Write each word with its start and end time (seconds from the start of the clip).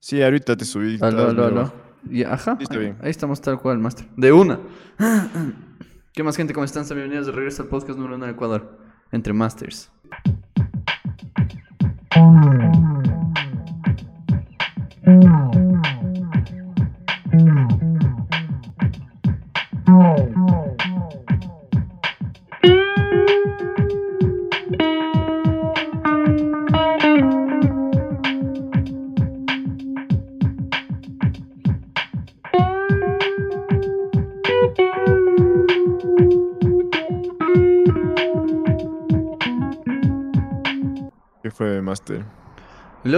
Sí, 0.00 0.22
ahorita 0.22 0.56
te 0.56 0.64
subí. 0.64 0.98
Aló, 1.00 1.28
aló, 1.30 1.46
aló. 1.46 1.72
Y, 2.10 2.22
ajá, 2.22 2.56
Sí, 2.58 2.64
está 2.64 2.74
ahí, 2.74 2.80
bien. 2.80 2.96
ahí 3.02 3.10
estamos 3.10 3.40
tal 3.40 3.58
cual, 3.60 3.78
Master. 3.78 4.06
De 4.16 4.32
una. 4.32 4.60
¿Qué 6.12 6.22
más, 6.22 6.36
gente? 6.36 6.54
¿Cómo 6.54 6.64
están? 6.64 6.84
Sean 6.84 6.96
Bienvenidos 6.98 7.26
de 7.26 7.32
regreso 7.32 7.62
al 7.62 7.68
podcast 7.68 7.98
número 7.98 8.16
uno 8.16 8.24
en 8.26 8.30
Ecuador. 8.32 8.78
Entre 9.12 9.32
Masters. 9.32 9.90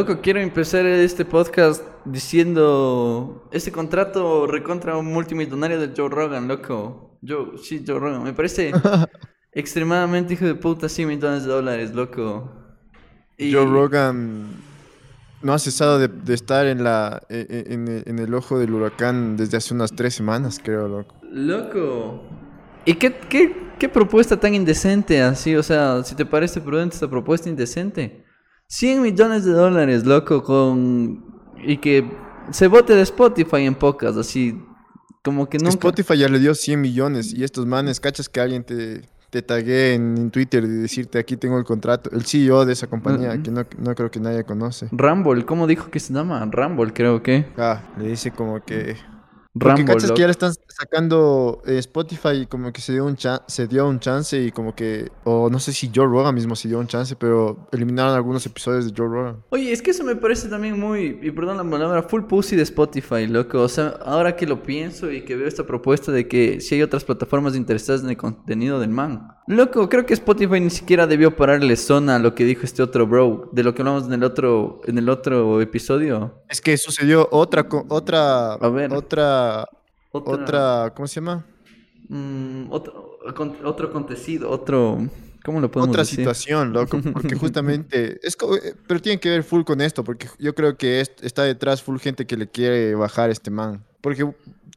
Loco, 0.08 0.22
quiero 0.22 0.40
empezar 0.40 0.86
este 0.86 1.26
podcast 1.26 1.82
diciendo 2.06 3.46
este 3.52 3.70
contrato 3.70 4.46
recontra 4.46 4.98
multimillonario 5.02 5.78
de 5.78 5.92
Joe 5.94 6.08
Rogan, 6.08 6.48
loco. 6.48 7.18
Joe, 7.26 7.58
sí, 7.62 7.84
Joe 7.86 7.98
Rogan. 7.98 8.22
Me 8.22 8.32
parece 8.32 8.72
extremadamente 9.52 10.32
hijo 10.32 10.46
de 10.46 10.54
puta 10.54 10.88
100 10.88 11.08
millones 11.08 11.44
de 11.44 11.50
dólares, 11.50 11.94
loco. 11.94 12.50
Y- 13.36 13.52
Joe 13.52 13.66
Rogan 13.66 14.46
no 15.42 15.52
ha 15.52 15.58
cesado 15.58 15.98
de, 15.98 16.08
de 16.08 16.32
estar 16.32 16.64
en, 16.66 16.84
la, 16.84 17.22
e- 17.28 17.66
e- 17.68 18.02
en 18.10 18.18
el 18.18 18.32
ojo 18.32 18.58
del 18.58 18.72
huracán 18.72 19.36
desde 19.36 19.58
hace 19.58 19.74
unas 19.74 19.92
tres 19.94 20.14
semanas, 20.14 20.58
creo, 20.62 20.88
loco. 20.88 21.16
Loco. 21.30 22.22
¿Y 22.86 22.94
qué, 22.94 23.14
qué, 23.28 23.54
qué 23.78 23.90
propuesta 23.90 24.40
tan 24.40 24.54
indecente 24.54 25.20
así? 25.20 25.54
O 25.54 25.62
sea, 25.62 26.02
si 26.02 26.14
te 26.14 26.24
parece 26.24 26.62
prudente 26.62 26.94
esta 26.94 27.10
propuesta 27.10 27.50
indecente. 27.50 28.26
100 28.68 29.02
millones 29.02 29.44
de 29.44 29.52
dólares, 29.52 30.04
loco, 30.04 30.42
con... 30.42 31.24
Y 31.64 31.78
que 31.78 32.08
se 32.50 32.68
vote 32.68 32.94
de 32.94 33.02
Spotify 33.02 33.64
en 33.64 33.74
pocas, 33.74 34.16
así... 34.16 34.62
Como 35.24 35.48
que 35.48 35.58
nunca... 35.58 35.70
Spotify 35.70 36.18
ya 36.18 36.28
le 36.28 36.38
dio 36.38 36.54
100 36.54 36.80
millones 36.80 37.34
y 37.34 37.44
estos 37.44 37.66
manes, 37.66 37.98
cachas 37.98 38.28
que 38.28 38.40
alguien 38.40 38.64
te, 38.64 39.08
te 39.30 39.42
taguee 39.42 39.94
en, 39.94 40.16
en 40.16 40.30
Twitter 40.30 40.64
y 40.64 40.68
decirte 40.68 41.18
aquí 41.18 41.36
tengo 41.36 41.58
el 41.58 41.64
contrato, 41.64 42.10
el 42.12 42.24
CEO 42.24 42.64
de 42.64 42.72
esa 42.74 42.86
compañía, 42.86 43.42
que 43.42 43.50
no, 43.50 43.64
no 43.78 43.94
creo 43.94 44.10
que 44.10 44.20
nadie 44.20 44.44
conoce. 44.44 44.88
Rumble, 44.92 45.44
¿cómo 45.44 45.66
dijo 45.66 45.90
que 45.90 45.98
se 45.98 46.12
llama? 46.12 46.44
Rumble, 46.50 46.92
creo 46.92 47.22
que. 47.22 47.46
Ah, 47.56 47.82
le 47.98 48.08
dice 48.08 48.30
como 48.30 48.62
que... 48.64 48.96
Porque 49.54 49.82
Rumble, 49.82 49.94
cachas 49.94 50.12
que 50.12 50.20
ya 50.20 50.26
le 50.26 50.32
están 50.32 50.52
sacando 50.68 51.62
eh, 51.66 51.78
Spotify 51.78 52.42
y 52.42 52.46
como 52.46 52.72
que 52.72 52.80
se 52.80 52.92
dio 52.92 53.06
un 53.06 53.16
se 53.18 53.66
dio 53.66 53.88
un 53.88 53.98
chance 53.98 54.40
y 54.40 54.52
como 54.52 54.74
que 54.74 55.10
o 55.24 55.48
no 55.50 55.58
sé 55.58 55.72
si 55.72 55.90
Joe 55.92 56.06
Rogan 56.06 56.34
mismo 56.34 56.54
se 56.54 56.68
dio 56.68 56.78
un 56.78 56.86
chance, 56.86 57.16
pero 57.16 57.68
eliminaron 57.72 58.14
algunos 58.14 58.44
episodios 58.46 58.86
de 58.86 58.92
Joe 58.96 59.08
Rogan. 59.08 59.44
Oye, 59.50 59.72
es 59.72 59.82
que 59.82 59.90
eso 59.90 60.04
me 60.04 60.16
parece 60.16 60.48
también 60.48 60.78
muy, 60.78 61.18
y 61.22 61.30
perdón 61.30 61.56
la 61.56 61.68
palabra, 61.68 62.02
full 62.02 62.22
pussy 62.24 62.56
de 62.56 62.62
Spotify, 62.62 63.26
loco. 63.26 63.60
O 63.62 63.68
sea, 63.68 63.98
ahora 64.04 64.36
que 64.36 64.46
lo 64.46 64.62
pienso 64.62 65.10
y 65.10 65.24
que 65.24 65.34
veo 65.34 65.48
esta 65.48 65.66
propuesta 65.66 66.12
de 66.12 66.28
que 66.28 66.60
si 66.60 66.76
hay 66.76 66.82
otras 66.82 67.04
plataformas 67.04 67.56
interesadas 67.56 68.02
en 68.02 68.10
el 68.10 68.16
contenido 68.16 68.78
del 68.78 68.90
man. 68.90 69.37
Loco, 69.48 69.88
creo 69.88 70.04
que 70.04 70.12
Spotify 70.12 70.60
ni 70.60 70.68
siquiera 70.68 71.06
debió 71.06 71.34
pararle 71.34 71.74
zona 71.76 72.16
a 72.16 72.18
lo 72.18 72.34
que 72.34 72.44
dijo 72.44 72.62
este 72.64 72.82
otro 72.82 73.06
bro, 73.06 73.48
de 73.52 73.62
lo 73.64 73.74
que 73.74 73.80
hablamos 73.80 74.04
en 74.04 74.12
el 74.12 74.22
otro, 74.22 74.82
en 74.86 74.98
el 74.98 75.08
otro 75.08 75.62
episodio. 75.62 76.42
Es 76.50 76.60
que 76.60 76.76
sucedió 76.76 77.26
otra 77.30 77.66
otra 77.88 78.52
A 78.54 78.68
ver. 78.68 78.92
otra 78.92 79.66
Otra, 80.12 80.32
otra 80.34 80.92
¿cómo 80.94 81.06
se 81.06 81.14
llama? 81.20 81.46
mm, 82.08 82.66
otro, 82.70 83.18
otro 83.64 83.88
acontecido, 83.88 84.50
otro, 84.50 84.98
¿cómo 85.44 85.60
lo 85.62 85.70
podemos 85.70 85.90
Otra 85.90 86.02
decir? 86.02 86.16
situación, 86.18 86.72
loco, 86.74 86.98
porque 87.14 87.34
justamente 87.40 88.20
es 88.22 88.36
eh, 88.62 88.74
pero 88.86 89.00
tiene 89.00 89.18
que 89.18 89.30
ver 89.30 89.44
full 89.44 89.62
con 89.64 89.80
esto, 89.80 90.04
porque 90.04 90.28
yo 90.38 90.54
creo 90.54 90.76
que 90.76 91.00
es- 91.00 91.12
está 91.22 91.44
detrás 91.44 91.82
full 91.82 91.98
gente 91.98 92.26
que 92.26 92.36
le 92.36 92.48
quiere 92.48 92.94
bajar 92.94 93.30
a 93.30 93.32
este 93.32 93.50
man, 93.50 93.82
porque 94.02 94.30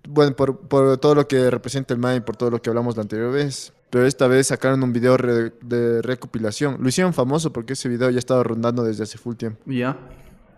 bueno, 0.07 0.33
por, 0.35 0.57
por 0.67 0.97
todo 0.97 1.13
lo 1.15 1.27
que 1.27 1.49
representa 1.51 1.93
el 1.93 1.99
man 1.99 2.15
y 2.17 2.19
por 2.21 2.37
todo 2.37 2.49
lo 2.51 2.61
que 2.61 2.69
hablamos 2.69 2.95
la 2.95 3.01
anterior 3.03 3.31
vez. 3.33 3.73
Pero 3.91 4.05
esta 4.05 4.27
vez 4.27 4.47
sacaron 4.47 4.81
un 4.83 4.93
video 4.93 5.17
re- 5.17 5.51
de 5.61 6.01
recopilación. 6.01 6.77
Lo 6.79 6.89
hicieron 6.89 7.13
famoso 7.13 7.51
porque 7.53 7.73
ese 7.73 7.89
video 7.89 8.09
ya 8.09 8.19
estaba 8.19 8.41
rondando 8.43 8.83
desde 8.83 9.03
hace 9.03 9.17
full 9.19 9.35
tiempo. 9.35 9.61
Ya, 9.67 9.97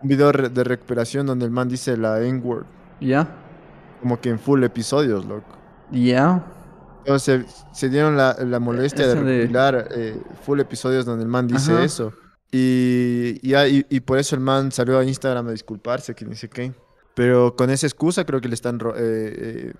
Un 0.00 0.08
video 0.08 0.32
re- 0.32 0.48
de 0.48 0.64
recuperación 0.64 1.26
donde 1.26 1.44
el 1.44 1.50
man 1.50 1.68
dice 1.68 1.96
la 1.96 2.22
N-word, 2.22 2.64
ya, 3.00 3.28
como 4.00 4.20
que 4.20 4.30
en 4.30 4.38
full 4.38 4.62
episodios, 4.64 5.24
loco. 5.26 5.56
ya. 5.90 6.44
Entonces 7.00 7.44
se 7.72 7.90
dieron 7.90 8.16
la, 8.16 8.34
la 8.46 8.58
molestia 8.60 9.06
de 9.06 9.14
recopilar 9.16 9.88
eh, 9.90 10.22
full 10.42 10.58
episodios 10.60 11.04
donde 11.04 11.24
el 11.24 11.28
man 11.28 11.46
dice 11.46 11.72
Ajá. 11.72 11.84
eso. 11.84 12.12
Y, 12.50 13.40
y, 13.42 13.54
y- 13.54 13.86
y 13.90 14.00
por 14.00 14.18
eso 14.18 14.36
el 14.36 14.40
man 14.40 14.70
salió 14.72 14.98
a 14.98 15.04
Instagram 15.04 15.48
a 15.48 15.50
disculparse, 15.50 16.14
que 16.14 16.24
dice 16.24 16.48
qué. 16.48 16.72
Pero 17.14 17.56
con 17.56 17.68
esa 17.70 17.86
excusa 17.86 18.24
creo 18.24 18.40
que 18.40 18.48
le 18.48 18.54
están 18.54 18.78
eh, 18.80 18.92
eh, 18.96 19.72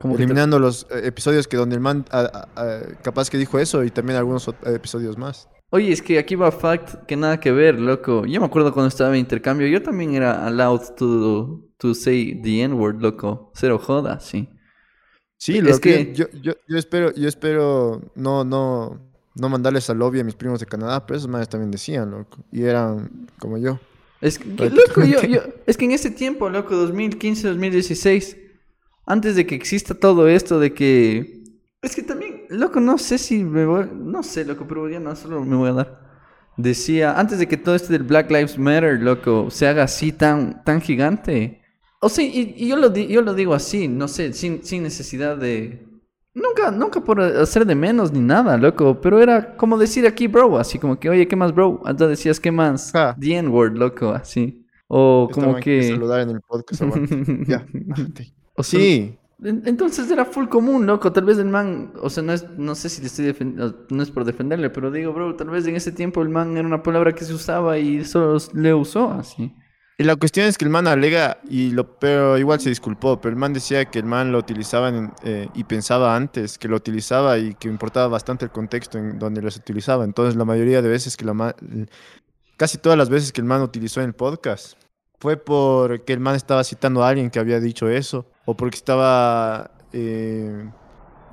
Como 0.00 0.16
te- 0.16 0.22
eliminando 0.22 0.58
los 0.58 0.86
eh, 0.90 1.02
episodios 1.04 1.46
que 1.46 1.56
donde 1.56 1.76
el 1.76 1.80
man 1.80 2.04
ah, 2.10 2.48
capaz 3.02 3.30
que 3.30 3.38
dijo 3.38 3.58
eso 3.58 3.84
y 3.84 3.90
también 3.90 4.18
algunos 4.18 4.48
eh, 4.48 4.52
episodios 4.74 5.16
más. 5.18 5.48
Oye, 5.72 5.92
es 5.92 6.02
que 6.02 6.18
aquí 6.18 6.34
va 6.34 6.50
fact 6.50 7.04
que 7.06 7.16
nada 7.16 7.38
que 7.38 7.52
ver, 7.52 7.78
loco. 7.78 8.26
Yo 8.26 8.40
me 8.40 8.46
acuerdo 8.46 8.72
cuando 8.72 8.88
estaba 8.88 9.10
en 9.14 9.20
intercambio, 9.20 9.68
yo 9.68 9.82
también 9.82 10.14
era 10.14 10.44
allowed 10.46 10.94
to, 10.96 11.68
to 11.78 11.94
say 11.94 12.40
the 12.42 12.62
N-word, 12.62 13.00
loco. 13.00 13.52
Cero 13.54 13.78
joda, 13.78 14.18
sí. 14.18 14.48
Sí, 15.36 15.58
Es 15.58 15.62
lo 15.64 15.78
que- 15.78 16.08
que 16.08 16.14
yo, 16.14 16.26
yo, 16.42 16.54
yo 16.66 16.76
espero, 16.76 17.14
yo 17.14 17.28
espero 17.28 18.02
no, 18.16 18.42
no, 18.44 19.00
no 19.36 19.48
mandarles 19.48 19.88
al 19.90 19.98
lobby 19.98 20.18
a 20.20 20.24
mis 20.24 20.34
primos 20.34 20.58
de 20.60 20.66
Canadá, 20.66 21.06
pero 21.06 21.18
esos 21.18 21.30
manes 21.30 21.48
también 21.48 21.70
decían, 21.70 22.10
loco. 22.10 22.38
Y 22.50 22.62
eran 22.64 23.28
como 23.38 23.56
yo. 23.56 23.78
Es 24.20 24.38
que, 24.40 24.48
loco, 24.70 25.04
yo, 25.04 25.22
yo, 25.22 25.40
es 25.66 25.76
que 25.76 25.84
en 25.84 25.92
ese 25.92 26.10
tiempo, 26.10 26.50
loco, 26.50 26.74
2015, 26.74 27.46
2016, 27.48 28.36
antes 29.10 29.36
de 29.36 29.46
que 29.46 29.54
exista 29.54 29.94
todo 29.94 30.28
esto 30.28 30.58
de 30.60 30.72
que... 30.72 31.40
Es 31.82 31.94
que 31.96 32.02
también, 32.02 32.42
loco, 32.50 32.80
no 32.80 32.98
sé 32.98 33.18
si 33.18 33.42
me 33.44 33.64
voy... 33.64 33.86
No 33.94 34.22
sé, 34.22 34.44
loco, 34.44 34.66
pero 34.68 34.88
ya 34.88 35.00
no, 35.00 35.14
solo 35.16 35.44
me 35.44 35.56
voy 35.56 35.70
a 35.70 35.72
dar. 35.72 36.00
Decía, 36.56 37.18
antes 37.18 37.38
de 37.38 37.48
que 37.48 37.56
todo 37.56 37.74
esto 37.74 37.92
del 37.92 38.02
Black 38.02 38.30
Lives 38.30 38.58
Matter, 38.58 39.00
loco, 39.00 39.50
se 39.50 39.66
haga 39.66 39.84
así 39.84 40.12
tan, 40.12 40.62
tan 40.64 40.80
gigante. 40.80 41.62
O 42.02 42.08
sea, 42.08 42.24
y, 42.24 42.54
y 42.56 42.68
yo, 42.68 42.76
lo 42.76 42.90
di- 42.90 43.06
yo 43.08 43.22
lo 43.22 43.32
digo 43.34 43.54
así, 43.54 43.88
no 43.88 44.08
sé, 44.08 44.32
sin, 44.32 44.62
sin 44.62 44.82
necesidad 44.82 45.36
de... 45.36 45.86
Nunca, 46.32 46.70
nunca 46.70 47.00
por 47.00 47.20
hacer 47.20 47.66
de 47.66 47.74
menos 47.74 48.12
ni 48.12 48.20
nada, 48.20 48.56
loco, 48.56 49.00
pero 49.00 49.20
era 49.20 49.56
como 49.56 49.76
decir 49.76 50.06
aquí, 50.06 50.28
bro, 50.28 50.58
así 50.58 50.78
como 50.78 50.98
que, 51.00 51.10
oye, 51.10 51.26
¿qué 51.26 51.34
más, 51.34 51.52
bro? 51.54 51.80
Antes 51.84 52.08
decías, 52.08 52.38
¿qué 52.38 52.52
más? 52.52 52.92
The 53.18 53.36
N-word, 53.38 53.76
loco, 53.76 54.10
así. 54.10 54.64
O 54.86 55.28
como 55.32 55.56
que... 55.56 55.88
saludar 55.88 56.20
en 56.20 56.30
el 56.30 56.40
podcast. 56.40 56.82
ya. 57.48 57.66
Bájate. 58.60 58.76
O 58.76 58.80
sea, 58.80 58.80
Sí, 58.80 59.18
en- 59.42 59.62
Entonces 59.66 60.10
era 60.10 60.24
full 60.24 60.48
común, 60.48 60.86
loco. 60.86 61.12
Tal 61.12 61.24
vez 61.24 61.38
el 61.38 61.46
man, 61.46 61.92
o 62.02 62.10
sea, 62.10 62.22
no 62.22 62.32
es, 62.32 62.46
no 62.58 62.74
sé 62.74 62.88
si 62.88 63.00
le 63.00 63.06
estoy 63.08 63.24
defendiendo, 63.26 63.86
no 63.90 64.02
es 64.02 64.10
por 64.10 64.24
defenderle, 64.24 64.70
pero 64.70 64.90
digo, 64.90 65.12
bro, 65.12 65.34
tal 65.36 65.48
vez 65.50 65.66
en 65.66 65.76
ese 65.76 65.92
tiempo 65.92 66.22
el 66.22 66.28
man 66.28 66.56
era 66.56 66.66
una 66.66 66.82
palabra 66.82 67.14
que 67.14 67.24
se 67.24 67.32
usaba 67.34 67.78
y 67.78 68.04
solo 68.04 68.36
le 68.54 68.74
usó 68.74 69.10
así. 69.12 69.52
Y 69.98 70.04
la 70.04 70.16
cuestión 70.16 70.46
es 70.46 70.56
que 70.56 70.64
el 70.64 70.70
man 70.70 70.86
alega, 70.86 71.40
y 71.46 71.72
lo, 71.72 71.98
pero 71.98 72.38
igual 72.38 72.58
se 72.58 72.70
disculpó, 72.70 73.20
pero 73.20 73.34
el 73.34 73.38
man 73.38 73.52
decía 73.52 73.84
que 73.84 73.98
el 73.98 74.06
man 74.06 74.32
lo 74.32 74.38
utilizaba 74.38 74.88
en- 74.88 75.12
eh, 75.24 75.48
y 75.54 75.64
pensaba 75.64 76.16
antes 76.16 76.56
que 76.56 76.68
lo 76.68 76.76
utilizaba 76.76 77.36
y 77.38 77.52
que 77.54 77.68
importaba 77.68 78.08
bastante 78.08 78.46
el 78.46 78.50
contexto 78.50 78.96
en 78.96 79.18
donde 79.18 79.42
los 79.42 79.56
utilizaba. 79.56 80.04
Entonces 80.04 80.36
la 80.36 80.46
mayoría 80.46 80.80
de 80.80 80.88
veces 80.88 81.18
que 81.18 81.26
la 81.26 81.34
ma- 81.34 81.54
casi 82.56 82.78
todas 82.78 82.96
las 82.98 83.08
veces 83.10 83.32
que 83.32 83.40
el 83.40 83.46
man 83.46 83.60
utilizó 83.62 84.00
en 84.00 84.06
el 84.06 84.14
podcast, 84.14 84.74
fue 85.18 85.36
porque 85.36 86.14
el 86.14 86.20
man 86.20 86.34
estaba 86.34 86.64
citando 86.64 87.02
a 87.04 87.08
alguien 87.10 87.28
que 87.30 87.38
había 87.38 87.60
dicho 87.60 87.88
eso, 87.90 88.26
o 88.50 88.56
porque 88.56 88.76
estaba 88.76 89.70
eh, 89.92 90.68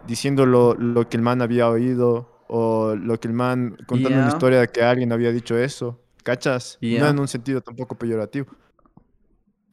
diciendo 0.06 0.46
lo, 0.46 0.76
lo 0.76 1.10
que 1.10 1.18
el 1.18 1.24
man 1.24 1.42
había 1.42 1.68
oído, 1.70 2.44
o 2.48 2.96
lo 2.96 3.20
que 3.20 3.28
el 3.28 3.34
man 3.34 3.76
contando 3.88 4.20
una 4.20 4.28
Ya. 4.28 4.34
historia 4.36 4.60
de 4.62 4.68
que 4.68 4.84
alguien 4.84 5.12
había 5.12 5.32
dicho 5.32 5.58
eso. 5.58 6.00
¿Cachas? 6.24 6.78
Ya. 6.82 7.00
No 7.00 7.08
en 7.10 7.20
un 7.20 7.28
sentido 7.28 7.62
tampoco 7.62 7.96
peyorativo. 7.96 8.48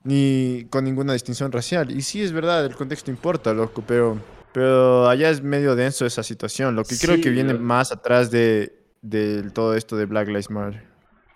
Ni 0.05 0.67
con 0.71 0.85
ninguna 0.85 1.13
distinción 1.15 1.51
racial. 1.53 1.91
Y 1.91 2.03
sí 2.03 2.23
es 2.23 2.33
verdad, 2.33 2.65
el 2.65 2.75
contexto 2.77 3.11
importa, 3.11 3.53
loco, 3.55 3.83
pero, 3.87 4.19
pero 4.53 5.09
allá 5.09 5.31
es 5.31 5.43
medio 5.43 5.75
denso 5.75 6.05
esa 6.05 6.23
situación. 6.23 6.77
Lo 6.77 6.85
que 6.85 6.97
creo 6.99 7.17
Sí, 7.17 7.21
que 7.23 7.31
viene 7.31 7.55
más 7.55 7.91
atrás 7.91 8.31
de, 8.31 8.73
de 9.03 9.51
todo 9.51 9.75
esto 9.75 9.97
de 9.97 10.07
Black 10.07 10.29
Lives 10.29 10.51
Matter. 10.51 10.83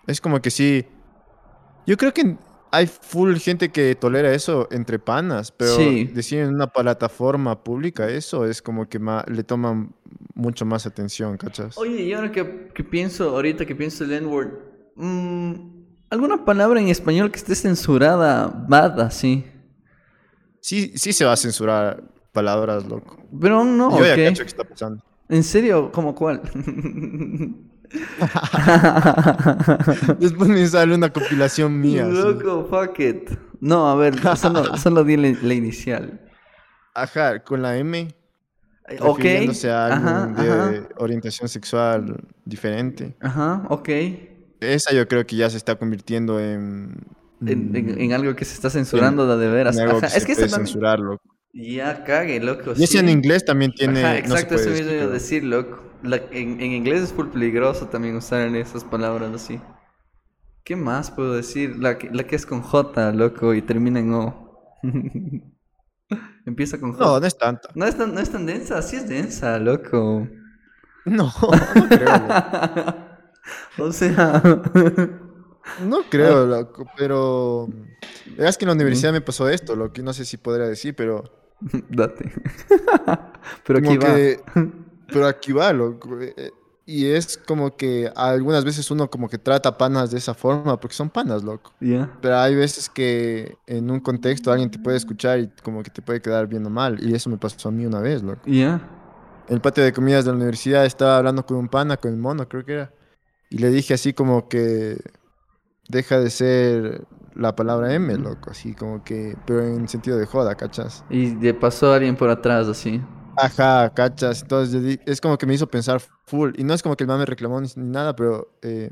Es 0.07 0.21
como 0.21 0.41
que 0.41 0.51
sí. 0.51 0.85
Yo 1.87 1.97
creo 1.97 2.13
que 2.13 2.37
hay 2.71 2.87
full 2.87 3.35
gente 3.37 3.69
que 3.71 3.95
tolera 3.95 4.33
eso 4.33 4.67
entre 4.71 4.99
panas, 4.99 5.51
pero 5.51 5.75
Sí. 5.75 6.05
decir 6.13 6.39
en 6.39 6.53
una 6.53 6.67
plataforma 6.67 7.63
pública 7.63 8.09
eso 8.09 8.45
es 8.45 8.61
como 8.61 8.87
que 8.87 8.99
ma- 8.99 9.25
le 9.27 9.43
toman 9.43 9.93
mucho 10.35 10.65
más 10.65 10.85
atención, 10.85 11.37
¿cachas? 11.37 11.77
Oye, 11.77 12.03
y 12.03 12.13
ahora 12.13 12.31
que, 12.31 12.69
que 12.73 12.83
pienso, 12.83 13.29
ahorita 13.29 13.65
que 13.65 13.75
pienso 13.75 14.03
el 14.03 14.13
N-word, 14.13 14.49
mm, 14.95 15.79
¿Alguna 16.11 16.43
palabra 16.43 16.79
en 16.81 16.87
español 16.87 17.29
que 17.29 17.37
esté 17.37 17.53
censurada, 17.53 18.47
bad, 18.67 18.99
así? 18.99 19.45
Sí, 20.59 20.91
sí 20.95 21.13
se 21.13 21.23
va 21.23 21.33
a 21.33 21.37
censurar 21.37 22.03
palabras, 22.31 22.83
loco. 22.87 23.17
Pero 23.39 23.63
no, 23.63 23.91
Yo 23.95 24.03
ya 24.05 24.13
ok. 24.13 24.19
cacho 24.25 24.43
qué 24.43 24.47
está 24.47 24.63
pasando. 24.63 25.03
¿En 25.29 25.43
serio? 25.43 25.91
¿Cómo 25.91 26.15
cuál? 26.15 26.41
Después 30.19 30.49
me 30.49 30.65
sale 30.67 30.95
una 30.95 31.11
compilación 31.11 31.79
mía. 31.81 32.05
así. 32.05 32.13
Loco, 32.13 32.67
fuck 32.69 32.99
it. 32.99 33.31
No, 33.59 33.89
a 33.89 33.95
ver, 33.95 34.15
solo, 34.37 34.77
solo 34.81 35.03
di 35.03 35.17
la, 35.17 35.37
la 35.41 35.53
inicial. 35.53 36.21
Ajá, 36.93 37.39
con 37.43 37.61
la 37.61 37.77
M. 37.77 38.07
Ok. 39.01 39.17
refiriéndose 39.19 39.69
a 39.69 39.87
Ajá, 39.87 40.25
de 40.27 40.49
ajá. 40.51 40.73
orientación 40.97 41.47
sexual 41.47 42.17
diferente. 42.45 43.15
Ajá, 43.21 43.63
ok. 43.69 43.89
Esa 44.61 44.93
yo 44.93 45.07
creo 45.07 45.25
que 45.25 45.35
ya 45.35 45.49
se 45.49 45.57
está 45.57 45.75
convirtiendo 45.75 46.39
en... 46.39 46.95
En, 47.45 47.73
en- 47.75 48.01
en 48.01 48.13
algo 48.13 48.35
que 48.35 48.43
se 48.43 48.53
está 48.53 48.69
censurando 48.69 49.25
de, 49.37 49.45
de 49.45 49.51
veras. 49.53 49.77
en 49.77 49.83
algo 49.87 49.99
que 50.01 50.07
Es 50.07 50.13
se 50.13 50.25
que 50.25 50.33
puede 50.35 50.49
censurarlo. 50.49 51.21
Ya 51.53 52.03
cague, 52.03 52.39
loco. 52.41 52.71
Y 52.75 52.83
ese 52.83 52.93
sí. 52.93 52.97
en 52.97 53.09
inglés 53.09 53.45
también 53.45 53.71
tiene... 53.71 54.03
Ajá, 54.03 54.17
exacto, 54.17 54.55
eso 54.55 54.69
mismo 54.71 54.91
iba 54.91 55.03
a 55.03 55.07
decir, 55.07 55.43
loco. 55.43 55.81
La- 56.03 56.17
en, 56.31 56.61
en 56.61 56.71
inglés 56.71 57.01
es 57.03 57.13
full 57.13 57.27
peligroso 57.27 57.87
también 57.87 58.15
usar 58.15 58.41
esas 58.55 58.83
palabras 58.83 59.31
así. 59.33 59.59
¿Qué 60.63 60.75
más 60.75 61.09
puedo 61.11 61.33
decir? 61.33 61.77
La 61.77 61.97
que, 61.97 62.09
la 62.11 62.23
que 62.25 62.35
es 62.35 62.45
con 62.45 62.61
J, 62.61 63.11
loco, 63.13 63.53
y 63.53 63.61
termina 63.61 63.99
en 63.99 64.13
O. 64.13 64.77
Empieza 66.45 66.79
con 66.79 66.93
J. 66.93 67.03
No, 67.05 67.19
no 67.19 67.25
es 67.25 67.37
tanta. 67.37 67.69
No 67.75 67.85
es, 67.85 67.95
tan, 67.97 68.13
no 68.13 68.19
es 68.19 68.29
tan 68.29 68.45
densa, 68.45 68.81
sí 68.81 68.95
es 68.95 69.07
densa, 69.07 69.59
loco. 69.59 70.27
No, 71.05 71.31
no 71.75 71.89
creo. 71.89 72.13
o 73.79 73.91
sea... 73.91 74.41
No 75.85 75.99
creo, 76.09 76.47
loco, 76.47 76.83
pero... 76.97 77.67
Es 78.37 78.57
que 78.57 78.65
en 78.65 78.69
la 78.69 78.73
universidad 78.73 79.11
me 79.11 79.21
pasó 79.21 79.47
esto, 79.49 79.75
lo 79.75 79.93
que 79.93 80.01
no 80.01 80.13
sé 80.13 80.25
si 80.25 80.37
podría 80.37 80.65
decir, 80.65 80.95
pero... 80.95 81.23
Date. 81.89 82.31
Pero 83.67 83.79
aquí 83.79 83.97
como 83.97 83.99
va. 83.99 84.15
que- 84.15 84.39
pero 85.11 85.27
aquí 85.27 85.51
va, 85.51 85.71
loco. 85.73 86.19
eh, 86.21 86.51
Y 86.85 87.05
es 87.07 87.37
como 87.37 87.75
que 87.75 88.11
algunas 88.15 88.65
veces 88.65 88.89
uno 88.91 89.09
como 89.09 89.29
que 89.29 89.37
trata 89.37 89.77
panas 89.77 90.09
de 90.11 90.17
esa 90.17 90.33
forma, 90.33 90.79
porque 90.79 90.95
son 90.95 91.09
panas, 91.09 91.43
loco. 91.43 91.71
Ya. 91.79 92.11
Pero 92.21 92.37
hay 92.37 92.55
veces 92.55 92.89
que 92.89 93.57
en 93.67 93.91
un 93.91 93.99
contexto 93.99 94.51
alguien 94.51 94.71
te 94.71 94.79
puede 94.79 94.97
escuchar 94.97 95.39
y 95.39 95.49
como 95.63 95.83
que 95.83 95.91
te 95.91 96.01
puede 96.01 96.21
quedar 96.21 96.47
bien 96.47 96.65
o 96.65 96.69
mal. 96.69 96.97
Y 97.03 97.13
eso 97.13 97.29
me 97.29 97.37
pasó 97.37 97.69
a 97.69 97.71
mí 97.71 97.85
una 97.85 97.99
vez, 97.99 98.23
loco. 98.23 98.41
Ya. 98.45 98.81
En 99.47 99.55
el 99.55 99.61
patio 99.61 99.83
de 99.83 99.93
comidas 99.93 100.25
de 100.25 100.31
la 100.31 100.37
universidad 100.37 100.85
estaba 100.85 101.17
hablando 101.17 101.45
con 101.45 101.57
un 101.57 101.67
pana, 101.69 101.97
con 101.97 102.11
el 102.11 102.17
mono, 102.17 102.47
creo 102.47 102.65
que 102.65 102.73
era. 102.73 102.93
Y 103.49 103.57
le 103.59 103.69
dije 103.69 103.93
así 103.95 104.13
como 104.13 104.47
que 104.47 104.97
deja 105.87 106.19
de 106.19 106.29
ser 106.29 107.05
la 107.35 107.55
palabra 107.55 107.93
M, 107.93 108.15
loco. 108.17 108.51
Así 108.51 108.73
como 108.75 109.03
que, 109.03 109.35
pero 109.45 109.63
en 109.63 109.87
sentido 109.87 110.17
de 110.17 110.25
joda, 110.25 110.55
¿cachas? 110.55 111.03
Y 111.09 111.35
le 111.35 111.53
pasó 111.53 111.91
a 111.91 111.95
alguien 111.95 112.15
por 112.15 112.29
atrás 112.29 112.67
así. 112.67 113.01
Ajá, 113.41 113.93
cachas. 113.93 114.41
Entonces 114.41 114.73
yo 114.73 114.81
di- 114.81 114.99
es 115.05 115.21
como 115.21 115.37
que 115.37 115.45
me 115.45 115.53
hizo 115.53 115.67
pensar 115.67 116.01
full. 116.25 116.51
Y 116.57 116.63
no 116.63 116.73
es 116.73 116.83
como 116.83 116.95
que 116.95 117.03
el 117.03 117.07
man 117.07 117.19
me 117.19 117.25
reclamó 117.25 117.61
ni, 117.61 117.67
nada, 117.75 118.15
pero 118.15 118.49
eh, 118.61 118.89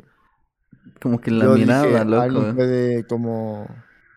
Como 1.02 1.20
que 1.20 1.32
la 1.32 1.46
yo 1.46 1.56
mirada, 1.56 1.84
dije, 1.84 2.06
loco. 2.06 2.22
alguien 2.22 2.56
puede 2.56 3.08
como 3.08 3.68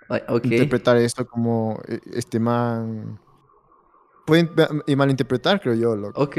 Ay, 0.08 0.22
ok. 0.28 0.44
interpretar 0.44 0.96
esto 0.98 1.26
como 1.26 1.80
eh, 1.88 2.00
este 2.14 2.38
man... 2.40 3.18
Puede 4.26 4.42
in- 4.42 4.82
y 4.86 4.96
malinterpretar, 4.96 5.60
creo 5.60 5.74
yo, 5.74 5.96
loco. 5.96 6.22
Ok. 6.22 6.36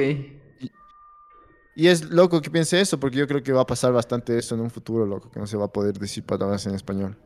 Y 1.75 1.87
es 1.87 2.11
loco 2.11 2.41
que 2.41 2.51
piense 2.51 2.79
eso, 2.81 2.99
porque 2.99 3.17
yo 3.17 3.27
creo 3.27 3.41
que 3.41 3.53
va 3.53 3.61
a 3.61 3.65
pasar 3.65 3.93
bastante 3.93 4.37
eso 4.37 4.55
en 4.55 4.61
un 4.61 4.69
futuro, 4.69 5.05
loco, 5.05 5.31
que 5.31 5.39
no 5.39 5.47
se 5.47 5.57
va 5.57 5.65
a 5.65 5.71
poder 5.71 5.97
decir 5.97 6.25
palabras 6.25 6.65
en 6.65 6.75
español. 6.75 7.17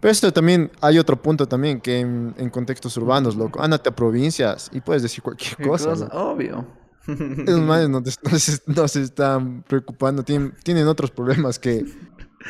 Pero 0.00 0.12
esto 0.12 0.32
también, 0.32 0.70
hay 0.80 0.98
otro 0.98 1.20
punto 1.20 1.46
también, 1.46 1.80
que 1.80 2.00
en, 2.00 2.34
en 2.38 2.50
contextos 2.50 2.96
urbanos, 2.96 3.36
loco, 3.36 3.60
ándate 3.60 3.88
a 3.88 3.96
provincias 3.96 4.70
y 4.72 4.80
puedes 4.80 5.02
decir 5.02 5.22
cualquier 5.22 5.56
¿Qué 5.56 5.66
cosa. 5.66 5.92
Obvio. 6.12 6.66
Esos 7.06 7.60
manes 7.66 7.88
no, 7.88 8.02
se, 8.04 8.58
no 8.66 8.86
se 8.86 9.02
están 9.02 9.62
preocupando, 9.62 10.22
tienen, 10.22 10.54
tienen 10.62 10.86
otros 10.86 11.10
problemas 11.10 11.58
que, 11.58 11.84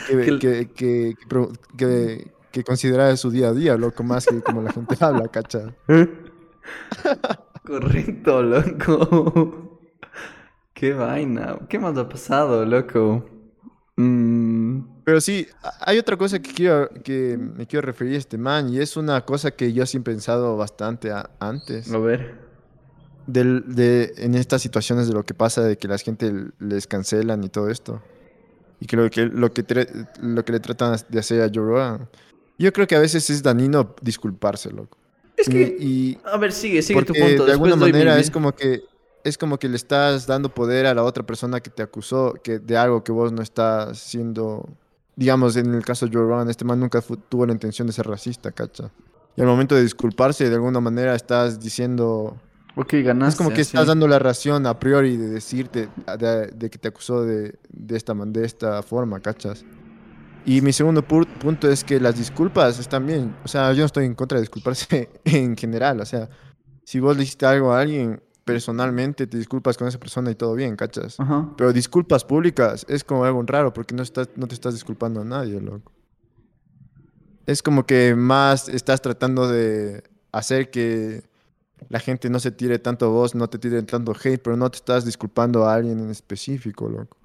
que, 0.08 0.38
Que 0.38 0.68
que, 0.74 1.14
que, 1.76 2.32
que 2.50 2.64
considerar 2.64 3.16
su 3.16 3.30
día 3.30 3.48
a 3.48 3.52
día, 3.52 3.76
loco, 3.76 4.02
más 4.02 4.26
que 4.26 4.42
como 4.42 4.62
la 4.62 4.72
gente 4.72 4.96
habla, 5.00 5.28
cacha. 5.28 5.74
Correcto, 7.64 8.42
loco. 8.42 9.80
Qué 10.74 10.92
vaina. 10.92 11.58
¿Qué 11.68 11.78
más 11.78 11.96
ha 11.96 12.08
pasado, 12.08 12.64
loco? 12.64 13.24
Mm, 13.96 14.97
Pero 15.08 15.22
sí, 15.22 15.48
hay 15.80 15.96
otra 15.96 16.18
cosa 16.18 16.38
que 16.38 16.52
quiero 16.52 16.90
que 17.02 17.38
me 17.38 17.66
quiero 17.66 17.86
referir 17.86 18.16
a 18.16 18.18
este 18.18 18.36
man 18.36 18.68
y 18.68 18.78
es 18.78 18.94
una 18.94 19.24
cosa 19.24 19.50
que 19.52 19.72
yo 19.72 19.86
sí 19.86 19.96
he 19.96 20.00
pensado 20.02 20.54
bastante 20.58 21.10
a- 21.10 21.30
antes 21.40 21.90
a 21.90 21.96
ver. 21.96 22.34
del, 23.26 23.74
de 23.74 24.12
en 24.18 24.34
estas 24.34 24.60
situaciones 24.60 25.08
de 25.08 25.14
lo 25.14 25.24
que 25.24 25.32
pasa 25.32 25.62
de 25.62 25.78
que 25.78 25.88
la 25.88 25.96
gente 25.96 26.30
les 26.58 26.86
cancelan 26.86 27.42
y 27.42 27.48
todo 27.48 27.70
esto 27.70 28.02
y 28.80 28.86
que 28.86 28.96
lo 28.96 29.08
que 29.08 29.24
lo 29.24 29.50
que 29.50 29.66
tre- 29.66 30.08
lo 30.20 30.44
que 30.44 30.52
le 30.52 30.60
tratan 30.60 30.98
de 31.08 31.18
hacer 31.18 31.40
a 31.40 31.46
Joe 31.46 31.64
Rogan. 31.64 32.06
Yo 32.58 32.70
creo 32.74 32.86
que 32.86 32.94
a 32.96 33.00
veces 33.00 33.30
es 33.30 33.42
dañino 33.42 33.94
disculparse, 34.02 34.70
loco. 34.70 34.98
Es 35.38 35.48
que. 35.48 35.74
Y, 35.80 35.86
y 36.10 36.18
A 36.24 36.36
ver, 36.36 36.52
sigue, 36.52 36.82
sigue 36.82 37.02
tu 37.04 37.14
punto. 37.14 37.46
de 37.46 37.52
alguna 37.52 37.70
Después 37.76 37.92
manera 37.92 38.14
mi- 38.16 38.20
es 38.20 38.30
como 38.30 38.52
que 38.54 38.82
es 39.24 39.38
como 39.38 39.58
que 39.58 39.70
le 39.70 39.76
estás 39.76 40.26
dando 40.26 40.50
poder 40.50 40.84
a 40.84 40.92
la 40.92 41.02
otra 41.02 41.24
persona 41.24 41.60
que 41.60 41.70
te 41.70 41.82
acusó 41.82 42.34
que 42.44 42.58
de 42.58 42.76
algo 42.76 43.02
que 43.02 43.10
vos 43.12 43.32
no 43.32 43.40
estás 43.40 43.98
siendo 43.98 44.68
digamos 45.18 45.56
en 45.56 45.74
el 45.74 45.84
caso 45.84 46.06
de 46.06 46.12
Joe 46.16 46.22
Rogan 46.26 46.48
este 46.48 46.64
man 46.64 46.78
nunca 46.78 47.02
tuvo 47.28 47.44
la 47.44 47.52
intención 47.52 47.86
de 47.88 47.92
ser 47.92 48.06
racista 48.06 48.52
cacha. 48.52 48.90
Y 49.36 49.40
al 49.40 49.46
momento 49.48 49.74
de 49.74 49.82
disculparse 49.82 50.48
de 50.48 50.54
alguna 50.54 50.80
manera 50.80 51.14
estás 51.14 51.58
diciendo 51.58 52.36
Ok, 52.76 52.94
ganaste. 53.04 53.30
es 53.32 53.36
como 53.36 53.50
que 53.50 53.60
estás 53.62 53.86
dando 53.88 54.06
la 54.06 54.20
ración 54.20 54.66
a 54.66 54.78
priori 54.78 55.16
de 55.16 55.28
decirte 55.28 55.88
de, 56.18 56.46
de 56.54 56.70
que 56.70 56.78
te 56.78 56.86
acusó 56.88 57.24
de, 57.24 57.56
de 57.68 57.96
esta 57.96 58.14
de 58.14 58.44
esta 58.44 58.82
forma 58.84 59.18
cachas. 59.20 59.64
Y 60.46 60.60
mi 60.62 60.72
segundo 60.72 61.02
pu- 61.06 61.26
punto 61.40 61.68
es 61.68 61.82
que 61.84 61.98
las 62.00 62.16
disculpas 62.16 62.78
están 62.78 63.04
bien. 63.06 63.34
O 63.44 63.48
sea 63.48 63.72
yo 63.72 63.80
no 63.80 63.86
estoy 63.86 64.06
en 64.06 64.14
contra 64.14 64.36
de 64.36 64.42
disculparse 64.42 65.08
en 65.24 65.56
general. 65.56 66.00
O 66.00 66.06
sea 66.06 66.28
si 66.84 67.00
vos 67.00 67.16
le 67.16 67.24
hiciste 67.24 67.44
algo 67.44 67.72
a 67.72 67.80
alguien 67.80 68.22
personalmente, 68.48 69.26
te 69.26 69.36
disculpas 69.36 69.76
con 69.76 69.88
esa 69.88 70.00
persona 70.00 70.30
y 70.30 70.34
todo 70.34 70.54
bien, 70.54 70.74
¿cachas? 70.74 71.20
Ajá. 71.20 71.52
Pero 71.58 71.70
disculpas 71.70 72.24
públicas 72.24 72.86
es 72.88 73.04
como 73.04 73.26
algo 73.26 73.42
raro 73.42 73.74
porque 73.74 73.94
no, 73.94 74.02
estás, 74.02 74.30
no 74.36 74.48
te 74.48 74.54
estás 74.54 74.72
disculpando 74.72 75.20
a 75.20 75.24
nadie, 75.24 75.60
loco. 75.60 75.92
Es 77.44 77.62
como 77.62 77.84
que 77.84 78.14
más 78.14 78.70
estás 78.70 79.02
tratando 79.02 79.48
de 79.48 80.02
hacer 80.32 80.70
que 80.70 81.24
la 81.90 82.00
gente 82.00 82.30
no 82.30 82.40
se 82.40 82.50
tire 82.50 82.78
tanto 82.78 83.04
a 83.04 83.08
vos, 83.10 83.34
no 83.34 83.50
te 83.50 83.58
tire 83.58 83.82
tanto 83.82 84.12
hate, 84.12 84.40
pero 84.42 84.56
no 84.56 84.70
te 84.70 84.76
estás 84.76 85.04
disculpando 85.04 85.66
a 85.66 85.74
alguien 85.74 86.00
en 86.00 86.08
específico, 86.08 86.88
loco. 86.88 87.18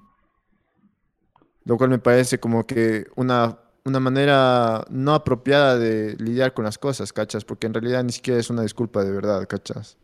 Lo 1.64 1.78
cual 1.78 1.90
me 1.90 2.00
parece 2.00 2.38
como 2.38 2.68
que 2.68 3.06
una, 3.16 3.60
una 3.86 4.02
manera 4.02 4.84
no 4.90 5.14
apropiada 5.14 5.78
de 5.78 6.18
lidiar 6.18 6.54
con 6.54 6.66
las 6.66 6.78
cosas, 6.78 7.14
¿cachas? 7.14 7.46
Porque 7.46 7.66
en 7.68 7.74
realidad 7.76 8.04
ni 8.04 8.12
siquiera 8.12 8.42
es 8.42 8.50
una 8.50 8.64
disculpa 8.64 9.06
de 9.06 9.12
verdad, 9.12 9.48
¿cachas? 9.48 9.96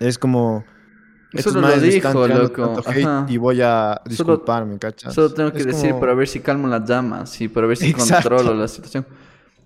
Es 0.00 0.18
como... 0.18 0.64
Solo 1.36 1.62
lo 1.62 1.80
dijo, 1.80 2.28
loco, 2.28 2.80
y 3.26 3.36
voy 3.38 3.60
a 3.60 4.00
disculparme, 4.06 4.78
¿cachas? 4.78 5.12
Solo 5.14 5.32
tengo 5.34 5.50
que 5.52 5.58
Es 5.58 5.66
decir 5.66 5.88
como- 5.90 6.00
para 6.00 6.14
ver 6.14 6.28
si 6.28 6.38
calmo 6.38 6.68
las 6.68 6.88
llamas 6.88 7.40
y 7.40 7.48
para 7.48 7.66
ver 7.66 7.76
si 7.76 7.86
Exacto. 7.90 8.28
controlo 8.30 8.54
la 8.54 8.68
situación. 8.68 9.04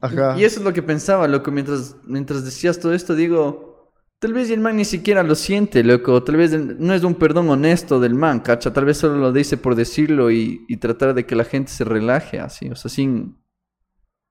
Ajá. 0.00 0.38
Y 0.38 0.44
eso 0.44 0.61
es 0.61 0.64
lo 0.64 0.73
que 0.73 0.82
pensaba, 0.82 1.28
loco, 1.28 1.50
mientras, 1.50 1.97
mientras 2.06 2.42
decías 2.44 2.78
todo 2.80 2.94
esto, 2.94 3.14
digo, 3.14 3.92
tal 4.18 4.32
vez 4.32 4.49
el 4.50 4.61
man 4.61 4.76
ni 4.76 4.87
siquiera 4.87 5.23
lo 5.23 5.35
siente, 5.35 5.85
loco, 5.85 6.23
tal 6.23 6.37
vez 6.37 6.52
no 6.58 6.94
es 6.94 7.04
un 7.04 7.14
perdón 7.16 7.50
honesto 7.50 8.00
del 8.00 8.14
man, 8.14 8.40
cacha, 8.40 8.73
tal 8.73 8.87
vez 8.87 8.97
solo 8.97 9.16
lo 9.18 9.30
dice 9.32 9.58
por 9.58 9.75
decirlo 9.75 10.30
y, 10.30 10.64
y 10.68 10.76
tratar 10.78 11.12
de 11.12 11.26
que 11.26 11.37
la 11.37 11.44
gente 11.44 11.70
se 11.70 11.85
relaje 11.85 12.40
así, 12.40 12.70
o 12.70 12.76
sea, 12.76 12.90
sin, 12.90 13.37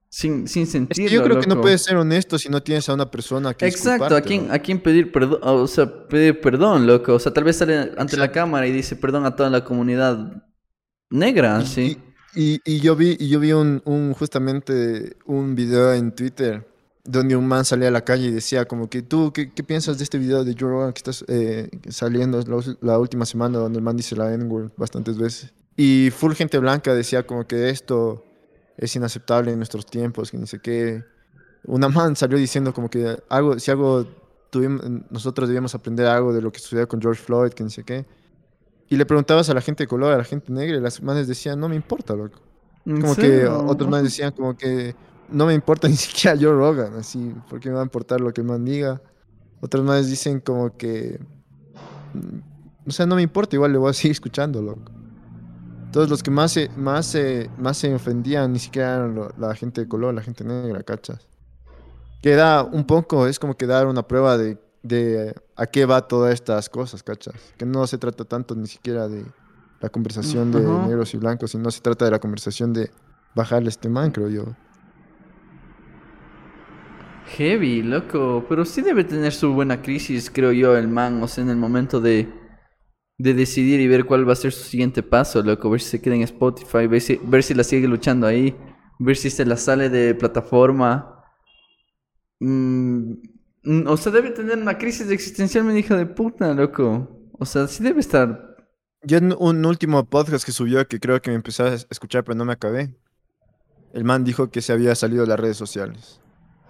sin, 0.10 0.48
sin 0.48 0.64
Es 0.64 0.70
que 0.70 0.72
sentirlo, 0.72 1.10
yo 1.18 1.24
creo 1.24 1.40
que 1.40 1.48
no 1.48 1.56
loco. 1.56 1.64
puedes 1.64 1.84
ser 1.84 1.98
honesto 1.98 2.38
si 2.40 2.50
no 2.50 2.62
tienes 2.64 2.88
a 2.90 2.94
una 2.94 3.10
persona 3.12 3.54
que 3.54 3.68
Exacto, 3.68 4.16
¿a 4.16 4.22
quién, 4.22 4.50
a 4.52 4.60
quién 4.60 4.80
pedir 4.82 5.12
perdón? 5.12 5.40
O 5.44 5.68
sea, 5.68 6.08
pedir 6.08 6.40
perdón, 6.42 6.88
loco. 6.88 7.14
O 7.16 7.20
sea, 7.20 7.34
tal 7.34 7.44
vez 7.44 7.58
sale 7.58 7.92
ante 7.98 8.18
la 8.18 8.32
cámara 8.32 8.66
y 8.68 8.72
dice 8.72 8.96
perdón 8.96 9.26
a 9.26 9.36
toda 9.36 9.50
la 9.50 9.64
comunidad 9.64 10.44
negra, 11.10 11.62
Y- 11.64 11.66
sí. 11.68 11.98
Y, 12.36 12.60
y 12.66 12.82
yo 12.82 12.96
vi, 12.96 13.16
y 13.20 13.30
yo 13.30 13.40
vi 13.40 13.52
un, 13.54 13.82
un- 13.86 14.14
justamente 14.14 15.16
un 15.26 15.56
video 15.56 15.92
en 15.94 16.12
Twitter 16.14 16.68
donde 17.04 17.36
un 17.36 17.48
man 17.48 17.66
salía 17.66 17.88
a 17.88 17.92
la 17.92 18.04
calle 18.04 18.28
y 18.28 18.32
decía 18.32 18.66
como 18.66 18.90
que 18.90 19.02
tú, 19.02 19.32
¿qué, 19.34 19.52
qué 19.52 19.64
piensas 19.64 19.98
de 19.98 20.04
este 20.04 20.18
video 20.20 20.44
de 20.44 20.54
Joe 20.60 20.70
Rogan 20.70 20.94
que 20.94 20.98
estás 21.00 21.26
eh, 21.30 21.70
saliendo 21.90 22.44
la 22.82 23.00
última 23.00 23.26
semana 23.26 23.58
donde 23.60 23.80
el 23.80 23.84
man 23.84 23.96
dice 23.98 24.16
la 24.16 24.34
N-word 24.34 24.72
bastantes 24.78 25.18
veces? 25.18 25.54
Y 25.78 26.10
full 26.12 26.34
gente 26.34 26.60
blanca 26.60 26.94
decía 26.94 27.26
como 27.26 27.48
que 27.48 27.70
esto 27.70 28.24
es 28.78 28.96
inaceptable 28.96 29.52
en 29.52 29.58
nuestros 29.58 29.86
tiempos, 29.86 30.32
que 30.32 30.38
ni 30.38 30.48
sé 30.48 30.60
qué. 30.60 31.04
Una 31.66 31.90
man 31.90 32.16
salió 32.16 32.38
diciendo 32.38 32.74
como 32.74 32.90
que 32.90 33.18
algo, 33.30 33.60
si 33.60 33.72
algo 33.72 34.08
tuvimos, 34.50 34.84
nosotros 35.10 35.50
debíamos 35.50 35.76
aprender 35.76 36.06
algo 36.08 36.34
de 36.34 36.42
lo 36.42 36.52
que 36.52 36.60
sucedió 36.60 36.88
con 36.88 37.02
George 37.02 37.22
Floyd, 37.22 37.52
que 37.52 37.64
ni 37.64 37.70
sé 37.72 37.84
qué. 37.84 38.06
Y 38.90 38.96
le 38.98 39.06
preguntabas 39.06 39.50
a 39.50 39.54
la 39.54 39.62
gente 39.62 39.84
de 39.84 39.88
color, 39.88 40.14
a 40.14 40.18
la 40.18 40.24
gente 40.24 40.52
negra, 40.54 40.78
y 40.78 40.82
las 40.82 41.02
manes 41.02 41.28
decían, 41.28 41.60
no 41.60 41.70
me 41.70 41.76
importa, 41.76 42.16
loco. 42.16 42.40
¿En 42.86 43.02
Como 43.02 43.18
que 43.18 43.48
serio? 43.48 43.66
otros 43.66 43.90
más 43.90 44.04
decían 44.04 44.32
como 44.34 44.56
que 44.58 44.96
no 45.30 45.46
me 45.46 45.54
importa 45.54 45.88
ni 45.90 45.96
siquiera 45.98 46.38
Joe 46.40 46.54
Rogan, 46.54 46.96
así, 46.96 47.34
porque 47.50 47.70
me 47.70 47.76
va 47.76 47.82
a 47.82 47.86
importar 47.86 48.22
lo 48.22 48.34
que 48.34 48.42
el 48.42 48.48
man 48.48 48.64
diga. 48.66 49.02
Otros 49.62 49.84
más 49.86 50.08
dicen 50.10 50.40
como 50.42 50.78
que, 50.78 51.20
mm, 52.14 52.40
o 52.88 52.92
sea, 52.92 53.06
no 53.06 53.16
me 53.16 53.22
importa, 53.24 53.56
igual 53.56 53.74
le 53.74 53.78
voy 53.80 53.90
a 53.92 53.94
seguir 53.94 54.12
escuchando, 54.14 54.62
loco. 54.62 54.92
Todos 55.92 56.10
los 56.10 56.22
que 56.22 56.32
más 56.32 56.52
se, 56.52 56.70
más 56.76 57.06
se, 57.06 57.50
más 57.58 57.78
se 57.78 57.94
ofendían 57.94 58.54
ni 58.54 58.60
siquiera 58.60 58.96
eran 58.96 59.30
la 59.38 59.56
gente 59.56 59.82
de 59.82 59.88
color, 59.88 60.14
la 60.14 60.22
gente 60.22 60.44
negra, 60.44 60.84
¿cachas? 60.84 61.28
Que 62.22 62.36
da 62.36 62.64
un 62.64 62.86
poco, 62.86 63.28
es 63.28 63.40
como 63.40 63.56
que 63.56 63.66
dar 63.66 63.88
una 63.88 64.04
prueba 64.04 64.38
de, 64.38 64.58
de 64.84 65.34
a 65.56 65.66
qué 65.66 65.86
va 65.86 66.08
todas 66.08 66.34
estas 66.34 66.70
cosas, 66.70 67.04
¿cachas? 67.04 67.36
Que 67.58 67.66
no 67.66 67.86
se 67.88 67.98
trata 67.98 68.26
tanto 68.26 68.54
ni 68.56 68.68
siquiera 68.68 69.08
de 69.08 69.26
la 69.80 69.90
conversación 69.90 70.52
de 70.52 70.62
negros 70.62 71.14
y 71.14 71.18
blancos, 71.18 71.52
sino 71.52 71.70
se 71.72 71.82
trata 71.82 72.06
de 72.06 72.12
la 72.12 72.20
conversación 72.20 72.74
de 72.74 72.90
bajarle 73.36 73.70
este 73.70 73.90
man, 73.90 74.12
creo 74.12 74.30
yo. 74.30 74.46
Heavy, 77.36 77.84
loco. 77.84 78.46
Pero 78.48 78.66
sí 78.66 78.82
debe 78.82 79.04
tener 79.04 79.34
su 79.34 79.54
buena 79.54 79.82
crisis, 79.82 80.32
creo 80.32 80.52
yo, 80.52 80.78
el 80.78 80.88
man. 80.88 81.22
O 81.22 81.28
sea, 81.28 81.44
en 81.44 81.50
el 81.50 81.58
momento 81.58 82.00
de, 82.00 82.28
de 83.18 83.34
decidir 83.34 83.80
y 83.80 83.88
ver 83.88 84.06
cuál 84.06 84.28
va 84.28 84.34
a 84.34 84.36
ser 84.36 84.52
su 84.52 84.64
siguiente 84.64 85.02
paso, 85.04 85.42
loco. 85.42 85.70
Ver 85.70 85.82
si 85.82 85.90
se 85.90 86.02
queda 86.02 86.16
en 86.16 86.22
Spotify, 86.22 86.88
ver 86.88 87.02
si, 87.02 87.20
ver 87.24 87.44
si 87.44 87.54
la 87.54 87.64
sigue 87.64 87.88
luchando 87.88 88.28
ahí. 88.28 88.56
Ver 89.00 89.16
si 89.16 89.30
se 89.30 89.46
la 89.46 89.58
sale 89.58 89.90
de 89.90 90.16
plataforma. 90.16 91.24
Mm, 92.40 93.14
mm, 93.64 93.88
o 93.88 93.98
sea, 93.98 94.12
debe 94.12 94.32
tener 94.32 94.58
una 94.58 94.78
crisis 94.78 95.10
existencial, 95.10 95.64
mi 95.64 95.78
hija 95.80 95.96
de 95.96 96.06
puta, 96.06 96.54
loco. 96.54 97.32
O 97.40 97.46
sea, 97.46 97.68
sí 97.68 97.84
debe 97.84 98.00
estar. 98.00 98.56
Yo 99.04 99.18
en 99.18 99.36
un 99.38 99.66
último 99.66 100.04
podcast 100.06 100.44
que 100.46 100.52
subió, 100.52 100.88
que 100.88 101.00
creo 101.00 101.22
que 101.22 101.30
me 101.30 101.36
empecé 101.36 101.64
a 101.64 101.74
escuchar, 101.74 102.24
pero 102.24 102.36
no 102.36 102.46
me 102.46 102.54
acabé. 102.54 102.96
El 103.94 104.04
man 104.04 104.24
dijo 104.24 104.50
que 104.50 104.62
se 104.62 104.74
había 104.74 104.94
salido 104.96 105.24
de 105.24 105.30
las 105.30 105.40
redes 105.40 105.58
sociales. 105.58 106.20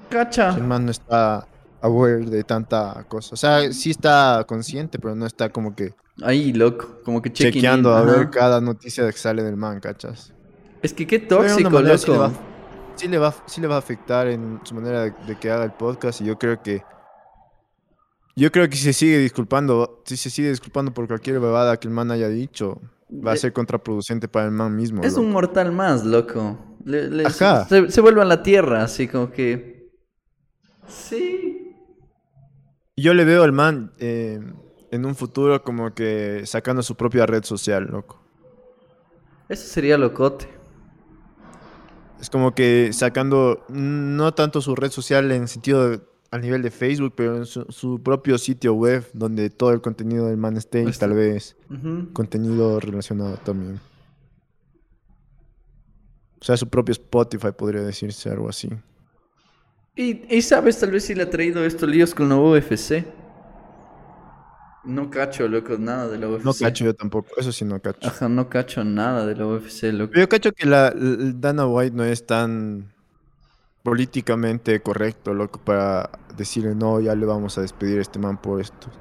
Cacha. 0.10 0.56
El 0.56 0.64
man 0.64 0.86
no 0.86 0.92
está 0.92 1.48
aware 1.88 2.26
de 2.26 2.44
tanta 2.44 3.06
cosa. 3.08 3.34
O 3.34 3.38
sea, 3.38 3.72
sí 3.74 3.92
está 3.92 4.44
consciente, 4.48 5.00
pero 5.00 5.16
no 5.16 5.26
está 5.26 5.50
como 5.50 5.76
que 5.76 5.94
Ahí, 6.22 6.52
loco. 6.54 7.00
Como 7.04 7.22
que 7.22 7.32
chequeando 7.32 7.90
in, 7.92 7.96
a 7.96 8.02
ver 8.02 8.30
cada 8.30 8.60
noticia 8.60 9.06
que 9.12 9.18
sale 9.18 9.44
del 9.44 9.56
man, 9.56 9.80
¿cachas? 9.80 10.34
Es 10.82 10.94
que 10.94 11.06
qué 11.06 11.20
tóxico, 11.20 11.58
sí 11.58 11.64
le, 11.64 11.70
loco. 11.94 12.18
va, 12.20 12.32
sí, 12.96 13.08
le 13.08 13.18
va, 13.18 13.36
sí 13.46 13.62
le 13.62 13.68
va 13.68 13.76
a 13.76 13.80
afectar 13.80 14.28
en 14.28 14.60
su 14.64 14.74
manera 14.76 15.04
de, 15.04 15.14
de 15.28 15.36
que 15.38 15.52
haga 15.52 15.64
el 15.64 15.74
podcast 15.74 16.22
y 16.22 16.26
yo 16.26 16.38
creo 16.40 16.62
que 16.62 16.82
yo 18.36 18.52
creo 18.52 18.70
que 18.70 18.76
si 18.76 18.84
se 18.84 18.94
sigue 18.94 19.18
disculpando, 19.18 20.04
si 20.06 20.16
se 20.18 20.30
sigue 20.30 20.50
disculpando 20.50 20.94
por 20.94 21.08
cualquier 21.08 21.40
bebada 21.40 21.78
que 21.80 21.88
el 21.88 21.94
man 21.94 22.12
haya 22.12 22.30
dicho, 22.30 22.80
va 23.12 23.32
a 23.32 23.36
ser 23.36 23.52
contraproducente 23.52 24.28
para 24.28 24.46
el 24.46 24.52
man 24.52 24.76
mismo. 24.76 25.04
Es 25.04 25.14
loco. 25.14 25.26
un 25.26 25.32
mortal 25.32 25.72
más, 25.72 26.06
loco. 26.06 26.58
Le- 26.86 27.10
le- 27.10 27.26
Ajá. 27.26 27.66
Se, 27.68 27.90
se 27.90 28.02
vuelve 28.02 28.22
a 28.22 28.26
la 28.26 28.44
tierra, 28.44 28.84
así 28.84 29.08
como 29.08 29.32
que. 29.32 29.92
Sí. 30.88 31.57
Yo 32.98 33.14
le 33.14 33.26
veo 33.26 33.44
al 33.44 33.52
man 33.52 33.92
eh, 34.00 34.40
en 34.92 35.06
un 35.06 35.16
futuro 35.16 35.64
como 35.64 35.94
que 35.94 36.42
sacando 36.46 36.82
su 36.82 36.96
propia 36.96 37.26
red 37.26 37.44
social, 37.44 37.86
loco. 37.92 38.20
Eso 39.50 39.66
sería 39.68 39.98
locote. 39.98 40.48
Es 42.20 42.30
como 42.32 42.56
que 42.56 42.90
sacando 42.94 43.64
no 43.70 44.34
tanto 44.34 44.60
su 44.62 44.76
red 44.76 44.90
social 44.90 45.32
en 45.32 45.48
sentido 45.48 45.90
de- 45.90 46.02
al 46.32 46.42
nivel 46.42 46.62
de 46.64 46.72
Facebook, 46.72 47.14
pero 47.16 47.38
en 47.38 47.46
su, 47.46 47.64
su 47.70 48.02
propio 48.02 48.38
sitio 48.38 48.74
web 48.74 49.08
donde 49.14 49.50
todo 49.50 49.72
el 49.72 49.80
contenido 49.82 50.26
del 50.28 50.36
man 50.38 50.58
esté 50.58 50.82
y 50.82 50.92
tal 51.00 51.14
vez 51.14 51.56
contenido 52.14 52.80
relacionado 52.80 53.38
también. 53.38 53.80
O 56.42 56.44
sea, 56.44 56.58
su 56.58 56.68
propio 56.68 56.92
Spotify 56.94 57.50
podría 57.56 57.82
decirse 57.82 58.30
algo 58.30 58.50
así. 58.50 58.70
Y, 59.98 60.24
y 60.30 60.42
sabes, 60.44 60.80
tal 60.80 60.92
vez 60.92 61.06
si 61.06 61.16
le 61.16 61.24
ha 61.24 61.30
traído 61.30 61.66
estos 61.66 61.90
líos 61.90 62.14
con 62.14 62.30
la 62.30 62.36
UFC. 62.36 63.04
No 64.84 65.10
cacho, 65.10 65.48
loco, 65.48 65.76
nada 65.80 66.08
de 66.08 66.20
la 66.20 66.30
UFC. 66.30 66.46
No 66.46 66.54
cacho 66.54 66.86
yo 66.86 66.94
tampoco, 66.94 67.30
eso 67.36 67.52
sí 67.52 67.66
no 67.66 67.82
cacho. 67.82 68.08
Ajá, 68.08 68.30
no 68.30 68.48
cacho 68.48 68.84
nada 68.84 69.26
de 69.26 69.36
la 69.36 69.48
UFC, 69.48 69.92
loco. 69.92 70.12
Pero 70.12 70.22
yo 70.22 70.30
cacho 70.30 70.52
que 70.52 70.68
la, 70.68 70.94
Dana 70.96 71.66
White 71.66 71.96
no 71.96 72.06
es 72.06 72.26
tan 72.28 72.94
políticamente 73.82 74.80
correcto, 74.82 75.34
loco, 75.34 75.60
para 75.60 76.12
decirle 76.38 76.76
no, 76.76 77.02
ya 77.02 77.16
le 77.16 77.26
vamos 77.26 77.58
a 77.58 77.62
despedir 77.62 77.98
a 77.98 78.02
este 78.02 78.20
man 78.20 78.40
por 78.40 78.62
esto. 78.62 78.92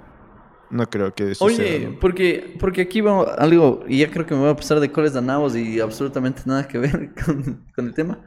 No 0.70 0.88
creo 0.88 1.14
que 1.14 1.34
suceda. 1.34 1.66
Oye, 1.66 1.98
porque, 2.00 2.56
porque 2.58 2.80
aquí 2.80 3.02
va 3.02 3.34
algo, 3.34 3.84
y 3.86 3.98
ya 3.98 4.10
creo 4.10 4.24
que 4.24 4.34
me 4.34 4.40
voy 4.40 4.50
a 4.50 4.56
pasar 4.56 4.80
de 4.80 4.90
coles 4.90 5.12
danavos 5.12 5.54
y 5.54 5.78
absolutamente 5.78 6.42
nada 6.46 6.66
que 6.66 6.78
ver 6.78 7.12
con, 7.24 7.66
con 7.74 7.86
el 7.86 7.92
tema. 7.92 8.18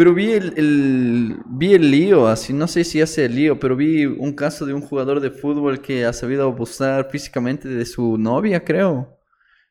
Pero 0.00 0.14
vi 0.14 0.32
el, 0.32 0.54
el- 0.56 1.36
vi 1.46 1.74
el 1.74 1.90
lío, 1.90 2.26
así, 2.26 2.54
no 2.54 2.66
sé 2.66 2.84
si 2.84 3.02
hace 3.02 3.26
el 3.26 3.34
lío, 3.36 3.60
pero 3.60 3.76
vi 3.76 4.06
un 4.06 4.32
caso 4.32 4.64
de 4.64 4.72
un 4.72 4.80
jugador 4.80 5.20
de 5.20 5.30
fútbol 5.30 5.82
que 5.82 6.06
ha 6.06 6.14
sabido 6.14 6.44
abusar 6.44 7.10
físicamente 7.10 7.68
de 7.68 7.84
su 7.84 8.16
novia, 8.16 8.64
creo. 8.64 9.18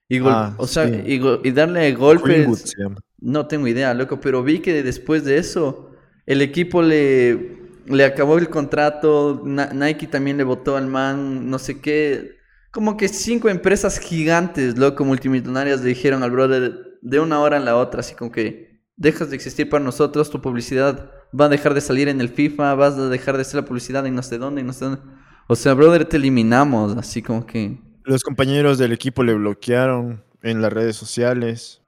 Y 0.08 0.20
gol- 0.20 0.32
Ah, 0.36 0.54
o 0.58 0.68
sea, 0.68 0.88
sí. 0.88 1.02
y, 1.44 1.52
darle 1.52 1.94
golpes. 1.94 2.76
No 3.20 3.48
tengo 3.48 3.68
idea, 3.68 3.92
loco, 3.96 4.20
pero 4.20 4.44
vi 4.44 4.60
que 4.60 4.84
después 4.84 5.24
de 5.26 5.40
eso 5.40 5.90
el 6.28 6.44
equipo 6.44 6.84
le, 6.84 7.58
le 7.88 8.06
acabó 8.06 8.38
el 8.38 8.50
contrato, 8.50 9.42
Na- 9.44 9.72
Nike 9.74 10.06
también 10.06 10.38
le 10.38 10.44
votó 10.44 10.78
al 10.78 10.86
man, 10.86 11.50
no 11.50 11.58
sé 11.58 11.82
qué. 11.82 12.38
Como 12.72 12.98
que 12.98 13.08
cinco 13.08 13.50
empresas 13.50 13.98
gigantes, 14.00 14.78
loco, 14.78 15.04
multimillonarias 15.06 15.82
le 15.82 15.90
dijeron 15.90 16.22
al 16.22 16.30
brother 16.30 17.00
de 17.02 17.20
una 17.20 17.40
hora 17.40 17.58
a 17.58 17.60
la 17.60 17.76
otra, 17.78 18.02
así 18.02 18.14
como 18.14 18.32
que 18.32 18.69
dejas 19.00 19.30
de 19.30 19.36
existir 19.36 19.70
para 19.70 19.84
nosotros, 19.84 20.30
tu 20.30 20.42
publicidad 20.42 21.10
va 21.38 21.46
a 21.46 21.50
dejar 21.50 21.74
de 21.74 21.82
salir 21.82 22.10
en 22.10 22.22
el 22.22 22.30
FIFA, 22.30 22.76
vas 22.76 22.96
a 22.96 23.10
dejar 23.10 23.38
de 23.38 23.46
ser 23.46 23.62
la 23.62 23.66
publicidad 23.66 24.06
en 24.06 24.14
no 24.14 24.22
sé 24.22 24.38
dónde, 24.38 24.62
en 24.62 24.68
no 24.68 24.74
sé 24.74 24.86
dónde. 24.86 25.02
O 25.48 25.56
sea, 25.56 25.74
brother, 25.74 26.06
te 26.06 26.18
eliminamos, 26.18 26.96
así 26.98 27.24
como 27.24 27.46
que... 27.46 27.80
Los 28.04 28.24
compañeros 28.24 28.78
del 28.78 28.92
equipo 28.92 29.24
le 29.24 29.34
bloquearon 29.34 30.24
en 30.44 30.62
las 30.62 30.72
redes 30.74 30.96
sociales. 30.96 31.82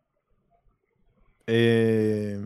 Eh, 1.48 2.40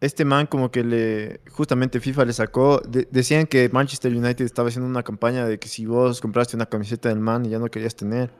este 0.00 0.24
man 0.24 0.46
como 0.46 0.70
que 0.70 0.82
le, 0.82 1.40
justamente 1.50 2.00
FIFA 2.00 2.24
le 2.24 2.32
sacó, 2.32 2.80
de- 2.80 3.08
decían 3.10 3.46
que 3.46 3.68
Manchester 3.68 4.12
United 4.12 4.44
estaba 4.44 4.68
haciendo 4.68 4.88
una 4.88 5.02
campaña 5.02 5.46
de 5.46 5.58
que 5.58 5.68
si 5.68 5.86
vos 5.86 6.20
compraste 6.20 6.56
una 6.56 6.66
camiseta 6.66 7.08
del 7.08 7.20
man 7.20 7.46
y 7.46 7.50
ya 7.50 7.58
no 7.58 7.68
querías 7.68 7.94
tener, 7.94 8.30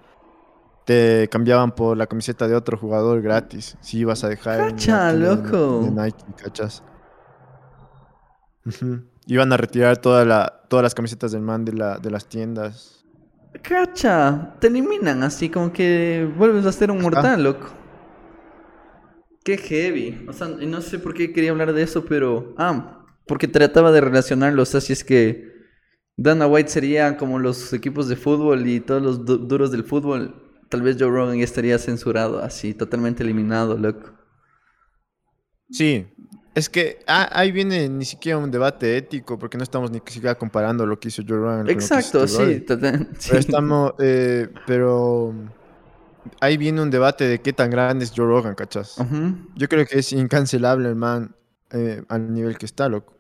te 0.85 1.29
cambiaban 1.31 1.73
por 1.75 1.97
la 1.97 2.07
camiseta 2.07 2.47
de 2.49 2.55
otro 2.55 2.77
jugador 2.77 3.23
gratis, 3.23 3.77
si 3.81 3.99
ibas 4.01 4.23
a 4.25 4.29
dejar 4.29 4.59
Cacha, 4.73 5.13
loco. 5.13 5.81
de 5.83 5.91
Nike, 5.91 6.25
¿cachas? 6.43 6.83
Iban 9.27 9.53
a 9.53 9.57
retirar 9.57 9.97
toda 9.99 10.25
la, 10.25 10.63
todas 10.69 10.83
las 10.83 10.95
camisetas 10.95 11.33
del 11.33 11.43
man 11.43 11.65
de, 11.65 11.73
la, 11.73 11.99
de 11.99 12.11
las 12.11 12.27
tiendas. 12.27 13.05
Cacha, 13.63 14.55
te 14.61 14.67
eliminan 14.67 15.23
así 15.23 15.49
como 15.49 15.73
que 15.73 16.29
vuelves 16.37 16.67
a 16.67 16.73
ser 16.73 16.91
un 16.91 17.01
mortal, 17.01 17.43
loco. 17.45 17.69
Qué 19.45 19.59
heavy. 19.59 20.25
O 20.29 20.33
sea, 20.33 20.49
no 20.49 20.81
sé 20.81 20.99
por 20.99 21.15
qué 21.15 21.33
quería 21.33 21.51
hablar 21.51 21.73
de 21.73 21.83
eso, 21.83 22.05
pero. 22.05 22.55
Ah, 22.59 23.05
porque 23.27 23.47
trataba 23.49 23.93
de 23.93 24.01
relacionarlo. 24.01 24.63
O 24.63 24.67
sea, 24.67 24.81
si 24.81 24.93
es 24.93 25.05
que 25.05 25.53
Dana 26.17 26.47
White 26.47 26.71
sería 26.71 27.17
como 27.17 27.39
los 27.39 27.73
equipos 27.73 28.09
de 28.09 28.17
fútbol 28.17 28.67
y 28.67 28.81
todos 28.81 29.03
los 29.03 29.25
du- 29.25 29.39
duros 29.39 29.71
del 29.71 29.85
fútbol, 29.85 30.44
tal 30.69 30.83
vez 30.83 30.97
Joe 30.99 31.11
Rogan 31.11 31.39
ya 31.39 31.45
estaría 31.45 31.79
censurado, 31.79 32.43
así, 32.43 32.75
totalmente 32.75 33.23
eliminado, 33.23 33.77
loco. 33.77 34.13
Sí, 35.71 36.07
es 36.55 36.69
que 36.69 37.01
ah, 37.07 37.29
ahí 37.33 37.51
viene 37.51 37.89
ni 37.89 38.05
siquiera 38.05 38.39
un 38.39 38.51
debate 38.51 38.97
ético, 38.97 39.39
porque 39.39 39.57
no 39.57 39.65
estamos 39.65 39.91
ni 39.91 40.01
siquiera 40.07 40.37
comparando 40.37 40.87
lo 40.87 41.01
que 41.01 41.09
hizo 41.09 41.23
Joe 41.27 41.39
Rogan 41.39 41.59
con 41.59 41.67
lo 41.67 41.79
que 41.79 41.85
hizo 41.85 41.95
Exacto, 41.95 42.29
sí, 42.29 42.37
brother. 42.37 42.67
total- 42.67 43.09
sí. 43.19 43.29
Pero 43.29 43.41
estamos, 43.41 43.93
eh, 43.99 44.49
pero 44.67 45.35
ahí 46.41 46.57
viene 46.57 46.81
un 46.81 46.91
debate 46.91 47.27
de 47.27 47.41
qué 47.41 47.53
tan 47.53 47.71
grande 47.71 48.05
es 48.05 48.13
Joe 48.15 48.27
Rogan, 48.27 48.55
¿cachas? 48.55 48.97
Yo 49.57 49.69
creo 49.69 49.85
que 49.87 49.99
es 49.99 50.13
incancelable 50.13 50.89
el 50.89 50.95
man 50.95 51.35
eh, 51.71 52.03
al 52.09 52.33
nivel 52.33 52.57
que 52.57 52.67
está, 52.67 52.89
loco. 52.89 53.15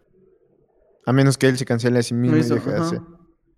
A 1.07 1.13
menos 1.13 1.37
que 1.37 1.49
él 1.49 1.59
se 1.59 1.65
cancele 1.65 1.99
a 1.99 2.03
sí 2.03 2.15
mismo 2.15 2.37
y 2.37 2.43
deje 2.43 2.71
de 2.71 2.79
hacer. 2.79 3.01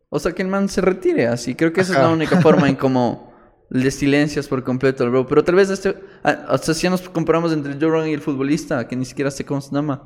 O 0.08 0.18
sea, 0.18 0.32
que 0.32 0.42
el 0.42 0.48
man 0.48 0.68
se 0.68 0.80
retire 0.80 1.26
así. 1.26 1.54
Creo 1.54 1.72
que 1.72 1.82
esa 1.82 1.92
es 1.92 1.98
la 1.98 2.08
única 2.08 2.40
forma 2.40 2.68
en 2.68 2.76
cómo 2.76 3.35
le 3.70 3.90
silencias 3.90 4.46
por 4.48 4.62
completo 4.64 5.04
al 5.04 5.10
bro. 5.10 5.26
Pero 5.26 5.42
tal 5.44 5.54
vez 5.56 5.70
este... 5.70 5.94
ah, 6.24 6.46
O 6.50 6.58
sea, 6.58 6.74
si 6.74 6.82
ya 6.84 6.90
nos 6.90 7.02
comparamos 7.08 7.52
entre 7.52 7.74
Joe 7.74 7.90
Rogan 7.90 8.08
y 8.08 8.12
el 8.14 8.20
futbolista, 8.20 8.86
que 8.88 8.96
ni 8.96 9.04
siquiera 9.04 9.30
sé 9.30 9.44
cómo 9.44 9.60
se 9.60 9.74
llama. 9.74 10.02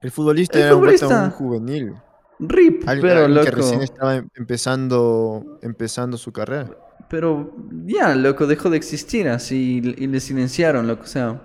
El 0.00 0.10
futbolista 0.10 0.58
El 0.58 0.64
era 0.64 0.74
un 0.74 0.80
futbolista. 0.80 1.20
muy 1.22 1.30
juvenil. 1.30 1.94
Rip, 2.40 2.82
pero 2.84 3.24
alguien 3.26 3.44
que 3.44 3.50
recién 3.52 3.82
estaba 3.82 4.16
em- 4.16 4.28
empezando, 4.34 5.58
empezando 5.62 6.16
su 6.16 6.32
carrera. 6.32 6.70
Pero 7.08 7.54
ya, 7.84 8.14
loco, 8.16 8.46
dejó 8.48 8.68
de 8.70 8.78
existir 8.78 9.28
así 9.28 9.80
y 9.96 10.06
le 10.08 10.18
silenciaron, 10.18 10.88
loco. 10.88 11.02
O 11.04 11.06
sea, 11.06 11.40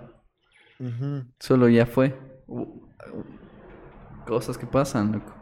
solo 1.39 1.70
ya 1.70 1.86
fue. 1.86 2.17
Cosas 4.25 4.58
que 4.58 4.65
pasan, 4.65 5.12
loco. 5.12 5.34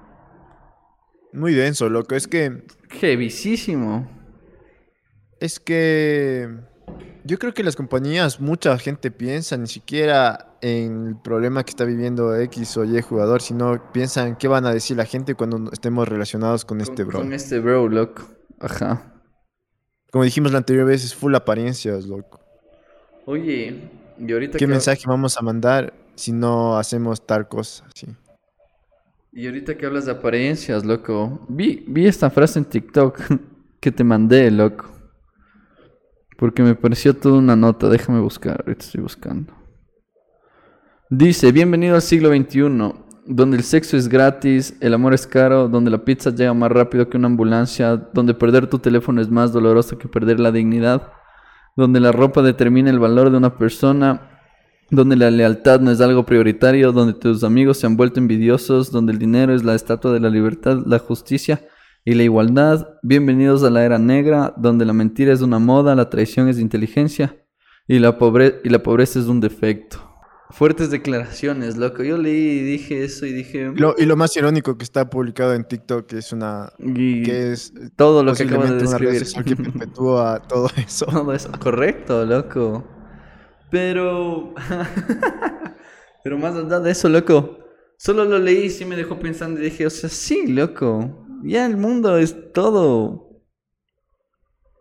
Muy 1.31 1.53
denso, 1.53 1.89
loco. 1.89 2.15
Es 2.15 2.27
que 2.27 2.65
Heavisísimo. 2.89 4.09
Es 5.39 5.59
que 5.59 6.49
Yo 7.23 7.39
creo 7.39 7.53
que 7.53 7.63
las 7.63 7.75
compañías, 7.75 8.39
mucha 8.39 8.77
gente 8.77 9.11
piensa 9.11 9.57
ni 9.57 9.67
siquiera 9.67 10.57
en 10.61 11.07
el 11.07 11.15
problema 11.17 11.63
que 11.63 11.71
está 11.71 11.83
viviendo 11.85 12.35
X 12.35 12.77
o 12.77 12.85
Y 12.85 13.01
jugador, 13.01 13.41
sino 13.41 13.91
piensan 13.91 14.35
qué 14.35 14.47
van 14.47 14.65
a 14.65 14.73
decir 14.73 14.97
la 14.97 15.05
gente 15.05 15.35
cuando 15.35 15.71
estemos 15.71 16.07
relacionados 16.07 16.65
con 16.65 16.81
este 16.81 17.03
bro. 17.03 17.19
Con 17.19 17.33
este 17.33 17.59
bro, 17.59 17.89
loco. 17.89 18.23
Ajá. 18.59 19.11
Como 20.11 20.23
dijimos 20.23 20.51
la 20.51 20.59
anterior 20.59 20.85
vez, 20.85 21.03
es 21.03 21.13
full 21.13 21.35
apariencias, 21.35 22.05
loco. 22.05 22.39
Oye, 23.25 23.89
y 24.17 24.31
ahorita 24.31 24.53
¿Qué 24.53 24.65
que... 24.65 24.67
mensaje 24.67 25.03
vamos 25.07 25.37
a 25.37 25.41
mandar 25.41 25.93
si 26.15 26.31
no 26.31 26.77
hacemos 26.77 27.25
tal 27.25 27.47
cosa? 27.47 27.85
Sí. 27.93 28.07
Y 29.33 29.47
ahorita 29.47 29.75
que 29.75 29.85
hablas 29.85 30.05
de 30.05 30.13
apariencias, 30.13 30.85
loco. 30.85 31.45
Vi, 31.49 31.83
vi 31.87 32.07
esta 32.07 32.29
frase 32.29 32.59
en 32.59 32.65
TikTok 32.65 33.19
que 33.81 33.91
te 33.91 34.03
mandé, 34.03 34.49
loco. 34.49 34.94
Porque 36.37 36.63
me 36.63 36.75
pareció 36.75 37.15
toda 37.15 37.37
una 37.37 37.55
nota. 37.55 37.89
Déjame 37.89 38.19
buscar, 38.19 38.63
ahorita 38.65 38.85
estoy 38.85 39.01
buscando. 39.01 39.53
Dice, 41.09 41.51
bienvenido 41.51 41.95
al 41.95 42.01
siglo 42.01 42.29
XXI, 42.29 42.93
donde 43.27 43.57
el 43.57 43.63
sexo 43.63 43.95
es 43.95 44.07
gratis, 44.07 44.75
el 44.81 44.93
amor 44.93 45.13
es 45.13 45.27
caro, 45.27 45.69
donde 45.69 45.91
la 45.91 46.03
pizza 46.03 46.31
llega 46.31 46.53
más 46.53 46.71
rápido 46.71 47.09
que 47.09 47.17
una 47.17 47.27
ambulancia, 47.27 47.95
donde 47.95 48.33
perder 48.33 48.67
tu 48.67 48.79
teléfono 48.79 49.21
es 49.21 49.29
más 49.29 49.53
doloroso 49.53 49.97
que 49.97 50.07
perder 50.07 50.39
la 50.39 50.51
dignidad, 50.51 51.11
donde 51.75 51.99
la 51.99 52.11
ropa 52.11 52.41
determina 52.41 52.89
el 52.89 52.99
valor 52.99 53.29
de 53.29 53.37
una 53.37 53.57
persona, 53.57 54.31
donde 54.89 55.15
la 55.15 55.31
lealtad 55.31 55.79
no 55.79 55.91
es 55.91 56.01
algo 56.01 56.25
prioritario, 56.25 56.91
donde 56.91 57.13
tus 57.13 57.43
amigos 57.43 57.77
se 57.77 57.85
han 57.85 57.97
vuelto 57.97 58.19
envidiosos, 58.19 58.91
donde 58.91 59.13
el 59.13 59.19
dinero 59.19 59.53
es 59.53 59.63
la 59.63 59.75
estatua 59.75 60.11
de 60.11 60.19
la 60.19 60.29
libertad, 60.29 60.83
la 60.85 60.99
justicia 60.99 61.61
y 62.05 62.13
la 62.13 62.23
igualdad. 62.23 62.87
Bienvenidos 63.01 63.63
a 63.63 63.69
la 63.69 63.83
era 63.83 63.97
negra, 63.97 64.53
donde 64.57 64.85
la 64.85 64.93
mentira 64.93 65.33
es 65.33 65.41
una 65.41 65.59
moda, 65.59 65.95
la 65.95 66.09
traición 66.09 66.47
es 66.47 66.59
inteligencia 66.59 67.35
y 67.87 67.99
la, 67.99 68.17
pobre 68.17 68.61
y 68.63 68.69
la 68.69 68.81
pobreza 68.83 69.19
es 69.19 69.25
un 69.25 69.41
defecto. 69.41 70.11
Fuertes 70.51 70.91
declaraciones, 70.91 71.75
loco. 71.75 72.03
Yo 72.03 72.17
leí 72.19 72.59
y 72.59 72.63
dije 72.63 73.03
eso 73.03 73.25
y 73.25 73.33
dije... 73.33 73.71
Lo- 73.75 73.95
y 73.97 74.05
lo 74.05 74.15
más 74.15 74.37
irónico 74.37 74.77
que 74.77 74.83
está 74.83 75.09
publicado 75.09 75.55
en 75.55 75.67
TikTok 75.67 76.13
es 76.13 76.31
una 76.31 76.71
y 76.77 77.23
que 77.23 77.51
es 77.51 77.73
todo 77.95 78.23
lo 78.23 78.33
que 78.35 78.43
acabas 78.43 78.69
de 78.69 78.73
una 78.75 78.81
describir. 78.83 79.25
social 79.25 79.43
que 79.43 79.55
perpetúa 79.63 80.41
todo 80.47 80.69
eso. 80.77 81.07
Todo 81.07 81.33
eso, 81.33 81.49
correcto, 81.59 82.23
loco. 82.25 82.87
Pero. 83.71 84.53
Pero 86.23 86.37
más 86.37 86.55
allá 86.55 86.79
de 86.79 86.91
eso, 86.91 87.09
loco. 87.09 87.57
Solo 87.97 88.25
lo 88.25 88.37
leí 88.39 88.65
y 88.65 88.69
sí 88.69 88.85
me 88.85 88.95
dejó 88.95 89.19
pensando 89.19 89.59
y 89.59 89.63
dije, 89.65 89.85
o 89.87 89.89
sea, 89.89 90.09
sí, 90.09 90.47
loco. 90.47 91.24
Ya 91.45 91.65
el 91.65 91.77
mundo 91.77 92.17
es 92.17 92.51
todo. 92.53 93.29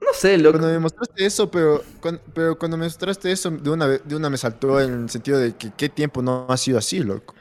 No 0.01 0.09
sé, 0.13 0.39
loco. 0.39 0.59
Cuando 0.59 0.69
me 0.73 0.79
mostraste 0.79 1.25
eso, 1.27 1.51
pero, 1.51 1.83
pero 2.35 2.59
cuando 2.59 2.77
me 2.77 2.85
mostraste 2.85 3.31
eso, 3.33 3.51
de 3.51 3.71
una, 3.71 3.87
de 3.89 4.17
una 4.17 4.29
me 4.31 4.37
saltó 4.37 4.81
en 4.81 5.05
el 5.05 5.11
sentido 5.11 5.39
de 5.39 5.55
que 5.57 5.71
qué 5.77 5.89
tiempo 5.89 6.23
no 6.23 6.47
ha 6.49 6.57
sido 6.57 6.79
así, 6.79 7.01
loco. 7.01 7.35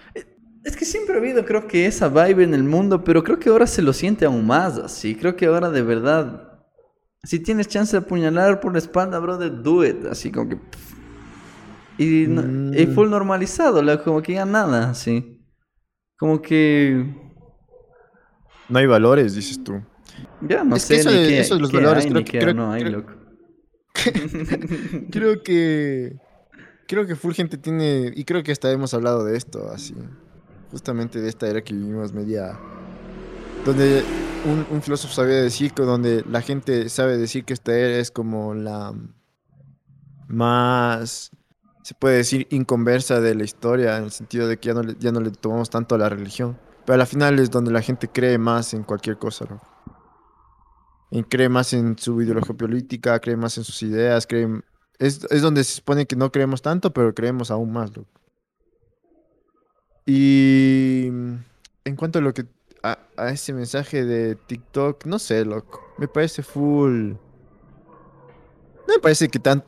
Es 0.64 0.78
que 0.78 0.86
siempre 0.86 1.16
ha 1.16 1.18
habido, 1.18 1.46
creo 1.46 1.68
que 1.68 1.86
esa 1.86 2.08
vibe 2.08 2.44
en 2.44 2.54
el 2.54 2.64
mundo, 2.64 3.04
pero 3.04 3.22
creo 3.24 3.38
que 3.38 3.50
ahora 3.50 3.68
se 3.68 3.82
lo 3.82 3.92
siente 3.92 4.26
aún 4.26 4.46
más 4.48 4.78
así. 4.78 5.14
Creo 5.16 5.36
que 5.36 5.46
ahora 5.48 5.70
de 5.70 5.82
verdad. 5.82 6.50
Si 7.26 7.40
tienes 7.40 7.68
chance 7.68 7.92
de 7.98 8.04
apuñalar 8.04 8.60
por 8.60 8.72
la 8.74 8.80
espalda, 8.80 9.20
brother, 9.20 9.62
do 9.62 9.84
it. 9.86 10.06
Así 10.06 10.32
como 10.32 10.50
que. 10.50 10.56
pff. 10.58 10.94
Y, 11.98 12.26
no- 12.28 12.74
y 12.78 12.88
Mm. 12.88 12.96
full 12.96 13.10
normalizado, 13.10 13.82
loco, 13.82 14.06
como 14.06 14.22
que 14.22 14.34
ya 14.34 14.46
nada, 14.46 14.90
así. 14.90 15.46
Como 16.18 16.42
que. 16.42 17.23
No 18.70 18.80
hay 18.80 18.86
valores, 18.88 19.36
dices 19.36 19.64
tú. 19.64 19.82
Ya 20.42 20.64
no 20.64 20.76
Es 20.76 20.86
que 20.86 20.96
sé 20.96 21.02
eso 21.02 21.12
ni 21.12 21.18
de- 21.18 21.28
qué, 21.28 21.40
eso 21.40 21.56
de 21.56 21.62
los 21.62 21.70
qué 21.72 21.78
valores, 21.78 22.06
hay, 22.06 22.10
creo 22.12 22.20
ni 22.20 22.26
que- 22.26 22.40
creo- 22.40 22.54
no 22.54 22.72
hay, 22.72 22.82
creo- 22.84 22.98
loco. 23.00 23.14
Creo 25.12 25.44
que. 25.44 26.18
Creo 26.88 27.06
que 27.06 27.16
full 27.16 27.34
gente 27.34 27.58
tiene. 27.58 28.12
Y 28.16 28.24
creo 28.26 28.44
que 28.44 28.52
hasta 28.52 28.72
hemos 28.72 28.94
hablado 28.94 29.24
de 29.24 29.38
esto, 29.38 29.70
así. 29.72 29.94
Justamente 30.72 31.22
de 31.22 31.30
esta 31.30 31.48
era 31.48 31.62
que 31.64 31.74
vivimos 31.74 32.12
media. 32.14 32.60
Donde 33.66 34.04
un, 34.46 34.66
un 34.76 34.82
filósofo 34.82 35.14
sabía 35.14 35.36
decir 35.42 35.72
que 35.74 35.84
donde 35.84 36.24
la 36.30 36.42
gente 36.42 36.90
sabe 36.90 37.18
decir 37.18 37.46
que 37.46 37.54
esta 37.54 37.74
era 37.78 37.98
es 38.00 38.12
como 38.12 38.54
la 38.56 38.94
más. 40.28 41.32
Se 41.84 41.94
puede 41.96 42.18
decir 42.18 42.48
inconversa 42.50 43.20
de 43.20 43.36
la 43.36 43.44
historia, 43.44 43.98
en 43.98 44.06
el 44.06 44.12
sentido 44.12 44.48
de 44.48 44.58
que 44.58 44.68
ya 44.70 44.74
no 44.74 44.84
le, 44.84 44.96
ya 45.00 45.12
no 45.12 45.20
le 45.20 45.32
tomamos 45.32 45.70
tanto 45.70 45.96
a 45.96 45.98
la 45.98 46.10
religión. 46.10 46.58
Pero 46.86 47.02
al 47.02 47.08
final 47.08 47.40
es 47.40 47.50
donde 47.50 47.72
la 47.72 47.82
gente 47.82 48.10
cree 48.10 48.38
más 48.38 48.74
en 48.74 48.84
cualquier 48.84 49.18
cosa, 49.18 49.46
¿no? 49.50 49.62
Y 51.12 51.24
cree 51.24 51.48
más 51.48 51.74
en 51.74 51.98
su 51.98 52.22
ideología 52.22 52.56
política, 52.56 53.20
cree 53.20 53.38
más 53.38 53.58
en 53.58 53.64
sus 53.64 53.82
ideas, 53.84 54.26
cree... 54.28 54.50
Es, 55.00 55.26
es 55.30 55.42
donde 55.42 55.64
se 55.64 55.76
supone 55.76 56.06
que 56.06 56.16
no 56.16 56.32
creemos 56.32 56.62
tanto, 56.62 56.92
pero 56.92 57.14
creemos 57.14 57.52
aún 57.52 57.72
más, 57.72 57.96
loco. 57.96 58.10
Y 60.06 61.08
en 61.08 61.96
cuanto 61.96 62.20
a 62.20 62.22
lo 62.22 62.34
que... 62.34 62.46
A, 62.82 63.00
a 63.16 63.30
ese 63.30 63.54
mensaje 63.54 64.04
de 64.04 64.36
TikTok, 64.36 65.06
no 65.06 65.20
sé, 65.20 65.46
loco. 65.46 65.82
Me 65.98 66.08
parece 66.08 66.44
full... 66.44 67.12
No 68.88 68.94
me 68.96 69.00
parece 69.00 69.30
que 69.30 69.40
tan... 69.40 69.64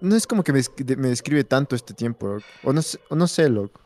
No 0.00 0.14
es 0.14 0.26
como 0.26 0.44
que 0.44 0.52
me, 0.52 0.60
me 0.98 1.08
describe 1.08 1.44
tanto 1.44 1.74
este 1.74 1.94
tiempo, 1.94 2.26
loco. 2.26 2.46
O 2.64 2.72
no 2.72 2.82
o 3.08 3.16
no 3.16 3.26
sé, 3.26 3.48
loco. 3.48 3.80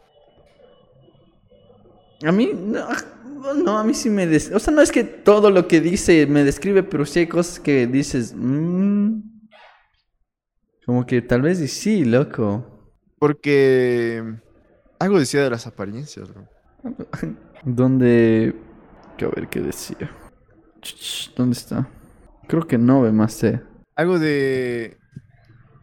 A 2.22 2.32
mí, 2.32 2.50
no, 2.54 2.86
no, 3.54 3.78
a 3.78 3.84
mí 3.84 3.94
sí 3.94 4.10
me... 4.10 4.26
des- 4.26 4.52
O 4.52 4.58
sea, 4.58 4.74
no 4.74 4.82
es 4.82 4.92
que 4.92 5.04
todo 5.04 5.50
lo 5.50 5.66
que 5.66 5.80
dice 5.80 6.26
me 6.26 6.44
describe, 6.44 6.82
pero 6.82 7.06
sí 7.06 7.20
hay 7.20 7.26
cosas 7.26 7.60
que 7.60 7.86
dices... 7.86 8.34
mm, 8.36 9.20
como 10.84 11.06
que 11.06 11.22
tal 11.22 11.42
vez 11.42 11.60
y 11.60 11.68
sí, 11.68 12.04
loco. 12.04 12.92
Porque... 13.18 14.22
Algo 14.98 15.18
decía 15.18 15.42
de 15.42 15.50
las 15.50 15.66
apariencias, 15.66 16.28
loco. 16.28 16.48
Donde... 17.64 18.54
A 19.20 19.26
ver 19.36 19.48
qué 19.48 19.60
decía. 19.60 20.10
¿Dónde 21.36 21.52
está? 21.52 21.88
Creo 22.48 22.66
que 22.66 22.78
no 22.78 23.02
ve 23.02 23.12
más 23.12 23.34
sé. 23.34 23.60
Algo 23.94 24.18
de... 24.18 24.96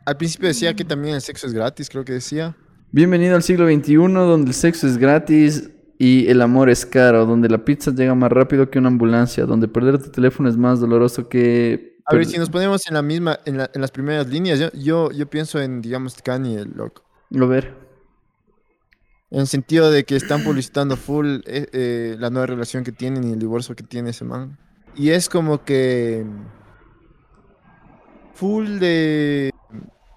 Al 0.05 0.17
principio 0.17 0.47
decía 0.47 0.73
que 0.75 0.83
también 0.85 1.15
el 1.15 1.21
sexo 1.21 1.45
es 1.47 1.53
gratis, 1.53 1.89
creo 1.89 2.03
que 2.03 2.13
decía. 2.13 2.55
Bienvenido 2.91 3.35
al 3.35 3.43
siglo 3.43 3.67
XXI, 3.67 3.95
donde 3.95 4.49
el 4.49 4.53
sexo 4.55 4.87
es 4.87 4.97
gratis 4.97 5.69
y 5.97 6.27
el 6.27 6.41
amor 6.41 6.69
es 6.69 6.85
caro, 6.85 7.25
donde 7.25 7.49
la 7.49 7.63
pizza 7.65 7.91
llega 7.91 8.13
más 8.15 8.31
rápido 8.31 8.69
que 8.69 8.79
una 8.79 8.89
ambulancia, 8.89 9.45
donde 9.45 9.67
perder 9.67 10.01
tu 10.01 10.09
teléfono 10.11 10.47
es 10.49 10.57
más 10.57 10.79
doloroso 10.79 11.27
que... 11.27 11.97
A 12.05 12.15
ver, 12.15 12.25
si 12.25 12.37
nos 12.37 12.49
ponemos 12.49 12.87
en 12.87 12.93
la 12.93 13.01
misma, 13.01 13.39
en, 13.45 13.57
la- 13.57 13.69
en 13.73 13.81
las 13.81 13.91
primeras 13.91 14.27
líneas, 14.27 14.59
yo, 14.59 14.69
yo, 14.73 15.11
yo 15.11 15.29
pienso 15.29 15.59
en, 15.59 15.81
digamos, 15.81 16.15
Kanye, 16.21 16.63
loco. 16.65 17.03
A 17.35 17.45
ver. 17.45 17.73
En 19.29 19.41
el 19.41 19.47
sentido 19.47 19.91
de 19.91 20.05
que 20.05 20.15
están 20.15 20.41
publicitando 20.43 20.95
full 20.95 21.39
eh, 21.45 21.67
eh, 21.73 22.15
la 22.17 22.29
nueva 22.29 22.45
relación 22.45 22.85
que 22.85 22.93
tienen 22.93 23.25
y 23.25 23.33
el 23.33 23.39
divorcio 23.39 23.75
que 23.75 23.83
tiene 23.83 24.11
ese 24.11 24.23
man. 24.23 24.57
Y 24.95 25.09
es 25.09 25.27
como 25.27 25.65
que... 25.65 26.25
Full 28.35 28.77
de... 28.79 29.51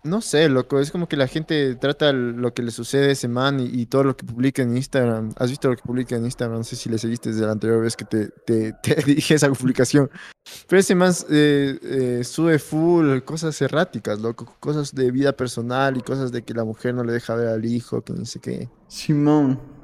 No 0.03 0.23
sé, 0.23 0.49
loco, 0.49 0.81
es 0.81 0.91
como 0.91 1.09
que 1.09 1.17
la 1.17 1.27
gente 1.27 1.75
trata 1.75 2.13
lo 2.13 2.55
que 2.55 2.63
le 2.63 2.71
sucede 2.71 3.09
a 3.09 3.13
ese 3.13 3.29
man 3.29 3.61
y, 3.61 3.85
todo 3.85 4.05
lo 4.05 4.17
que 4.17 4.25
publica 4.25 4.63
en 4.63 4.75
Instagram. 4.75 5.35
¿Has 5.37 5.51
visto 5.51 5.69
lo 5.69 5.77
que 5.77 5.83
publica 5.83 6.17
en 6.17 6.25
Instagram? 6.25 6.59
No 6.59 6.65
sé 6.65 6.77
si 6.77 6.89
le 6.89 6.97
seguiste 6.97 7.31
desde 7.31 7.45
la 7.45 7.53
anterior 7.53 7.83
vez 7.83 7.97
que 7.97 8.05
te, 8.47 8.75
dije 9.05 9.35
esa 9.35 9.51
publicación. 9.51 10.11
Pero 10.67 10.81
ese 10.81 10.95
man 10.95 11.13
eh, 11.31 11.79
eh, 11.83 12.25
sube 12.25 12.59
full 12.59 13.21
cosas 13.21 13.61
erráticas, 13.61 14.19
loco. 14.21 14.57
Cosas 14.59 14.95
de 14.95 15.11
vida 15.11 15.33
personal 15.33 15.99
y 15.99 16.01
cosas 16.01 16.33
de 16.33 16.43
que 16.43 16.55
la 16.55 16.65
mujer 16.65 16.95
no 16.95 17.05
le 17.05 17.13
deja 17.13 17.35
ver 17.35 17.49
al 17.49 17.65
hijo, 17.67 18.01
que 18.03 18.15
ni 18.15 18.25
sé 18.25 18.41
qué. 18.41 18.71
Simón. 18.89 19.80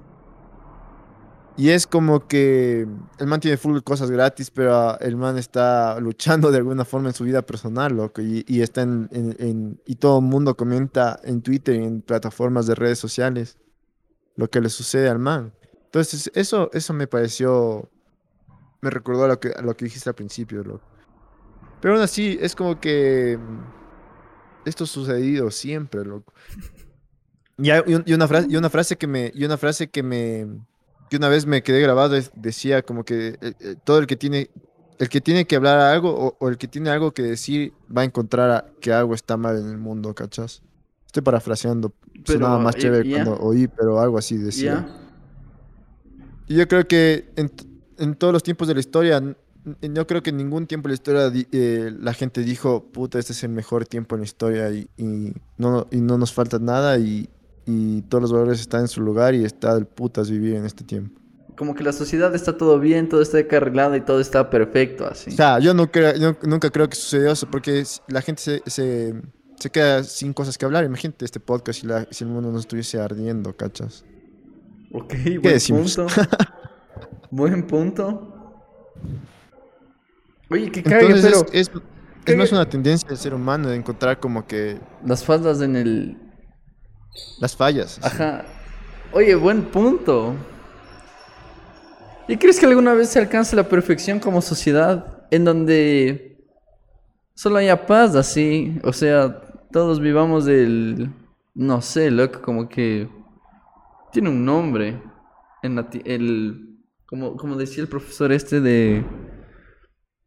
Y 1.59 1.71
es 1.71 1.87
como 1.87 2.27
que 2.29 2.87
el 3.19 3.27
man 3.27 3.41
tiene 3.41 3.57
full 3.57 3.81
cosas 3.81 4.11
gratis, 4.11 4.51
pero 4.51 4.75
ah, 4.75 4.99
el 5.01 5.17
man 5.17 5.39
está 5.39 5.99
luchando 6.01 6.51
de 6.51 6.59
alguna 6.59 6.85
forma 6.85 7.09
en 7.09 7.15
su 7.15 7.25
vida 7.25 7.41
personal, 7.43 7.95
loco. 7.97 8.21
Y, 8.21 8.45
y 8.47 8.61
está 8.61 8.83
en, 8.83 9.09
en- 9.11 9.81
y 9.87 9.95
todo 9.97 10.19
el 10.19 10.25
mundo 10.27 10.55
comenta 10.55 11.19
en 11.25 11.41
Twitter 11.41 11.77
y 11.77 11.85
en 11.85 12.03
plataformas 12.03 12.67
de 12.67 12.75
redes 12.75 12.99
sociales 12.99 13.57
lo 14.37 14.51
que 14.51 14.61
le 14.61 14.69
sucede 14.69 15.09
al 15.09 15.19
man. 15.19 15.55
Entonces, 15.87 16.31
eso, 16.35 16.69
eso 16.75 16.93
me 16.93 17.07
pareció, 17.07 17.89
me 18.83 18.91
recordó 18.91 19.25
a 19.25 19.29
lo 19.29 19.41
que, 19.41 19.49
a 19.57 19.63
lo 19.63 19.75
que 19.75 19.87
dijiste 19.87 20.11
al 20.11 20.15
principio, 20.15 20.63
loco. 20.63 20.85
Pero 21.81 21.95
aún 21.95 22.03
así, 22.03 22.37
es 22.39 22.55
como 22.55 22.79
que 22.79 23.39
mm, 23.41 24.69
esto 24.69 24.85
ha 24.85 24.87
sucedido 24.87 25.51
siempre, 25.51 26.05
loco. 26.05 26.35
Y, 27.57 27.71
hay- 27.71 27.83
y 28.05 28.13
una 28.13 28.29
frase, 28.29 28.47
y 28.51 28.57
una 28.57 28.69
frase 28.69 28.97
que 28.97 29.07
me, 29.07 29.33
y 29.35 29.45
una 29.47 29.57
frase 29.57 29.89
que 29.89 30.03
me, 30.03 30.47
que 31.09 31.17
una 31.17 31.29
vez 31.29 31.47
me 31.47 31.63
quedé 31.63 31.81
grabado 31.81 32.17
decía 32.35 32.83
como 32.83 33.05
que 33.05 33.39
eh, 33.41 33.55
eh, 33.61 33.77
todo 33.85 33.99
el 33.99 34.07
que 34.07 34.17
tiene, 34.17 34.51
el 34.99 35.09
que 35.09 35.21
tiene 35.21 35.47
que 35.47 35.57
hablar 35.57 35.79
algo 35.81 36.11
o, 36.11 36.37
o 36.39 36.49
el 36.49 36.59
que 36.59 36.69
tiene 36.69 36.91
algo 36.91 37.13
que 37.13 37.23
decir 37.23 37.73
va 37.95 38.03
a 38.03 38.05
encontrar 38.05 38.51
a- 38.51 38.65
que 38.81 38.93
algo 38.93 39.15
está 39.15 39.37
mal 39.37 39.59
en 39.59 39.69
el 39.69 39.79
mundo, 39.79 40.15
¿cachas? 40.15 40.63
Estoy 41.07 41.23
parafraseando, 41.23 41.93
Pero, 42.27 42.41
sonaba 42.41 42.59
más 42.59 42.77
chévere 42.77 43.09
cuando 43.11 43.37
oí, 43.39 43.69
pero 43.69 44.01
algo 44.01 44.19
así 44.19 44.37
decía. 44.37 44.87
Y 46.49 46.57
yo 46.57 46.69
creo 46.69 46.87
que 46.87 47.29
en, 47.37 47.51
en 47.99 48.15
todos 48.15 48.33
los 48.33 48.43
tiempos 48.43 48.69
de 48.69 48.75
la 48.75 48.81
historia 48.81 49.21
no 49.83 50.07
creo 50.07 50.23
que 50.23 50.31
en 50.31 50.37
ningún 50.37 50.67
tiempo 50.67 50.89
en 50.89 50.91
la 50.93 50.95
historia 50.95 51.33
eh, 51.53 51.93
la 51.99 52.15
gente 52.15 52.43
dijo, 52.43 52.85
puta, 52.93 53.19
este 53.19 53.33
es 53.33 53.43
el 53.43 53.51
mejor 53.51 53.85
tiempo 53.87 54.15
en 54.15 54.21
la 54.21 54.25
historia 54.27 54.71
y, 54.71 54.89
y 54.97 55.33
no, 55.57 55.89
y 55.91 56.01
no 56.01 56.19
nos 56.19 56.33
falta 56.33 56.59
nada 56.59 56.99
y, 56.99 57.29
y 57.67 58.03
todos 58.03 58.23
los 58.23 58.33
valores 58.33 58.61
están 58.61 58.83
en 58.83 58.89
su 58.89 59.03
lugar 59.03 59.35
y 59.35 59.45
está 59.45 59.75
del 59.75 59.87
putas 59.87 60.31
vivir 60.31 60.55
en 60.55 60.65
este 60.65 60.85
tiempo. 60.85 61.21
Como 61.57 61.75
que 61.75 61.83
la 61.83 61.93
sociedad 61.93 62.35
está 62.35 62.57
todo 62.57 62.79
bien, 62.79 63.09
todo 63.09 63.23
está 63.23 63.39
arreglado 63.39 63.97
y 63.97 64.03
todo 64.03 64.21
está 64.21 64.51
perfecto 64.51 65.07
así. 65.07 65.31
O 65.31 65.33
sea, 65.33 65.59
yo, 65.59 65.75
no 65.75 65.91
creo, 65.91 66.15
yo 66.15 66.37
nunca 66.43 66.71
creo 66.71 66.89
que 66.89 66.97
sucedió 66.97 67.33
eso 67.33 67.51
porque 67.51 67.83
la 68.09 68.23
gente 68.23 68.43
se, 68.43 68.63
se, 68.67 69.15
se 69.59 69.71
queda 69.71 70.05
sin 70.05 70.33
cosas 70.33 70.57
que 70.57 70.65
hablar. 70.65 70.85
Imagínate 70.85 71.25
este 71.25 71.41
podcast 71.41 71.81
si, 71.81 71.87
la, 71.87 72.07
si 72.11 72.25
el 72.25 72.31
mundo 72.31 72.53
no 72.53 72.59
estuviese 72.59 73.01
ardiendo, 73.01 73.57
¿cachas? 73.57 74.05
Ok, 74.93 75.15
buen 75.25 75.43
decimos? 75.43 75.97
punto. 75.97 76.13
buen 77.31 77.67
punto. 77.67 78.33
Oye, 80.51 80.71
qué 80.71 80.83
cague, 80.83 81.07
Entonces 81.07 81.25
pero 81.25 81.47
es, 81.53 81.69
es, 81.69 81.83
es 82.27 82.37
más 82.37 82.53
una 82.53 82.69
tendencia 82.69 83.09
del 83.09 83.19
ser 83.19 83.35
humano 83.35 83.69
de 83.71 83.77
encontrar 83.77 84.21
como 84.21 84.47
que 84.47 84.79
las 85.05 85.25
faldas 85.25 85.61
en 85.63 85.75
el... 85.75 86.26
las 87.41 87.57
fallas. 87.57 88.01
Ajá. 88.03 88.45
Oye, 89.13 89.35
buen 89.35 89.63
punto. 89.63 90.35
¿Y 92.29 92.37
crees 92.37 92.59
que 92.59 92.67
alguna 92.67 92.93
vez 92.95 93.11
se 93.11 93.21
alcance 93.21 93.55
la 93.55 93.69
perfección 93.69 94.19
como 94.19 94.43
sociedad 94.43 95.27
en 95.31 95.45
donde 95.45 96.45
solo 97.35 97.57
haya 97.57 97.87
paz 97.87 98.17
así? 98.17 98.81
O 98.83 98.93
sea, 98.93 99.43
todos 99.71 100.01
vivamos 100.01 100.45
del... 100.45 101.13
No 101.55 101.81
sé, 101.81 102.11
loco, 102.11 102.43
como 102.43 102.69
que... 102.69 103.09
Tiene 104.13 104.29
un 104.29 104.45
nombre. 104.45 105.01
En 105.63 105.77
la 105.77 105.89
el... 106.05 106.81
Como, 107.07 107.37
como 107.37 107.57
decía 107.57 107.83
el 107.83 107.89
profesor 107.89 108.33
este 108.33 108.61
de... 108.61 109.05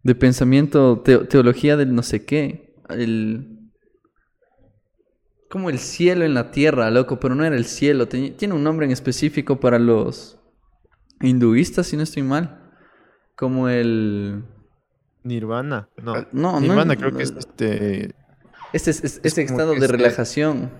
De 0.01 0.15
pensamiento, 0.15 1.03
teo- 1.03 1.27
teología 1.27 1.75
del 1.75 1.93
no 1.93 2.01
sé 2.01 2.25
qué. 2.25 2.81
El... 2.89 3.58
Como 5.49 5.69
el 5.69 5.79
cielo 5.79 6.25
en 6.25 6.33
la 6.35 6.51
tierra, 6.51 6.91
loco, 6.91 7.19
pero 7.19 7.33
no 7.35 7.43
era 7.43 7.55
el 7.55 7.65
cielo. 7.65 8.07
Tiene 8.07 8.53
un 8.53 8.63
nombre 8.63 8.85
en 8.85 8.91
específico 8.91 9.59
para 9.59 9.79
los 9.79 10.39
hinduistas, 11.21 11.87
si 11.87 11.97
no 11.97 12.03
estoy 12.03 12.23
mal. 12.23 12.71
Como 13.35 13.67
el... 13.69 14.43
Nirvana, 15.23 15.89
no. 16.01 16.13
Ah, 16.15 16.27
no, 16.31 16.59
Nirvana 16.61 16.93
no, 16.93 16.99
creo 16.99 17.15
que 17.17 17.23
es 17.23 17.31
este, 17.37 18.15
Este, 18.73 18.91
es- 18.91 19.03
es- 19.03 19.03
Es 19.03 19.19
este 19.23 19.41
estado 19.43 19.71
de 19.71 19.77
este- 19.79 19.87
relajación. 19.87 20.71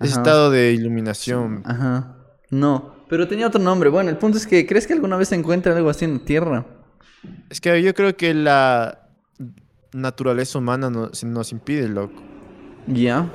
ese 0.00 0.12
estado 0.14 0.50
de 0.50 0.72
iluminación. 0.72 1.62
Ajá. 1.66 2.16
No, 2.50 2.94
pero 3.08 3.26
tenía 3.28 3.46
otro 3.48 3.60
nombre. 3.60 3.90
Bueno, 3.90 4.10
el 4.10 4.16
punto 4.16 4.38
es 4.38 4.46
que, 4.46 4.64
¿crees 4.66 4.86
que 4.86 4.92
alguna 4.94 5.16
vez 5.16 5.28
se 5.28 5.34
encuentre 5.34 5.72
algo 5.72 5.90
así 5.90 6.04
en 6.04 6.14
la 6.14 6.24
tierra? 6.24 6.66
Es 7.50 7.60
que 7.60 7.82
yo 7.82 7.92
creo 7.94 8.16
que 8.16 8.32
la 8.32 9.08
naturaleza 9.92 10.58
humana 10.58 10.88
nos, 10.90 11.24
nos 11.24 11.52
impide, 11.52 11.88
loco. 11.88 12.22
Ya. 12.86 13.28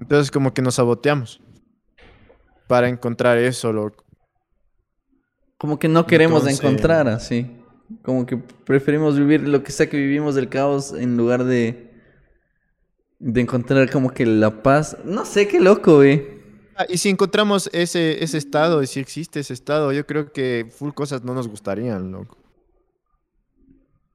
Entonces 0.00 0.30
como 0.30 0.52
que 0.54 0.62
nos 0.62 0.76
saboteamos 0.76 1.40
para 2.66 2.88
encontrar 2.88 3.38
eso, 3.38 3.72
loco. 3.72 4.04
Como 5.58 5.78
que 5.78 5.88
no 5.88 6.06
queremos 6.06 6.40
Entonces- 6.42 6.60
encontrar 6.64 7.08
así. 7.08 7.56
Como 8.02 8.24
que 8.24 8.36
preferimos 8.36 9.18
vivir 9.18 9.46
lo 9.46 9.62
que 9.64 9.72
sea 9.72 9.88
que 9.90 9.96
vivimos 9.96 10.34
del 10.36 10.48
caos 10.48 10.92
en 10.92 11.16
lugar 11.16 11.44
de. 11.44 11.90
de 13.18 13.40
encontrar 13.40 13.90
como 13.90 14.10
que 14.14 14.24
la 14.24 14.62
paz. 14.62 14.96
No 15.04 15.24
sé, 15.24 15.48
qué 15.48 15.60
loco, 15.60 15.96
güey. 15.96 16.40
Ah, 16.76 16.86
y 16.88 16.96
si 16.98 17.08
encontramos 17.10 17.68
ese, 17.72 18.22
ese 18.24 18.38
estado, 18.38 18.82
y 18.82 18.86
si 18.86 19.00
existe 19.00 19.40
ese 19.40 19.52
estado, 19.52 19.92
yo 19.92 20.06
creo 20.06 20.32
que 20.32 20.66
full 20.70 20.92
cosas 20.92 21.24
no 21.24 21.34
nos 21.34 21.48
gustarían, 21.48 22.12
loco. 22.12 22.38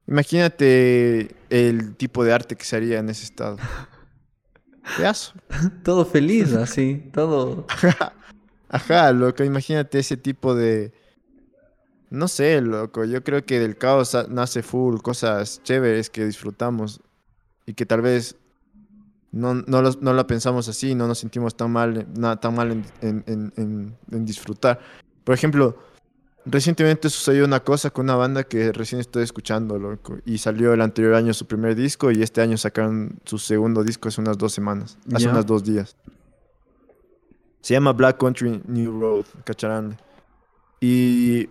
Imagínate 0.07 1.35
el 1.49 1.95
tipo 1.95 2.23
de 2.23 2.31
arte 2.33 2.55
que 2.55 2.63
se 2.63 2.75
haría 2.77 2.99
en 2.99 3.09
ese 3.09 3.23
estado. 3.25 3.57
Pedazo. 4.97 5.33
Todo 5.83 6.05
feliz, 6.05 6.53
así. 6.53 7.09
Todo. 7.13 7.65
Ajá, 8.69 9.11
loco, 9.11 9.43
imagínate 9.43 9.99
ese 9.99 10.17
tipo 10.17 10.55
de... 10.55 10.91
No 12.09 12.27
sé, 12.27 12.61
loco, 12.61 13.03
yo 13.05 13.23
creo 13.23 13.45
que 13.45 13.59
del 13.59 13.77
caos 13.77 14.15
nace 14.29 14.61
full 14.63 14.99
cosas 15.01 15.61
chéveres 15.63 16.09
que 16.09 16.25
disfrutamos 16.25 17.01
y 17.65 17.73
que 17.73 17.85
tal 17.85 18.01
vez 18.01 18.35
no, 19.31 19.53
no, 19.55 19.81
los- 19.81 20.01
no 20.01 20.13
la 20.13 20.27
pensamos 20.27 20.67
así, 20.69 20.95
no 20.95 21.07
nos 21.07 21.19
sentimos 21.19 21.57
tan 21.57 21.71
mal, 21.71 22.05
na- 22.15 22.39
tan 22.39 22.55
mal 22.55 22.71
en, 22.71 22.85
en- 23.01 23.23
en- 23.27 23.53
en- 23.57 23.97
en 24.11 24.25
disfrutar. 24.25 24.79
Por 25.23 25.33
ejemplo, 25.35 25.77
recientemente 26.45 27.09
sucedió 27.09 27.45
una 27.45 27.61
cosa 27.61 27.89
con 27.89 28.05
una 28.05 28.15
banda 28.15 28.43
que 28.43 28.71
recién 28.71 29.01
estoy 29.01 29.23
escuchando, 29.23 29.77
loco, 29.79 30.17
y 30.25 30.37
salió 30.37 30.73
el 30.73 30.81
anterior 30.81 31.15
año 31.15 31.33
su 31.33 31.45
primer 31.45 31.75
disco 31.75 32.11
y 32.11 32.21
este 32.21 32.41
año 32.41 32.57
sacaron 32.57 33.19
su 33.25 33.37
segundo 33.37 33.83
disco 33.83 34.09
hace 34.09 34.21
unas 34.21 34.37
dos 34.37 34.53
semanas, 34.53 34.97
hace 35.13 35.25
Ya. 35.25 35.31
unas 35.31 35.45
dos 35.45 35.63
días. 35.63 35.95
Se 37.61 37.73
llama 37.73 37.93
Black 37.93 38.17
Country 38.19 38.61
New 38.67 38.99
Road, 38.99 39.25
cacharán. 39.43 39.97
Y 40.79 41.49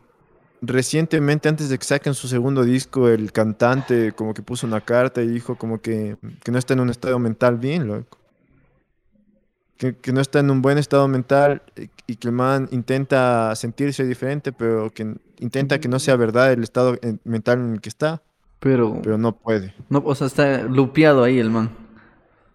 recientemente, 0.62 1.48
antes 1.48 1.68
de 1.68 1.76
que 1.76 1.85
saquen 1.85 2.14
su 2.14 2.28
segundo 2.28 2.62
disco, 2.62 3.09
el 3.09 3.33
cantante 3.33 4.12
como 4.12 4.33
que 4.33 4.42
puso 4.42 4.66
una 4.66 4.80
carta 4.80 5.22
y 5.22 5.26
dijo 5.28 5.57
como 5.57 5.80
que, 5.80 6.16
que 6.44 6.52
no 6.52 6.59
está 6.59 6.74
en 6.74 6.80
un 6.80 6.90
estado 6.90 7.18
mental 7.18 7.57
bien, 7.59 7.88
loco. 7.88 8.18
Que, 9.76 9.96
que 9.96 10.12
no 10.12 10.20
está 10.20 10.38
en 10.38 10.50
un 10.50 10.62
buen 10.62 10.78
estado 10.78 11.08
mental 11.08 11.62
y- 12.06 12.14
que 12.16 12.28
el 12.28 12.32
man 12.34 12.68
intenta 12.70 13.54
sentirse 13.56 14.04
diferente, 14.04 14.52
pero 14.52 14.90
que 14.90 15.16
intenta 15.40 15.80
que 15.80 15.88
no 15.88 15.98
sea 15.98 16.14
verdad 16.16 16.52
el 16.52 16.62
estado 16.62 16.96
en- 17.02 17.20
mental 17.24 17.58
en 17.58 17.72
el 17.74 17.80
que 17.80 17.88
está, 17.88 18.22
Pero. 18.60 19.00
pero 19.02 19.18
no 19.18 19.37
puede. 19.37 19.74
No, 19.88 20.00
o 20.04 20.14
sea, 20.14 20.28
está 20.28 20.62
lupeado 20.62 21.24
ahí 21.24 21.38
el 21.40 21.50
man. 21.50 21.70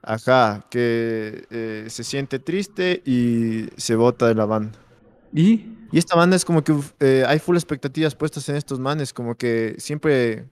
Ajá, 0.02 0.66
que 0.70 1.46
eh, 1.50 1.86
se 1.90 2.04
siente 2.06 2.40
triste 2.40 3.02
y 3.06 3.68
se 3.76 3.96
bota 3.96 4.28
de 4.28 4.36
la 4.36 4.46
banda. 4.46 4.80
¿Y? 5.34 5.76
Y 5.92 5.98
esta 5.98 6.16
banda 6.16 6.36
es 6.38 6.46
como 6.46 6.64
que 6.64 6.74
eh, 7.02 7.26
hay 7.28 7.40
full 7.40 7.58
expectativas 7.58 8.16
puestas 8.16 8.48
en 8.48 8.56
estos 8.56 8.80
manes, 8.80 9.12
como 9.12 9.36
que 9.36 9.76
siempre 9.78 10.46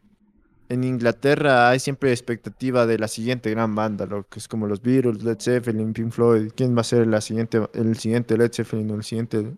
en 0.69 0.83
Inglaterra 0.83 1.69
hay 1.69 1.79
siempre 1.79 2.11
expectativa 2.11 2.85
de 2.85 2.97
la 2.99 3.07
siguiente 3.07 3.49
gran 3.51 3.73
banda, 3.75 4.05
lo 4.05 4.27
que 4.27 4.39
es 4.39 4.47
como 4.47 4.67
los 4.67 4.81
Beatles, 4.81 5.23
Led 5.23 5.37
Zeppelin, 5.39 5.93
Pink 5.93 6.11
Floyd, 6.11 6.51
quién 6.55 6.75
va 6.75 6.81
a 6.81 6.83
ser 6.83 7.07
la 7.07 7.21
siguiente, 7.21 7.61
el 7.73 7.97
siguiente 7.97 8.37
Led 8.37 8.51
Zeppelin 8.53 8.91
o 8.91 8.95
el 8.95 9.03
siguiente 9.03 9.53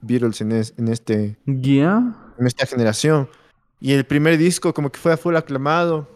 Beatles 0.00 0.40
en, 0.40 0.52
es- 0.52 0.74
en 0.78 0.88
este, 0.88 1.36
¿Ya? 1.46 2.14
en 2.38 2.46
esta 2.46 2.66
generación. 2.66 3.28
Y 3.80 3.92
el 3.92 4.04
primer 4.04 4.38
disco 4.38 4.72
como 4.72 4.90
que 4.92 4.98
fue 5.00 5.16
full 5.16 5.34
aclamado. 5.36 6.08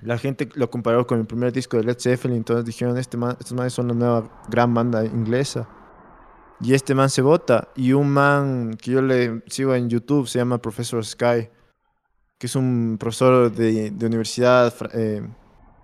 La 0.00 0.16
gente 0.16 0.48
lo 0.54 0.70
comparó 0.70 1.06
con 1.06 1.18
el 1.18 1.26
primer 1.26 1.52
disco 1.52 1.76
de 1.76 1.82
Led 1.84 1.98
Zeppelin, 1.98 2.36
entonces 2.38 2.64
dijeron, 2.64 2.96
este 2.98 3.16
man, 3.16 3.36
estos 3.40 3.52
manes 3.52 3.72
son 3.72 3.88
la 3.88 3.94
nueva 3.94 4.30
gran 4.48 4.72
banda 4.72 5.04
inglesa. 5.04 5.68
Y 6.60 6.74
este 6.74 6.94
man 6.94 7.10
se 7.10 7.20
vota. 7.22 7.68
Y 7.76 7.92
un 7.92 8.10
man 8.10 8.76
que 8.80 8.92
yo 8.92 9.02
le 9.02 9.42
sigo 9.48 9.74
en 9.74 9.88
YouTube 9.88 10.28
se 10.28 10.38
llama 10.38 10.58
Professor 10.58 11.04
Sky, 11.04 11.48
que 12.38 12.46
es 12.46 12.54
un 12.54 12.96
profesor 12.98 13.52
de, 13.52 13.92
universidad, 14.00 14.72
eh, 14.94 15.22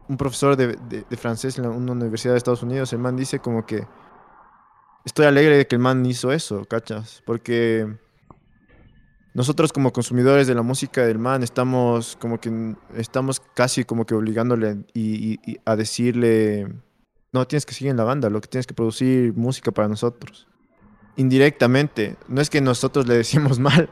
un 0.08 0.16
profesor 0.16 0.56
de, 0.56 1.04
francés 1.16 1.58
en 1.58 1.66
una 1.66 1.92
universidad 1.92 2.34
de 2.34 2.38
Estados 2.38 2.62
Unidos. 2.62 2.92
El 2.92 3.00
man 3.00 3.16
dice 3.16 3.40
como 3.40 3.66
que 3.66 3.86
estoy 5.04 5.26
alegre 5.26 5.56
de 5.56 5.66
que 5.66 5.74
el 5.74 5.80
man 5.80 6.06
hizo 6.06 6.32
eso, 6.32 6.64
¿cachas? 6.64 7.22
Porque 7.26 7.98
nosotros 9.34 9.72
como 9.72 9.92
consumidores 9.92 10.46
de 10.46 10.54
la 10.54 10.62
música 10.62 11.04
del 11.04 11.18
man 11.18 11.42
estamos 11.42 12.16
como 12.20 12.40
que 12.40 12.76
estamos 12.94 13.40
casi 13.40 13.84
como 13.84 14.06
que 14.06 14.14
obligándole 14.14 14.84
y 14.94 15.40
a 15.64 15.74
decirle 15.74 16.72
no 17.32 17.44
tienes 17.48 17.66
que 17.66 17.74
seguir 17.74 17.90
en 17.90 17.96
la 17.96 18.04
banda 18.04 18.30
lo 18.30 18.40
que 18.40 18.46
tienes 18.46 18.66
que 18.66 18.74
producir 18.74 19.34
música 19.34 19.72
para 19.72 19.88
nosotros 19.88 20.46
indirectamente 21.16 22.16
no 22.28 22.40
es 22.40 22.48
que 22.48 22.60
nosotros 22.60 23.08
le 23.08 23.16
decimos 23.16 23.58
mal 23.58 23.90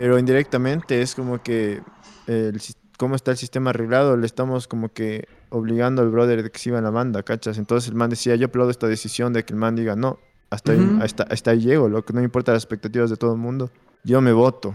pero 0.00 0.18
indirectamente 0.18 1.00
es 1.02 1.14
como 1.14 1.40
que 1.42 1.80
el, 2.26 2.60
cómo 2.98 3.14
está 3.14 3.30
el 3.30 3.36
sistema 3.36 3.70
arreglado 3.70 4.16
le 4.16 4.26
estamos 4.26 4.66
como 4.66 4.92
que 4.92 5.28
obligando 5.50 6.02
al 6.02 6.10
brother 6.10 6.42
de 6.42 6.50
que 6.50 6.58
siga 6.58 6.78
en 6.78 6.84
la 6.84 6.90
banda 6.90 7.22
cachas 7.22 7.56
entonces 7.58 7.88
el 7.90 7.94
man 7.96 8.10
decía 8.10 8.34
yo 8.34 8.46
aplaudo 8.46 8.70
esta 8.70 8.88
decisión 8.88 9.32
de 9.32 9.44
que 9.44 9.52
el 9.52 9.58
man 9.60 9.76
diga 9.76 9.94
no 9.96 10.18
hasta, 10.50 10.72
ahí, 10.72 10.78
hasta, 11.00 11.22
hasta 11.24 11.52
ahí 11.52 11.60
llego 11.60 11.88
lo 11.88 12.04
que 12.04 12.12
no 12.12 12.18
me 12.20 12.24
importa 12.24 12.52
las 12.52 12.64
expectativas 12.64 13.08
de 13.10 13.16
todo 13.16 13.32
el 13.32 13.38
mundo 13.38 13.70
yo 14.02 14.20
me 14.20 14.32
voto. 14.32 14.74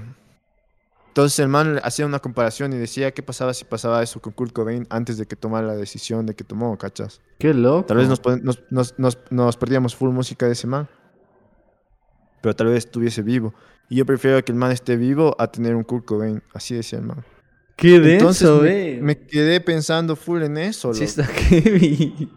Entonces 1.07 1.39
el 1.39 1.47
man 1.47 1.79
hacía 1.83 2.05
una 2.05 2.19
comparación 2.19 2.73
y 2.73 2.77
decía 2.77 3.11
qué 3.11 3.23
pasaba 3.23 3.53
si 3.53 3.63
pasaba 3.63 4.03
eso 4.03 4.21
con 4.21 4.33
Kurt 4.33 4.51
Cobain 4.51 4.85
antes 4.89 5.17
de 5.17 5.25
que 5.25 5.35
tomara 5.37 5.65
la 5.65 5.75
decisión 5.75 6.25
de 6.25 6.35
que 6.35 6.43
tomó, 6.43 6.77
¿cachas? 6.77 7.21
Qué 7.39 7.53
loco. 7.53 7.85
Tal 7.85 7.97
vez 7.97 8.09
nos, 8.09 8.21
nos, 8.69 8.99
nos- 8.99 9.17
nos 9.31 9.57
perdíamos 9.57 9.95
full 9.95 10.09
música 10.11 10.45
de 10.45 10.51
ese 10.51 10.67
man, 10.67 10.89
pero 12.45 12.55
tal 12.55 12.67
vez 12.67 12.77
estuviese 12.85 13.23
vivo. 13.23 13.55
Y 13.89 13.95
yo 13.95 14.05
prefiero 14.05 14.43
que 14.45 14.51
el 14.51 14.57
man 14.59 14.71
esté 14.71 14.97
vivo 14.97 15.35
a 15.39 15.47
tener 15.51 15.75
un 15.75 15.83
Kurt 15.83 16.05
Cobain, 16.05 16.43
así 16.53 16.75
decía 16.75 16.99
el 16.99 17.05
man. 17.05 17.25
Qué 17.75 17.99
denso, 17.99 18.11
Entonces 18.11 18.49
me, 18.51 18.57
güey. 18.59 19.01
me 19.01 19.17
quedé 19.17 19.59
pensando 19.61 20.15
full 20.15 20.43
en 20.43 20.57
eso. 20.57 20.93
Sí 20.93 20.99
loco. 20.99 21.09
está 21.09 21.23
heavy. 21.49 22.29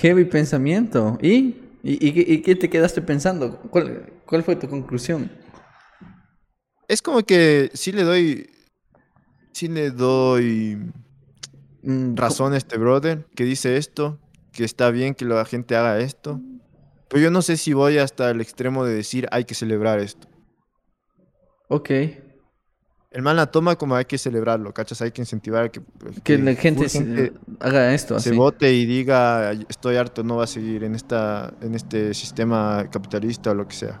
heavy 0.00 0.24
pensamiento. 0.26 1.18
¿Y? 1.20 1.56
¿Y, 1.82 2.06
y 2.08 2.12
qué- 2.12 2.32
y 2.34 2.42
qué 2.42 2.54
te 2.54 2.70
quedaste 2.70 3.02
pensando? 3.02 3.58
¿Cuál, 3.70 4.12
cuál 4.26 4.44
fue 4.44 4.54
tu 4.54 4.68
conclusión? 4.68 5.28
es 6.86 7.02
como 7.02 7.22
que 7.22 7.70
sí 7.74 7.90
le 7.90 8.02
doy, 8.04 8.48
sí 9.52 9.66
le 9.66 9.90
doy 9.90 10.78
Mm, 11.82 12.14
razón 12.14 12.52
a 12.52 12.58
este 12.58 12.76
brother 12.78 13.24
que 13.34 13.42
dice 13.44 13.76
esto, 13.78 14.18
que 14.52 14.64
está 14.64 14.90
bien 14.90 15.14
que 15.14 15.24
la 15.24 15.44
gente 15.46 15.74
haga 15.76 15.98
esto. 15.98 16.40
Pero 17.10 17.22
yo 17.24 17.30
no 17.30 17.42
sé 17.42 17.56
si 17.58 17.72
voy 17.74 17.98
hasta 17.98 18.30
el 18.30 18.40
extremo 18.40 18.84
de 18.84 18.94
decir 18.94 19.28
hay 19.32 19.44
que 19.44 19.54
celebrar 19.54 19.98
esto. 19.98 20.28
Ok. 21.68 21.90
El 23.12 23.22
man 23.22 23.34
la 23.34 23.46
toma 23.50 23.74
como 23.74 23.96
hay 23.96 24.04
que 24.04 24.18
celebrarlo, 24.18 24.72
¿cachas? 24.72 25.02
Hay 25.02 25.10
que 25.10 25.20
incentivar 25.20 25.72
que, 25.72 25.80
pues, 25.80 26.20
Que 26.22 26.38
la 26.38 26.54
gente, 26.54 26.88
se- 26.88 27.32
haga 27.58 27.92
esto 27.92 28.16
se 28.20 28.28
así. 28.30 28.38
vote 28.38 28.72
y 28.72 28.86
diga 28.86 29.50
estoy 29.68 29.96
harto, 29.96 30.22
no 30.22 30.36
va 30.36 30.44
a 30.44 30.46
seguir 30.46 30.84
en 30.84 30.94
esta 30.94 31.52
en 31.60 31.74
este 31.74 32.14
sistema 32.14 32.86
capitalista 32.90 33.50
o 33.50 33.54
lo 33.54 33.66
que 33.66 33.74
sea. 33.74 33.98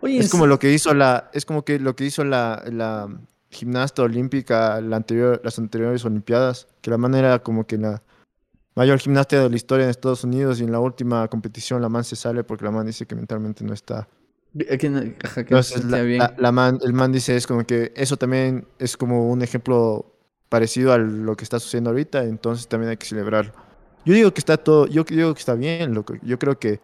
Oye, 0.00 0.18
Es 0.18 0.30
como 0.30 0.46
lo 0.46 0.58
que 0.58 0.72
hizo 0.72 0.94
la 0.94 1.28
es 1.34 1.44
como 1.44 1.62
que 1.64 1.78
lo 1.78 1.94
que 1.94 2.06
hizo 2.06 2.24
la, 2.24 2.62
la 2.72 3.06
gimnasta 3.50 4.02
olímpica 4.02 4.80
la 4.80 4.96
anterior, 4.96 5.38
las 5.44 5.58
anteriores 5.58 6.02
olimpiadas, 6.06 6.68
que 6.80 6.90
la 6.90 6.96
man 6.96 7.14
era 7.14 7.40
como 7.40 7.66
que 7.66 7.76
la 7.76 8.02
mayor 8.74 8.98
gimnasta 8.98 9.42
de 9.42 9.50
la 9.50 9.56
historia 9.56 9.84
en 9.84 9.90
Estados 9.90 10.24
Unidos 10.24 10.60
y 10.60 10.64
en 10.64 10.72
la 10.72 10.80
última 10.80 11.26
competición 11.28 11.82
la 11.82 11.88
man 11.88 12.04
se 12.04 12.16
sale 12.16 12.44
porque 12.44 12.64
la 12.64 12.70
man 12.70 12.86
dice 12.86 13.06
que 13.06 13.14
mentalmente 13.14 13.64
no 13.64 13.72
está. 13.72 14.08
eh, 14.58 14.76
que 14.78 14.90
no- 14.90 14.98
ajá, 15.24 15.44
que 15.44 15.54
Entonces, 15.54 15.84
la, 15.84 16.02
bien. 16.02 16.18
la- 16.20 16.34
la 16.38 16.52
man, 16.52 16.78
el 16.82 16.92
man 16.92 17.10
dice 17.12 17.36
es 17.36 17.46
como 17.46 17.64
que 17.64 17.92
eso 17.96 18.16
también 18.16 18.66
es 18.78 18.96
como 18.96 19.30
un 19.30 19.42
ejemplo 19.42 20.06
parecido 20.48 20.92
a 20.92 20.98
lo 20.98 21.34
que 21.36 21.44
está 21.44 21.58
sucediendo 21.58 21.90
ahorita, 21.90 22.24
entonces 22.24 22.68
también 22.68 22.90
hay 22.90 22.96
que 22.98 23.06
celebrarlo. 23.06 23.52
Yo 24.04 24.12
digo 24.14 24.32
que 24.34 24.40
está 24.40 24.56
todo, 24.58 24.86
yo 24.86 25.04
digo 25.04 25.32
que 25.32 25.38
está 25.40 25.54
bien, 25.54 25.94
loco. 25.94 26.14
Yo 26.22 26.38
creo 26.38 26.58
que 26.58 26.80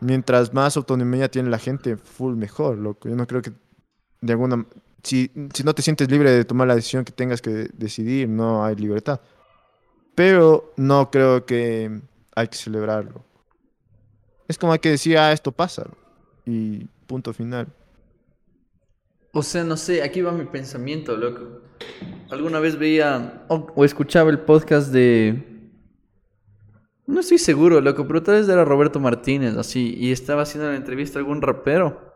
mientras 0.00 0.52
más 0.52 0.76
autonomía 0.76 1.30
tiene 1.30 1.48
la 1.50 1.58
gente, 1.58 1.96
full 1.96 2.34
mejor, 2.36 2.76
loco. 2.78 3.08
Yo 3.08 3.16
no 3.16 3.26
creo 3.26 3.42
que 3.42 3.52
de 4.20 4.32
alguna 4.32 4.66
si, 5.02 5.30
si 5.52 5.62
no 5.64 5.74
te 5.74 5.82
sientes 5.82 6.10
libre 6.10 6.30
de 6.30 6.44
tomar 6.44 6.66
la 6.66 6.74
decisión 6.74 7.04
que 7.04 7.12
tengas 7.12 7.42
que 7.42 7.68
decidir, 7.74 8.28
no 8.28 8.64
hay 8.64 8.74
libertad. 8.74 9.20
Pero 10.14 10.72
no 10.76 11.10
creo 11.10 11.44
que 11.44 12.00
hay 12.36 12.48
que 12.48 12.56
celebrarlo. 12.56 13.24
Es 14.48 14.58
como 14.58 14.76
que 14.78 14.90
decir, 14.90 15.18
ah, 15.18 15.32
esto 15.32 15.50
pasa. 15.52 15.86
Y 16.46 16.84
punto 17.06 17.32
final. 17.32 17.66
O 19.32 19.42
sea, 19.42 19.64
no 19.64 19.76
sé, 19.76 20.02
aquí 20.02 20.20
va 20.20 20.30
mi 20.32 20.44
pensamiento, 20.44 21.16
loco. 21.16 21.62
Alguna 22.30 22.60
vez 22.60 22.78
veía 22.78 23.44
o, 23.48 23.66
o 23.74 23.84
escuchaba 23.84 24.30
el 24.30 24.38
podcast 24.40 24.92
de... 24.92 25.50
No 27.06 27.20
estoy 27.20 27.38
seguro, 27.38 27.80
loco, 27.80 28.06
pero 28.06 28.22
tal 28.22 28.36
vez 28.36 28.48
era 28.48 28.64
Roberto 28.64 28.98
Martínez, 29.00 29.56
así, 29.56 29.94
y 29.98 30.12
estaba 30.12 30.42
haciendo 30.42 30.70
la 30.70 30.76
entrevista 30.76 31.18
a 31.18 31.20
algún 31.20 31.42
rapero. 31.42 32.12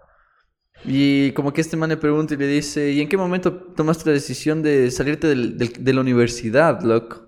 Y 0.85 1.33
como 1.33 1.53
que 1.53 1.61
este 1.61 1.77
man 1.77 1.91
le 1.91 1.97
pregunta 1.97 2.35
y 2.35 2.37
le 2.37 2.47
dice, 2.47 2.93
¿y 2.93 3.01
en 3.01 3.09
qué 3.09 3.17
momento 3.17 3.53
tomaste 3.53 4.07
la 4.07 4.13
decisión 4.15 4.63
de 4.63 4.91
salirte 4.91 5.27
del- 5.27 5.59
del- 5.59 5.73
de 5.85 5.93
la 5.93 6.01
universidad, 6.01 6.81
loco? 6.83 7.28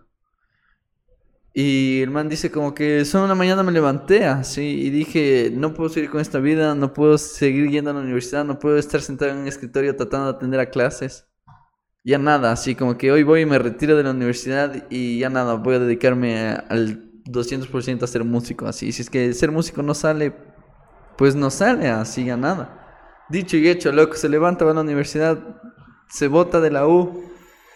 Y 1.52 2.00
el 2.02 2.10
man 2.10 2.28
dice 2.28 2.50
como 2.50 2.74
que 2.74 3.04
solo 3.04 3.24
una 3.24 3.34
mañana 3.34 3.62
me 3.62 3.72
levanté 3.72 4.24
así 4.24 4.62
y 4.62 4.90
dije, 4.90 5.50
no 5.52 5.74
puedo 5.74 5.90
seguir 5.90 6.10
con 6.10 6.20
esta 6.20 6.38
vida, 6.38 6.74
no 6.76 6.92
puedo 6.92 7.18
seguir 7.18 7.68
yendo 7.70 7.90
a 7.90 7.94
la 7.94 8.00
universidad, 8.00 8.44
no 8.44 8.58
puedo 8.60 8.76
estar 8.78 9.00
sentado 9.00 9.32
en 9.32 9.38
un 9.38 9.48
escritorio 9.48 9.96
tratando 9.96 10.30
de 10.30 10.36
atender 10.36 10.60
a 10.60 10.70
clases. 10.70 11.26
Ya 12.04 12.18
nada, 12.18 12.52
así 12.52 12.74
como 12.74 12.96
que 12.96 13.10
hoy 13.10 13.24
voy 13.24 13.42
y 13.42 13.46
me 13.46 13.58
retiro 13.58 13.96
de 13.96 14.04
la 14.04 14.12
universidad 14.12 14.86
y 14.90 15.18
ya 15.18 15.28
nada, 15.28 15.54
voy 15.54 15.74
a 15.74 15.78
dedicarme 15.80 16.50
al 16.68 17.10
200% 17.24 18.02
a 18.02 18.06
ser 18.06 18.24
músico, 18.24 18.66
así. 18.66 18.92
Si 18.92 19.02
es 19.02 19.10
que 19.10 19.32
ser 19.34 19.50
músico 19.50 19.82
no 19.82 19.94
sale, 19.94 20.32
pues 21.18 21.34
no 21.34 21.50
sale, 21.50 21.88
así 21.88 22.24
ya 22.24 22.36
nada. 22.36 22.76
Dicho 23.28 23.56
y 23.56 23.68
hecho, 23.68 23.92
loco, 23.92 24.14
se 24.14 24.28
levanta, 24.28 24.64
va 24.64 24.70
a 24.70 24.74
la 24.74 24.80
universidad, 24.80 25.38
se 26.08 26.28
bota 26.28 26.60
de 26.60 26.70
la 26.70 26.86
U 26.86 27.29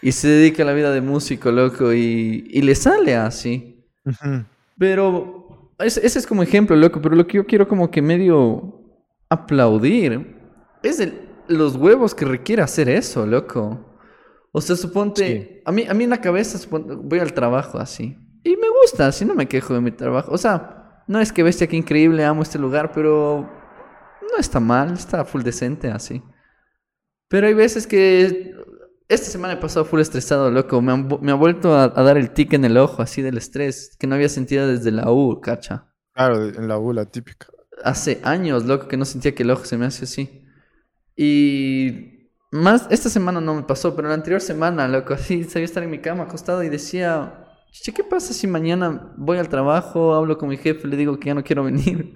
y 0.05 0.13
se 0.13 0.29
dedica 0.29 0.63
a 0.63 0.67
la 0.67 0.73
vida 0.75 0.93
de 0.93 1.01
músico, 1.01 1.51
loco, 1.51 1.93
y, 1.93 2.47
y 2.51 2.63
le 2.63 2.75
sale 2.75 3.17
así. 3.17 3.85
Pero 4.79 5.73
ese, 5.79 6.05
ese 6.07 6.19
es 6.19 6.27
como 6.27 6.43
ejemplo, 6.43 6.77
loco, 6.77 7.01
pero 7.01 7.15
lo 7.17 7.27
que 7.27 7.37
yo 7.39 7.47
quiero 7.47 7.67
como 7.69 7.91
que 7.91 8.03
medio 8.03 8.81
aplaudir 9.29 10.37
es 10.83 11.01
el- 11.01 11.29
los 11.49 11.77
huevos 11.77 12.15
que 12.15 12.25
requiere 12.25 12.63
hacer 12.63 12.89
eso, 12.89 13.27
loco. 13.27 13.81
O 14.53 14.61
sea, 14.61 14.77
suponte, 14.77 15.27
Sí. 15.27 15.61
a, 15.65 15.73
mí, 15.73 15.85
a 15.89 15.95
mí 15.95 16.05
en 16.05 16.11
la 16.11 16.21
cabeza 16.21 16.59
suponte, 16.59 16.95
voy 16.95 17.19
al 17.19 17.33
trabajo 17.35 17.79
así. 17.79 18.17
Y 18.45 18.57
me 18.57 18.69
gusta, 18.83 19.09
así 19.09 19.25
no 19.25 19.35
me 19.35 19.47
quejo 19.49 19.75
de 19.75 19.81
mi 19.81 19.91
trabajo. 19.91 20.31
O 20.33 20.39
sea, 20.39 21.03
no 21.09 21.21
es 21.21 21.33
que 21.33 21.43
bestia, 21.43 21.67
que 21.67 21.77
increíble, 21.77 22.25
amo 22.25 22.43
este 22.43 22.59
lugar, 22.59 22.93
pero 22.93 23.51
no 24.23 24.39
está 24.39 24.61
mal, 24.61 24.93
está 24.95 25.25
full 25.25 25.43
decente 25.43 25.91
así. 25.91 26.23
Pero 27.29 27.47
hay 27.47 27.55
veces 27.55 27.87
que 27.87 28.54
esta 29.09 29.31
semana 29.31 29.55
he 29.55 29.57
pasado 29.59 29.85
full 29.85 30.01
estresado, 30.01 30.51
loco. 30.51 30.81
Me, 30.83 30.93
han 30.93 31.09
vu- 31.09 31.19
me 31.21 31.33
ha 31.33 31.35
vuelto 31.35 31.75
a, 31.75 31.85
a 31.85 32.03
dar 32.03 32.17
el 32.19 32.31
tic 32.33 32.53
en 32.55 32.65
el 32.65 32.77
ojo, 32.79 33.03
así 33.03 33.23
del 33.23 33.39
estrés, 33.39 33.97
que 33.99 34.07
no 34.07 34.15
había 34.15 34.29
sentido 34.29 34.67
desde 34.69 34.91
la 34.91 35.11
U, 35.11 35.41
cacha. 35.41 35.93
Claro, 36.13 36.49
en 36.49 36.69
la 36.69 36.77
bula 36.77 37.05
típica. 37.07 37.49
Hace 37.83 38.21
años, 38.25 38.65
loco, 38.65 38.89
que 38.89 38.97
no 38.97 39.05
sentía 39.05 39.35
que 39.35 39.43
el 39.43 39.51
ojo 39.51 39.65
se 39.65 39.77
me 39.77 39.87
hace 39.87 40.05
así. 40.05 40.45
Y 41.17 42.31
más, 42.53 42.87
esta 42.91 43.11
semana 43.11 43.41
no 43.41 43.55
me 43.55 43.63
pasó, 43.65 43.97
pero 43.97 44.09
la 44.09 44.15
anterior 44.15 44.41
semana, 44.43 44.89
loco, 44.89 45.15
así 45.17 45.45
sabía 45.45 45.67
estar 45.67 45.83
en 45.83 45.91
mi 45.91 46.01
cama 46.01 46.25
acostado 46.25 46.63
y 46.65 46.71
decía, 46.71 47.47
che, 47.73 47.93
¿qué 47.95 48.05
pasa 48.05 48.35
si 48.35 48.47
mañana 48.47 49.15
voy 49.19 49.39
al 49.39 49.49
trabajo, 49.51 50.15
hablo 50.15 50.39
con 50.39 50.49
mi 50.51 50.57
jefe, 50.59 50.89
le 50.89 50.97
digo 50.97 51.19
que 51.21 51.29
ya 51.29 51.35
no 51.35 51.45
quiero 51.45 51.65
venir? 51.65 52.15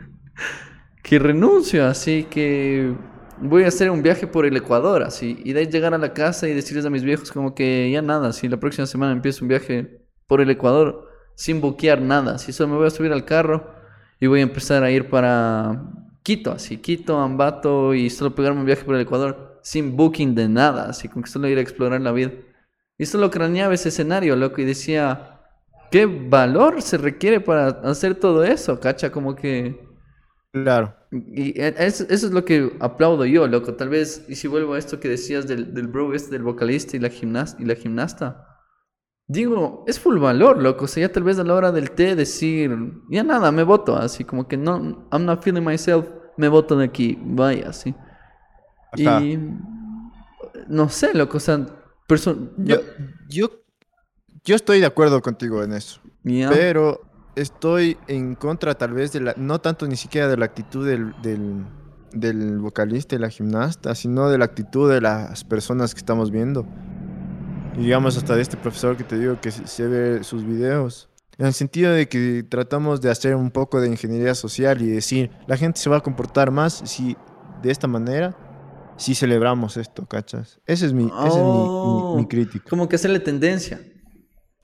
que 1.03 1.19
renuncio, 1.19 1.87
así 1.87 2.25
que 2.25 2.95
voy 3.41 3.65
a 3.65 3.69
hacer 3.69 3.91
un 3.91 4.03
viaje 4.03 4.27
por 4.27 4.47
el 4.47 4.57
Ecuador, 4.57 5.03
así, 5.03 5.41
y 5.45 5.53
de 5.53 5.61
ahí 5.61 5.67
llegar 5.67 5.95
a 5.95 5.99
la 5.99 6.13
casa 6.13 6.49
y 6.49 6.55
decirles 6.55 6.85
a 6.85 6.91
mis 6.91 7.05
viejos 7.05 7.33
como 7.33 7.55
que 7.55 7.91
ya 7.91 8.03
nada, 8.03 8.33
si 8.33 8.49
la 8.49 8.59
próxima 8.59 8.87
semana 8.87 9.13
empiezo 9.13 9.45
un 9.45 9.49
viaje 9.49 10.03
por 10.27 10.41
el 10.41 10.51
Ecuador 10.51 11.09
sin 11.35 11.61
buquear 11.61 12.01
nada, 12.01 12.39
si 12.39 12.53
solo 12.53 12.71
me 12.71 12.77
voy 12.79 12.87
a 12.87 12.91
subir 12.91 13.13
al 13.13 13.25
carro 13.25 13.73
y 14.21 14.27
voy 14.27 14.41
a 14.41 14.43
empezar 14.43 14.83
a 14.83 14.91
ir 14.91 15.09
para 15.09 15.83
Quito, 16.23 16.53
así, 16.53 16.79
Quito, 16.79 17.19
Ambato 17.19 17.95
y 17.95 18.11
solo 18.11 18.35
pegarme 18.35 18.61
un 18.61 18.67
viaje 18.67 18.85
por 18.85 18.95
el 18.95 19.03
Ecuador 19.03 19.61
sin 19.63 19.97
booking 19.97 20.35
de 20.35 20.49
nada, 20.49 20.89
así 20.89 21.09
como 21.09 21.25
que 21.25 21.31
solo 21.31 21.49
ir 21.49 21.59
a 21.59 21.61
explorar 21.61 22.01
la 22.01 22.13
vida. 22.13 22.33
Y 22.99 23.07
solo 23.07 23.31
craneaba 23.31 23.75
ese 23.75 23.91
escenario, 23.91 24.35
loco, 24.35 24.61
y 24.61 24.65
decía, 24.65 25.41
¿qué 25.91 26.07
valor 26.07 26.83
se 26.83 26.99
requiere 26.99 27.41
para 27.41 27.69
hacer 27.69 28.17
todo 28.17 28.45
eso, 28.45 28.81
cacha? 28.81 29.13
Como 29.13 29.37
que... 29.37 29.87
Claro. 30.53 30.98
Y 31.11 31.59
e- 31.61 31.75
eso, 31.79 32.05
eso 32.09 32.27
es 32.27 32.33
lo 32.33 32.45
que 32.45 32.77
aplaudo 32.81 33.25
yo, 33.25 33.47
loco. 33.47 33.75
Tal 33.75 33.89
vez, 33.89 34.25
y 34.29 34.35
si 34.35 34.47
vuelvo 34.49 34.75
a 34.75 34.79
esto 34.79 35.01
que 35.01 35.09
decías 35.09 35.47
del, 35.47 35.73
del 35.75 35.89
bro 35.89 36.15
este, 36.15 36.33
del 36.33 36.43
vocalista 36.43 36.97
y 36.97 37.01
la, 37.01 37.09
gimnasta, 37.09 37.63
y 37.63 37.67
la 37.67 37.75
gimnasta. 37.75 38.45
Digo, 39.27 39.85
es 39.87 39.99
full 39.99 40.19
valor, 40.19 40.63
loco. 40.63 40.85
O 40.87 40.89
sea, 40.89 41.07
ya 41.07 41.13
tal 41.13 41.23
vez 41.23 41.39
a 41.39 41.45
la 41.45 41.55
hora 41.55 41.73
del 41.73 41.91
té 41.91 42.15
decir, 42.15 42.75
ya 43.11 43.23
nada, 43.23 43.53
me 43.53 43.63
voto. 43.63 43.97
Así 43.97 44.25
como 44.25 44.49
que 44.49 44.57
no, 44.57 45.07
I'm 45.13 45.25
not 45.25 45.43
feeling 45.43 45.63
myself, 45.65 46.07
me 46.37 46.49
voto 46.49 46.77
de 46.77 46.85
aquí, 46.87 47.19
vaya, 47.23 47.69
así. 47.71 47.95
Ajá. 48.93 49.23
Y 49.23 49.39
no 50.69 50.89
sé, 50.89 51.13
loco, 51.15 51.37
o 51.37 51.41
sea, 51.41 51.67
Yo, 52.57 52.77
yo, 53.29 53.51
yo 54.45 54.57
estoy 54.57 54.81
de 54.81 54.87
acuerdo 54.87 55.21
contigo 55.21 55.63
en 55.63 55.73
eso. 55.75 56.01
ya. 56.25 56.49
Pero 56.51 57.08
estoy 57.41 57.97
en 58.09 58.35
contra 58.35 58.75
tal 58.75 58.93
vez 58.93 59.13
de 59.13 59.21
la, 59.21 59.35
no 59.37 59.61
tanto 59.61 59.87
ni 59.87 59.97
siquiera 59.97 60.29
de 60.29 60.37
la 60.37 60.45
actitud 60.47 60.87
del, 60.87 61.15
del, 61.23 61.65
del 62.13 62.59
vocalista 62.59 63.17
y 63.17 63.19
la 63.19 63.31
gimnasta, 63.31 63.95
sino 63.95 64.29
de 64.29 64.39
la 64.39 64.45
actitud 64.47 64.91
de 64.91 65.01
las 65.01 65.45
personas 65.45 65.95
que 65.95 65.99
estamos 65.99 66.31
viendo. 66.31 66.67
Y 67.77 67.83
digamos 67.83 68.17
hasta 68.17 68.35
de 68.35 68.43
este 68.43 68.57
profesor 68.57 68.97
que 68.97 69.05
te 69.05 69.19
digo 69.19 69.41
que 69.41 69.51
se 69.53 69.87
ve 69.87 70.25
sus 70.25 70.45
videos. 70.45 71.09
En 71.39 71.47
el 71.47 71.53
sentido 71.55 71.93
de 71.93 72.09
que 72.09 72.43
tratamos 72.49 73.01
de 73.01 73.11
hacer 73.11 73.37
un 73.37 73.51
poco 73.53 73.81
de 73.81 73.87
ingeniería 73.89 74.35
social 74.35 74.83
y 74.83 74.89
decir, 74.89 75.31
la 75.47 75.57
gente 75.57 75.79
se 75.79 75.89
va 75.89 75.99
a 75.99 76.01
comportar 76.01 76.51
más 76.51 76.83
si 76.85 77.17
de 77.63 77.71
esta 77.71 77.87
manera, 77.87 78.37
si 78.97 79.15
celebramos 79.15 79.77
esto, 79.77 80.05
¿cachas? 80.07 80.59
Ese 80.67 80.87
es 80.87 80.93
mi, 80.93 81.05
ese 81.05 81.29
es 81.29 81.35
mi- 81.37 81.41
mi, 81.43 82.17
mi 82.17 82.23
Oh. 82.25 82.27
crítica. 82.29 82.65
Como 82.69 82.89
que 82.89 82.97
hacerle 82.97 83.21
tendencia. 83.21 83.81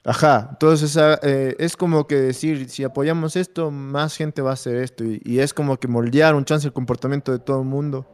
Ajá, 0.06 0.48
entonces 0.50 0.98
eh, 1.22 1.56
es 1.58 1.76
como 1.76 2.06
que 2.06 2.16
decir, 2.16 2.68
si 2.68 2.84
apoyamos 2.84 3.36
esto, 3.36 3.70
más 3.70 4.14
gente 4.16 4.42
va 4.42 4.50
a 4.50 4.54
hacer 4.54 4.76
esto. 4.76 5.02
Y, 5.02 5.22
y 5.24 5.38
es 5.38 5.54
como 5.54 5.78
que 5.78 5.88
moldear 5.88 6.34
un 6.34 6.44
chance 6.44 6.66
el 6.66 6.74
comportamiento 6.74 7.32
de 7.32 7.38
todo 7.38 7.60
el 7.60 7.66
mundo 7.66 8.06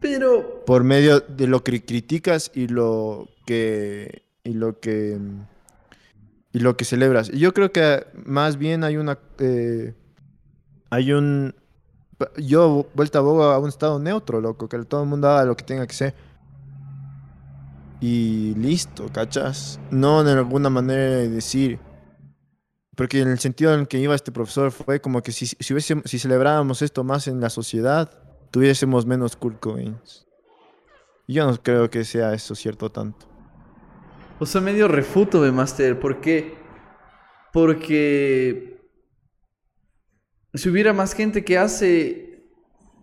Pero 0.00 0.64
por 0.66 0.82
medio 0.82 1.20
de 1.20 1.46
lo 1.46 1.62
que 1.62 1.84
criticas 1.84 2.50
y 2.52 2.66
lo 2.66 3.28
que 3.46 4.24
y 4.42 4.54
lo 4.54 4.80
que 4.80 5.18
y 6.52 6.58
lo 6.58 6.76
que 6.76 6.84
celebras. 6.84 7.30
Y 7.32 7.38
yo 7.38 7.54
creo 7.54 7.70
que 7.70 8.04
más 8.24 8.56
bien 8.56 8.82
hay 8.82 8.96
una 8.96 9.18
eh, 9.38 9.94
hay 10.90 11.12
un 11.12 11.54
yo 12.36 12.86
vuelta 12.94 13.20
a 13.20 13.22
boga 13.22 13.54
a 13.54 13.58
un 13.58 13.68
estado 13.68 14.00
neutro, 14.00 14.40
loco, 14.40 14.68
que 14.68 14.78
todo 14.84 15.04
el 15.04 15.08
mundo 15.08 15.28
haga 15.28 15.44
lo 15.44 15.56
que 15.56 15.64
tenga 15.64 15.86
que 15.86 15.94
ser. 15.94 16.14
Y 18.02 18.56
listo, 18.56 19.06
¿cachas? 19.12 19.78
No 19.92 20.24
de 20.24 20.32
alguna 20.32 20.68
manera 20.68 21.18
de 21.18 21.28
decir. 21.28 21.78
Porque 22.96 23.20
en 23.20 23.28
el 23.28 23.38
sentido 23.38 23.72
en 23.72 23.80
el 23.80 23.88
que 23.88 24.00
iba 24.00 24.12
este 24.16 24.32
profesor 24.32 24.72
fue 24.72 25.00
como 25.00 25.22
que 25.22 25.30
si, 25.30 25.46
si, 25.46 25.80
si 25.80 26.18
celebrábamos 26.18 26.82
esto 26.82 27.04
más 27.04 27.28
en 27.28 27.40
la 27.40 27.48
sociedad, 27.48 28.10
tuviésemos 28.50 29.06
menos 29.06 29.36
Cobains. 29.36 30.26
Y 31.28 31.34
yo 31.34 31.46
no 31.46 31.62
creo 31.62 31.88
que 31.90 32.02
sea 32.02 32.34
eso 32.34 32.56
cierto 32.56 32.90
tanto. 32.90 33.24
O 34.40 34.46
sea, 34.46 34.60
medio 34.60 34.88
refuto, 34.88 35.40
de 35.40 35.52
Master. 35.52 36.00
¿Por 36.00 36.20
qué? 36.20 36.58
Porque 37.52 38.80
si 40.54 40.68
hubiera 40.68 40.92
más 40.92 41.14
gente 41.14 41.44
que 41.44 41.56
hace, 41.56 42.48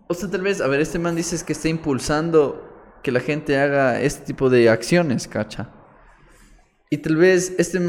o 0.09 0.13
sea, 0.13 0.29
tal 0.29 0.41
vez, 0.41 0.59
a 0.59 0.67
ver, 0.67 0.81
este 0.81 0.99
man 0.99 1.15
dices 1.15 1.45
que 1.45 1.53
está 1.53 1.69
impulsando 1.69 2.68
que 3.01 3.11
la 3.11 3.19
gente 3.19 3.57
haga 3.57 4.01
este 4.01 4.25
tipo 4.25 4.49
de 4.49 4.69
acciones, 4.69 5.27
cacha. 5.27 5.69
Y 6.89 6.97
tal 6.97 7.15
vez 7.17 7.53
este, 7.57 7.79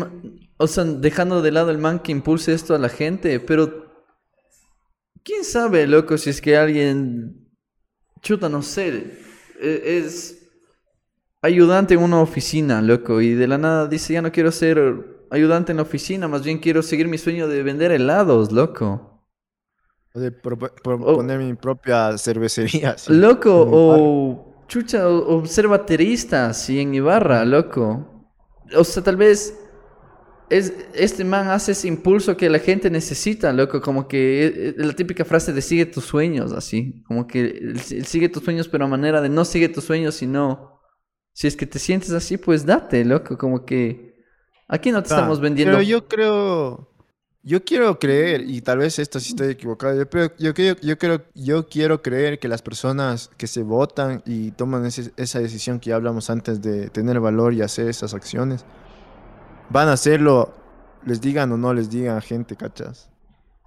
o 0.62 0.66
sea, 0.66 0.84
dejando 0.84 1.40
de 1.40 1.52
lado 1.52 1.70
el 1.70 1.78
man 1.78 2.00
que 2.00 2.12
impulse 2.12 2.52
esto 2.52 2.74
a 2.74 2.78
la 2.78 2.90
gente, 2.90 3.40
pero 3.40 3.86
quién 5.24 5.42
sabe, 5.42 5.86
loco, 5.86 6.18
si 6.18 6.28
es 6.28 6.42
que 6.42 6.54
alguien, 6.54 7.48
chuta, 8.20 8.50
no 8.50 8.60
sé, 8.60 9.18
e, 9.58 9.98
es 9.98 10.50
ayudante 11.40 11.94
en 11.94 12.02
una 12.02 12.20
oficina, 12.20 12.82
loco, 12.82 13.22
y 13.22 13.32
de 13.32 13.48
la 13.48 13.56
nada 13.56 13.86
dice, 13.86 14.12
ya 14.12 14.20
no 14.20 14.30
quiero 14.30 14.52
ser 14.52 15.26
ayudante 15.30 15.72
en 15.72 15.76
la 15.76 15.84
oficina, 15.84 16.28
más 16.28 16.44
bien 16.44 16.58
quiero 16.58 16.82
seguir 16.82 17.08
mi 17.08 17.16
sueño 17.16 17.48
de 17.48 17.62
vender 17.62 17.90
helados, 17.90 18.52
loco. 18.52 19.24
De 20.12 20.30
poner 20.30 21.38
mi 21.38 21.54
propia 21.54 22.18
cervecería. 22.18 22.96
loco, 23.08 23.66
o 23.66 24.49
chucha, 24.70 25.08
o, 25.08 25.44
ser 25.46 25.66
baterista, 25.66 26.46
así 26.46 26.80
en 26.80 26.94
Ibarra, 26.94 27.44
loco. 27.44 28.24
O 28.76 28.84
sea, 28.84 29.02
tal 29.02 29.16
vez 29.16 29.58
es, 30.48 30.72
este 30.94 31.24
man 31.24 31.48
hace 31.48 31.72
ese 31.72 31.88
impulso 31.88 32.36
que 32.36 32.48
la 32.48 32.60
gente 32.60 32.88
necesita, 32.88 33.52
loco. 33.52 33.80
Como 33.80 34.06
que 34.06 34.74
es 34.76 34.86
la 34.86 34.92
típica 34.94 35.24
frase 35.24 35.52
de 35.52 35.60
sigue 35.60 35.86
tus 35.86 36.04
sueños, 36.04 36.52
así. 36.52 37.02
Como 37.06 37.26
que 37.26 37.74
sigue 38.04 38.28
tus 38.28 38.44
sueños, 38.44 38.68
pero 38.68 38.84
a 38.84 38.88
manera 38.88 39.20
de 39.20 39.28
no 39.28 39.44
sigue 39.44 39.68
tus 39.68 39.84
sueños, 39.84 40.14
sino. 40.14 40.78
Si 41.32 41.46
es 41.46 41.56
que 41.56 41.66
te 41.66 41.78
sientes 41.78 42.10
así, 42.12 42.36
pues 42.36 42.64
date, 42.64 43.04
loco. 43.04 43.36
Como 43.36 43.64
que. 43.64 44.14
Aquí 44.68 44.92
no 44.92 45.02
te 45.02 45.08
estamos 45.08 45.40
vendiendo. 45.40 45.72
Pero 45.72 45.82
yo 45.82 46.06
creo. 46.06 46.89
Yo 47.42 47.64
quiero 47.64 47.98
creer, 47.98 48.42
y 48.46 48.60
tal 48.60 48.78
vez 48.78 48.98
esto 48.98 49.18
sí 49.18 49.30
estoy 49.30 49.48
equivocado, 49.48 49.96
yo, 49.96 50.08
pero 50.08 50.30
yo, 50.38 50.52
yo, 50.52 50.74
yo, 50.82 50.98
quiero, 50.98 51.22
yo 51.34 51.66
quiero 51.68 52.02
creer 52.02 52.38
que 52.38 52.48
las 52.48 52.60
personas 52.60 53.30
que 53.38 53.46
se 53.46 53.62
votan 53.62 54.22
y 54.26 54.50
toman 54.50 54.84
esa 54.84 55.38
decisión 55.40 55.80
que 55.80 55.88
ya 55.88 55.96
hablamos 55.96 56.28
antes 56.28 56.60
de 56.60 56.90
tener 56.90 57.18
valor 57.18 57.54
y 57.54 57.62
hacer 57.62 57.88
esas 57.88 58.12
acciones, 58.12 58.66
van 59.70 59.88
a 59.88 59.94
hacerlo, 59.94 60.52
les 61.06 61.22
digan 61.22 61.50
o 61.52 61.56
no 61.56 61.72
les 61.72 61.88
digan 61.88 62.18
a 62.18 62.20
gente, 62.20 62.56
¿cachas? 62.56 63.08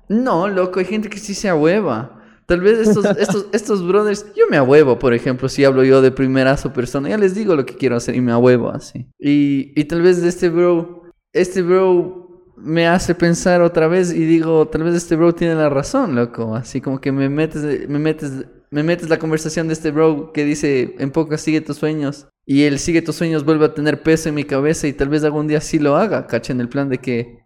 No, 0.07 0.47
loco, 0.47 0.79
hay 0.79 0.85
gente 0.85 1.09
que 1.09 1.17
sí 1.17 1.33
se 1.33 1.49
ahueva. 1.49 2.21
Tal 2.45 2.61
vez 2.61 2.87
estos, 2.87 3.05
estos, 3.17 3.47
estos 3.53 3.87
brothers, 3.87 4.25
yo 4.35 4.45
me 4.51 4.57
ahuevo, 4.57 4.99
por 4.99 5.15
ejemplo, 5.15 5.49
si 5.49 5.65
hablo 5.65 5.83
yo 5.83 6.03
de 6.03 6.11
primerazo 6.11 6.73
persona, 6.73 7.09
ya 7.09 7.17
les 7.17 7.33
digo 7.33 7.55
lo 7.55 7.65
que 7.65 7.75
quiero 7.75 7.95
hacer 7.95 8.15
y 8.15 8.21
me 8.21 8.33
ahuevo 8.33 8.69
así. 8.69 9.07
Y, 9.17 9.73
y 9.75 9.85
tal 9.85 10.03
vez 10.03 10.21
de 10.21 10.29
este 10.29 10.49
bro, 10.49 11.03
este 11.31 11.63
bro 11.63 12.22
me 12.55 12.87
hace 12.87 13.15
pensar 13.15 13.61
otra 13.61 13.87
vez 13.87 14.13
y 14.13 14.25
digo, 14.25 14.67
tal 14.67 14.83
vez 14.83 14.95
este 14.95 15.15
bro 15.15 15.33
tiene 15.33 15.55
la 15.55 15.69
razón, 15.69 16.15
loco. 16.15 16.55
Así 16.55 16.81
como 16.81 16.99
que 16.99 17.11
me 17.11 17.29
metes, 17.29 17.87
me 17.87 17.99
metes, 17.99 18.45
me 18.69 18.83
metes 18.83 19.09
la 19.09 19.19
conversación 19.19 19.67
de 19.67 19.73
este 19.73 19.91
bro 19.91 20.31
que 20.33 20.43
dice, 20.45 20.95
en 20.99 21.11
pocas 21.11 21.41
sigue 21.41 21.61
tus 21.61 21.77
sueños. 21.77 22.27
Y 22.45 22.63
el 22.63 22.79
sigue 22.79 23.01
tus 23.01 23.15
sueños 23.15 23.45
vuelve 23.45 23.65
a 23.65 23.73
tener 23.73 24.03
peso 24.03 24.29
en 24.29 24.35
mi 24.35 24.43
cabeza 24.43 24.87
y 24.87 24.93
tal 24.93 25.09
vez 25.09 25.23
algún 25.23 25.47
día 25.47 25.61
sí 25.61 25.79
lo 25.79 25.95
haga, 25.95 26.27
cacha, 26.27 26.51
en 26.53 26.61
el 26.61 26.69
plan 26.69 26.89
de 26.89 26.97
que... 26.97 27.43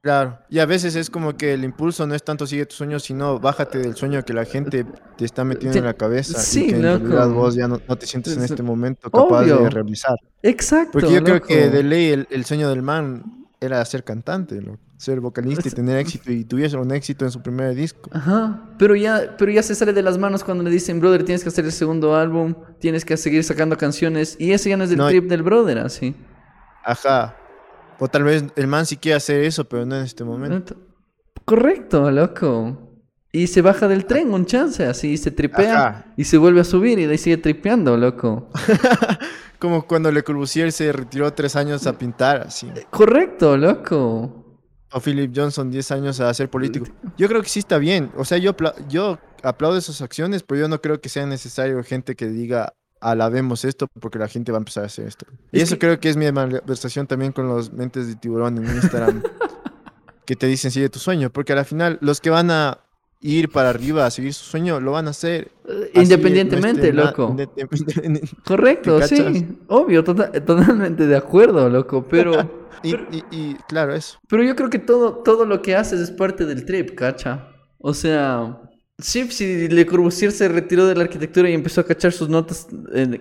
Claro, 0.00 0.38
y 0.48 0.60
a 0.60 0.64
veces 0.64 0.94
es 0.94 1.10
como 1.10 1.36
que 1.36 1.52
el 1.54 1.64
impulso 1.64 2.06
no 2.06 2.14
es 2.14 2.22
tanto 2.22 2.46
sigue 2.46 2.64
tus 2.64 2.78
sueños, 2.78 3.02
sino 3.02 3.40
bájate 3.40 3.78
del 3.78 3.96
sueño 3.96 4.24
que 4.24 4.32
la 4.32 4.44
gente 4.44 4.86
te 5.16 5.24
está 5.24 5.44
metiendo 5.44 5.76
en 5.76 5.84
la 5.84 5.94
cabeza. 5.94 6.38
Sí, 6.38 6.66
y 6.66 6.68
que 6.68 6.78
loco. 6.78 7.04
En 7.04 7.10
realidad 7.10 7.28
vos 7.30 7.54
ya 7.56 7.66
no, 7.66 7.78
te 7.78 8.06
sientes 8.06 8.36
en 8.36 8.44
este 8.44 8.62
momento 8.62 9.10
capaz 9.10 9.44
de 9.44 9.68
realizar. 9.68 10.16
Exacto. 10.42 10.92
Porque 10.92 11.12
yo 11.12 11.22
creo 11.22 11.42
que 11.42 11.68
de 11.68 11.82
ley 11.82 12.10
el, 12.10 12.28
el 12.30 12.44
sueño 12.44 12.70
del 12.70 12.80
man 12.80 13.47
era 13.60 13.84
ser 13.84 14.04
cantante, 14.04 14.60
ser 14.96 15.20
vocalista 15.20 15.68
y 15.68 15.70
tener 15.70 15.98
éxito 15.98 16.30
y 16.30 16.44
tuviese 16.44 16.76
un 16.76 16.92
éxito 16.92 17.24
en 17.24 17.30
su 17.30 17.42
primer 17.42 17.74
disco. 17.74 18.10
Ajá, 18.12 18.62
pero 18.78 18.94
ya, 18.94 19.36
pero 19.36 19.50
ya 19.50 19.62
se 19.62 19.74
sale 19.74 19.92
de 19.92 20.02
las 20.02 20.18
manos 20.18 20.44
cuando 20.44 20.64
le 20.64 20.70
dicen, 20.70 21.00
brother, 21.00 21.24
tienes 21.24 21.42
que 21.42 21.48
hacer 21.48 21.64
el 21.64 21.72
segundo 21.72 22.14
álbum, 22.14 22.54
tienes 22.78 23.04
que 23.04 23.16
seguir 23.16 23.44
sacando 23.44 23.76
canciones 23.76 24.36
y 24.38 24.52
ese 24.52 24.70
ya 24.70 24.76
no 24.76 24.84
es 24.84 24.90
del 24.90 25.04
trip 25.06 25.24
del 25.28 25.42
brother, 25.42 25.78
así. 25.78 26.14
Ajá. 26.84 27.36
O 27.98 28.08
tal 28.08 28.24
vez 28.24 28.44
el 28.54 28.66
man 28.66 28.86
sí 28.86 28.96
quiere 28.96 29.16
hacer 29.16 29.42
eso, 29.42 29.68
pero 29.68 29.84
no 29.84 29.96
en 29.96 30.04
este 30.04 30.24
momento. 30.24 30.76
Correcto, 31.44 32.10
loco. 32.10 32.87
Y 33.30 33.48
se 33.48 33.60
baja 33.60 33.88
del 33.88 34.06
tren 34.06 34.32
un 34.32 34.46
chance, 34.46 34.84
así, 34.86 35.16
se 35.18 35.30
tripea 35.30 36.12
y 36.16 36.24
se 36.24 36.38
vuelve 36.38 36.60
a 36.60 36.64
subir 36.64 36.98
y 36.98 37.04
de 37.04 37.12
ahí 37.12 37.18
sigue 37.18 37.36
tripeando, 37.36 37.96
loco. 37.96 38.48
Como 39.58 39.86
cuando 39.86 40.10
Le 40.10 40.22
Corbusier 40.22 40.72
se 40.72 40.92
retiró 40.92 41.32
tres 41.32 41.56
años 41.56 41.86
a 41.86 41.98
pintar, 41.98 42.42
así. 42.46 42.68
Correcto, 42.90 43.56
loco. 43.56 44.46
O 44.92 45.00
Philip 45.00 45.32
Johnson, 45.34 45.70
diez 45.70 45.90
años 45.90 46.20
a 46.20 46.32
ser 46.32 46.48
político. 46.48 46.86
Yo 47.18 47.28
creo 47.28 47.42
que 47.42 47.48
sí 47.48 47.58
está 47.58 47.76
bien. 47.76 48.10
O 48.16 48.24
sea, 48.24 48.38
yo, 48.38 48.56
yo 48.88 49.18
aplaudo 49.42 49.76
esas 49.76 50.00
acciones, 50.00 50.42
pero 50.42 50.62
yo 50.62 50.68
no 50.68 50.80
creo 50.80 51.00
que 51.00 51.10
sea 51.10 51.26
necesario 51.26 51.82
gente 51.84 52.16
que 52.16 52.28
diga, 52.28 52.72
alabemos 53.00 53.64
esto, 53.66 53.88
porque 54.00 54.18
la 54.18 54.28
gente 54.28 54.52
va 54.52 54.58
a 54.58 54.60
empezar 54.60 54.84
a 54.84 54.86
hacer 54.86 55.06
esto. 55.06 55.26
y 55.52 55.60
eso 55.60 55.78
creo 55.78 56.00
que 56.00 56.08
es 56.08 56.16
mi 56.16 56.26
conversación 56.26 57.06
también 57.06 57.32
con 57.32 57.48
los 57.48 57.72
mentes 57.72 58.06
de 58.06 58.14
tiburón 58.16 58.56
en 58.58 58.76
Instagram, 58.76 59.22
que 60.24 60.36
te 60.36 60.46
dicen 60.46 60.70
sigue 60.70 60.88
tu 60.88 60.98
sueño, 60.98 61.30
porque 61.30 61.52
al 61.52 61.64
final 61.64 61.98
los 62.00 62.20
que 62.20 62.30
van 62.30 62.50
a 62.50 62.78
ir 63.20 63.50
para 63.50 63.70
arriba 63.70 64.06
a 64.06 64.10
seguir 64.10 64.32
su 64.32 64.44
sueño, 64.44 64.80
lo 64.80 64.92
van 64.92 65.06
a 65.08 65.10
hacer. 65.10 65.50
Independientemente, 65.94 66.92
loco. 66.92 67.36
Correcto, 68.44 69.02
sí. 69.06 69.46
Obvio, 69.68 70.04
tota-, 70.04 70.32
totalmente 70.32 71.06
de 71.06 71.16
acuerdo, 71.16 71.68
loco. 71.68 72.06
Pero 72.08 72.50
y, 72.82 73.54
claro, 73.68 73.94
eso. 73.94 74.18
Pero 74.28 74.42
yo 74.42 74.54
creo 74.56 74.70
que 74.70 74.78
todo, 74.78 75.22
todo 75.24 75.44
lo 75.44 75.62
que 75.62 75.74
haces 75.74 76.00
es 76.00 76.10
parte 76.10 76.46
del 76.46 76.64
trip, 76.64 76.94
cacha. 76.94 77.48
O 77.78 77.94
sea, 77.94 78.60
Sí, 79.00 79.30
si 79.30 79.68
Le 79.68 79.86
Corbusier 79.86 80.32
se 80.32 80.48
retiró 80.48 80.84
de 80.84 80.96
la 80.96 81.04
arquitectura 81.04 81.48
y 81.48 81.54
empezó 81.54 81.82
a 81.82 81.84
cachar 81.84 82.10
sus 82.10 82.28
notas. 82.28 82.66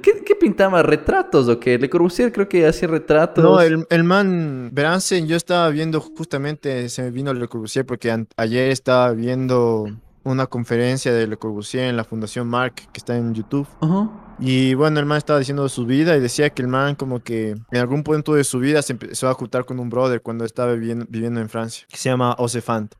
¿Qué, 0.01 0.35
pintaba? 0.39 0.81
¿Retratos 0.81 1.47
o 1.49 1.59
qué? 1.59 1.77
Le 1.77 1.87
Corbusier 1.87 2.31
creo 2.31 2.49
que 2.49 2.65
hacía 2.65 2.87
retratos. 2.87 3.43
No, 3.43 3.61
el, 3.61 3.85
el 3.91 4.03
man, 4.03 4.71
Bransen, 4.73 5.27
yo 5.27 5.35
estaba 5.35 5.69
viendo 5.69 6.01
justamente, 6.01 6.89
se 6.89 7.03
me 7.03 7.11
vino 7.11 7.31
Le 7.31 7.47
Corbusier 7.47 7.85
porque 7.85 8.25
ayer 8.37 8.71
estaba 8.71 9.11
viendo 9.11 9.87
una 10.23 10.47
conferencia 10.47 11.13
de 11.13 11.27
Le 11.27 11.37
Corbusier 11.37 11.83
en 11.83 11.95
la 11.95 12.03
Fundación 12.03 12.47
Mark 12.47 12.73
que 12.91 12.97
está 12.97 13.15
en 13.15 13.35
YouTube. 13.35 13.67
Y 14.39 14.73
bueno, 14.73 14.99
el 14.99 15.05
man 15.05 15.19
estaba 15.19 15.37
diciendo 15.37 15.69
su 15.69 15.85
vida 15.85 16.17
y 16.17 16.19
decía 16.19 16.49
que 16.49 16.63
el 16.63 16.67
man 16.69 16.95
como 16.95 17.21
que 17.21 17.51
en 17.51 17.77
algún 17.77 18.03
punto 18.03 18.33
de 18.33 18.43
su 18.43 18.57
vida 18.57 18.81
se 18.81 18.93
empezó 18.93 19.29
a 19.29 19.33
juntar 19.35 19.65
con 19.65 19.79
un 19.79 19.89
brother 19.89 20.23
cuando 20.23 20.43
estaba 20.43 20.73
viviendo, 20.73 21.05
viviendo 21.07 21.39
en 21.39 21.49
Francia, 21.49 21.85
que 21.87 21.97
se 21.97 22.09
llama 22.09 22.35
Osefant. 22.39 22.95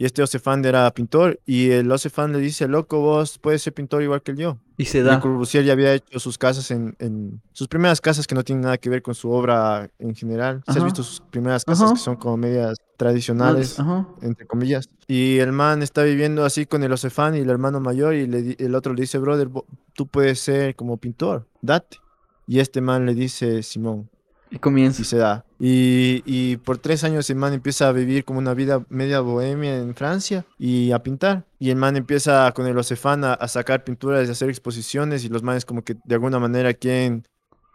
Y 0.00 0.06
este 0.06 0.22
Osefand 0.22 0.64
era 0.64 0.90
pintor 0.94 1.38
y 1.44 1.72
el 1.72 1.92
Osefand 1.92 2.34
le 2.34 2.40
dice, 2.40 2.66
loco, 2.66 3.00
vos 3.00 3.36
puedes 3.36 3.60
ser 3.60 3.74
pintor 3.74 4.02
igual 4.02 4.22
que 4.22 4.34
yo. 4.34 4.56
Y 4.78 4.86
se 4.86 5.02
da. 5.02 5.16
Y 5.16 5.20
Corbusier 5.20 5.62
ya 5.62 5.74
había 5.74 5.92
hecho 5.92 6.18
sus 6.18 6.38
casas 6.38 6.70
en, 6.70 6.96
en, 7.00 7.42
sus 7.52 7.68
primeras 7.68 8.00
casas 8.00 8.26
que 8.26 8.34
no 8.34 8.42
tienen 8.42 8.62
nada 8.62 8.78
que 8.78 8.88
ver 8.88 9.02
con 9.02 9.14
su 9.14 9.30
obra 9.30 9.90
en 9.98 10.14
general. 10.14 10.62
¿Has 10.66 10.82
visto 10.82 11.02
sus 11.02 11.20
primeras 11.20 11.66
casas 11.66 11.92
que 11.92 11.98
son 11.98 12.16
como 12.16 12.38
medias 12.38 12.78
tradicionales, 12.96 13.76
entre 14.22 14.46
comillas? 14.46 14.88
Y 15.06 15.36
el 15.36 15.52
man 15.52 15.82
está 15.82 16.02
viviendo 16.02 16.46
así 16.46 16.64
con 16.64 16.82
el 16.82 16.90
Osefand 16.92 17.36
y 17.36 17.40
el 17.40 17.50
hermano 17.50 17.78
mayor 17.78 18.14
y 18.14 18.26
le, 18.26 18.56
el 18.58 18.74
otro 18.74 18.94
le 18.94 19.02
dice, 19.02 19.18
brother, 19.18 19.50
tú 19.92 20.06
puedes 20.06 20.40
ser 20.40 20.74
como 20.76 20.96
pintor, 20.96 21.46
date. 21.60 21.98
Y 22.46 22.60
este 22.60 22.80
man 22.80 23.04
le 23.04 23.12
dice, 23.14 23.62
Simón, 23.62 24.08
y 24.50 24.58
comienza. 24.58 25.02
Y 25.02 25.04
se 25.04 25.16
da. 25.16 25.44
Y, 25.58 26.22
y, 26.26 26.56
por 26.58 26.78
tres 26.78 27.04
años 27.04 27.28
el 27.30 27.36
man 27.36 27.52
empieza 27.52 27.88
a 27.88 27.92
vivir 27.92 28.24
como 28.24 28.38
una 28.38 28.54
vida 28.54 28.84
media 28.88 29.20
bohemia 29.20 29.76
en 29.76 29.94
Francia 29.94 30.44
y 30.58 30.92
a 30.92 31.02
pintar. 31.02 31.44
Y 31.58 31.70
el 31.70 31.76
man 31.76 31.96
empieza 31.96 32.50
con 32.52 32.66
el 32.66 32.76
Ocefan 32.76 33.24
a, 33.24 33.48
sacar 33.48 33.84
pinturas 33.84 34.26
y 34.28 34.30
hacer 34.30 34.48
exposiciones 34.48 35.24
y 35.24 35.28
los 35.28 35.42
manes 35.42 35.64
como 35.64 35.82
que 35.82 35.96
de 36.04 36.14
alguna 36.14 36.38
manera 36.38 36.74
quieren 36.74 37.26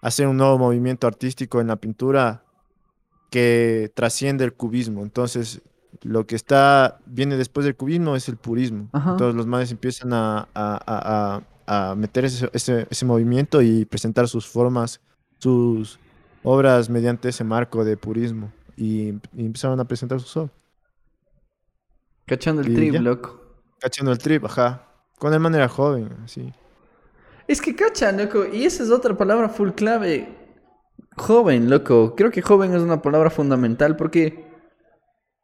hacer 0.01 0.27
un 0.27 0.37
nuevo 0.37 0.57
movimiento 0.57 1.07
artístico 1.07 1.61
en 1.61 1.67
la 1.67 1.77
pintura 1.77 2.43
que 3.29 3.91
trasciende 3.95 4.43
el 4.43 4.53
cubismo. 4.53 5.03
Entonces 5.03 5.61
lo 6.01 6.27
que 6.27 6.35
está 6.35 6.99
viene 7.05 7.37
después 7.37 7.65
del 7.65 7.75
cubismo 7.75 8.15
es 8.15 8.27
el 8.27 8.37
purismo. 8.37 8.89
Entonces 8.93 9.35
los 9.35 9.47
manes 9.47 9.71
empiezan 9.71 10.11
a, 10.13 10.47
a, 10.53 11.41
a, 11.65 11.89
a 11.89 11.95
meter 11.95 12.25
ese, 12.25 12.49
ese, 12.53 12.87
ese 12.89 13.05
movimiento 13.05 13.61
y 13.61 13.85
presentar 13.85 14.27
sus 14.27 14.47
formas, 14.47 15.01
sus 15.39 15.99
obras 16.45 16.89
mediante 16.89 17.29
ese 17.29 17.43
marco 17.43 17.83
de 17.83 17.97
purismo 17.97 18.51
y, 18.77 19.09
empezaron 19.35 19.79
a 19.79 19.85
presentar 19.85 20.19
sus 20.19 20.37
obras. 20.37 20.51
Cachando 22.25 22.61
el 22.61 22.73
trip, 22.73 22.95
loco. 22.95 23.39
Cachando 23.79 24.11
el 24.11 24.17
trip, 24.17 24.45
ajá. 24.45 24.87
Con 25.17 25.33
el 25.33 25.39
man 25.39 25.55
era 25.55 25.67
joven, 25.67 26.09
sí. 26.25 26.51
Es 27.47 27.61
que 27.61 27.75
cacha, 27.75 28.11
loco, 28.11 28.45
y 28.45 28.65
esa 28.65 28.83
es 28.83 28.89
otra 28.89 29.15
palabra 29.15 29.49
full 29.49 29.71
clave. 29.71 30.27
Joven, 31.17 31.69
loco. 31.69 32.15
Creo 32.15 32.31
que 32.31 32.41
joven 32.41 32.73
es 32.73 32.81
una 32.81 33.01
palabra 33.01 33.29
fundamental 33.29 33.95
porque, 33.95 34.47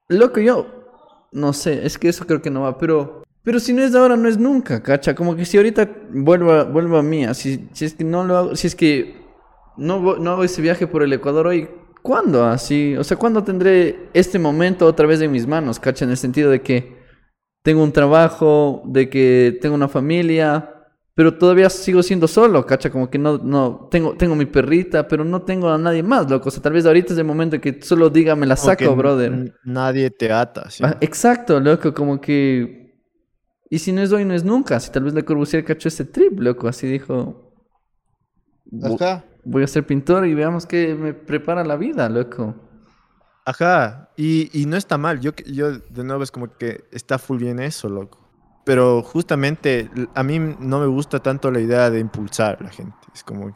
loco, 0.07 0.39
yo, 0.39 1.27
no 1.31 1.53
sé, 1.53 1.85
es 1.85 1.97
que 1.97 2.09
eso 2.09 2.25
creo 2.25 2.41
que 2.41 2.49
no 2.49 2.61
va, 2.61 2.77
pero 2.77 3.23
Pero 3.43 3.59
si 3.59 3.73
no 3.73 3.81
es 3.81 3.93
ahora, 3.95 4.17
no 4.17 4.27
es 4.27 4.37
nunca, 4.37 4.81
cacha. 4.81 5.15
Como 5.15 5.35
que 5.35 5.45
si 5.45 5.57
ahorita 5.57 5.89
vuelvo 6.09 6.51
a, 6.51 6.63
vuelvo 6.63 6.97
a 6.97 7.03
mí, 7.03 7.25
si, 7.33 7.69
si 7.73 7.85
es 7.85 7.93
que 7.93 8.03
no 8.03 8.23
lo 8.23 8.37
hago, 8.37 8.55
si 8.55 8.67
es 8.67 8.75
que 8.75 9.20
no, 9.77 10.17
no 10.17 10.31
hago 10.31 10.43
ese 10.43 10.61
viaje 10.61 10.87
por 10.87 11.03
el 11.03 11.13
Ecuador 11.13 11.47
hoy, 11.47 11.69
¿cuándo 12.01 12.43
así? 12.45 12.95
O 12.97 13.03
sea, 13.03 13.17
¿cuándo 13.17 13.43
tendré 13.43 14.09
este 14.13 14.39
momento 14.39 14.85
otra 14.85 15.07
vez 15.07 15.21
en 15.21 15.31
mis 15.31 15.47
manos, 15.47 15.79
cacha? 15.79 16.05
En 16.05 16.11
el 16.11 16.17
sentido 16.17 16.49
de 16.51 16.61
que 16.61 16.97
tengo 17.63 17.83
un 17.83 17.91
trabajo, 17.91 18.81
de 18.85 19.09
que 19.09 19.57
tengo 19.61 19.75
una 19.75 19.87
familia, 19.87 20.69
pero 21.13 21.37
todavía 21.37 21.69
sigo 21.69 22.01
siendo 22.01 22.27
solo, 22.27 22.65
cacha. 22.65 22.89
Como 22.89 23.09
que 23.09 23.17
no, 23.19 23.37
no, 23.37 23.87
tengo, 23.91 24.15
tengo 24.15 24.35
mi 24.35 24.45
perrita, 24.45 25.07
pero 25.07 25.23
no 25.23 25.41
tengo 25.43 25.69
a 25.69 25.77
nadie 25.77 26.01
más, 26.03 26.29
loco. 26.29 26.49
O 26.49 26.51
sea, 26.51 26.61
tal 26.63 26.73
vez 26.73 26.85
ahorita 26.85 27.13
es 27.13 27.19
el 27.19 27.25
momento 27.25 27.59
que 27.61 27.79
solo 27.81 28.09
diga, 28.09 28.35
me 28.35 28.47
la 28.47 28.55
que 28.55 28.61
saco, 28.61 28.95
brother. 28.95 29.53
Nadie 29.63 30.09
te 30.09 30.31
ata, 30.31 30.69
¿sí? 30.69 30.83
Ah, 30.85 30.97
exacto, 31.01 31.59
loco, 31.59 31.93
como 31.93 32.19
que... 32.19 32.81
Y 33.69 33.79
si 33.79 33.91
no 33.91 34.01
es 34.01 34.11
hoy, 34.11 34.25
no 34.25 34.33
es 34.33 34.43
nunca. 34.43 34.79
Si 34.79 34.91
tal 34.91 35.03
vez 35.03 35.13
Le 35.13 35.23
Corbusier 35.23 35.63
cachó 35.63 35.87
ese 35.87 36.03
trip, 36.05 36.39
loco. 36.39 36.67
Así 36.67 36.87
dijo... 36.87 37.53
"Vo- 38.71 38.95
Ajá. 38.95 39.23
Voy 39.43 39.63
a 39.63 39.67
ser 39.67 39.85
pintor 39.85 40.25
y 40.27 40.33
veamos 40.33 40.65
qué 40.65 40.95
me 40.95 41.13
prepara 41.13 41.63
la 41.63 41.75
vida, 41.75 42.09
loco. 42.09 42.55
Ajá, 43.45 44.11
y, 44.15 44.49
y 44.53 44.65
no 44.65 44.77
está 44.77 44.97
mal. 44.97 45.19
Yo, 45.19 45.31
yo, 45.45 45.71
de 45.71 46.03
nuevo, 46.03 46.23
es 46.23 46.31
como 46.31 46.55
que 46.57 46.85
está 46.91 47.17
full 47.17 47.39
bien 47.39 47.59
eso, 47.59 47.89
loco. 47.89 48.19
Pero 48.63 49.01
justamente 49.01 49.89
a 50.13 50.23
mí 50.23 50.37
no 50.37 50.79
me 50.79 50.85
gusta 50.85 51.19
tanto 51.19 51.49
la 51.49 51.59
idea 51.59 51.89
de 51.89 51.99
impulsar 51.99 52.57
a 52.59 52.63
la 52.65 52.69
gente. 52.69 52.95
Es 53.13 53.23
como. 53.23 53.53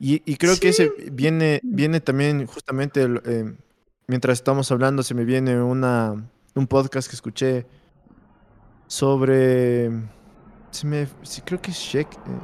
Y, 0.00 0.22
y 0.24 0.36
creo 0.36 0.58
que 0.58 0.70
ese 0.70 0.90
viene, 1.12 1.60
viene 1.62 2.00
también 2.00 2.46
justamente 2.46 3.06
eh, 3.24 3.54
mientras 4.06 4.38
estamos 4.38 4.72
hablando, 4.72 5.02
se 5.02 5.14
me 5.14 5.24
viene 5.24 5.62
una, 5.62 6.30
un 6.54 6.66
podcast 6.66 7.08
que 7.08 7.14
escuché 7.14 7.66
sobre. 8.86 9.90
Se 10.70 10.86
me, 10.86 11.06
sí, 11.22 11.42
creo 11.42 11.60
que 11.60 11.70
es 11.70 11.76
Shakespeare. 11.76 12.40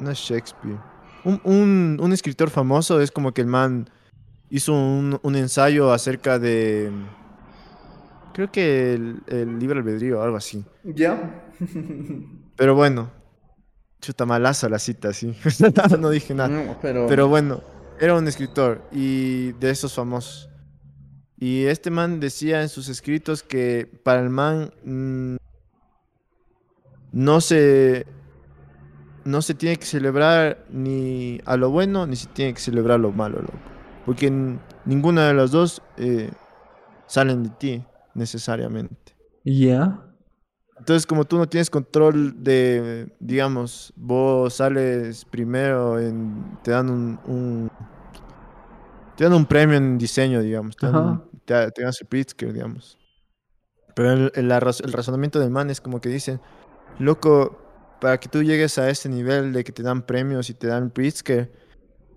No 0.00 0.10
es 0.10 0.18
Shakespeare. 0.18 0.78
Un, 1.26 1.40
un, 1.42 1.98
un 2.00 2.12
escritor 2.12 2.50
famoso 2.50 3.00
es 3.00 3.10
como 3.10 3.34
que 3.34 3.40
el 3.40 3.48
man 3.48 3.90
hizo 4.48 4.72
un, 4.72 5.18
un 5.20 5.34
ensayo 5.34 5.92
acerca 5.92 6.38
de. 6.38 6.92
Creo 8.32 8.52
que 8.52 8.94
el, 8.94 9.22
el 9.26 9.58
libre 9.58 9.80
albedrío 9.80 10.20
o 10.20 10.22
algo 10.22 10.36
así. 10.36 10.64
¿Ya? 10.84 11.50
Pero 12.56 12.76
bueno, 12.76 13.10
chuta 14.00 14.24
malaza 14.24 14.68
la 14.68 14.78
cita, 14.78 15.12
sí. 15.12 15.34
no 15.98 16.10
dije 16.10 16.32
nada. 16.32 16.48
No, 16.48 16.78
pero... 16.80 17.08
Pero 17.08 17.26
bueno, 17.26 17.60
era 17.98 18.14
un 18.14 18.28
escritor 18.28 18.82
y 18.92 19.50
de 19.54 19.70
esos 19.70 19.94
famosos. 19.94 20.48
Y 21.38 21.64
este 21.64 21.90
man 21.90 22.20
decía 22.20 22.62
en 22.62 22.68
sus 22.68 22.88
escritos 22.88 23.42
que 23.42 23.90
para 24.04 24.20
el 24.20 24.30
man 24.30 24.72
mm, 24.84 25.36
no 27.10 27.40
se 27.40 28.06
no 29.26 29.42
se 29.42 29.54
tiene 29.54 29.76
que 29.76 29.84
celebrar 29.86 30.64
ni 30.70 31.40
a 31.44 31.56
lo 31.56 31.70
bueno 31.70 32.06
ni 32.06 32.16
se 32.16 32.28
tiene 32.28 32.54
que 32.54 32.60
celebrar 32.60 32.98
lo 33.00 33.12
malo, 33.12 33.40
loco. 33.40 33.58
Porque 34.06 34.30
ninguna 34.84 35.26
de 35.28 35.34
las 35.34 35.50
dos 35.50 35.82
eh, 35.96 36.30
salen 37.06 37.42
de 37.42 37.50
ti 37.50 37.84
necesariamente. 38.14 39.14
¿Ya? 39.44 40.02
Entonces, 40.78 41.06
como 41.06 41.24
tú 41.24 41.38
no 41.38 41.48
tienes 41.48 41.70
control 41.70 42.42
de, 42.44 43.08
digamos, 43.18 43.92
vos 43.96 44.54
sales 44.54 45.24
primero, 45.24 45.98
en, 45.98 46.58
te 46.62 46.70
dan 46.70 46.88
un, 46.90 47.18
un- 47.26 47.70
te 49.16 49.24
dan 49.24 49.32
un 49.32 49.46
premio 49.46 49.76
en 49.76 49.96
diseño, 49.98 50.40
digamos, 50.42 50.76
te 50.76 50.86
dan, 50.86 50.96
Ajá. 50.96 51.22
te, 51.46 51.70
te 51.72 51.82
dan 51.82 51.92
el 51.98 52.06
Pritzker, 52.06 52.52
digamos. 52.52 52.98
Pero 53.94 54.12
el, 54.12 54.32
el 54.34 54.50
razonamiento 54.92 55.40
del 55.40 55.50
man 55.50 55.70
es 55.70 55.80
como 55.80 56.00
que 56.00 56.10
dicen, 56.10 56.38
loco, 56.98 57.58
para 58.00 58.18
que 58.18 58.28
tú 58.28 58.42
llegues 58.42 58.78
a 58.78 58.88
ese 58.90 59.08
nivel 59.08 59.52
de 59.52 59.64
que 59.64 59.72
te 59.72 59.82
dan 59.82 60.02
premios 60.02 60.50
y 60.50 60.54
te 60.54 60.66
dan 60.66 60.90
Pritzker, 60.90 61.50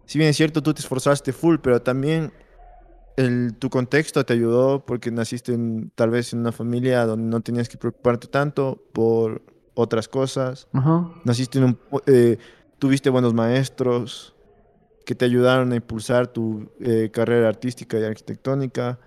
si 0.05 0.17
bien 0.17 0.31
es 0.31 0.37
cierto, 0.37 0.63
tú 0.63 0.73
te 0.73 0.81
esforzaste 0.81 1.33
full, 1.33 1.57
pero 1.61 1.81
también 1.81 2.33
el, 3.15 3.53
tu 3.59 3.69
contexto 3.69 4.25
te 4.25 4.33
ayudó 4.33 4.83
porque 4.85 5.11
naciste 5.11 5.53
en, 5.53 5.91
tal 5.93 6.09
vez 6.09 6.33
en 6.33 6.39
una 6.39 6.51
familia 6.51 7.05
donde 7.05 7.27
no 7.27 7.41
tenías 7.41 7.69
que 7.69 7.77
preocuparte 7.77 8.27
tanto 8.27 8.81
por 8.93 9.41
otras 9.75 10.07
cosas. 10.07 10.67
Naciste 11.23 11.59
en 11.59 11.63
un... 11.63 11.79
eh, 12.07 12.37
tuviste 12.79 13.09
buenos 13.09 13.33
maestros 13.33 14.35
que 15.05 15.15
te 15.15 15.25
ayudaron 15.25 15.71
a 15.73 15.75
impulsar 15.75 16.27
tu 16.27 16.71
eh, 16.79 17.09
carrera 17.11 17.49
artística 17.49 17.99
y 17.99 18.03
arquitectónica. 18.03 18.99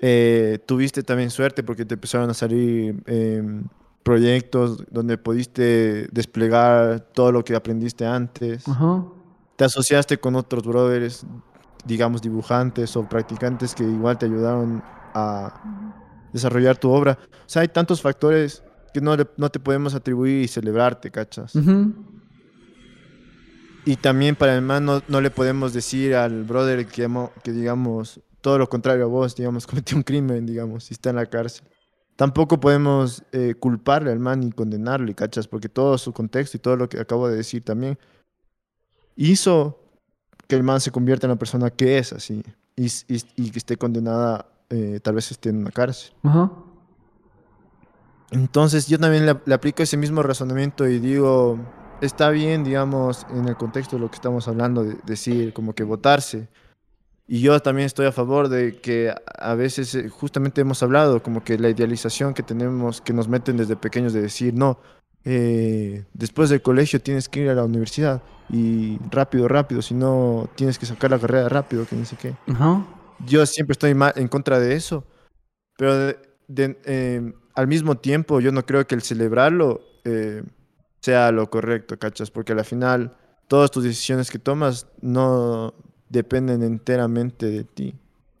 Eh, 0.00 0.58
tuviste 0.66 1.02
también 1.02 1.30
suerte 1.30 1.62
porque 1.62 1.84
te 1.84 1.94
empezaron 1.94 2.28
a 2.28 2.34
salir 2.34 3.02
em, 3.06 3.64
proyectos 4.02 4.84
donde 4.90 5.16
pudiste 5.18 6.08
desplegar 6.12 7.00
todo 7.14 7.30
lo 7.32 7.44
que 7.44 7.54
aprendiste 7.54 8.04
antes 8.04 8.66
Ajá. 8.68 9.04
te 9.56 9.64
asociaste 9.64 10.18
con 10.18 10.34
otros 10.34 10.64
brothers, 10.64 11.24
digamos 11.84 12.20
dibujantes 12.22 12.96
o 12.96 13.08
practicantes 13.08 13.74
que 13.74 13.84
igual 13.84 14.18
te 14.18 14.26
ayudaron 14.26 14.82
a 15.14 15.60
desarrollar 16.32 16.76
tu 16.78 16.90
obra. 16.90 17.18
O 17.22 17.48
sea, 17.48 17.62
hay 17.62 17.68
tantos 17.68 18.00
factores 18.02 18.62
que 18.94 19.00
no, 19.00 19.16
le- 19.16 19.28
no 19.36 19.50
te 19.50 19.60
podemos 19.60 19.94
atribuir 19.94 20.42
y 20.42 20.48
celebrarte, 20.48 21.10
¿cachas? 21.10 21.54
Ujú. 21.54 21.92
Y 23.84 23.96
también 23.96 24.36
para 24.36 24.54
el 24.54 24.62
man 24.62 24.84
no, 24.84 25.02
no 25.08 25.20
le 25.20 25.30
podemos 25.30 25.72
decir 25.72 26.14
al 26.14 26.44
brother 26.44 26.86
que, 26.86 27.08
que 27.42 27.52
digamos, 27.52 28.20
todo 28.40 28.58
lo 28.58 28.68
contrario 28.68 29.04
a 29.04 29.08
vos, 29.08 29.34
digamos, 29.34 29.66
cometió 29.68 29.96
un 29.96 30.02
crimen, 30.02 30.46
digamos, 30.46 30.90
y 30.90 30.94
está 30.94 31.10
en 31.10 31.16
la 31.16 31.26
cárcel. 31.26 31.66
Tampoco 32.22 32.60
podemos 32.60 33.24
eh, 33.32 33.56
culparle 33.58 34.12
al 34.12 34.20
man 34.20 34.38
ni 34.38 34.52
condenarle, 34.52 35.12
¿cachas? 35.12 35.48
Porque 35.48 35.68
todo 35.68 35.98
su 35.98 36.12
contexto 36.12 36.56
y 36.56 36.60
todo 36.60 36.76
lo 36.76 36.88
que 36.88 37.00
acabo 37.00 37.26
de 37.26 37.34
decir 37.34 37.64
también 37.64 37.98
hizo 39.16 39.80
que 40.46 40.54
el 40.54 40.62
man 40.62 40.80
se 40.80 40.92
convierta 40.92 41.26
en 41.26 41.32
la 41.32 41.36
persona 41.36 41.70
que 41.70 41.98
es, 41.98 42.12
así, 42.12 42.44
y, 42.76 42.86
y 43.08 43.24
y 43.34 43.50
que 43.50 43.58
esté 43.58 43.76
condenada, 43.76 44.46
eh, 44.70 45.00
tal 45.02 45.16
vez 45.16 45.32
esté 45.32 45.48
en 45.48 45.56
una 45.56 45.72
cárcel. 45.72 46.14
Ajá. 46.22 46.52
Entonces 48.30 48.86
yo 48.86 49.00
también 49.00 49.26
le, 49.26 49.40
le 49.44 49.54
aplico 49.54 49.82
ese 49.82 49.96
mismo 49.96 50.22
razonamiento 50.22 50.86
y 50.86 51.00
digo, 51.00 51.58
está 52.02 52.30
bien, 52.30 52.62
digamos, 52.62 53.26
en 53.30 53.48
el 53.48 53.56
contexto 53.56 53.96
de 53.96 54.00
lo 54.00 54.08
que 54.08 54.14
estamos 54.14 54.46
hablando, 54.46 54.84
de 54.84 54.96
decir 55.04 55.52
como 55.52 55.74
que 55.74 55.82
votarse. 55.82 56.48
Y 57.32 57.40
yo 57.40 57.58
también 57.60 57.86
estoy 57.86 58.04
a 58.04 58.12
favor 58.12 58.50
de 58.50 58.76
que 58.76 59.10
a- 59.38 59.54
veces, 59.54 59.94
eh, 59.94 60.06
justamente 60.10 60.60
hemos 60.60 60.82
hablado, 60.82 61.22
como 61.22 61.42
que 61.42 61.56
la 61.56 61.70
idealización 61.70 62.34
que 62.34 62.42
tenemos, 62.42 63.00
que 63.00 63.14
nos 63.14 63.26
meten 63.26 63.56
desde 63.56 63.74
pequeños 63.74 64.12
de 64.12 64.20
decir, 64.20 64.52
no, 64.52 64.78
eh, 65.24 66.04
después 66.12 66.50
del 66.50 66.60
colegio 66.60 67.00
tienes 67.00 67.30
que 67.30 67.40
ir 67.40 67.48
a 67.48 67.54
la 67.54 67.64
universidad 67.64 68.20
y 68.50 68.98
rápido, 69.10 69.48
rápido, 69.48 69.80
si 69.80 69.94
no 69.94 70.46
tienes 70.56 70.78
que 70.78 70.84
sacar 70.84 71.10
la 71.10 71.18
carrera 71.18 71.48
rápido, 71.48 71.86
que 71.86 71.96
ni 71.96 72.04
sé 72.04 72.16
qué 72.16 72.34
yo 73.24 73.46
siempre 73.46 73.72
estoy 73.72 73.96
en 74.16 74.28
contra 74.28 74.58
de 74.60 74.74
eso, 74.74 75.04
pero 75.78 75.96
de- 75.96 76.18
de- 76.48 76.78
eh, 76.84 77.32
al 77.54 77.66
mismo 77.66 77.96
tiempo 77.96 78.40
yo 78.40 78.52
no 78.52 78.66
creo 78.66 78.86
que 78.86 78.94
el 78.94 79.00
celebrarlo 79.00 79.80
eh, 80.04 80.42
sea 81.00 81.32
lo 81.32 81.48
correcto, 81.48 81.98
¿cachas? 81.98 82.30
Porque 82.30 82.52
al 82.52 82.64
final 82.66 83.16
todas 83.48 83.70
tus 83.70 83.84
decisiones 83.84 84.30
que 84.30 84.38
tomas 84.38 84.86
no 85.00 85.72
dependen 86.12 86.62
enteramente 86.62 87.46
de 87.46 87.64
ti. 87.64 87.94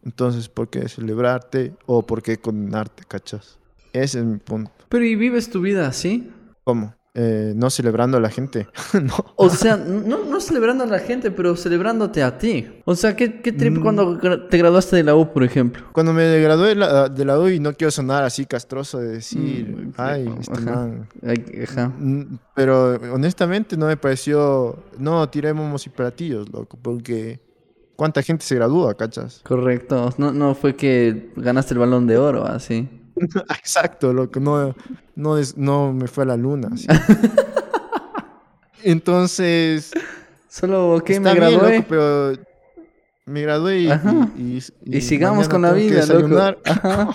Entonces, 0.04 0.48
¿por 0.48 0.68
qué 0.68 0.88
celebrarte 0.88 1.72
o 1.86 2.02
por 2.06 2.22
qué 2.22 2.36
condenarte, 2.36 3.04
cachas? 3.06 3.58
Ese 3.92 4.18
es 4.20 4.24
mi 4.24 4.38
punto. 4.38 4.70
Pero 4.88 5.04
¿y 5.04 5.14
vives 5.16 5.48
tu 5.50 5.60
vida 5.60 5.86
así? 5.86 6.30
¿Cómo? 6.64 6.94
Eh, 7.14 7.52
no 7.54 7.68
celebrando 7.68 8.16
a 8.16 8.20
la 8.20 8.30
gente. 8.30 8.66
no. 9.02 9.14
O 9.36 9.50
sea, 9.50 9.76
no, 9.76 10.24
no 10.24 10.40
celebrando 10.40 10.84
a 10.84 10.86
la 10.86 10.98
gente, 10.98 11.30
pero 11.30 11.56
celebrándote 11.56 12.22
a 12.22 12.38
ti. 12.38 12.66
O 12.86 12.94
sea, 12.96 13.14
¿qué, 13.14 13.42
qué 13.42 13.52
trip 13.52 13.74
Mm. 13.78 13.82
cuando 13.82 14.18
te 14.48 14.56
graduaste 14.58 14.96
de 14.96 15.04
la 15.04 15.14
U, 15.14 15.30
por 15.30 15.44
ejemplo? 15.44 15.84
Cuando 15.92 16.14
me 16.14 16.38
gradué 16.40 16.68
de 16.70 16.74
la, 16.74 17.08
de 17.10 17.24
la 17.26 17.38
U 17.38 17.48
y 17.48 17.60
no 17.60 17.74
quiero 17.74 17.90
sonar 17.90 18.24
así 18.24 18.46
castroso 18.46 18.98
de 18.98 19.08
decir, 19.08 19.68
Mm, 19.68 19.92
ay, 19.98 20.24
flipo, 20.24 20.40
este 20.40 20.52
ajá. 20.54 20.64
man 20.76 21.08
Ay, 21.26 21.44
Ajá. 21.68 21.88
Mm, 21.98 22.38
Pero 22.54 22.98
honestamente 23.12 23.76
no 23.76 23.86
me 23.88 23.96
pareció. 23.98 24.82
No, 24.98 25.28
tiremos 25.28 25.86
y 25.86 25.90
platillos, 25.90 26.50
loco. 26.50 26.78
Porque. 26.80 27.40
¿Cuánta 28.02 28.20
gente 28.20 28.44
se 28.44 28.56
gradúa, 28.56 28.96
cachas? 28.96 29.42
Correcto. 29.44 30.12
No, 30.18 30.32
no 30.32 30.56
fue 30.56 30.74
que 30.74 31.30
ganaste 31.36 31.74
el 31.74 31.78
balón 31.78 32.08
de 32.08 32.18
oro, 32.18 32.44
así. 32.44 32.88
Exacto, 33.56 34.12
loco. 34.12 34.40
No, 34.40 34.74
no, 35.14 35.38
es- 35.38 35.56
no 35.56 35.92
me 35.92 36.08
fue 36.08 36.24
a 36.24 36.26
la 36.26 36.36
luna. 36.36 36.70
así. 36.72 36.88
Entonces. 38.82 39.92
Solo, 40.48 40.94
ok, 40.96 41.10
me 41.10 41.18
bien, 41.20 41.34
gradué. 41.36 41.76
loco, 41.76 41.86
pero. 41.88 42.32
Me 43.24 43.42
gradué 43.42 43.78
y. 43.82 43.88
Y, 44.36 44.62
Y, 44.96 45.00
sigamos 45.00 45.48
con 45.48 45.62
la 45.62 45.70
vida, 45.72 46.04
loco. 46.06 46.36
Ajá. 46.66 47.08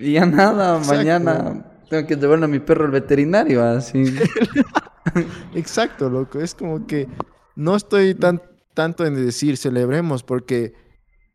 Y 0.00 0.14
ya 0.14 0.26
nada, 0.26 0.78
Exacto. 0.78 0.96
mañana 0.96 1.64
tengo 1.88 2.08
que 2.08 2.16
llevarle 2.16 2.46
a 2.46 2.48
mi 2.48 2.58
perro 2.58 2.86
al 2.86 2.90
veterinario, 2.90 3.62
así. 3.62 4.16
Exacto, 5.54 6.10
loco. 6.10 6.40
Es 6.40 6.56
como 6.56 6.88
que 6.88 7.06
no 7.54 7.76
estoy 7.76 8.16
tan, 8.16 8.42
tanto 8.74 9.06
en 9.06 9.14
decir 9.14 9.56
celebremos, 9.56 10.22
porque, 10.22 10.74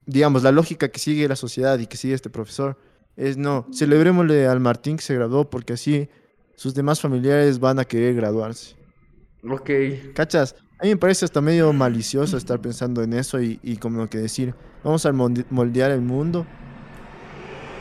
digamos, 0.05 0.43
la 0.43 0.51
lógica 0.51 0.89
que 0.89 0.99
sigue 0.99 1.27
la 1.27 1.35
sociedad 1.35 1.79
y 1.79 1.87
que 1.87 1.97
sigue 1.97 2.13
este 2.13 2.29
profesor 2.29 2.77
es 3.15 3.37
no, 3.37 3.65
celebrémosle 3.73 4.47
al 4.47 4.59
Martín 4.59 4.97
que 4.97 5.03
se 5.03 5.15
graduó, 5.15 5.49
porque 5.49 5.73
así 5.73 6.09
sus 6.55 6.73
demás 6.73 7.01
familiares 7.01 7.59
van 7.59 7.79
a 7.79 7.85
querer 7.85 8.15
graduarse. 8.15 8.75
Ok. 9.49 9.69
¿Cachas? 10.13 10.55
A 10.79 10.83
mí 10.83 10.89
me 10.89 10.97
parece 10.97 11.25
hasta 11.25 11.41
medio 11.41 11.73
malicioso 11.73 12.37
estar 12.37 12.61
pensando 12.61 13.01
en 13.03 13.13
eso 13.13 13.41
y, 13.41 13.59
y 13.63 13.77
como 13.77 14.07
que 14.07 14.17
decir, 14.17 14.53
vamos 14.83 15.05
a 15.05 15.11
molde- 15.11 15.45
moldear 15.49 15.91
el 15.91 16.01
mundo, 16.01 16.45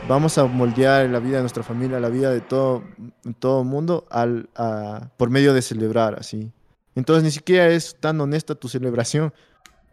vamos 0.09 0.38
a 0.38 0.44
moldear 0.46 1.09
la 1.09 1.20
vida 1.20 1.36
de 1.36 1.42
nuestra 1.42 1.62
familia, 1.62 2.00
la 2.00 2.09
vida 2.09 2.30
de 2.32 2.40
todo, 2.40 2.82
todo 3.38 3.62
el 3.62 3.68
mundo 3.68 4.06
al, 4.11 4.48
a- 4.56 5.11
por 5.16 5.30
medio 5.30 5.54
de 5.54 5.62
celebrar 5.62 6.16
así. 6.18 6.52
Entonces 6.99 7.22
ni 7.22 7.30
siquiera 7.30 7.68
es 7.68 7.94
tan 8.01 8.20
honesta 8.20 8.57
tu 8.57 8.68
celebración, 8.68 9.32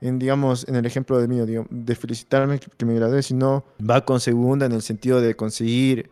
en, 0.01 0.17
digamos, 0.17 0.67
en 0.67 0.75
el 0.75 0.87
ejemplo 0.87 1.19
de 1.19 1.27
mío, 1.27 1.45
de 1.69 1.95
felicitarme 1.95 2.59
que, 2.59 2.83
me 2.83 2.95
gradué, 2.95 3.21
sino 3.21 3.63
va 3.79 4.03
con 4.03 4.19
segunda 4.19 4.65
en 4.65 4.71
el 4.71 4.81
sentido 4.81 5.21
de 5.21 5.35
conseguir 5.35 6.09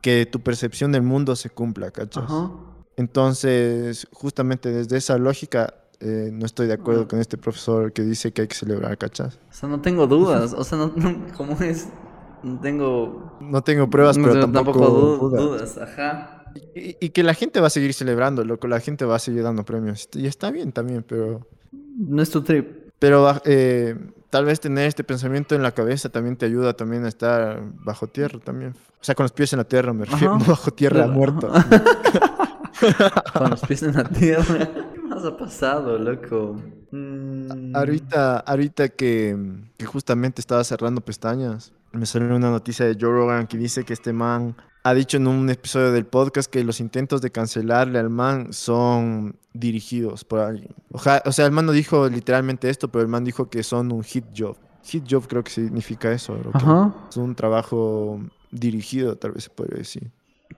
que 0.00 0.24
tu 0.26 0.38
percepción 0.40 0.92
del 0.92 1.02
mundo 1.02 1.34
se 1.34 1.50
cumpla, 1.50 1.90
¿cachas? 1.90 2.22
Ajá. 2.22 2.52
Entonces, 2.96 4.06
justamente 4.12 4.70
desde 4.70 4.96
esa 4.96 5.18
lógica, 5.18 5.74
eh, 5.98 6.30
no 6.32 6.46
estoy 6.46 6.68
de 6.68 6.74
acuerdo 6.74 7.08
con 7.08 7.18
este 7.18 7.36
profesor 7.36 7.92
que 7.92 8.02
dice 8.02 8.32
que 8.32 8.42
hay 8.42 8.48
que 8.48 8.54
celebrar, 8.54 8.96
¿cachas? 8.98 9.40
O 9.50 9.52
sea, 9.52 9.68
no 9.68 9.80
tengo 9.80 10.06
dudas. 10.06 10.52
O 10.52 10.62
sea, 10.62 10.78
no, 10.78 10.92
no- 10.94 11.26
¿cómo 11.36 11.56
es? 11.60 11.88
No 12.44 12.60
tengo. 12.60 13.38
No 13.40 13.60
tengo 13.62 13.90
pruebas, 13.90 14.16
no 14.16 14.28
pero 14.28 14.50
tampoco, 14.52 14.88
du- 14.88 15.16
dudas. 15.18 15.42
dudas. 15.42 15.78
Ajá. 15.78 16.41
Y, 16.74 16.96
y 17.00 17.10
que 17.10 17.22
la 17.22 17.34
gente 17.34 17.60
va 17.60 17.66
a 17.68 17.70
seguir 17.70 17.92
celebrando, 17.94 18.44
loco, 18.44 18.66
la 18.68 18.80
gente 18.80 19.04
va 19.04 19.16
a 19.16 19.18
seguir 19.18 19.42
dando 19.42 19.64
premios. 19.64 20.08
Y 20.14 20.26
está 20.26 20.50
bien 20.50 20.72
también, 20.72 21.04
pero, 21.06 21.46
No 21.72 22.22
es 22.22 22.30
tu 22.30 22.42
trip. 22.42 22.90
pero 22.98 23.40
eh, 23.44 23.96
tal 24.30 24.44
vez 24.44 24.60
tener 24.60 24.86
este 24.86 25.04
pensamiento 25.04 25.54
en 25.54 25.62
la 25.62 25.72
cabeza 25.72 26.08
también 26.08 26.36
te 26.36 26.46
ayuda 26.46 26.74
también 26.74 27.04
a 27.04 27.08
estar 27.08 27.62
bajo 27.84 28.06
tierra 28.06 28.38
también. 28.38 28.72
O 29.00 29.04
sea, 29.04 29.14
con 29.14 29.24
los 29.24 29.32
pies 29.32 29.52
en 29.52 29.58
la 29.58 29.64
tierra, 29.64 29.92
me 29.92 30.04
refiero, 30.04 30.34
Ajá. 30.34 30.44
bajo 30.50 30.70
tierra, 30.70 31.04
Claro, 31.04 31.12
muerto. 31.12 31.52
Con 33.34 33.50
los 33.50 33.60
pies 33.62 33.82
en 33.82 33.94
la 33.94 34.04
tierra. 34.04 34.68
¿Qué 34.94 35.00
más 35.02 35.24
ha 35.24 35.36
pasado, 35.36 35.98
loco? 35.98 36.56
Mm, 36.90 37.74
Ahorita, 37.76 38.38
ahorita 38.38 38.88
que, 38.88 39.36
que 39.76 39.86
justamente 39.86 40.40
estaba 40.40 40.64
cerrando 40.64 41.00
pestañas, 41.00 41.72
me 41.92 42.06
salió 42.06 42.34
una 42.34 42.50
noticia 42.50 42.86
de 42.86 42.96
Joe 42.98 43.10
Rogan 43.12 43.46
que 43.46 43.56
dice 43.58 43.84
que 43.84 43.92
este 43.92 44.12
man 44.12 44.56
ha 44.84 44.94
dicho 44.94 45.16
en 45.16 45.26
un 45.28 45.48
episodio 45.50 45.92
del 45.92 46.06
podcast 46.06 46.50
que 46.50 46.64
los 46.64 46.80
intentos 46.80 47.22
de 47.22 47.30
cancelarle 47.30 47.98
al 47.98 48.10
man 48.10 48.52
son 48.52 49.36
dirigidos 49.52 50.24
por 50.24 50.40
alguien. 50.40 50.74
Oja- 50.90 51.22
o 51.24 51.32
sea, 51.32 51.46
el 51.46 51.52
man 51.52 51.66
no 51.66 51.72
dijo 51.72 52.08
literalmente 52.08 52.68
esto, 52.68 52.88
pero 52.88 53.02
el 53.02 53.08
man 53.08 53.24
dijo 53.24 53.48
que 53.48 53.62
son 53.62 53.92
un 53.92 54.02
hit 54.02 54.24
job. 54.36 54.56
Hit 54.84 55.04
job 55.08 55.26
creo 55.28 55.44
que 55.44 55.50
significa 55.52 56.10
eso. 56.12 56.34
bro, 56.34 56.50
que 56.52 56.58
Ajá. 56.58 56.94
Es 57.08 57.16
un 57.16 57.34
trabajo 57.34 58.20
dirigido, 58.50 59.16
tal 59.16 59.32
vez 59.32 59.44
se 59.44 59.50
podría 59.50 59.78
decir. 59.78 60.10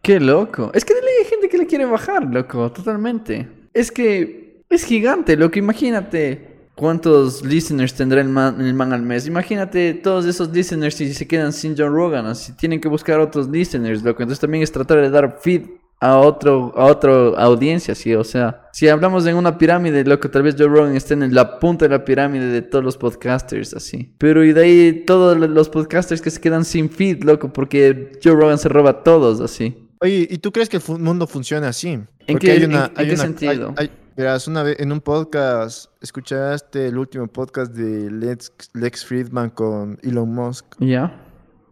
Qué 0.03 0.19
loco. 0.19 0.71
Es 0.75 0.85
que 0.85 0.95
hay 0.95 1.25
gente 1.29 1.49
que 1.49 1.59
le 1.59 1.67
quiere 1.67 1.85
bajar, 1.85 2.25
loco. 2.25 2.73
Totalmente. 2.73 3.49
Es 3.75 3.93
que 3.93 4.63
es 4.71 4.85
gigante, 4.85 5.37
loco. 5.37 5.59
Imagínate 5.59 6.54
cuántos 6.75 7.45
listeners 7.45 7.95
tendrá 7.95 8.21
el 8.21 8.29
man, 8.29 8.61
el 8.61 8.75
man 8.75 8.93
al 8.93 9.03
mes. 9.03 9.27
Imagínate 9.27 9.95
todos 9.95 10.25
esos 10.27 10.51
listeners 10.51 10.95
si 10.95 11.13
se 11.15 11.27
quedan 11.27 11.53
sin 11.53 11.75
John 11.77 11.95
Rogan. 11.95 12.27
Así 12.27 12.53
tienen 12.53 12.81
que 12.81 12.89
buscar 12.89 13.21
otros 13.21 13.49
listeners, 13.49 14.03
loco. 14.03 14.23
Entonces 14.23 14.41
también 14.41 14.63
es 14.63 14.73
tratar 14.73 15.01
de 15.01 15.11
dar 15.11 15.39
feed 15.41 15.63
a 16.01 16.19
otro, 16.19 16.73
a 16.77 16.85
otra 16.87 17.13
audiencia, 17.39 17.95
sí. 17.95 18.15
O 18.15 18.25
sea, 18.25 18.69
si 18.73 18.89
hablamos 18.89 19.25
en 19.27 19.37
una 19.37 19.57
pirámide, 19.57 20.05
loco, 20.05 20.29
tal 20.29 20.43
vez 20.43 20.55
Joe 20.59 20.69
Rogan 20.69 20.95
esté 20.97 21.15
en 21.15 21.33
la 21.33 21.59
punta 21.59 21.87
de 21.87 21.91
la 21.97 22.05
pirámide 22.05 22.47
de 22.49 22.61
todos 22.63 22.85
los 22.85 22.99
podcasters, 22.99 23.73
así. 23.73 24.13
Pero 24.19 24.45
y 24.45 24.53
de 24.53 24.61
ahí 24.63 25.05
todos 25.07 25.39
los 25.39 25.69
podcasters 25.71 26.21
que 26.21 26.31
se 26.31 26.41
quedan 26.41 26.65
sin 26.65 26.91
feed, 26.91 27.23
loco, 27.25 27.53
porque 27.53 28.13
Joe 28.23 28.35
Rogan 28.35 28.59
se 28.59 28.69
roba 28.69 28.91
a 28.91 29.03
todos, 29.03 29.41
así. 29.41 29.89
Oye, 30.01 30.27
¿y 30.31 30.37
tú 30.39 30.53
crees 30.53 30.69
que 30.69 30.77
el 30.77 30.83
mundo 30.99 31.27
funciona 31.27 31.69
así? 31.69 31.89
¿En 31.93 32.07
Porque 32.27 32.49
qué- 32.49 32.53
hay 32.53 32.63
en- 32.65 32.71
una- 32.71 32.87
en 32.87 32.93
hay 32.97 33.07
qué 33.09 33.15
una- 33.15 33.23
hay- 33.23 33.29
sentido? 33.29 33.75
hay- 33.79 33.91
verás, 34.17 34.47
una 34.49 34.63
vez 34.63 34.79
en 34.81 34.93
un 34.93 35.01
podcast, 35.01 35.87
¿escuchaste 36.01 36.87
el 36.89 36.99
último 36.99 37.27
podcast 37.27 37.73
de 37.73 38.11
Lex, 38.11 38.53
Lex 38.75 39.05
Friedman 39.05 39.51
con 39.51 39.99
Elon 40.03 40.33
Musk? 40.33 40.67
Ya. 40.79 41.21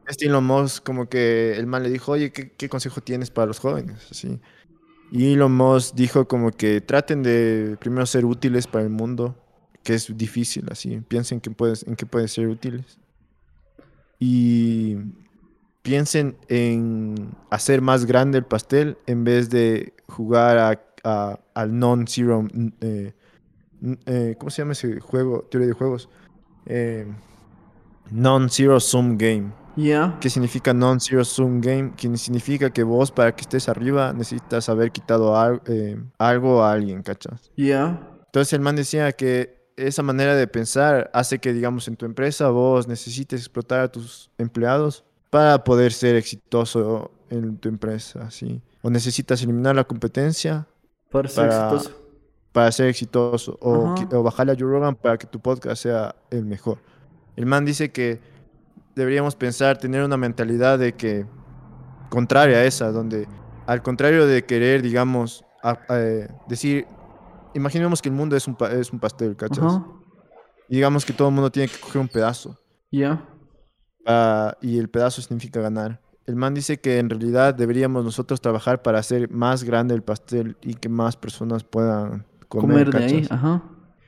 Este 0.09 0.27
Elon 0.27 0.45
Musk 0.45 0.83
como 0.85 1.09
que 1.09 1.57
el 1.57 1.67
man 1.67 1.83
le 1.83 1.91
dijo, 1.91 2.13
oye, 2.13 2.33
¿qué, 2.33 2.51
qué 2.53 2.69
consejo 2.69 3.01
tienes 3.01 3.31
para 3.31 3.47
los 3.47 3.59
jóvenes? 3.61 4.07
Así. 4.11 4.41
Y 5.13 5.35
Elon 5.35 5.53
Musk 5.53 5.95
dijo 5.95 6.27
como 6.27 6.51
que 6.51 6.81
traten 6.81 7.23
de 7.23 7.77
primero 7.81 8.07
ser 8.07 8.25
útiles 8.25 8.67
para 8.67 8.85
el 8.85 8.91
mundo, 8.91 9.37
que 9.83 9.95
es 9.95 10.17
difícil, 10.17 10.67
así. 10.71 11.01
Piensen 11.07 11.41
que 11.41 11.51
puedes, 11.51 11.87
en 11.87 11.97
qué 11.97 12.07
pueden 12.07 12.29
ser 12.29 12.49
útiles. 12.49 12.99
Y 14.19 14.97
piensen 15.83 16.37
en 16.49 17.31
hacer 17.51 17.81
más 17.83 18.05
grande 18.07 18.39
el 18.39 18.45
pastel 18.45 18.97
en 19.07 19.25
vez 19.25 19.51
de 19.51 19.95
jugar 20.09 20.59
a- 20.59 20.81
a- 21.05 21.39
al 21.55 21.79
non-zero. 21.79 22.43
mm, 22.43 22.69
eh, 22.81 23.15
mm, 23.81 23.93
eh, 24.07 24.37
¿Cómo 24.39 24.51
se 24.51 24.63
llama 24.63 24.73
ese 24.73 25.01
juego? 25.01 25.43
Teoría 25.51 25.69
de 25.69 25.75
juegos. 25.75 26.09
Eh, 26.67 27.07
non-zero 28.11 28.81
sum 28.81 29.17
game. 29.17 29.53
Ya. 29.77 30.19
¿Qué 30.21 30.29
significa 30.29 30.75
non-zero 30.75 31.25
sum 31.25 31.61
game? 31.61 31.93
Que 31.97 32.15
significa 32.19 32.71
que 32.71 32.83
vos 32.83 33.11
para 33.11 33.35
que 33.35 33.41
estés 33.43 33.69
arriba 33.69 34.13
necesitas 34.13 34.69
haber 34.69 34.93
quitado 34.93 35.37
al- 35.37 35.63
eh, 35.67 35.99
algo 36.19 36.63
a 36.63 36.73
alguien, 36.73 37.03
¿cachas? 37.03 37.51
Ya. 37.57 38.01
Entonces 38.27 38.53
el 38.53 38.61
man 38.61 38.77
decía 38.77 39.13
que 39.13 39.63
esa 39.77 40.03
manera 40.03 40.37
de 40.37 40.47
pensar 40.47 41.11
hace 41.15 41.39
que, 41.39 41.53
digamos, 41.55 41.89
en 41.89 41.97
tu 41.97 42.05
empresa 42.05 42.49
vos 42.51 42.87
necesites 42.87 43.41
explotar 43.41 43.81
a 43.81 43.91
tus 43.91 44.31
empleados 44.37 45.05
para 45.31 45.65
poder 45.65 45.93
ser 45.95 46.17
exitoso 46.17 47.11
en 47.31 47.57
tu 47.57 47.71
empresa, 47.71 48.31
¿sí? 48.31 48.61
O 48.83 48.91
necesitas 48.91 49.43
eliminar 49.43 49.75
la 49.75 49.85
competencia 49.85 50.67
Para 51.13 51.29
ser 51.29 51.49
Para- 51.49 51.67
exitoso. 51.75 51.99
para 52.53 52.73
ser 52.73 52.89
exitoso 52.89 53.59
o, 53.61 53.95
bajarle 54.23 54.53
a 54.53 54.57
Joe 54.59 54.69
Rogan 54.71 54.95
para 54.97 55.17
que 55.19 55.27
tu 55.27 55.41
podcast 55.41 55.83
sea 55.83 56.15
el 56.31 56.45
mejor. 56.45 56.79
El 57.37 57.47
man 57.47 57.65
dice 57.65 57.91
que 57.93 58.21
deberíamos 58.95 59.37
pensar, 59.37 59.79
tener 59.79 60.03
una 60.05 60.17
mentalidad 60.17 60.79
de 60.79 60.93
que 60.95 61.27
contraria 62.11 62.59
a 62.59 62.65
esa, 62.65 62.91
donde 62.93 63.27
al 63.67 63.83
contrario 63.83 64.27
de 64.27 64.45
querer, 64.45 64.83
digamos, 64.83 65.45
a- 65.63 65.79
decir, 66.49 66.87
imaginemos 67.55 68.03
que 68.03 68.09
el 68.11 68.15
mundo 68.15 68.37
es 68.37 68.47
un, 68.49 68.55
pa- 68.57 68.73
es 68.73 68.93
un 68.93 68.99
pastel, 69.01 69.37
¿cachas? 69.37 69.65
Ajá. 69.65 69.87
Y 70.69 70.77
digamos 70.77 71.05
que 71.07 71.13
todo 71.13 71.29
el 71.29 71.35
mundo 71.35 71.51
tiene 71.51 71.69
que 71.69 71.79
coger 71.79 72.01
un 72.01 72.09
pedazo 72.09 72.59
Ya. 72.91 73.27
ah, 74.07 74.57
y 74.61 74.79
el 74.79 74.89
pedazo 74.91 75.23
significa 75.23 75.61
ganar. 75.61 76.01
El 76.27 76.37
man 76.37 76.55
dice 76.55 76.81
que 76.81 76.99
en 76.99 77.11
realidad 77.11 77.55
deberíamos 77.55 78.05
nosotros 78.05 78.41
trabajar 78.41 78.83
para 78.83 78.99
hacer 79.01 79.31
más 79.31 79.65
grande 79.65 79.95
el 79.95 80.03
pastel 80.03 80.57
y 80.63 80.75
que 80.75 80.89
más 80.89 81.17
personas 81.17 81.65
puedan 81.65 82.25
comer, 82.49 82.87
Comer 82.87 82.91
de 82.93 83.05
ahí. 83.05 83.27
Ajá. 83.31 83.63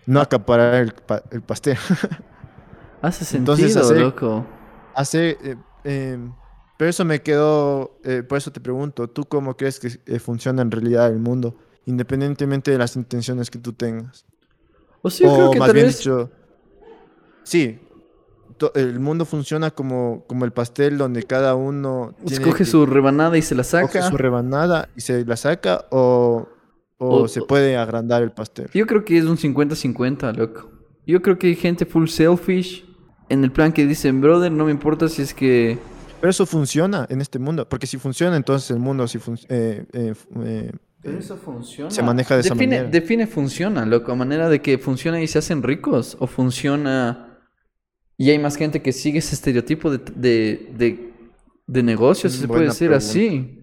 No 0.07 0.21
acaparar 0.21 0.75
el, 0.75 0.93
pa- 0.93 1.23
el 1.31 1.43
pastel. 1.43 1.77
Hace 3.03 3.25
sentido, 3.25 3.55
Entonces, 3.57 3.77
hacer- 3.77 4.01
loco. 4.01 4.47
Hacer, 4.95 5.39
eh, 5.43 5.57
em, 5.85 6.33
pero 6.77 6.89
eso 6.91 7.05
me 7.05 7.21
quedó, 7.21 7.99
eh, 8.05 8.23
por 8.23 8.39
eso 8.39 8.53
te 8.53 8.61
pregunto, 8.61 9.09
¿tú 9.09 9.25
cómo 9.25 9.57
crees 9.57 9.81
que 9.81 9.89
eh, 10.07 10.19
funciona 10.21 10.63
en 10.63 10.71
realidad 10.71 11.09
el 11.09 11.19
mundo? 11.19 11.57
Independientemente 11.87 12.71
de 12.71 12.79
las 12.79 12.97
intenciones 12.97 13.51
que 13.51 13.59
tú 13.59 13.73
tengas. 13.73 14.25
O 15.03 15.11
sea, 15.11 15.27
yo 15.27 15.33
o 15.33 15.37
creo 15.37 15.51
que 15.51 15.59
más 15.59 15.69
tal 15.69 15.75
bien 15.75 15.87
vez. 15.87 15.99
dicho, 15.99 16.31
sí, 17.43 17.81
el 18.75 19.01
mundo 19.01 19.25
funciona 19.25 19.71
como, 19.71 20.25
como 20.27 20.45
el 20.45 20.53
pastel 20.53 20.99
donde 20.99 21.23
cada 21.25 21.55
uno 21.55 22.15
Escoge 22.25 22.59
que- 22.59 22.65
su 22.65 22.87
rebanada 22.87 23.37
y 23.39 23.43
se 23.43 23.55
la 23.55 23.63
coge 23.63 23.87
saca. 23.99 24.09
su 24.11 24.17
rebanada 24.17 24.89
y 24.97 25.01
se 25.01 25.25
la 25.25 25.37
saca 25.37 25.87
o, 25.91 26.49
o 26.99 27.23
O- 27.23 27.29
se 27.29 27.43
puede 27.43 27.77
agrandar 27.77 28.23
el 28.23 28.33
pastel. 28.33 28.69
Yo 28.75 28.87
creo 28.87 29.05
que 29.05 29.19
es 29.19 29.25
un 29.25 29.37
50-50, 29.37 30.33
loco. 30.37 30.71
Yo 31.07 31.21
creo 31.23 31.39
que 31.39 31.49
hay 31.49 31.57
gente 31.57 31.85
full 31.87 32.07
selfish. 32.09 32.85
En 33.29 33.43
el 33.45 33.51
plan 33.53 33.73
que 33.73 33.87
dicen, 33.87 34.21
brother, 34.21 34.53
no 34.53 34.67
me 34.67 34.71
importa 34.71 35.09
si 35.09 35.23
es 35.23 35.33
que. 35.35 35.79
Pero 36.21 36.31
eso 36.31 36.47
funciona 36.47 37.07
en 37.11 37.21
este 37.21 37.39
mundo, 37.39 37.69
porque 37.69 37.87
si 37.87 37.99
funciona, 37.99 38.37
entonces 38.37 38.71
el 38.71 38.79
mundo 38.79 39.05
eh, 39.49 39.85
eh, 39.93 40.15
eh, 40.45 40.73
Pero 41.03 41.19
eso 41.19 41.37
funciona. 41.37 41.91
se 41.91 42.03
maneja 42.03 42.35
de 42.35 42.41
esa 42.43 42.55
manera. 42.55 42.85
Define 42.85 43.27
funciona, 43.27 43.85
loco. 43.85 44.13
A 44.13 44.15
manera 44.15 44.49
de 44.49 44.61
que 44.63 44.79
funciona 44.79 45.21
y 45.21 45.27
se 45.27 45.39
hacen 45.39 45.63
ricos. 45.63 46.17
O 46.21 46.27
funciona. 46.27 47.24
Y 48.17 48.31
hay 48.31 48.39
más 48.39 48.57
gente 48.57 48.83
que 48.83 48.93
sigue 48.93 49.19
ese 49.19 49.35
estereotipo 49.35 49.91
de, 49.91 49.99
de, 50.15 50.71
de, 50.77 51.15
de 51.67 51.83
negocio, 51.83 52.31
si 52.31 52.39
se 52.39 52.49
puede 52.49 52.67
decir 52.67 52.91
pregunta. 52.91 52.97
así. 52.97 53.61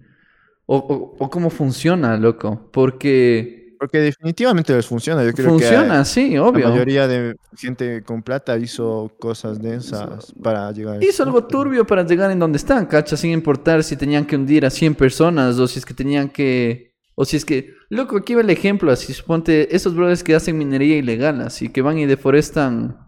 O, 0.66 0.76
o, 0.76 1.16
o 1.24 1.30
cómo 1.30 1.50
funciona, 1.50 2.16
loco. 2.16 2.68
Porque. 2.72 3.76
Porque 3.78 3.98
definitivamente 3.98 4.72
les 4.74 4.86
funciona. 4.86 5.24
Yo 5.24 5.34
creo 5.34 5.50
Funciona, 5.50 6.00
que 6.00 6.04
sí, 6.04 6.38
la 6.38 6.44
obvio. 6.44 6.68
mayoría 6.68 7.08
de 7.08 7.36
gente 7.56 8.02
con 8.04 8.22
plata 8.22 8.56
hizo 8.56 9.16
cosas 9.18 9.60
densas 9.60 10.32
para 10.40 10.70
llegar 10.72 10.98
a 10.98 11.04
Hizo 11.04 11.24
algo 11.24 11.44
turbio 11.46 11.84
para 11.84 12.04
llegar 12.04 12.30
en 12.30 12.38
donde 12.38 12.58
están, 12.58 12.86
cacha, 12.86 13.16
sin 13.16 13.32
importar 13.32 13.82
si 13.82 13.96
tenían 13.96 14.24
que 14.24 14.36
hundir 14.36 14.64
a 14.66 14.70
100 14.70 14.94
personas 14.94 15.58
o 15.58 15.66
si 15.66 15.80
es 15.80 15.84
que 15.84 15.94
tenían 15.94 16.28
que... 16.28 16.92
O 17.16 17.24
si 17.24 17.36
es 17.36 17.44
que... 17.44 17.74
Loco, 17.90 18.16
aquí 18.18 18.34
va 18.34 18.40
el 18.42 18.50
ejemplo, 18.50 18.92
así, 18.92 19.12
suponte, 19.12 19.74
esos 19.74 19.94
brothers 19.96 20.22
que 20.22 20.34
hacen 20.36 20.56
minería 20.56 20.96
ilegal, 20.96 21.40
así, 21.42 21.68
que 21.68 21.82
van 21.82 21.98
y 21.98 22.06
deforestan 22.06 22.98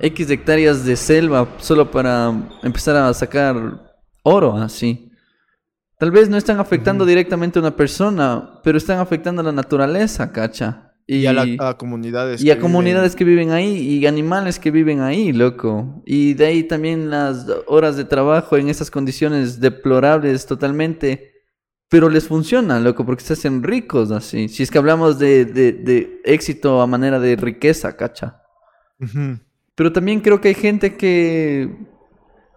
X 0.00 0.30
hectáreas 0.30 0.84
de 0.84 0.96
selva 0.96 1.48
solo 1.58 1.90
para 1.90 2.32
empezar 2.62 2.96
a 2.96 3.12
sacar 3.14 3.56
oro, 4.22 4.56
así. 4.56 5.10
Tal 5.98 6.10
vez 6.10 6.30
no 6.30 6.38
están 6.38 6.58
afectando 6.58 7.04
directamente 7.04 7.58
a 7.58 7.62
una 7.62 7.76
persona, 7.76 8.60
pero 8.64 8.78
están 8.78 9.00
afectando 9.00 9.42
a 9.42 9.44
la 9.44 9.52
naturaleza, 9.52 10.32
cacha. 10.32 10.94
Y, 11.06 11.26
a, 11.26 11.32
la, 11.32 11.76
comunidades. 11.76 12.42
Y 12.42 12.50
a 12.50 12.58
comunidades 12.60 13.16
que 13.16 13.24
viven 13.24 13.50
ahí 13.50 13.76
y 13.76 14.06
animales 14.06 14.58
que 14.58 14.70
viven 14.70 15.00
ahí, 15.00 15.32
loco. 15.32 16.02
Y 16.06 16.34
de 16.34 16.46
ahí 16.46 16.62
también 16.62 17.10
las 17.10 17.46
horas 17.66 17.96
de 17.96 18.04
trabajo 18.04 18.56
en 18.56 18.68
esas 18.68 18.90
condiciones 18.90 19.60
deplorables 19.60 20.46
totalmente. 20.46 21.32
Pero 21.88 22.08
les 22.08 22.28
funciona, 22.28 22.78
loco, 22.78 23.04
porque 23.04 23.24
se 23.24 23.32
hacen 23.32 23.64
ricos 23.64 24.12
así. 24.12 24.48
Si 24.48 24.62
es 24.62 24.70
que 24.70 24.78
hablamos 24.78 25.18
de, 25.18 25.44
de, 25.44 26.20
éxito 26.24 26.80
a 26.80 26.86
manera 26.86 27.18
de 27.18 27.34
riqueza, 27.34 27.96
cacha. 27.96 28.40
Pero 29.74 29.92
también 29.92 30.20
creo 30.20 30.40
que 30.40 30.48
hay 30.48 30.54
gente 30.54 30.96
que 30.96 31.70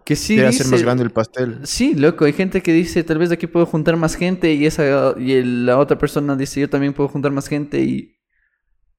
que 0.05 0.15
sí 0.15 0.35
Quiere 0.35 0.49
hacer 0.49 0.67
más 0.67 0.81
grande 0.81 1.03
el 1.03 1.11
pastel. 1.11 1.59
Sí, 1.63 1.93
loco, 1.95 2.25
hay 2.25 2.33
gente 2.33 2.61
que 2.61 2.73
dice, 2.73 3.03
tal 3.03 3.19
vez 3.19 3.29
de 3.29 3.35
aquí 3.35 3.47
puedo 3.47 3.65
juntar 3.65 3.95
más 3.95 4.15
gente 4.15 4.53
y 4.53 4.65
esa 4.65 5.15
y 5.17 5.41
la 5.43 5.77
otra 5.77 5.97
persona 5.97 6.35
dice, 6.35 6.59
yo 6.59 6.69
también 6.69 6.93
puedo 6.93 7.07
juntar 7.07 7.31
más 7.31 7.47
gente 7.47 7.79
y, 7.81 8.17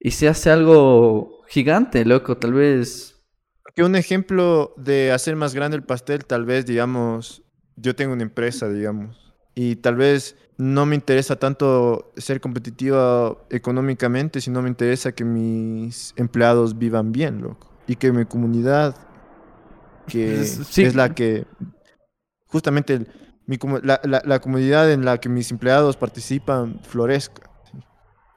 y 0.00 0.12
se 0.12 0.28
hace 0.28 0.50
algo 0.50 1.42
gigante, 1.48 2.04
loco, 2.04 2.36
tal 2.38 2.54
vez. 2.54 3.22
Que 3.74 3.82
un 3.82 3.96
ejemplo 3.96 4.72
de 4.76 5.12
hacer 5.12 5.36
más 5.36 5.54
grande 5.54 5.76
el 5.76 5.82
pastel, 5.82 6.24
tal 6.24 6.44
vez, 6.44 6.64
digamos, 6.64 7.42
yo 7.76 7.94
tengo 7.94 8.12
una 8.12 8.22
empresa, 8.22 8.68
digamos, 8.68 9.34
y 9.54 9.76
tal 9.76 9.96
vez 9.96 10.36
no 10.56 10.86
me 10.86 10.94
interesa 10.94 11.36
tanto 11.36 12.12
ser 12.16 12.40
competitiva 12.40 13.36
económicamente, 13.50 14.40
sino 14.40 14.62
me 14.62 14.68
interesa 14.68 15.12
que 15.12 15.24
mis 15.24 16.14
empleados 16.16 16.78
vivan 16.78 17.10
bien, 17.10 17.42
loco, 17.42 17.73
y 17.86 17.96
que 17.96 18.12
mi 18.12 18.24
comunidad 18.24 18.96
que 20.06 20.40
es 20.42 20.94
la 20.94 21.14
que 21.14 21.46
justamente 22.46 23.06
la, 23.46 24.40
comunidad 24.40 24.90
en 24.90 25.04
la 25.04 25.18
que 25.18 25.28
mis 25.28 25.50
empleados 25.50 25.96
participan 25.96 26.80
florezca. 26.82 27.50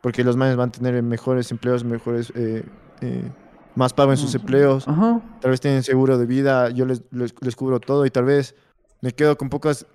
Porque 0.01 0.23
los 0.23 0.37
manes 0.37 0.55
van 0.55 0.69
a 0.69 0.71
tener 0.71 1.01
mejores 1.03 1.51
empleos, 1.51 1.83
mejores, 1.83 2.31
eh, 2.35 2.63
eh, 3.01 3.31
más 3.75 3.93
pago 3.93 4.11
en 4.11 4.17
sus 4.17 4.33
empleos. 4.35 4.85
Tal 4.85 5.51
vez 5.51 5.59
tienen 5.61 5.83
seguro 5.83 6.17
de 6.17 6.25
vida, 6.25 6.69
yo 6.69 6.85
les, 6.85 7.03
les, 7.11 7.55
cubro 7.55 7.79
todo 7.79 8.05
y 8.05 8.09
tal 8.09 8.25
vez 8.25 8.55
me 9.01 9.11
quedo 9.11 9.37
con 9.37 9.49
pocas, 9.49 9.85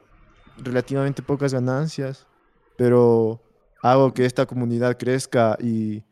relativamente 0.59 1.23
pocas 1.23 1.53
ganancias, 1.53 2.27
pero 2.77 3.43
hago 3.83 4.13
que 4.13 4.25
esta 4.25 4.47
comunidad 4.47 4.97
crezca 4.99 5.57
y, 5.61 6.05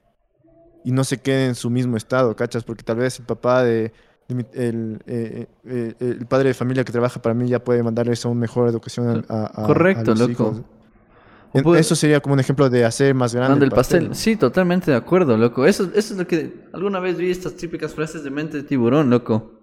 y 0.84 0.92
no 0.92 1.04
se 1.04 1.18
quede 1.18 1.46
en 1.46 1.54
su 1.54 1.70
mismo 1.70 1.96
estado, 1.96 2.34
¿cachas? 2.36 2.64
Porque 2.64 2.82
tal 2.82 2.96
vez 2.96 3.18
el 3.18 3.26
papá 3.26 3.62
de 3.62 3.92
el, 4.30 5.00
eh, 5.06 5.06
eh, 5.06 5.46
eh, 5.64 5.94
el, 5.98 6.26
padre 6.26 6.48
de 6.48 6.54
familia 6.54 6.84
que 6.84 6.92
trabaja 6.92 7.20
para 7.20 7.34
mí 7.34 7.48
ya 7.48 7.62
puede 7.62 7.82
mandarles 7.82 8.24
a 8.24 8.28
una 8.28 8.40
mejor 8.40 8.68
educación 8.68 9.24
a, 9.28 9.64
Correcto, 9.66 10.14
loco. 10.14 10.64
Eso 11.74 11.96
sería 11.96 12.20
como 12.20 12.34
un 12.34 12.40
ejemplo 12.40 12.70
de 12.70 12.84
hacer 12.84 13.14
más 13.14 13.34
grande 13.34 13.64
el 13.64 13.72
pastel. 13.72 14.14
Sí, 14.14 14.36
totalmente 14.36 14.92
de 14.92 14.96
acuerdo, 14.96 15.36
loco. 15.36 15.66
Eso, 15.66 15.90
eso 15.94 16.14
es 16.14 16.18
lo 16.18 16.26
que 16.26 16.64
alguna 16.72 17.00
vez 17.00 17.18
vi 17.18 17.30
estas 17.30 17.56
típicas 17.56 17.92
frases 17.92 18.22
de 18.22 18.30
mente 18.30 18.58
de 18.58 18.62
tiburón, 18.62 19.10
loco. 19.10 19.60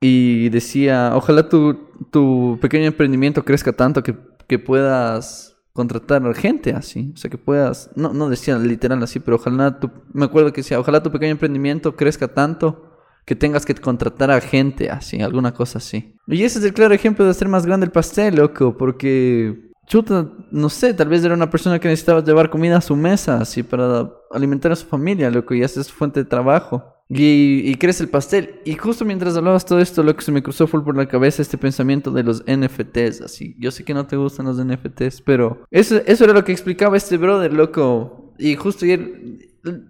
Y 0.00 0.50
decía, 0.50 1.12
ojalá 1.14 1.48
tu, 1.48 1.88
tu 2.10 2.58
pequeño 2.60 2.84
emprendimiento 2.84 3.44
crezca 3.44 3.72
tanto 3.72 4.02
que, 4.02 4.14
que 4.46 4.58
puedas 4.58 5.53
contratar 5.74 6.22
gente 6.34 6.72
así. 6.72 7.12
O 7.12 7.16
sea, 7.18 7.30
que 7.30 7.36
puedas, 7.36 7.90
no, 7.96 8.14
no 8.14 8.30
decía 8.30 8.56
literal 8.58 9.02
así, 9.02 9.20
pero 9.20 9.36
ojalá 9.36 9.78
tu, 9.78 9.90
me 10.12 10.24
acuerdo 10.24 10.52
que 10.52 10.62
decía, 10.62 10.80
ojalá 10.80 11.02
tu 11.02 11.10
pequeño 11.10 11.32
emprendimiento 11.32 11.96
crezca 11.96 12.28
tanto 12.28 12.90
que 13.26 13.34
tengas 13.34 13.66
que 13.66 13.74
contratar 13.74 14.30
a 14.30 14.40
gente 14.40 14.90
así, 14.90 15.20
alguna 15.20 15.52
cosa 15.52 15.78
así. 15.78 16.14
Y 16.26 16.44
ese 16.44 16.60
es 16.60 16.64
el 16.64 16.72
claro 16.72 16.94
ejemplo 16.94 17.24
de 17.24 17.32
hacer 17.32 17.48
más 17.48 17.66
grande 17.66 17.86
el 17.86 17.92
pastel, 17.92 18.36
loco, 18.36 18.76
porque 18.76 19.72
chuta, 19.86 20.30
no 20.50 20.68
sé, 20.68 20.94
tal 20.94 21.08
vez 21.08 21.24
era 21.24 21.34
una 21.34 21.50
persona 21.50 21.78
que 21.78 21.88
necesitaba 21.88 22.22
llevar 22.22 22.50
comida 22.50 22.76
a 22.76 22.80
su 22.80 22.94
mesa, 22.94 23.38
así, 23.38 23.62
para 23.62 24.10
alimentar 24.30 24.72
a 24.72 24.76
su 24.76 24.86
familia, 24.86 25.30
loco, 25.30 25.54
y 25.54 25.64
hace 25.64 25.82
su 25.82 25.92
fuente 25.92 26.20
de 26.20 26.28
trabajo. 26.28 26.93
Y, 27.08 27.62
y, 27.64 27.74
crece 27.74 28.02
el 28.02 28.08
pastel. 28.08 28.60
Y 28.64 28.74
justo 28.74 29.04
mientras 29.04 29.36
hablabas 29.36 29.66
todo 29.66 29.78
esto, 29.78 30.02
lo 30.02 30.16
que 30.16 30.24
se 30.24 30.32
me 30.32 30.42
cruzó 30.42 30.66
fue 30.66 30.82
por 30.82 30.96
la 30.96 31.06
cabeza 31.06 31.42
este 31.42 31.58
pensamiento 31.58 32.10
de 32.10 32.22
los 32.22 32.42
NFTs, 32.46 33.20
así. 33.20 33.54
Yo 33.58 33.70
sé 33.70 33.84
que 33.84 33.92
no 33.92 34.06
te 34.06 34.16
gustan 34.16 34.46
los 34.46 34.56
NFTs, 34.64 35.20
pero 35.20 35.64
eso, 35.70 36.00
era 36.06 36.32
lo 36.32 36.44
que 36.44 36.52
explicaba 36.52 36.96
este 36.96 37.18
brother, 37.18 37.52
loco. 37.52 38.34
Y 38.38 38.56
justo 38.56 38.86
ayer 38.86 39.20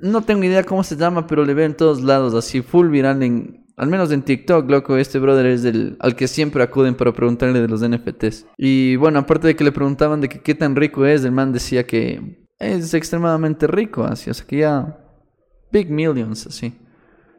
no 0.01 0.23
tengo 0.23 0.45
idea 0.45 0.65
cómo 0.65 0.83
se 0.83 0.97
llama, 0.97 1.27
pero 1.27 1.45
le 1.45 1.55
veo 1.55 1.67
en 1.67 1.77
todos 1.77 2.03
lados, 2.03 2.35
así 2.35 2.62
full 2.62 2.89
viral 2.89 3.23
en, 3.23 3.65
al 3.77 3.89
menos 3.89 4.11
en 4.12 4.23
TikTok, 4.23 4.69
loco, 4.69 4.97
este 4.97 5.19
brother 5.19 5.47
es 5.47 5.65
el 5.65 5.97
al 6.01 6.17
que 6.17 6.29
siempre 6.29 6.62
acuden 6.62 6.95
para 6.95 7.12
preguntarle 7.12 7.61
de 7.61 7.69
los 7.69 7.81
NFTs. 7.89 8.47
Y 8.57 8.97
bueno, 8.97 9.21
aparte 9.21 9.47
de 9.47 9.57
que 9.57 9.65
le 9.65 9.73
preguntaban 9.73 10.21
de 10.21 10.29
qué 10.29 10.55
tan 10.55 10.77
rico 10.77 11.07
es, 11.07 11.25
el 11.25 11.33
man 11.33 11.53
decía 11.53 11.87
que 11.87 12.45
es 12.59 12.93
extremadamente 12.93 13.67
rico, 13.67 14.05
así, 14.05 14.31
o 14.31 14.35
sea 14.35 14.47
que 14.47 14.59
ya 14.59 14.99
big 15.73 15.91
millions, 15.91 16.47
así. 16.47 16.75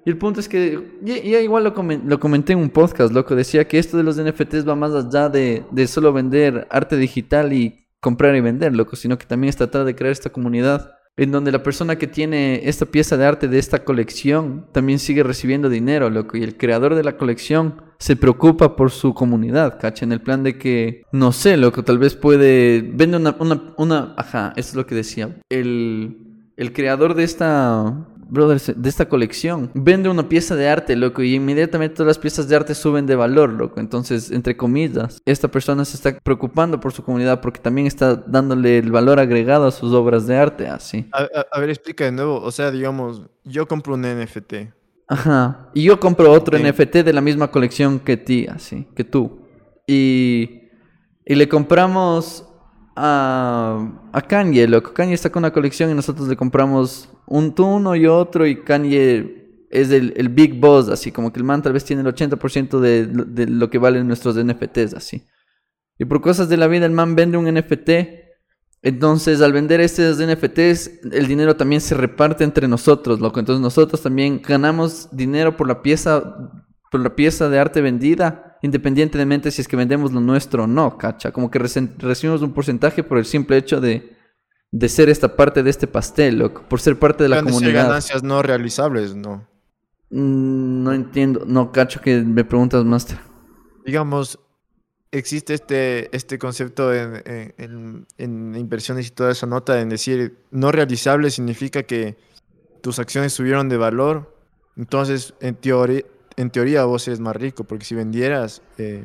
Y 0.05 0.11
el 0.11 0.17
punto 0.19 0.39
es 0.39 0.47
que, 0.47 0.99
ya, 1.01 1.41
igual 1.41 1.63
lo, 1.63 1.73
comenté 2.19 2.53
en 2.53 2.59
un 2.59 2.69
podcast, 2.69 3.11
loco, 3.11 3.35
decía 3.35 3.67
que 3.67 3.79
esto 3.79 3.97
de 3.97 4.03
los 4.03 4.21
NFTs 4.21 4.67
va 4.67 4.75
más 4.75 4.93
allá 4.93 5.29
de, 5.29 5.87
solo 5.87 6.13
vender 6.13 6.67
arte 6.69 6.95
digital 6.95 7.51
y 7.53 7.87
comprar 7.99 8.35
y 8.35 8.41
vender, 8.41 8.75
loco, 8.75 8.95
sino 8.95 9.17
que 9.17 9.25
también 9.25 9.49
es 9.49 9.55
tratar 9.55 9.83
de 9.83 9.95
crear 9.95 10.11
esta 10.11 10.29
comunidad 10.29 10.91
en 11.17 11.31
donde 11.31 11.51
la 11.51 11.63
persona 11.63 11.95
que 11.95 12.05
tiene 12.05 12.67
esta 12.67 12.85
pieza 12.85 13.17
de 13.17 13.25
arte 13.25 13.47
de 13.47 13.57
esta 13.57 13.83
colección 13.83 14.67
también 14.73 14.99
sigue 14.99 15.23
recibiendo 15.23 15.69
dinero, 15.69 16.11
loco, 16.11 16.37
y 16.37 16.43
el 16.43 16.55
creador 16.55 16.93
de 16.93 17.03
la 17.03 17.17
colección 17.17 17.81
se 17.97 18.15
preocupa 18.15 18.75
por 18.75 18.91
su 18.91 19.15
comunidad, 19.15 19.79
¿cacha? 19.79 20.05
En 20.05 20.11
el 20.11 20.21
plan 20.21 20.43
de 20.43 20.59
que, 20.59 21.03
no 21.13 21.31
sé, 21.31 21.57
loco, 21.57 21.83
tal 21.83 21.97
vez 21.97 22.15
puede, 22.15 22.81
vende 22.93 23.17
una, 23.17 23.35
una, 23.39 23.73
una 23.77 24.13
ajá, 24.17 24.53
eso 24.55 24.69
es 24.69 24.75
lo 24.75 24.85
que 24.85 24.93
decía, 24.93 25.37
el, 25.49 26.17
el 26.57 26.73
creador 26.73 27.15
de 27.15 27.23
esta 27.23 28.07
brothers, 28.29 28.73
de 28.75 28.89
esta 28.89 29.07
colección. 29.07 29.71
Vende 29.73 30.09
una 30.09 30.27
pieza 30.27 30.55
de 30.55 30.67
arte, 30.67 30.95
loco, 30.95 31.21
y 31.21 31.35
inmediatamente 31.35 31.95
todas 31.95 32.07
las 32.07 32.19
piezas 32.19 32.47
de 32.47 32.55
arte 32.55 32.75
suben 32.75 33.05
de 33.05 33.15
valor, 33.15 33.51
loco. 33.51 33.79
Entonces, 33.79 34.31
entre 34.31 34.57
comillas, 34.57 35.21
esta 35.25 35.47
persona 35.47 35.85
se 35.85 35.97
está 35.97 36.17
preocupando 36.19 36.79
por 36.79 36.91
su 36.91 37.03
comunidad 37.03 37.41
porque 37.41 37.59
también 37.59 37.87
está 37.87 38.15
dándole 38.15 38.79
el 38.79 38.91
valor 38.91 39.19
agregado 39.19 39.67
a 39.67 39.71
sus 39.71 39.93
obras 39.93 40.27
de 40.27 40.37
arte, 40.37 40.67
así. 40.67 41.07
A, 41.11 41.59
ver, 41.59 41.69
explica 41.69 42.05
de 42.05 42.11
nuevo. 42.11 42.41
O 42.41 42.51
sea, 42.51 42.71
digamos, 42.71 43.23
yo 43.43 43.67
compro 43.67 43.93
un 43.95 44.01
NFT. 44.01 44.53
Ajá. 45.07 45.69
Y 45.73 45.83
yo 45.83 45.99
compro 45.99 46.31
otro 46.31 46.57
NFT 46.57 46.97
de 46.97 47.13
la 47.13 47.21
misma 47.21 47.51
colección 47.51 47.99
que 47.99 48.17
ti, 48.17 48.47
así, 48.47 48.87
que 48.95 49.03
tú. 49.03 49.39
Y, 49.85 50.61
y 51.25 51.35
le 51.35 51.47
compramos 51.47 52.45
a, 52.95 54.09
a 54.13 54.21
Kanye, 54.21 54.67
loco. 54.67 54.93
Kanye 54.93 55.13
está 55.13 55.29
con 55.29 55.41
una 55.41 55.51
colección 55.51 55.91
y 55.91 55.93
nosotros 55.93 56.27
le 56.27 56.35
compramos 56.35 57.09
un 57.27 57.53
uno 57.57 57.95
y 57.95 58.07
otro 58.07 58.45
y 58.47 58.63
Kanye 58.63 59.67
es 59.69 59.91
el, 59.91 60.13
el, 60.15 60.29
big 60.29 60.59
boss, 60.59 60.89
así 60.89 61.11
como 61.11 61.33
que 61.33 61.39
el 61.39 61.43
man 61.43 61.61
tal 61.61 61.73
vez 61.73 61.83
tiene 61.83 62.01
el 62.01 62.07
80% 62.07 62.79
de, 62.79 63.07
de 63.07 63.47
lo 63.47 63.69
que 63.69 63.77
valen 63.77 64.07
nuestros 64.07 64.35
NFTs, 64.41 64.93
así. 64.93 65.25
Y 65.97 66.05
por 66.05 66.21
cosas 66.21 66.49
de 66.49 66.57
la 66.57 66.67
vida 66.67 66.85
el 66.85 66.91
man 66.91 67.15
vende 67.15 67.37
un 67.37 67.51
NFT, 67.53 67.89
entonces 68.81 69.41
al 69.41 69.51
vender 69.51 69.81
estos 69.81 70.19
NFTs 70.19 71.03
el 71.11 71.27
dinero 71.27 71.55
también 71.55 71.81
se 71.81 71.95
reparte 71.95 72.43
entre 72.43 72.67
nosotros, 72.67 73.19
loco. 73.19 73.39
Entonces 73.39 73.61
nosotros 73.61 74.01
también 74.01 74.41
ganamos 74.41 75.09
dinero 75.11 75.57
por 75.57 75.67
la 75.67 75.81
pieza, 75.81 76.37
por 76.91 77.01
la 77.01 77.15
pieza 77.15 77.49
de 77.49 77.59
arte 77.59 77.81
vendida, 77.81 78.54
independientemente 78.61 79.51
si 79.51 79.61
es 79.61 79.67
que 79.67 79.75
vendemos 79.75 80.11
lo 80.11 80.21
nuestro 80.21 80.63
o 80.63 80.67
no, 80.67 80.97
cacha. 80.97 81.31
Como 81.31 81.49
que 81.49 81.59
recibimos 81.59 82.41
un 82.41 82.53
porcentaje 82.53 83.03
por 83.03 83.17
el 83.17 83.25
simple 83.25 83.57
hecho 83.57 83.79
de 83.79 84.15
de 84.77 84.89
ser 84.89 85.07
esta 85.07 85.37
parte 85.37 85.63
de 85.63 85.69
este 85.69 85.87
pastel, 85.87 86.39
loco, 86.39 86.65
por 86.67 86.81
ser 86.81 86.99
parte 86.99 87.23
de 87.23 87.29
la 87.29 87.41
comunidad. 87.41 87.85
ganancias 87.85 88.23
no 88.23 88.41
realizables, 88.41 89.15
¿no? 89.15 89.47
Mm, 90.09 90.83
no 90.83 90.91
entiendo, 90.91 91.43
no 91.45 91.71
cacho 91.71 92.01
que 92.01 92.21
me 92.21 92.43
preguntas, 92.43 92.83
Master. 92.83 93.17
Digamos, 93.85 94.37
existe 95.11 95.53
este, 95.53 96.13
este 96.13 96.37
concepto 96.37 96.93
en, 96.93 98.05
inversiones 98.17 99.07
y 99.07 99.11
toda 99.11 99.31
esa 99.31 99.45
nota 99.45 99.79
en 99.79 99.87
decir 99.87 100.43
no 100.51 100.73
realizable 100.73 101.29
significa 101.29 101.83
que 101.83 102.17
tus 102.81 102.99
acciones 102.99 103.31
subieron 103.31 103.69
de 103.69 103.77
valor, 103.77 104.35
entonces 104.75 105.35
en 105.39 105.55
teoría, 105.55 106.03
en 106.37 106.49
teoría 106.49 106.85
vos 106.85 107.07
eres 107.07 107.19
más 107.19 107.35
rico, 107.35 107.63
porque 107.63 107.85
si 107.85 107.95
vendieras, 107.95 108.61
eh, 108.77 109.03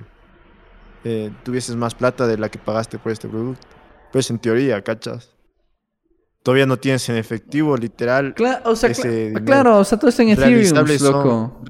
eh, 1.05 1.31
tuvieses 1.43 1.77
más 1.77 1.95
plata 1.95 2.27
de 2.27 2.39
la 2.39 2.49
que 2.49 2.59
pagaste 2.59 2.99
por 2.99 3.13
este 3.13 3.29
producto. 3.29 3.67
Pues 4.13 4.31
en 4.31 4.39
teoría, 4.39 4.83
¿cachas? 4.83 5.31
todavía 6.43 6.67
no 6.67 6.79
tienes 6.79 7.09
en 7.09 7.17
efectivo, 7.17 7.77
literal. 7.77 8.35
Claro, 8.35 8.71
o 8.71 8.77
sea, 8.77 8.91
claro, 9.45 9.79
o 9.79 9.85
sea, 9.85 9.99
todo 9.99 10.11
está 10.11 10.23
en 10.23 10.31
Ethereum, 10.31 10.87
loco. 11.01 11.63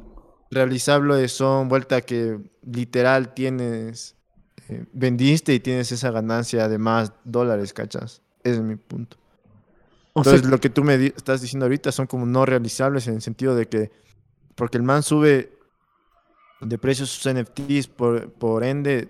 realizables 0.51 1.33
son 1.33 1.69
vuelta 1.69 2.01
que 2.01 2.39
literal 2.63 3.35
tienes, 3.35 4.17
eh, 4.69 4.85
vendiste 4.93 5.55
y 5.55 5.61
tienes 5.61 5.93
esa 5.93 6.11
ganancia 6.11 6.69
de 6.69 6.79
más 6.79 7.13
dólares, 7.25 7.73
¿cachas? 7.73 8.23
Ese 8.43 8.57
es 8.57 8.63
mi 8.63 8.77
punto. 8.77 9.17
Entonces, 10.15 10.45
lo 10.45 10.59
que 10.59 10.71
tú 10.71 10.83
me 10.83 11.07
estás 11.07 11.41
diciendo 11.41 11.67
ahorita 11.67 11.93
son 11.93 12.07
como 12.07 12.27
no 12.27 12.45
realizables 12.45 13.07
en 13.07 13.15
el 13.15 13.23
sentido 13.23 13.55
de 13.55 13.69
que, 13.69 13.91
porque 14.61 14.77
el 14.77 14.83
man 14.85 15.03
sube 15.03 15.57
de 16.61 16.77
precios 16.77 17.09
sus 17.09 17.33
NFTs, 17.33 17.87
por, 17.89 18.31
por 18.33 18.63
ende, 18.63 19.09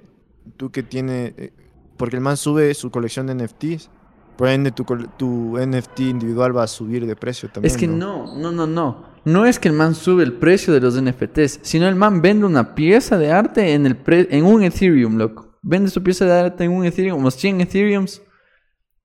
tú 0.57 0.71
que 0.71 0.85
tienes, 0.85 1.35
eh, 1.37 1.53
porque 1.97 2.15
el 2.15 2.23
man 2.23 2.37
sube 2.37 2.73
su 2.75 2.93
colección 2.93 3.27
de 3.27 3.35
NFTs. 3.35 3.91
Por 4.39 4.47
ende, 4.47 4.71
tu, 4.71 4.85
tu 5.19 5.59
NFT 5.59 5.99
individual 6.01 6.57
va 6.57 6.63
a 6.63 6.67
subir 6.69 7.05
de 7.05 7.17
precio 7.17 7.49
también. 7.51 7.73
Es 7.75 7.77
que 7.77 7.89
no, 7.89 8.37
no, 8.39 8.53
no, 8.53 8.65
no. 8.69 9.11
No 9.25 9.45
es 9.45 9.59
que 9.59 9.67
el 9.69 9.75
man 9.75 9.97
sube 9.97 10.23
el 10.23 10.35
precio 10.35 10.73
de 10.73 10.81
los 10.81 10.95
NFTs, 11.03 11.59
sino 11.63 11.89
el 11.89 11.97
man 11.97 12.23
vende 12.23 12.47
una 12.47 12.77
pieza 12.77 13.19
de 13.19 13.33
arte 13.33 13.75
en, 13.75 13.87
el 13.87 13.97
pre- 13.97 14.29
en 14.31 14.45
un 14.45 14.63
Ethereum, 14.63 15.17
loco. 15.17 15.59
Vende 15.63 15.91
su 15.91 16.01
pieza 16.05 16.27
de 16.27 16.33
arte 16.33 16.63
en 16.63 16.71
un 16.71 16.85
Ethereum, 16.85 17.19
unos 17.19 17.35
100 17.35 17.61
Ethereums. 17.63 18.23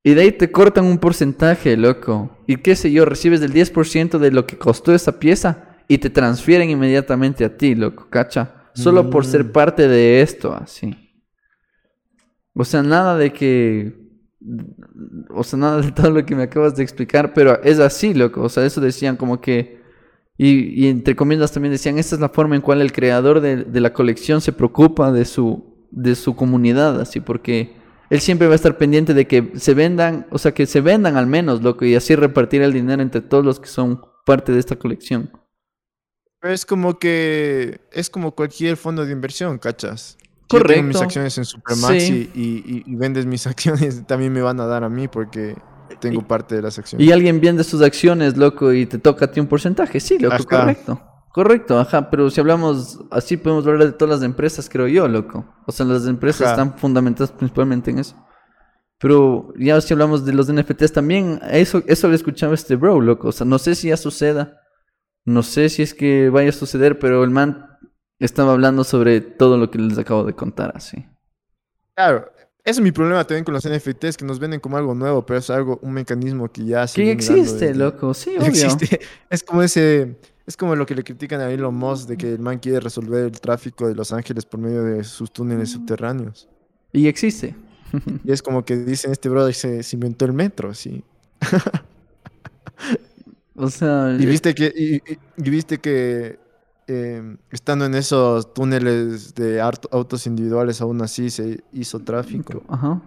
Y 0.04 0.14
de 0.14 0.22
ahí 0.22 0.32
te 0.32 0.52
cortan 0.52 0.86
un 0.86 1.00
porcentaje, 1.00 1.76
loco. 1.76 2.38
Y 2.46 2.58
qué 2.58 2.76
sé 2.76 2.92
yo, 2.92 3.06
recibes 3.06 3.42
del 3.42 3.52
10% 3.52 4.20
de 4.20 4.30
lo 4.32 4.46
que 4.46 4.60
costó 4.60 4.94
esa 4.94 5.18
pieza 5.18 5.75
y 5.88 5.98
te 5.98 6.10
transfieren 6.10 6.70
inmediatamente 6.70 7.46
a 7.46 7.56
ti, 7.58 7.76
loco, 7.76 8.08
cacha. 8.10 8.70
Solo 8.74 9.10
por 9.10 9.26
ser 9.26 9.46
Mm. 9.46 9.52
parte 9.52 9.88
de 9.88 10.22
esto, 10.22 10.54
así. 10.54 10.94
O 12.54 12.64
sea, 12.66 12.84
nada 12.84 13.18
de 13.18 13.32
que 13.32 14.06
o 15.30 15.44
sea, 15.44 15.58
nada 15.60 15.82
de 15.82 15.92
todo 15.92 16.12
lo 16.12 16.26
que 16.26 16.36
me 16.36 16.44
acabas 16.44 16.76
de 16.76 16.84
explicar, 16.84 17.34
pero 17.34 17.62
es 17.64 17.80
así, 17.80 18.14
loco. 18.14 18.42
O 18.42 18.50
sea, 18.50 18.66
eso 18.66 18.82
decían 18.82 19.16
como 19.18 19.42
que. 19.42 19.84
Y, 20.38 20.84
y 20.86 20.88
entre 20.90 21.16
comillas 21.16 21.54
también 21.54 21.72
decían, 21.72 21.98
esta 21.98 22.16
es 22.16 22.22
la 22.22 22.28
forma 22.30 22.56
en 22.56 22.62
cual 22.62 22.82
el 22.82 22.92
creador 22.92 23.40
de, 23.40 23.64
de 23.64 23.80
la 23.80 23.94
colección 23.94 24.42
se 24.42 24.52
preocupa 24.52 25.12
de 25.14 25.24
su, 25.24 25.88
de 25.92 26.14
su 26.16 26.36
comunidad, 26.36 27.00
así, 27.00 27.22
porque 27.22 27.74
él 28.10 28.20
siempre 28.20 28.48
va 28.48 28.52
a 28.54 28.58
estar 28.58 28.78
pendiente 28.78 29.14
de 29.14 29.28
que 29.28 29.54
se 29.56 29.74
vendan, 29.74 30.28
o 30.32 30.38
sea, 30.38 30.54
que 30.54 30.66
se 30.66 30.82
vendan 30.82 31.16
al 31.16 31.26
menos, 31.26 31.64
loco, 31.64 31.86
y 31.86 31.96
así 31.96 32.16
repartir 32.16 32.62
el 32.64 32.74
dinero 32.74 33.02
entre 33.02 33.22
todos 33.22 33.46
los 33.46 33.62
que 33.62 33.68
son 33.70 34.02
parte 34.26 34.52
de 34.52 34.60
esta 34.60 34.76
colección. 34.76 35.30
Pero 36.46 36.54
es 36.54 36.64
como 36.64 37.00
que 37.00 37.82
es 37.92 38.08
como 38.12 38.36
cualquier 38.36 38.78
fondo 38.78 39.04
de 39.04 39.12
inversión, 39.12 39.58
¿cachas? 39.58 40.16
Si 40.20 40.58
yo 40.58 40.62
tengo 40.64 40.84
mis 40.84 40.96
Correcto. 40.98 41.00
acciones 41.02 41.38
en 41.40 41.46
Supermax 41.46 42.04
Sí. 42.04 42.30
y, 42.36 42.40
y- 42.42 42.84
y 42.86 42.96
vendes 42.96 43.26
mis 43.26 43.48
acciones, 43.48 44.06
también 44.06 44.32
me 44.32 44.44
van 44.44 44.60
a 44.60 44.68
dar 44.68 44.84
a 44.84 44.90
mí 44.90 45.08
porque 45.08 45.56
tengo 46.00 46.22
parte 46.22 46.54
de 46.54 46.62
las 46.62 46.78
acciones. 46.78 47.08
Y 47.08 47.12
alguien 47.12 47.42
vende 47.42 47.64
sus 47.64 47.82
acciones, 47.82 48.38
loco, 48.38 48.72
y 48.74 48.86
te 48.86 49.00
toca 49.00 49.26
a 49.26 49.32
ti 49.32 49.40
un 49.40 49.48
porcentaje. 49.48 50.00
Sí, 50.00 50.20
loco, 50.20 50.36
Ajá. 50.36 50.44
correcto. 50.46 51.02
Correcto, 51.34 51.80
ajá, 51.80 52.12
pero 52.12 52.30
si 52.30 52.40
hablamos 52.42 53.00
así 53.10 53.38
podemos 53.38 53.66
hablar 53.66 53.88
de 53.88 53.94
todas 53.94 54.20
las 54.20 54.24
empresas, 54.24 54.70
creo 54.70 54.88
yo, 54.88 55.08
loco. 55.08 55.52
O 55.66 55.72
sea, 55.72 55.84
las 55.88 56.06
empresas 56.06 56.44
Ajá. 56.44 56.52
están 56.52 56.78
fundamentadas 56.78 57.32
principalmente 57.32 57.90
en 57.90 57.98
eso. 57.98 58.16
Pero 59.00 59.52
ya 59.58 59.82
si 59.82 59.94
hablamos 59.94 60.24
de 60.26 60.34
los 60.34 60.48
NFTs 60.54 60.94
también, 60.94 61.42
eso, 61.50 61.82
eso 61.88 62.08
lo 62.08 62.14
escuchaba 62.14 62.54
este 62.54 62.76
bro, 62.76 63.02
loco. 63.02 63.30
O 63.30 63.32
sea, 63.32 63.48
no 63.48 63.58
sé 63.58 63.74
si 63.74 63.88
ya 63.88 63.98
suceda. 63.98 64.62
No 65.26 65.44
sé 65.44 65.70
si 65.70 65.82
es 65.82 65.94
que 65.94 66.30
vaya 66.30 66.50
a 66.50 66.54
suceder, 66.54 67.00
pero 67.00 67.24
el 67.24 67.32
man 67.32 67.66
estaba 68.20 68.54
hablando 68.54 68.84
sobre 68.84 69.22
todo 69.22 69.58
lo 69.58 69.72
que 69.72 69.80
les 69.80 69.98
acabo 69.98 70.24
de 70.24 70.34
contar, 70.34 70.72
así. 70.76 71.06
Claro, 71.96 72.32
ese 72.64 72.80
es 72.80 72.82
mi 72.82 72.92
problema 72.92 73.24
también 73.26 73.44
con 73.44 73.54
los 73.54 73.66
NFTs, 73.68 74.18
que 74.18 74.26
nos 74.26 74.40
venden 74.40 74.60
como 74.60 74.78
algo 74.78 74.94
nuevo, 74.94 75.26
pero 75.26 75.40
es 75.40 75.50
algo, 75.50 75.80
un 75.82 75.94
mecanismo 75.94 76.52
que 76.52 76.66
ya 76.66 76.86
se 76.88 77.02
Que 77.02 77.12
existe, 77.12 77.68
desde- 77.68 77.76
loco, 77.76 78.14
sí, 78.14 78.32
obvio. 78.38 78.48
existe. 78.48 79.00
Es 79.30 79.44
como 79.44 79.62
ese, 79.64 80.18
es 80.46 80.56
como 80.58 80.76
lo 80.76 80.86
que 80.86 80.94
le 80.96 81.04
critican 81.04 81.42
a 81.42 81.50
Elon 81.52 81.74
Musk 81.76 82.08
de 82.10 82.18
que 82.18 82.34
el 82.34 82.40
man 82.40 82.60
quiere 82.60 82.80
resolver 82.80 83.26
el 83.26 83.40
tráfico 83.40 83.88
de 83.88 83.96
Los 83.96 84.12
Ángeles 84.14 84.46
por 84.46 84.60
medio 84.60 84.84
de 84.84 85.04
sus 85.04 85.32
túneles 85.32 85.72
subterráneos. 85.72 86.48
Y 86.94 87.08
existe. 87.08 87.56
Y 88.26 88.32
es 88.32 88.42
como 88.42 88.66
que 88.66 88.76
dicen, 88.76 89.12
este 89.12 89.30
brother 89.30 89.54
se, 89.54 89.82
se 89.82 89.96
inventó 89.96 90.26
el 90.26 90.34
metro, 90.34 90.74
sí. 90.74 91.04
O 93.56 93.70
sea, 93.70 94.18
Y 94.18 94.26
viste 94.26 94.54
que, 94.56 94.72
y, 94.76 94.96
y- 94.98 95.20
y 95.38 95.50
viste 95.50 95.80
que 95.80 96.40
eh, 96.88 97.38
estando 97.52 97.86
en 97.86 97.96
esos 97.96 98.54
túneles 98.54 99.34
de 99.36 99.62
auto- 99.62 99.90
autos 99.92 100.28
individuales, 100.28 100.82
aún 100.82 101.02
así 101.02 101.30
se 101.30 101.64
hizo 101.72 102.00
tráfico. 102.04 102.64
Ajá. 102.68 103.02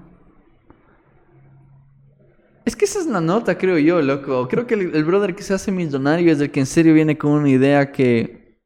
Es 2.65 2.77
que 2.77 2.85
esa 2.85 2.99
es 3.01 3.07
la 3.07 3.21
nota, 3.21 3.57
creo 3.57 3.79
yo, 3.79 4.03
loco. 4.03 4.47
Creo 4.49 4.67
que 4.67 4.75
el, 4.75 4.95
el 4.95 5.05
brother 5.05 5.35
que 5.35 5.43
se 5.43 5.55
hace 5.55 5.73
millonario 5.73 6.33
es 6.33 6.41
el 6.41 6.51
que 6.51 6.61
en 6.61 6.67
serio 6.67 6.93
viene 6.95 7.17
con 7.17 7.33
una 7.33 7.49
idea 7.49 7.91
que... 7.93 8.59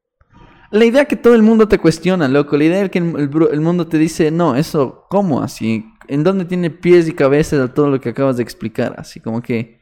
La 0.72 0.87
idea 0.87 1.07
que 1.07 1.16
todo 1.16 1.35
el 1.35 1.43
mundo 1.43 1.68
te 1.68 1.78
cuestiona, 1.78 2.28
loco. 2.28 2.57
La 2.59 2.64
idea 2.64 2.89
que 2.91 3.01
el, 3.01 3.16
el 3.18 3.30
el 3.53 3.62
mundo 3.62 3.89
te 3.89 3.99
dice, 3.99 4.30
no, 4.33 4.57
eso, 4.57 5.07
¿cómo 5.11 5.43
así? 5.43 5.87
¿En 6.09 6.24
dónde 6.24 6.47
tiene 6.47 6.70
pies 6.70 7.09
y 7.09 7.14
cabezas 7.14 7.61
a 7.61 7.74
todo 7.74 7.91
lo 7.91 8.01
que 8.01 8.11
acabas 8.11 8.39
de 8.39 8.45
explicar? 8.45 8.95
Así 8.99 9.20
como 9.20 9.43
que... 9.43 9.82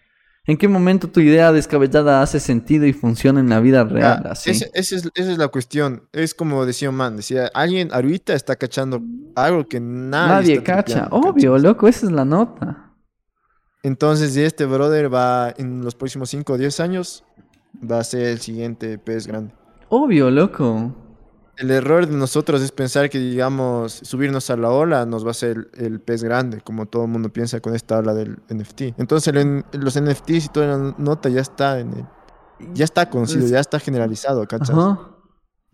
¿En 0.50 0.56
qué 0.56 0.66
momento 0.66 1.08
tu 1.08 1.20
idea 1.20 1.52
descabellada 1.52 2.22
hace 2.22 2.40
sentido 2.40 2.84
y 2.84 2.92
funciona 2.92 3.38
en 3.38 3.48
la 3.48 3.60
vida 3.60 3.84
real? 3.84 4.26
Así. 4.28 4.50
ese 4.50 4.68
es, 4.74 4.90
esa 4.90 5.10
es 5.14 5.38
la 5.38 5.46
cuestión. 5.46 6.08
Es 6.10 6.34
como 6.34 6.66
decía 6.66 6.90
man, 6.90 7.16
decía, 7.16 7.52
alguien 7.54 7.90
ahorita 7.92 8.34
está 8.34 8.56
cachando 8.56 9.00
algo 9.36 9.68
que 9.68 9.78
nadie, 9.78 10.56
Nadie 10.56 10.62
cacha. 10.64 11.06
Obvio, 11.12 11.52
¿cachas? 11.52 11.62
loco, 11.62 11.86
esa 11.86 12.06
es 12.06 12.12
la 12.12 12.24
nota. 12.24 12.96
Entonces, 13.84 14.36
este 14.36 14.66
brother 14.66 15.14
va 15.14 15.54
en 15.56 15.84
los 15.84 15.94
próximos 15.94 16.30
5 16.30 16.52
o 16.52 16.58
10 16.58 16.80
años, 16.80 17.22
va 17.88 18.00
a 18.00 18.04
ser 18.04 18.22
el 18.22 18.40
siguiente 18.40 18.98
pez 18.98 19.28
grande. 19.28 19.54
Obvio, 19.88 20.32
loco. 20.32 21.09
El 21.60 21.70
error 21.70 22.06
de 22.06 22.16
nosotros 22.16 22.62
es 22.62 22.72
pensar 22.72 23.10
que, 23.10 23.18
digamos, 23.18 23.92
subirnos 23.92 24.48
a 24.48 24.56
la 24.56 24.70
ola 24.70 25.04
nos 25.04 25.24
va 25.24 25.28
a 25.28 25.30
hacer 25.32 25.68
el, 25.74 25.84
el 25.84 26.00
pez 26.00 26.22
grande, 26.24 26.62
como 26.62 26.86
todo 26.86 27.04
el 27.04 27.10
mundo 27.10 27.28
piensa 27.30 27.60
con 27.60 27.74
esta 27.74 27.98
ola 27.98 28.14
del 28.14 28.38
NFT. 28.48 28.94
Entonces, 28.98 29.34
el 29.34 29.64
los 29.78 30.00
NFTs 30.00 30.46
y 30.46 30.48
toda 30.48 30.66
la 30.68 30.94
nota 30.96 31.28
ya 31.28 31.40
está 31.42 31.78
en 31.78 31.92
el- 31.92 32.06
ya 32.74 32.84
está 32.84 33.10
conocido, 33.10 33.44
Es- 33.44 33.50
ya 33.50 33.60
está 33.60 33.78
generalizado, 33.78 34.46
¿cachas? 34.48 34.70
Ajá. 34.70 34.78
No 35.00 35.20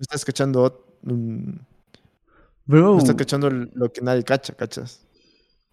estás 0.01 0.24
cachando, 0.24 0.99
mm, 1.03 1.51
Bro. 2.66 2.93
no 2.95 2.99
estás 2.99 3.14
cachando 3.14 3.49
lo 3.51 3.93
que 3.93 4.01
nadie 4.03 4.24
cacha, 4.24 4.55
¿cachas? 4.55 5.07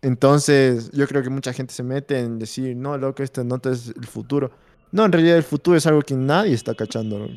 Entonces, 0.01 0.91
yo 0.91 1.07
creo 1.07 1.23
que 1.23 1.29
mucha 1.29 1.53
gente 1.53 1.73
se 1.73 1.81
mete 1.81 2.19
en 2.19 2.37
decir, 2.37 2.75
no, 2.75 2.97
loco, 2.97 3.23
esta 3.23 3.43
nota 3.43 3.71
es 3.71 3.87
el 3.87 4.05
futuro. 4.05 4.51
No, 4.91 5.05
en 5.05 5.11
realidad 5.11 5.37
el 5.37 5.43
futuro 5.43 5.75
es 5.77 5.87
algo 5.87 6.01
que 6.01 6.13
nadie 6.15 6.53
está 6.53 6.75
cachando, 6.75 7.17
loco. 7.19 7.33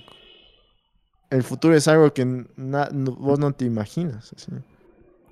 El 1.30 1.42
futuro 1.42 1.74
es 1.74 1.88
algo 1.88 2.12
que 2.12 2.24
vos 2.92 3.38
no 3.38 3.52
te 3.52 3.64
imaginas. 3.64 4.32
así. 4.36 4.52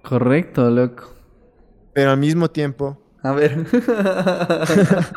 Correcto, 0.02 0.68
loco. 0.70 1.12
Pero 1.92 2.10
al 2.10 2.18
mismo 2.18 2.50
tiempo, 2.50 2.98
A 3.22 3.32
ver. 3.32 3.64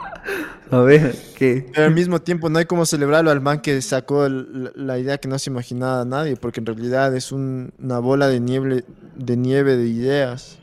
A 0.70 0.80
ver, 0.80 1.16
¿qué? 1.38 1.66
pero 1.74 1.88
al 1.88 1.94
mismo 1.94 2.20
tiempo 2.22 2.50
no 2.50 2.60
hay 2.60 2.66
como 2.66 2.86
celebrarlo 2.86 3.32
al 3.32 3.40
man 3.40 3.62
que 3.62 3.82
sacó 3.82 4.26
el- 4.26 4.72
la, 4.76 5.00
idea 5.00 5.18
que 5.18 5.30
no 5.30 5.40
se 5.40 5.50
imaginaba 5.50 6.04
nadie, 6.04 6.36
porque 6.36 6.60
en 6.60 6.66
realidad 6.66 7.16
es 7.16 7.32
un- 7.32 7.72
una 7.80 8.00
bola 8.00 8.28
de 8.28 8.42
nieve, 8.42 8.84
de 9.16 9.38
nieve 9.38 9.78
de 9.78 9.88
ideas. 9.88 10.60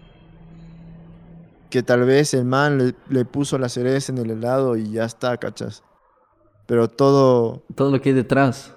Que 1.71 1.83
tal 1.83 2.05
vez 2.05 2.35
el 2.35 2.45
man 2.45 2.77
le, 2.79 2.95
le 3.09 3.25
puso 3.25 3.57
la 3.59 3.69
cereza 3.71 4.13
en 4.13 4.19
el 4.19 4.31
helado 4.31 4.77
y 4.77 4.93
ya 4.93 5.05
está, 5.07 5.39
¿cachas? 5.39 5.83
Pero 6.67 6.89
todo, 6.89 7.63
Todo 7.75 7.91
lo 7.91 8.01
que 8.01 8.11
hay 8.11 8.15
detrás. 8.15 8.75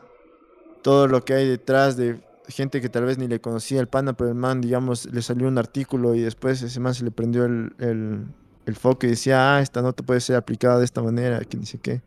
Todo 0.87 1.09
lo 1.09 1.25
que 1.25 1.33
hay 1.33 1.45
detrás 1.49 1.97
de 1.97 2.17
gente 2.47 2.79
que 2.79 2.87
tal 2.87 3.03
vez 3.03 3.17
ni 3.17 3.27
le 3.27 3.41
conocía 3.41 3.81
el 3.81 3.87
pana, 3.87 4.13
pero 4.13 4.29
el 4.29 4.35
man, 4.35 4.61
digamos, 4.61 5.05
le 5.11 5.21
salió 5.21 5.49
un 5.49 5.57
artículo 5.57 6.15
y 6.15 6.21
después 6.21 6.61
ese 6.61 6.79
man 6.79 6.93
se 6.93 7.03
le 7.03 7.11
prendió 7.11 7.43
el, 7.43 7.73
el, 7.77 8.25
el 8.65 8.75
foco 8.77 9.05
y 9.05 9.09
decía, 9.09 9.57
ah, 9.57 9.59
esta 9.59 9.81
nota 9.81 10.01
puede 10.03 10.21
ser 10.21 10.37
aplicada 10.37 10.79
de 10.79 10.85
esta 10.85 11.01
manera, 11.01 11.41
que 11.41 11.57
ni 11.57 11.65
sé 11.65 11.77
qué. 11.77 12.01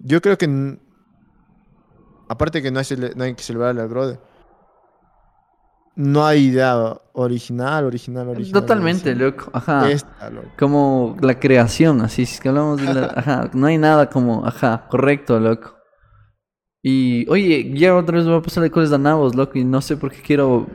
Yo 0.00 0.20
creo 0.20 0.36
que, 0.36 0.78
aparte 2.28 2.60
que 2.60 2.72
no 2.72 2.80
hay, 2.80 2.84
cele- 2.84 3.14
no 3.14 3.22
hay 3.22 3.34
que 3.36 3.42
celebrar 3.44 3.78
al 3.78 3.86
brother, 3.86 4.18
no 5.94 6.26
hay 6.26 6.46
idea 6.46 6.98
original, 7.12 7.84
original, 7.84 8.30
original. 8.30 8.62
Totalmente, 8.62 9.10
así. 9.12 9.18
loco. 9.20 9.48
Ajá. 9.52 9.88
Esta, 9.92 10.28
loco. 10.28 10.48
Como 10.58 11.16
la 11.20 11.38
creación, 11.38 12.00
así. 12.00 12.26
Si 12.26 12.34
es 12.34 12.40
que 12.40 12.48
hablamos 12.48 12.82
de 12.82 12.92
la. 12.92 13.06
Ajá. 13.16 13.50
No 13.54 13.68
hay 13.68 13.78
nada 13.78 14.10
como. 14.10 14.44
Ajá. 14.44 14.88
Correcto, 14.90 15.38
loco. 15.38 15.75
Y. 16.82 17.28
Oye, 17.28 17.72
ya 17.74 17.96
otra 17.96 18.16
vez 18.16 18.26
voy 18.26 18.36
a 18.36 18.42
pasar 18.42 18.62
de 18.62 18.70
cosas 18.70 18.92
a 18.92 18.98
nabos, 18.98 19.34
loco. 19.34 19.58
Y 19.58 19.64
no 19.64 19.80
sé 19.80 19.96
por 19.96 20.10
qué 20.10 20.22
quiero. 20.22 20.66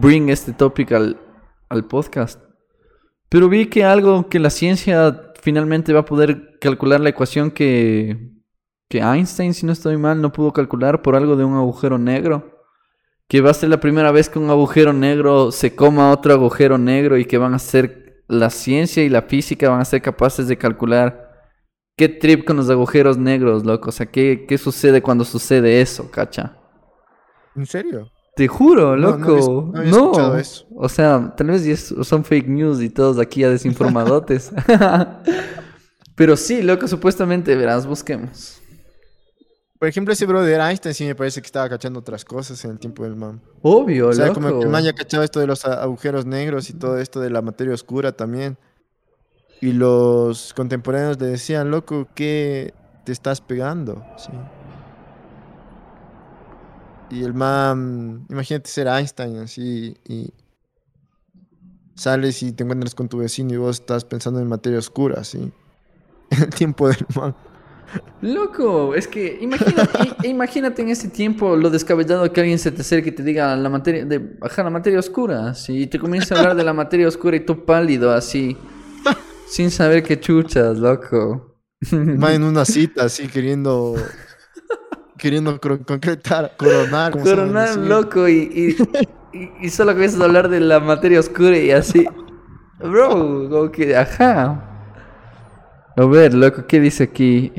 Bring 0.00 0.28
este 0.28 0.52
topic 0.52 0.92
al, 0.92 1.18
al 1.68 1.84
podcast. 1.86 2.40
Pero 3.28 3.48
vi 3.48 3.66
que 3.66 3.84
algo 3.84 4.28
que 4.28 4.38
la 4.38 4.50
ciencia 4.50 5.32
finalmente 5.40 5.92
va 5.92 6.00
a 6.00 6.04
poder 6.04 6.58
calcular 6.60 7.00
la 7.00 7.10
ecuación 7.10 7.50
que. 7.50 8.32
Que 8.88 8.98
Einstein, 8.98 9.54
si 9.54 9.64
no 9.64 9.72
estoy 9.72 9.96
mal, 9.96 10.20
no 10.20 10.32
pudo 10.32 10.52
calcular 10.52 11.02
por 11.02 11.16
algo 11.16 11.36
de 11.36 11.44
un 11.44 11.54
agujero 11.54 11.98
negro. 11.98 12.62
Que 13.26 13.40
va 13.40 13.50
a 13.50 13.54
ser 13.54 13.70
la 13.70 13.80
primera 13.80 14.12
vez 14.12 14.28
que 14.28 14.38
un 14.38 14.50
agujero 14.50 14.92
negro 14.92 15.50
se 15.50 15.74
coma 15.74 16.12
otro 16.12 16.34
agujero 16.34 16.76
negro 16.76 17.16
y 17.16 17.24
que 17.24 17.38
van 17.38 17.54
a 17.54 17.58
ser 17.58 18.22
la 18.28 18.50
ciencia 18.50 19.02
y 19.02 19.08
la 19.08 19.22
física 19.22 19.70
van 19.70 19.80
a 19.80 19.84
ser 19.84 20.02
capaces 20.02 20.48
de 20.48 20.58
calcular 20.58 21.23
qué 21.96 22.08
trip 22.08 22.44
con 22.44 22.56
los 22.56 22.68
agujeros 22.70 23.16
negros, 23.18 23.64
loco. 23.64 23.88
O 23.90 23.92
sea, 23.92 24.06
qué, 24.06 24.44
qué 24.48 24.58
sucede 24.58 25.02
cuando 25.02 25.24
sucede 25.24 25.80
eso, 25.80 26.10
cacha. 26.10 26.56
¿En 27.56 27.66
serio? 27.66 28.10
Te 28.36 28.48
juro, 28.48 28.96
No, 28.96 29.16
no 29.16 29.24
había- 29.24 29.36
loco. 29.36 29.70
no 29.72 29.78
había 29.78 29.90
escuchado 29.92 30.38
eso. 30.38 30.66
O 30.74 30.88
sea, 30.88 31.34
tal 31.36 31.46
vez 31.48 31.94
son 32.02 32.24
fake 32.24 32.48
news 32.48 32.82
y 32.82 32.90
todos 32.90 33.18
aquí 33.20 33.40
ya 33.42 33.50
desinformadotes. 33.50 34.50
Pero 36.16 36.36
sí, 36.36 36.62
loco, 36.62 36.86
supuestamente, 36.88 37.54
verás, 37.56 37.86
busquemos. 37.86 38.60
por 39.78 39.88
ejemplo, 39.88 40.12
ese 40.14 40.24
brother 40.26 40.60
Einstein 40.60 40.94
sí 40.94 41.04
me 41.04 41.14
parece 41.14 41.40
que 41.42 41.46
estaba 41.46 41.68
cachando 41.68 41.98
otras 42.00 42.24
cosas 42.24 42.64
en 42.64 42.70
el 42.72 42.78
tiempo 42.78 43.04
del 43.04 43.16
man. 43.16 43.42
Obvio, 43.62 44.08
O 44.08 44.12
sea, 44.12 44.26
loco. 44.28 44.40
como 44.40 44.58
que 44.58 44.64
el 44.64 44.70
man 44.70 44.82
ya 44.84 44.92
cachaba 44.94 45.24
esto 45.24 45.40
de 45.40 45.46
los 45.46 45.64
agujeros 45.64 46.24
negros 46.24 46.70
y 46.70 46.74
todo 46.74 46.98
esto 46.98 47.20
de 47.20 47.30
la 47.30 47.42
materia 47.42 47.74
oscura 47.74 48.12
también. 48.12 48.56
Y 49.64 49.72
los 49.72 50.52
contemporáneos 50.52 51.18
le 51.18 51.26
decían, 51.28 51.70
loco, 51.70 52.06
¿qué 52.14 52.74
te 53.04 53.12
estás 53.12 53.40
pegando? 53.40 54.04
Sí. 54.18 54.30
Y 57.10 57.22
el 57.24 57.32
man, 57.32 58.26
imagínate 58.28 58.68
ser 58.68 58.88
Einstein 58.88 59.38
así 59.38 59.96
y 60.06 60.30
sales 61.94 62.42
y 62.42 62.52
te 62.52 62.64
encuentras 62.64 62.94
con 62.94 63.08
tu 63.08 63.18
vecino 63.18 63.54
y 63.54 63.56
vos 63.56 63.80
estás 63.80 64.04
pensando 64.04 64.38
en 64.40 64.48
materia 64.48 64.78
oscura, 64.78 65.20
así. 65.20 65.50
En 66.30 66.42
el 66.42 66.50
tiempo 66.50 66.88
del 66.88 67.06
man. 67.16 67.34
Loco, 68.20 68.94
es 68.94 69.06
que 69.08 69.38
imagínate, 69.40 69.98
i- 70.24 70.28
imagínate 70.28 70.82
en 70.82 70.88
ese 70.90 71.08
tiempo 71.08 71.56
lo 71.56 71.70
descabellado 71.70 72.30
que 72.32 72.40
alguien 72.40 72.58
se 72.58 72.70
te 72.70 72.82
acerque 72.82 73.10
y 73.10 73.12
te 73.12 73.22
diga 73.22 73.56
la 73.56 73.68
materia, 73.70 74.04
de 74.04 74.18
bajar 74.18 74.64
la 74.66 74.70
materia 74.70 74.98
oscura, 74.98 75.50
así, 75.50 75.82
y 75.82 75.86
te 75.86 75.98
comienza 75.98 76.34
a 76.34 76.38
hablar 76.38 76.54
de 76.56 76.64
la 76.64 76.72
materia 76.74 77.08
oscura 77.08 77.36
y 77.36 77.40
tú 77.40 77.64
pálido, 77.64 78.10
así, 78.12 78.56
sin 79.46 79.70
saber 79.70 80.02
qué 80.02 80.18
chuchas, 80.18 80.78
loco. 80.78 81.56
Man 81.90 82.32
en 82.32 82.44
una 82.44 82.64
cita 82.64 83.04
así 83.04 83.28
queriendo 83.28 83.96
queriendo 85.18 85.58
concretar, 85.60 86.54
coronar. 86.56 87.12
Coronar, 87.18 87.76
loco, 87.78 88.28
y, 88.28 88.76
y, 89.32 89.38
y, 89.38 89.66
y 89.66 89.70
solo 89.70 89.92
comienzas 89.92 90.20
a 90.20 90.24
hablar 90.24 90.48
de 90.48 90.60
la 90.60 90.80
materia 90.80 91.20
oscura 91.20 91.56
y 91.56 91.70
así. 91.70 92.06
Bro, 92.78 93.48
como 93.48 93.70
que, 93.70 93.96
ajá. 93.96 94.70
A 95.96 96.04
ver, 96.04 96.34
loco, 96.34 96.66
¿qué 96.66 96.80
dice 96.80 97.04
aquí? 97.04 97.52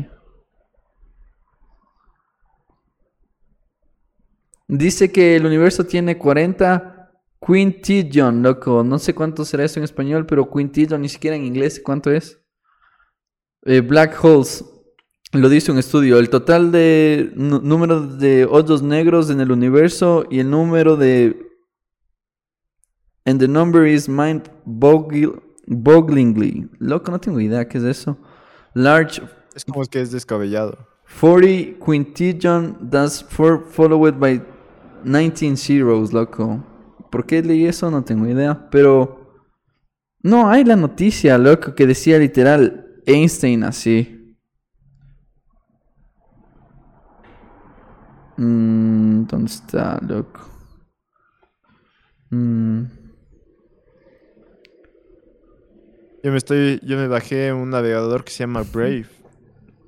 Dice 4.68 5.12
que 5.12 5.36
el 5.36 5.46
universo 5.46 5.86
tiene 5.86 6.18
40 6.18 6.95
quintillion, 7.46 8.42
loco. 8.42 8.84
No 8.84 9.00
sé 9.00 9.14
cuánto 9.14 9.46
será 9.46 9.66
eso 9.66 9.80
en 9.80 9.84
español, 9.84 10.26
pero 10.26 10.50
quintillion, 10.50 11.02
ni 11.02 11.10
siquiera 11.10 11.36
en 11.36 11.46
inglés, 11.46 11.82
¿cuánto 11.84 12.12
es? 12.12 12.40
Eh, 13.64 13.82
black 13.82 14.24
holes. 14.24 14.64
Lo 15.32 15.50
dice 15.50 15.72
un 15.72 15.78
estudio. 15.78 16.20
El 16.20 16.30
total 16.30 16.72
de 16.72 17.32
número 17.36 18.02
de 18.02 18.46
hoyos 18.46 18.82
negros 18.82 19.30
en 19.30 19.42
el 19.42 19.52
universo 19.52 20.26
y 20.30 20.40
el 20.40 20.50
número 20.50 20.96
de. 20.96 21.38
And 23.26 23.40
the 23.40 23.48
number 23.48 23.88
is 23.88 24.08
mind 24.08 24.50
bogglingly. 24.66 26.70
Loco, 26.80 27.12
no 27.12 27.20
tengo 27.20 27.42
idea 27.42 27.68
qué 27.68 27.80
es 27.80 27.84
eso. 27.84 28.18
Large 28.74 29.22
Es 29.56 29.64
como 29.64 29.84
que 29.86 30.02
es 30.02 30.12
descabellado. 30.12 30.78
40 31.20 31.80
quintillion, 31.84 32.90
that's 32.90 33.24
four 33.24 33.64
followed 33.72 34.20
by 34.20 34.42
19 35.04 35.56
zeros, 35.56 36.12
loco. 36.12 36.62
¿Por 37.16 37.26
qué 37.26 37.42
leí 37.42 37.66
eso? 37.66 37.90
No 37.90 38.04
tengo 38.04 38.28
idea. 38.28 38.68
Pero. 38.70 39.40
No, 40.22 40.50
hay 40.50 40.66
la 40.66 40.76
noticia, 40.76 41.38
loco, 41.38 41.74
que 41.74 41.88
decía 41.88 42.20
literal 42.20 42.88
Einstein 43.06 43.64
así. 43.64 44.36
Mm, 48.38 49.28
¿Dónde 49.28 49.46
está, 49.46 49.98
loco? 50.06 50.42
Mm, 52.34 52.84
Yo 56.22 56.32
me 56.32 56.38
estoy, 56.38 56.82
yo 56.84 56.98
me 56.98 57.08
bajé 57.08 57.54
un 57.54 57.70
navegador 57.70 58.26
que 58.26 58.32
se 58.34 58.40
llama 58.40 58.64
Brave. 58.64 59.06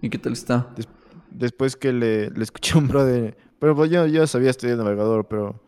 ¿Y 0.02 0.10
qué 0.10 0.18
tal 0.18 0.34
está? 0.34 0.70
Des- 0.78 0.88
después 1.32 1.76
que 1.76 1.92
le, 1.92 2.30
le 2.30 2.44
escuché 2.44 2.76
a 2.76 2.78
un 2.78 2.88
brother, 2.88 3.36
pero 3.60 3.76
pues 3.76 3.92
yo, 3.92 4.08
yo 4.08 4.26
sabía 4.28 4.52
estudiar 4.52 4.78
navegador, 4.78 5.28
pero 5.28 5.60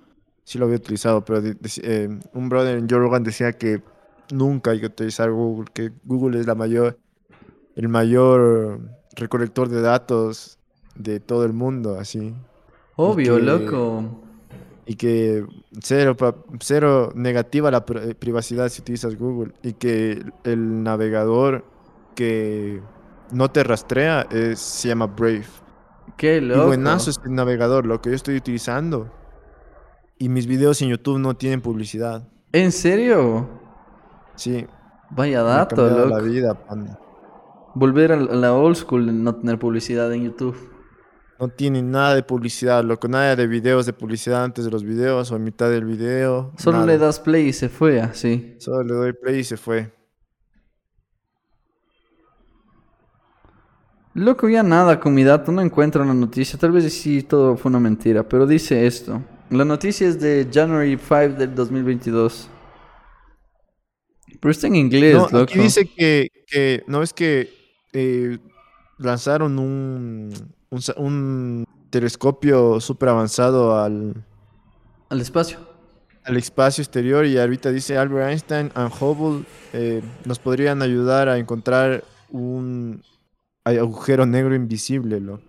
sí 0.50 0.58
lo 0.58 0.66
había 0.66 0.78
utilizado, 0.78 1.24
pero 1.24 1.42
de- 1.42 1.56
eh, 1.84 2.10
un 2.34 2.50
brother 2.50 2.80
en 2.80 2.90
Joe 2.90 2.98
Rogan 2.98 3.24
decía 3.24 3.52
que 3.54 3.84
nunca 4.32 4.72
hay 4.72 4.80
que 4.80 4.88
utilizar 4.88 5.30
Google, 5.32 5.68
que 5.72 5.92
Google 6.06 6.40
es 6.40 6.48
la 6.48 6.56
mayor, 6.56 6.98
el 7.76 7.88
mayor 7.88 8.80
recolector 9.16 9.70
de 9.70 9.82
datos 9.82 10.58
de 10.96 11.20
todo 11.20 11.46
el 11.46 11.54
mundo, 11.54 12.00
así. 12.00 12.34
Obvio, 12.96 13.36
que- 13.36 13.42
loco. 13.44 14.04
y 14.88 14.96
que 14.96 15.46
cero, 15.84 16.18
cero 16.60 17.12
negativa 17.14 17.70
la 17.70 17.86
pri- 17.86 18.16
privacidad 18.16 18.70
si 18.70 18.82
utilizas 18.82 19.16
Google 19.20 19.54
y 19.62 19.74
que 19.74 20.24
el 20.44 20.82
navegador 20.82 21.64
que 22.16 22.82
no 23.32 23.52
te 23.52 23.64
rastrea 23.64 24.26
es- 24.32 24.58
se 24.60 24.88
llama 24.88 25.06
Brave. 25.06 25.46
Qué 26.18 26.38
Y 26.38 26.42
loco. 26.42 26.66
buenazo 26.66 27.12
es 27.12 27.20
el 27.24 27.36
navegador, 27.36 27.86
lo 27.86 28.02
que 28.02 28.10
yo 28.10 28.16
estoy 28.16 28.36
utilizando. 28.38 29.12
Y 30.20 30.28
mis 30.28 30.46
videos 30.48 30.82
en 30.82 30.90
YouTube 30.90 31.18
no 31.18 31.34
tienen 31.36 31.62
publicidad. 31.62 32.28
¿En 32.52 32.74
serio? 32.74 33.50
Sí, 34.36 34.68
Vaya 35.12 35.44
me 35.44 35.50
dato, 35.50 35.76
cambiado 35.78 36.06
loco. 36.08 36.18
la 36.18 36.24
vida, 36.24 36.54
panda. 36.54 37.00
Volver 37.74 38.12
a 38.12 38.18
la 38.18 38.50
a 38.50 38.54
old 38.54 38.76
school 38.76 39.08
y 39.08 39.14
no 39.14 39.36
tener 39.36 39.58
publicidad 39.58 40.12
en 40.14 40.26
YouTube. 40.26 40.58
No 41.40 41.48
tiene 41.48 41.82
nada 41.82 42.16
de 42.16 42.24
publicidad, 42.24 42.84
loco, 42.84 43.08
nada 43.08 43.34
de 43.38 43.48
videos 43.48 43.86
de 43.86 43.94
publicidad 43.94 44.44
antes 44.44 44.66
de 44.66 44.72
los 44.72 44.84
videos 44.84 45.32
o 45.32 45.38
en 45.38 45.46
mitad 45.46 45.70
del 45.70 45.86
video. 45.86 46.52
Solo 46.58 46.80
nada. 46.80 46.88
le 46.88 46.98
das 46.98 47.18
play 47.18 47.48
y 47.48 47.54
se 47.54 47.70
fue 47.70 48.02
así. 48.02 48.56
Solo 48.60 48.84
le 48.84 48.94
doy 48.94 49.14
play 49.14 49.40
y 49.40 49.44
se 49.46 49.56
fue. 49.56 49.94
Loco, 54.16 54.50
ya 54.50 54.64
nada 54.64 55.00
con 55.00 55.14
mi 55.14 55.24
dato, 55.24 55.54
no 55.54 55.62
encuentro 55.62 56.04
la 56.04 56.14
noticia. 56.14 56.60
Tal 56.60 56.74
vez 56.74 56.94
sí 56.94 57.24
todo 57.24 57.56
fue 57.56 57.70
una 57.70 57.80
mentira, 57.80 58.28
pero 58.28 58.46
dice 58.46 58.86
esto. 58.86 59.22
La 59.50 59.66
noticia 59.66 60.08
es 60.08 60.20
de 60.20 60.48
January 60.52 60.98
5 60.98 61.30
del 61.40 61.56
2022. 61.56 62.50
Pero 64.40 64.52
está 64.52 64.68
en 64.68 64.76
inglés, 64.76 65.16
No, 65.16 65.24
loco. 65.24 65.38
aquí 65.40 65.60
dice 65.60 65.86
que, 65.86 66.30
que 66.48 66.84
no 66.88 67.02
es 67.02 67.14
que 67.14 67.52
eh, 67.94 68.38
lanzaron 68.98 69.58
un, 69.60 70.32
un, 70.70 70.80
un 70.98 71.66
telescopio 71.90 72.80
súper 72.80 73.10
avanzado 73.10 73.78
al, 73.82 74.24
Al 75.10 75.20
espacio. 75.20 75.58
al 76.24 76.38
espacio 76.38 76.84
exterior 76.84 77.26
y 77.26 77.38
ahorita 77.38 77.72
dice 77.72 77.98
Albert 77.98 78.30
Einstein 78.30 78.72
and 78.76 78.94
Hubble 79.00 79.46
eh, 79.74 80.02
nos 80.26 80.38
podrían 80.40 80.82
ayudar 80.84 81.28
a 81.28 81.38
encontrar 81.40 82.04
un 82.30 83.02
agujero 83.66 84.26
negro 84.28 84.54
invisible, 84.56 85.20
loco. 85.20 85.49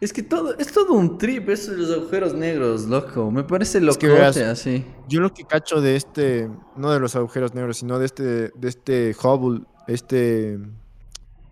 Es 0.00 0.12
que 0.12 0.22
todo, 0.22 0.56
es 0.58 0.70
todo 0.72 0.92
un 0.94 1.18
trip 1.18 1.48
eso 1.48 1.72
de 1.72 1.78
los 1.78 1.90
agujeros 1.90 2.34
negros, 2.34 2.84
loco. 2.86 3.30
Me 3.30 3.44
parece 3.44 3.78
Es 3.78 3.96
que 3.98 4.08
verás, 4.08 4.36
así. 4.36 4.84
Yo 5.08 5.20
lo 5.20 5.32
que 5.32 5.44
cacho 5.44 5.80
de 5.80 5.96
este, 5.96 6.50
no 6.76 6.90
de 6.92 7.00
los 7.00 7.14
agujeros 7.16 7.54
negros, 7.54 7.78
sino 7.78 7.98
de 7.98 8.06
este, 8.06 8.22
de 8.50 8.68
este 8.68 9.14
Hubble, 9.22 9.64
este 9.86 10.54
eh, 10.54 10.58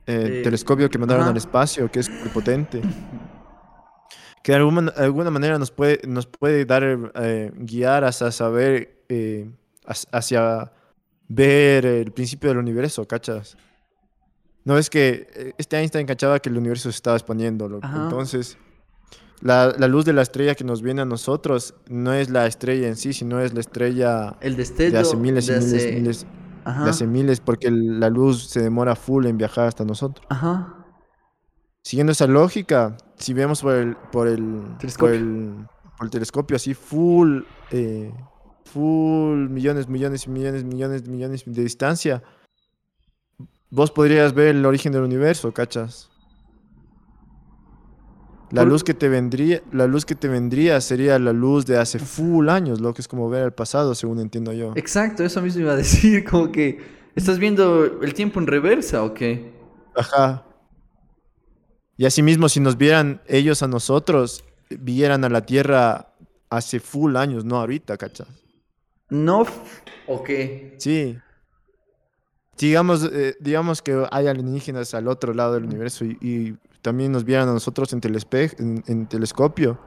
Eh, 0.07 0.41
telescopio 0.43 0.91
que 0.91 0.99
mandaron 0.99 1.27
al 1.29 1.37
espacio, 1.37 1.89
que 1.91 2.01
es 2.01 2.11
muy 2.11 2.29
potente, 2.31 2.83
que 4.43 4.53
de 4.53 4.59
alguna, 4.59 4.91
de 4.91 5.05
alguna 5.05 5.31
manera 5.31 5.59
nos 5.59 5.71
puede, 5.71 6.01
nos 6.07 6.27
puede 6.27 6.65
dar, 6.65 6.83
eh, 7.15 7.53
guiar 7.55 8.05
hacia 8.05 8.31
saber, 8.33 9.05
hac- 9.09 10.09
hacia 10.13 10.73
ver 11.29 11.87
el 11.87 12.11
principio 12.13 12.49
del 12.51 12.59
universo, 12.59 13.07
¿cachas? 13.07 13.57
No 14.65 14.79
es 14.79 14.91
que 14.91 15.29
eh, 15.35 15.53
este 15.59 15.77
Einstein 15.79 16.07
cachaba 16.07 16.39
que 16.39 16.49
el 16.49 16.57
universo 16.57 16.91
se 16.91 16.97
estaba 16.97 17.17
expandiendo, 17.17 17.69
loco. 17.69 17.87
Entonces, 17.87 18.57
la, 19.41 19.75
la 19.77 19.89
luz 19.89 20.05
de 20.05 20.13
la 20.13 20.23
estrella 20.23 20.55
que 20.55 20.63
nos 20.65 20.83
viene 20.83 21.03
a 21.03 21.05
nosotros 21.05 21.75
no 21.89 22.13
es 22.13 22.31
la 22.31 22.47
estrella 22.47 22.87
en 22.89 22.97
sí, 22.97 23.13
sino 23.13 23.41
es 23.41 23.53
la 23.55 23.61
estrella 23.61 24.37
El 24.41 24.57
destello 24.57 24.93
de 24.93 24.99
hace 24.99 25.17
miles 25.17 25.49
y 25.49 25.53
de 25.53 25.59
miles, 25.59 25.75
hace- 25.75 25.93
miles, 25.93 26.27
Ajá. 26.65 26.85
de 26.85 26.91
hace 26.91 27.07
miles, 27.09 27.41
porque 27.41 27.71
la 27.73 28.09
luz 28.09 28.45
se 28.49 28.61
demora 28.63 28.95
full 28.95 29.27
en 29.27 29.37
viajar 29.37 29.67
hasta 29.67 29.85
nosotros. 29.85 30.25
Ajá. 30.31 30.77
Siguiendo 31.83 32.13
esa 32.13 32.29
lógica, 32.29 32.97
si 33.17 33.35
vemos 33.35 33.63
por 33.63 33.73
el, 33.75 33.97
por 34.13 34.29
el, 34.29 34.45
por 34.45 34.79
Telescopio. 34.79 35.15
el, 35.17 35.67
por 35.99 36.05
el 36.07 36.11
telescopio 36.11 36.55
así 36.57 36.75
full, 36.75 37.41
eh, 37.73 38.13
full 38.65 39.49
millones, 39.49 39.89
millones 39.89 40.27
y 40.27 40.31
millones, 40.31 40.63
millones, 40.63 41.09
millones 41.09 41.43
de 41.45 41.63
distancia, 41.63 42.23
vos 43.73 43.91
podrías 43.91 44.35
ver 44.35 44.49
el 44.49 44.67
origen 44.67 44.93
del 44.93 45.03
universo, 45.03 45.53
¿cachas? 45.53 46.11
La 48.51 48.65
luz 48.65 48.85
que 48.85 48.93
te 48.93 49.09
vendría, 49.09 49.63
la 49.73 49.87
luz 49.87 50.05
que 50.05 50.15
te 50.15 50.29
vendría 50.29 50.79
sería 50.83 51.19
la 51.19 51.33
luz 51.33 51.65
de 51.65 51.79
hace 51.79 51.99
full 51.99 52.51
años, 52.51 52.83
lo 52.83 52.93
que 52.93 53.01
es 53.01 53.09
como 53.09 53.31
ver 53.31 53.45
el 53.45 53.53
pasado, 53.53 53.95
según 53.95 54.21
entiendo 54.21 54.53
yo. 54.53 54.75
Exacto, 54.77 55.25
eso 55.25 55.41
mismo 55.41 55.63
iba 55.63 55.73
a 55.73 55.77
decir, 55.85 56.23
como 56.23 56.53
que 56.53 56.81
estás 57.17 57.39
viendo 57.39 58.03
el 58.03 58.13
tiempo 58.13 58.41
en 58.41 58.47
reversa 58.47 59.03
o 59.05 59.15
qué. 59.15 59.55
Ajá. 59.97 60.45
Y 61.97 62.05
asimismo, 62.05 62.51
si 62.51 62.61
nos 62.61 62.77
vieran 62.77 63.23
ellos 63.27 63.63
a 63.63 63.69
nosotros, 63.69 64.45
vieran 64.69 65.25
a 65.25 65.31
la 65.31 65.47
Tierra 65.47 66.13
hace 66.51 66.79
full 66.79 67.17
años, 67.17 67.47
no 67.47 67.57
ahorita, 67.57 67.97
¿cachas? 67.97 68.29
No, 69.09 69.47
o 70.07 70.23
qué. 70.23 70.75
Sí. 70.77 71.17
Digamos, 72.59 73.05
eh, 73.13 73.37
digamos 73.41 73.83
que 73.83 74.07
hay 74.11 74.27
alienígenas 74.29 74.95
al 74.95 75.09
otro 75.09 75.35
lado 75.35 75.55
del 75.55 75.65
universo 75.65 76.05
y, 76.05 76.17
y 76.21 76.57
también 76.83 77.11
nos 77.13 77.25
vieran 77.25 77.49
a 77.49 77.53
nosotros 77.53 77.93
en, 77.93 78.01
telespe 78.01 78.51
en, 78.59 78.85
en 78.87 79.07
telescopio, 79.09 79.79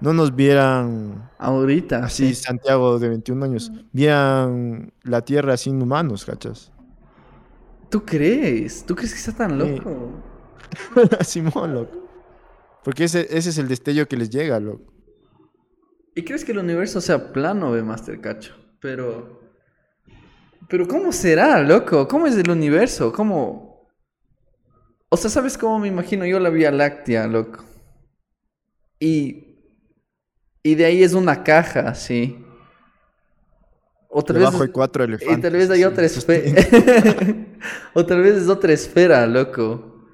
no 0.00 0.12
nos 0.12 0.34
vieran 0.34 1.30
Ahorita. 1.38 2.04
así, 2.04 2.34
sí. 2.34 2.34
Santiago 2.34 2.98
de 2.98 3.08
21 3.08 3.44
años, 3.44 3.70
vieran 3.92 4.92
la 5.02 5.24
Tierra 5.24 5.56
sin 5.56 5.80
humanos, 5.80 6.24
¿cachas? 6.24 6.72
¿Tú 7.88 8.04
crees? 8.04 8.84
¿Tú 8.86 8.96
crees 8.96 9.12
que 9.12 9.18
está 9.18 9.32
tan 9.32 9.58
Sí. 9.60 9.76
loco? 9.76 10.24
Simón, 11.24 11.74
loco. 11.74 11.98
Porque 12.82 13.04
ese, 13.04 13.20
ese 13.36 13.50
es 13.50 13.58
el 13.58 13.68
destello 13.68 14.08
que 14.08 14.16
les 14.16 14.30
llega, 14.30 14.58
loco. 14.58 14.92
¿Y 16.14 16.24
crees 16.24 16.44
que 16.44 16.52
el 16.52 16.58
universo 16.58 17.00
sea 17.00 17.32
plano, 17.32 17.70
ve 17.70 17.82
Master 17.82 18.20
Cacho? 18.20 18.54
Pero. 18.80 19.41
Pero 20.68 20.86
¿cómo 20.88 21.12
será, 21.12 21.60
loco? 21.62 22.06
¿Cómo 22.08 22.26
es 22.26 22.36
el 22.36 22.50
universo? 22.50 23.12
¿Cómo? 23.12 23.90
O 25.08 25.16
sea, 25.16 25.30
¿sabes 25.30 25.58
cómo 25.58 25.78
me 25.78 25.88
imagino 25.88 26.24
yo 26.24 26.40
la 26.40 26.50
Vía 26.50 26.70
Láctea, 26.70 27.26
loco? 27.26 27.64
Y. 28.98 29.48
Y 30.62 30.74
de 30.76 30.84
ahí 30.84 31.02
es 31.02 31.12
una 31.12 31.42
caja, 31.42 31.94
sí. 31.94 32.44
O 34.08 34.22
tal 34.22 34.36
vez. 34.36 34.46
Debajo 34.46 34.62
hay 34.62 34.70
cuatro 34.70 35.04
elefantes. 35.04 35.38
Y 35.38 35.40
tal 35.42 35.52
vez 35.52 35.70
hay 35.70 35.82
así, 35.82 35.92
otra 35.92 36.04
esfera. 36.06 36.62
o 37.94 38.06
tal 38.06 38.22
vez 38.22 38.36
es 38.36 38.48
otra 38.48 38.72
esfera, 38.72 39.26
loco. 39.26 40.06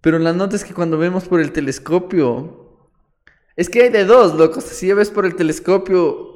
Pero 0.00 0.18
la 0.18 0.32
nota 0.32 0.56
es 0.56 0.64
que 0.64 0.74
cuando 0.74 0.98
vemos 0.98 1.28
por 1.28 1.40
el 1.40 1.52
telescopio. 1.52 2.88
Es 3.54 3.68
que 3.68 3.82
hay 3.82 3.88
de 3.90 4.04
dos, 4.04 4.34
loco. 4.34 4.58
O 4.58 4.62
sea, 4.62 4.72
si 4.72 4.88
ya 4.88 4.94
ves 4.94 5.10
por 5.10 5.26
el 5.26 5.36
telescopio 5.36 6.31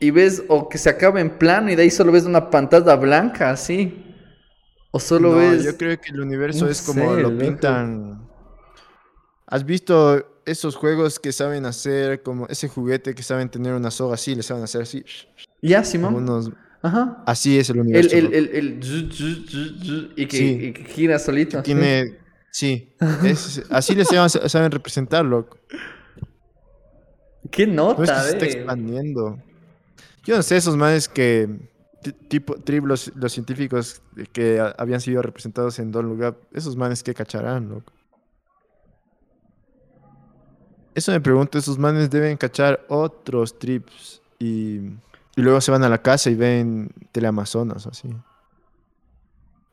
y 0.00 0.10
ves 0.10 0.42
o 0.48 0.68
que 0.68 0.78
se 0.78 0.88
acaba 0.88 1.20
en 1.20 1.30
plano 1.38 1.70
y 1.70 1.76
de 1.76 1.82
ahí 1.82 1.90
solo 1.90 2.10
ves 2.12 2.24
una 2.24 2.50
pantalla 2.50 2.96
blanca, 2.96 3.50
así. 3.50 4.04
O 4.90 4.98
solo 4.98 5.30
No, 5.32 5.36
ves. 5.38 5.62
yo 5.62 5.76
creo 5.76 6.00
que 6.00 6.10
el 6.10 6.20
universo 6.20 6.64
no 6.64 6.70
es 6.70 6.82
como 6.82 7.14
sé, 7.14 7.22
lo 7.22 7.28
loco. 7.30 7.38
pintan. 7.38 8.28
¿Has 9.46 9.64
visto 9.64 10.26
esos 10.46 10.74
juegos 10.74 11.18
que 11.20 11.32
saben 11.32 11.66
hacer 11.66 12.22
como 12.22 12.46
ese 12.48 12.66
juguete 12.68 13.14
que 13.14 13.22
saben 13.22 13.48
tener 13.50 13.74
una 13.74 13.90
soga 13.90 14.14
así, 14.14 14.34
le 14.34 14.42
saben 14.42 14.64
hacer 14.64 14.82
así? 14.82 15.04
Ya, 15.62 15.84
Simón. 15.84 16.14
unos- 16.14 16.50
Ajá. 16.82 17.22
Así 17.26 17.58
es 17.58 17.68
el 17.68 17.80
universo. 17.80 18.16
el, 18.16 18.32
el, 18.32 18.48
el 18.54 18.80
y, 20.16 20.26
que, 20.26 20.36
Sí. 20.36 20.58
y 20.62 20.72
que 20.72 20.84
gira 20.84 21.18
solito. 21.18 21.62
Tiene. 21.62 22.16
Sí. 22.50 22.94
es- 23.24 23.62
así 23.70 23.94
le 23.94 24.04
saben, 24.06 24.30
saben 24.30 24.70
representar, 24.72 25.24
loco. 25.24 25.58
¿Qué 27.50 27.66
No 27.66 27.90
es 27.90 27.96
que 27.96 28.00
nota, 28.02 28.22
se 28.22 28.30
está 28.30 28.44
ve? 28.46 28.52
expandiendo. 28.52 29.38
Yo 30.30 30.36
no 30.36 30.44
sé, 30.44 30.56
esos 30.56 30.76
manes 30.76 31.08
que. 31.08 31.48
ti- 32.02 32.12
Tipo, 32.12 32.54
trip, 32.54 32.84
los, 32.84 33.10
científicos 33.26 34.00
que 34.32 34.60
habían 34.78 35.00
sido 35.00 35.22
representados 35.22 35.80
en 35.80 35.90
Look 35.90 36.20
Up, 36.24 36.36
esos 36.52 36.76
manes 36.76 37.02
que 37.02 37.12
cacharán, 37.14 37.68
loco. 37.68 37.92
Eso 40.94 41.10
me 41.10 41.20
pregunto, 41.20 41.58
esos 41.58 41.78
manes 41.78 42.10
deben 42.10 42.36
cachar 42.36 42.86
otros 42.88 43.58
trips 43.58 44.22
y, 44.38 44.76
y 45.34 45.42
luego 45.42 45.60
se 45.60 45.72
van 45.72 45.82
a 45.82 45.88
la 45.88 46.00
casa 46.00 46.30
y 46.30 46.36
ven 46.36 46.92
Teleamazonas, 47.10 47.88
así. 47.88 48.08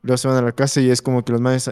Luego 0.02 0.16
se 0.16 0.26
van 0.26 0.38
a 0.38 0.42
la 0.42 0.52
casa 0.52 0.80
y 0.80 0.90
es 0.90 1.00
como 1.00 1.24
que 1.24 1.30
los 1.30 1.40
manes 1.40 1.70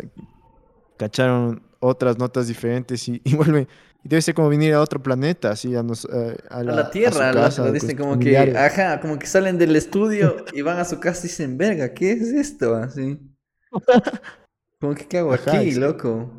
cacharon 0.97 1.61
otras 1.81 2.19
notas 2.19 2.47
diferentes 2.47 3.09
y, 3.09 3.21
y 3.25 3.35
vuelven. 3.35 3.67
Y 4.07 4.09
debe 4.09 4.23
ser 4.23 4.35
como 4.37 4.49
venir 4.49 4.73
a 4.73 4.81
otro 4.81 5.03
planeta, 5.03 5.51
así, 5.51 5.75
a, 5.75 5.83
nos- 5.83 6.05
eh, 6.05 6.37
a, 6.49 6.63
A 6.63 6.73
la, 6.73 6.91
tierra, 6.93 7.31
a 7.45 7.51
su 7.51 7.61
con 7.61 7.73
dicen 7.73 7.97
como 7.97 8.21
que, 8.21 8.39
ajá, 8.39 9.01
como 9.01 9.19
que 9.19 9.27
salen 9.27 9.59
del 9.59 9.75
estudio 9.75 10.45
y 10.53 10.63
van 10.63 10.79
a 10.79 10.85
su 10.85 11.01
casa 11.01 11.23
y 11.27 11.29
dicen, 11.29 11.59
verga, 11.59 11.93
¿qué 11.93 12.13
es 12.13 12.23
esto? 12.23 12.77
Así. 12.77 13.19
Como 14.81 14.95
que, 14.95 15.09
¿qué 15.09 15.19
hago 15.19 15.33
Ajá, 15.33 15.59
aquí, 15.59 15.73
loco? 15.73 16.31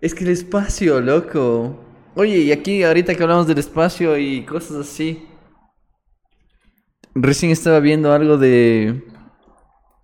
Es 0.00 0.14
que 0.14 0.22
el 0.22 0.30
espacio, 0.30 1.00
loco. 1.00 1.76
Oye, 2.14 2.38
y 2.38 2.52
aquí 2.52 2.84
ahorita 2.84 3.16
que 3.16 3.22
hablamos 3.24 3.48
del 3.48 3.58
espacio 3.58 4.16
y 4.16 4.44
cosas 4.44 4.76
así. 4.76 5.26
Recién 7.16 7.50
estaba 7.50 7.80
viendo 7.80 8.12
algo 8.12 8.38
de... 8.38 9.02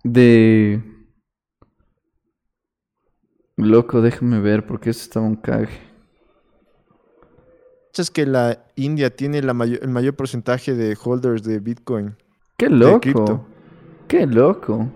De... 0.03 0.92
Loco, 3.63 4.01
déjame 4.01 4.39
ver 4.39 4.65
porque 4.65 4.89
eso 4.89 5.01
estaba 5.01 5.25
un 5.25 5.35
cague. 5.35 5.69
¿Sabes 7.93 8.11
que 8.11 8.25
la 8.25 8.65
India 8.75 9.15
tiene 9.15 9.41
la 9.41 9.53
mayor, 9.53 9.79
el 9.81 9.89
mayor 9.89 10.15
porcentaje 10.15 10.73
de 10.73 10.97
holders 11.01 11.43
de 11.43 11.59
Bitcoin? 11.59 12.15
¡Qué 12.57 12.69
loco! 12.69 13.45
¡Qué 14.07 14.25
loco! 14.25 14.91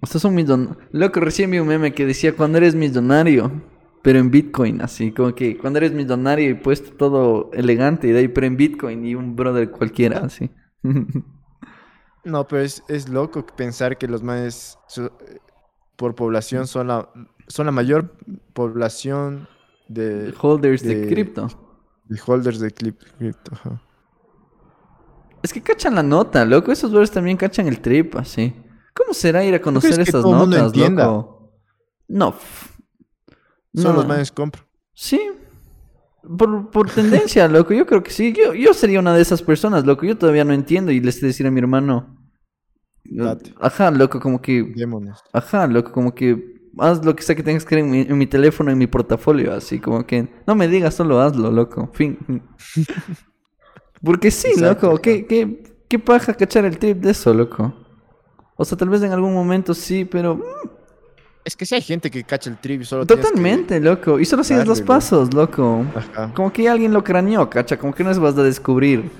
O 0.00 0.06
sea, 0.06 0.20
son 0.20 0.34
millonarios. 0.34 0.76
Loco, 0.90 1.20
recién 1.20 1.50
vi 1.50 1.58
un 1.58 1.68
meme 1.68 1.94
que 1.94 2.04
decía 2.04 2.34
cuando 2.34 2.58
eres 2.58 2.74
millonario, 2.74 3.50
pero 4.02 4.18
en 4.18 4.30
Bitcoin, 4.30 4.82
así, 4.82 5.12
como 5.12 5.34
que 5.34 5.56
cuando 5.56 5.78
eres 5.78 5.92
millonario 5.92 6.50
y 6.50 6.54
puesto 6.54 6.92
todo 6.92 7.50
elegante 7.52 8.08
y 8.08 8.12
de 8.12 8.18
ahí, 8.20 8.28
pero 8.28 8.46
en 8.46 8.56
Bitcoin 8.56 9.06
y 9.06 9.14
un 9.14 9.36
brother 9.36 9.70
cualquiera, 9.70 10.18
así. 10.18 10.50
No, 12.24 12.46
pero 12.48 12.62
es, 12.62 12.82
es 12.88 13.08
loco 13.08 13.44
pensar 13.46 13.98
que 13.98 14.08
los 14.08 14.22
manes 14.22 14.78
eh, 14.96 15.08
por 15.96 16.14
población 16.14 16.66
son 16.66 16.88
la, 16.88 17.08
son 17.48 17.66
la 17.66 17.72
mayor 17.72 18.12
población 18.52 19.46
de, 19.88 20.32
Holders 20.40 20.82
de 20.82 20.94
de- 20.96 21.08
cripto. 21.08 21.48
de 22.04 22.20
holders 22.26 22.58
de 22.60 22.70
cripto. 22.72 23.52
ajá. 23.54 23.80
Es 25.42 25.52
que 25.52 25.60
cachan 25.62 25.94
la 25.94 26.02
nota, 26.02 26.44
loco. 26.46 26.72
Esos 26.72 26.90
brothers 26.90 27.10
también 27.10 27.36
cachan 27.36 27.68
el 27.68 27.80
trip, 27.82 28.16
así. 28.16 28.54
¿Cómo 28.94 29.12
será 29.12 29.44
ir 29.44 29.54
a 29.54 29.60
conocer 29.60 30.00
esas 30.00 30.24
mundo 30.24 30.46
notas, 30.46 30.62
entienda? 30.68 31.04
loco? 31.04 31.52
No. 32.08 32.34
no. 33.74 33.92
los 33.92 34.06
manes 34.06 34.32
compran. 34.32 34.64
Sí. 34.94 35.20
Por, 36.38 36.70
por 36.70 36.90
tendencia, 36.90 37.48
loco. 37.48 37.74
Yo 37.74 37.86
creo 37.86 38.02
que 38.02 38.10
sí. 38.10 38.32
Yo, 38.32 38.54
yo 38.54 38.74
sería 38.74 39.00
una 39.00 39.14
de 39.14 39.22
esas 39.22 39.42
personas, 39.42 39.84
loco. 39.84 40.06
Yo 40.06 40.16
todavía 40.16 40.44
no 40.44 40.52
entiendo 40.52 40.90
y 40.92 41.00
les 41.00 41.20
decir 41.20 41.46
a 41.46 41.50
mi 41.50 41.60
hermano. 41.60 42.18
Date. 43.04 43.54
Ajá, 43.60 43.90
loco, 43.90 44.20
como 44.20 44.40
que. 44.40 44.62
Démonos. 44.74 45.20
Ajá, 45.32 45.66
loco, 45.66 45.92
como 45.92 46.14
que. 46.14 46.54
Haz 46.78 47.04
lo 47.04 47.14
que 47.14 47.22
sea 47.22 47.36
que 47.36 47.42
tengas 47.42 47.64
que 47.64 47.68
hacer 47.68 47.78
en 47.78 47.90
mi, 47.90 48.00
en 48.00 48.18
mi 48.18 48.26
teléfono, 48.26 48.70
en 48.70 48.78
mi 48.78 48.86
portafolio, 48.86 49.52
así 49.52 49.78
como 49.78 50.06
que. 50.06 50.28
No 50.46 50.54
me 50.54 50.66
digas, 50.66 50.94
solo 50.94 51.20
hazlo, 51.20 51.50
loco. 51.50 51.90
Fin. 51.92 52.18
Porque 54.02 54.30
sí, 54.30 54.48
Exacto, 54.48 54.88
loco. 54.88 55.02
¿Qué, 55.02 55.26
qué, 55.26 55.62
qué 55.88 55.98
paja 55.98 56.34
cachar 56.34 56.64
el 56.64 56.78
trip 56.78 56.98
de 56.98 57.10
eso, 57.10 57.32
loco? 57.32 57.74
O 58.56 58.64
sea, 58.64 58.78
tal 58.78 58.88
vez 58.88 59.02
en 59.02 59.12
algún 59.12 59.34
momento 59.34 59.74
sí, 59.74 60.04
pero. 60.04 60.40
Mm, 61.44 61.46
Es 61.46 61.56
que 61.56 61.66
si 61.66 61.74
hay 61.74 61.82
gente 61.82 62.10
que 62.10 62.24
cacha 62.24 62.50
el 62.50 62.58
trip 62.58 62.82
y 62.82 62.84
solo 62.84 63.06
que- 63.06 63.16
Totalmente, 63.16 63.80
loco. 63.80 64.18
Y 64.18 64.24
solo 64.24 64.44
sigues 64.44 64.66
los 64.66 64.78
darle, 64.78 64.88
pasos, 64.88 65.34
loco. 65.34 65.84
Ajá. 65.94 66.32
Como 66.34 66.52
que 66.52 66.68
alguien 66.68 66.92
lo 66.92 67.04
craneó, 67.04 67.48
cacha. 67.50 67.78
Como 67.78 67.94
que 67.94 68.04
no 68.04 68.10
es 68.10 68.18
vas 68.18 68.36
a 68.38 68.42
descubrir 68.42 69.10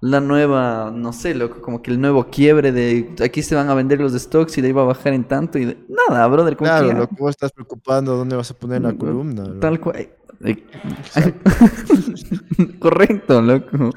la 0.00 0.20
nueva, 0.20 0.90
no 0.94 1.12
sé, 1.12 1.34
loco. 1.34 1.62
Como 1.62 1.80
que 1.80 1.90
el 1.92 2.00
nuevo 2.00 2.24
quiebre 2.28 2.72
de 2.72 3.14
aquí 3.24 3.42
se 3.42 3.54
van 3.54 3.70
a 3.70 3.74
vender 3.74 4.00
los 4.00 4.12
stocks 4.14 4.58
y 4.58 4.60
de 4.60 4.66
ahí 4.68 4.72
va 4.72 4.82
a 4.82 4.86
bajar 4.86 5.12
en 5.14 5.24
tanto 5.24 5.58
y 5.58 5.64
de... 5.64 5.78
nada, 6.08 6.26
brother. 6.26 6.56
Como 6.56 6.68
Claro, 6.70 6.88
que, 6.88 6.94
lo 6.94 7.08
que 7.08 7.14
vos 7.18 7.30
estás 7.30 7.52
preocupando, 7.52 8.16
¿dónde 8.16 8.36
vas 8.36 8.50
a 8.50 8.54
poner 8.54 8.82
la 8.82 8.92
Mm, 8.92 8.96
columna? 8.98 9.44
loco? 9.44 9.60
Tal 9.60 9.80
cual. 9.80 10.08
Correcto, 12.80 13.40
loco. 13.42 13.90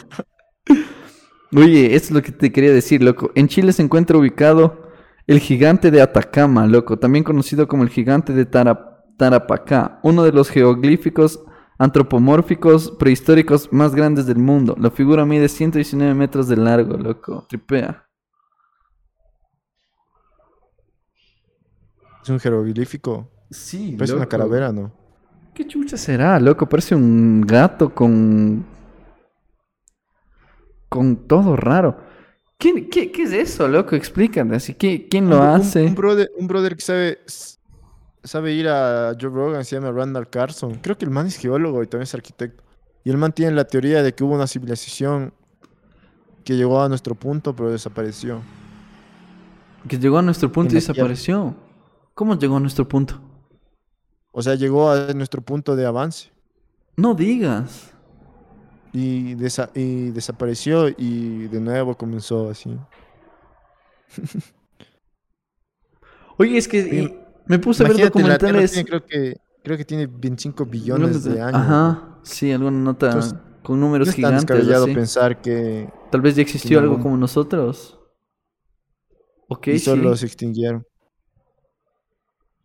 Oye, 1.56 1.96
esto 1.96 2.08
es 2.08 2.12
lo 2.12 2.22
que 2.22 2.32
te 2.32 2.52
quería 2.52 2.74
decir, 2.74 3.02
loco. 3.02 3.32
En 3.36 3.48
Chile 3.48 3.74
se 3.74 3.82
encuentra 3.82 4.18
ubicado 4.18 4.85
el 5.28 5.40
gigante 5.40 5.92
de 5.92 6.02
Atacama, 6.02 6.68
loco, 6.68 6.98
también 7.00 7.24
conocido 7.24 7.68
como 7.68 7.84
el 7.84 7.90
gigante 7.90 8.34
de 8.34 8.46
Tara- 8.46 9.04
Tarapacá, 9.18 10.00
uno 10.04 10.24
de 10.24 10.32
los 10.32 10.50
geoglíficos 10.50 11.44
antropomórficos 11.78 12.92
prehistóricos 12.92 13.72
más 13.72 13.96
grandes 13.96 14.26
del 14.28 14.38
mundo. 14.40 14.76
La 14.80 14.92
figura 14.92 15.26
mide 15.26 15.50
119 15.50 16.14
metros 16.14 16.48
de 16.48 16.58
largo, 16.58 16.98
loco. 16.98 17.46
Tripea. 17.50 18.06
Es 22.24 22.30
un 22.30 22.40
jeroglífico. 22.40 23.30
Sí, 23.52 23.96
Parece 23.98 24.16
una 24.16 24.26
calavera, 24.28 24.72
¿no? 24.72 24.92
¿Qué 25.54 25.66
chucha 25.68 25.96
será, 25.98 26.40
loco? 26.40 26.68
Parece 26.68 26.96
un 26.96 27.42
gato 27.42 27.94
con. 27.94 28.66
con 30.90 31.28
todo 31.28 31.56
raro. 31.56 31.98
¿Quién, 32.58 32.90
qué, 32.90 33.12
qué 33.12 33.24
es 33.24 33.34
eso, 33.34 33.68
loco? 33.68 33.96
Explícame. 33.96 34.56
Así, 34.56 34.74
¿qué, 34.74 35.08
¿Quién 35.10 35.30
lo 35.30 35.38
Un- 35.40 35.44
hace? 35.46 35.86
Un, 35.86 35.96
brother, 35.96 36.32
un 36.38 36.48
brother 36.48 36.76
que 36.76 36.82
sabe, 36.82 37.20
sabe 38.24 38.54
ir 38.54 38.68
a 38.68 39.14
Joe 39.20 39.30
Rogan, 39.30 39.66
se 39.66 39.76
llama 39.76 39.92
Randall 39.92 40.30
Carson. 40.30 40.76
Creo 40.76 40.98
que 40.98 41.06
el 41.06 41.12
man 41.12 41.28
es 41.28 41.38
geólogo 41.38 41.84
y 41.84 41.88
también 41.88 42.04
es 42.04 42.14
arquitecto. 42.16 42.64
Y 43.04 43.10
el 43.12 43.18
man 43.18 43.34
tiene 43.34 43.52
la 43.52 43.66
teoría 43.66 44.02
de 44.02 44.14
que 44.16 44.24
hubo 44.24 44.34
una 44.34 44.48
civilización 44.48 45.34
que 46.44 46.56
llegó 46.56 46.82
a 46.82 46.90
nuestro 46.90 47.14
punto, 47.16 47.56
pero 47.56 47.72
desapareció. 47.72 48.42
Que 49.88 50.00
llegó 50.00 50.18
a 50.18 50.22
nuestro 50.24 50.52
punto 50.52 50.76
y 50.76 50.80
Tierra. 50.80 50.94
desapareció. 50.94 51.56
¿Cómo 52.16 52.38
llegó 52.40 52.58
a 52.58 52.60
nuestro 52.60 52.88
punto? 52.88 53.20
O 54.32 54.42
sea, 54.42 54.56
llegó 54.56 54.90
a 54.90 55.14
nuestro 55.14 55.42
punto 55.42 55.76
de 55.76 55.86
avance. 55.86 56.32
No 56.98 57.14
digas. 57.14 57.92
Y, 58.98 59.36
desa- 59.36 59.72
y 59.76 60.12
desapareció 60.12 60.88
y 60.88 61.48
de 61.50 61.60
nuevo 61.60 61.98
comenzó 61.98 62.50
así. 62.50 62.80
Oye, 66.38 66.58
es 66.58 66.68
que 66.68 66.82
Sí, 66.84 66.98
y 67.00 67.18
me 67.48 67.60
puse 67.60 67.84
a 67.84 67.88
ver 67.90 67.98
documentales. 67.98 68.72
tiene- 68.72 68.88
creo 68.88 69.06
que 69.06 69.36
creo 69.64 69.78
que 69.78 69.86
tiene 69.86 70.08
25 70.08 70.66
billones 70.66 71.24
de 71.24 71.42
años. 71.42 71.56
Ajá, 71.60 72.20
sí, 72.24 72.52
alguna 72.52 72.78
nota 72.80 73.08
Entonces, 73.08 73.36
con 73.64 73.80
números 73.80 74.08
es 74.10 74.14
tan 74.16 74.18
gigantes. 74.18 74.42
descabellado 74.48 74.86
así. 74.86 74.94
pensar 74.94 75.42
que 75.42 75.90
Tal 76.12 76.22
vez 76.22 76.36
ya 76.36 76.42
existió 76.44 76.80
algo 76.80 77.00
como 77.00 77.18
nosotros. 77.18 78.00
Ok, 79.50 79.68
y 79.68 79.80
solo 79.80 80.14
sí. 80.16 80.22
se 80.22 80.26
extinguieron. 80.28 80.86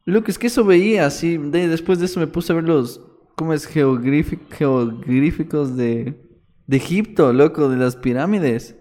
Lo 0.04 0.22
que 0.24 0.30
es 0.30 0.38
que 0.38 0.46
eso 0.48 0.64
veía, 0.64 1.06
así. 1.06 1.36
de- 1.38 1.68
después 1.68 1.98
de 1.98 2.06
eso 2.06 2.20
me 2.20 2.26
puse 2.26 2.52
a 2.52 2.56
ver 2.56 2.64
los. 2.64 3.00
¿Cómo 3.40 3.54
es? 3.54 3.66
Geográficos 3.66 5.74
de. 5.74 6.26
De 6.66 6.76
Egipto, 6.76 7.32
loco, 7.32 7.70
de 7.70 7.78
las 7.78 7.96
pirámides. 7.96 8.76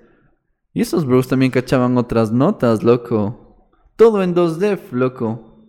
Y 0.73 0.81
esos 0.81 1.05
bros 1.05 1.29
también 1.29 1.49
cachaban 1.49 1.97
otras 1.97 2.33
notas, 2.33 2.83
loco. 2.83 3.71
Todo 3.95 4.21
en 4.21 4.35
2D, 4.35 4.77
loco. 4.91 5.65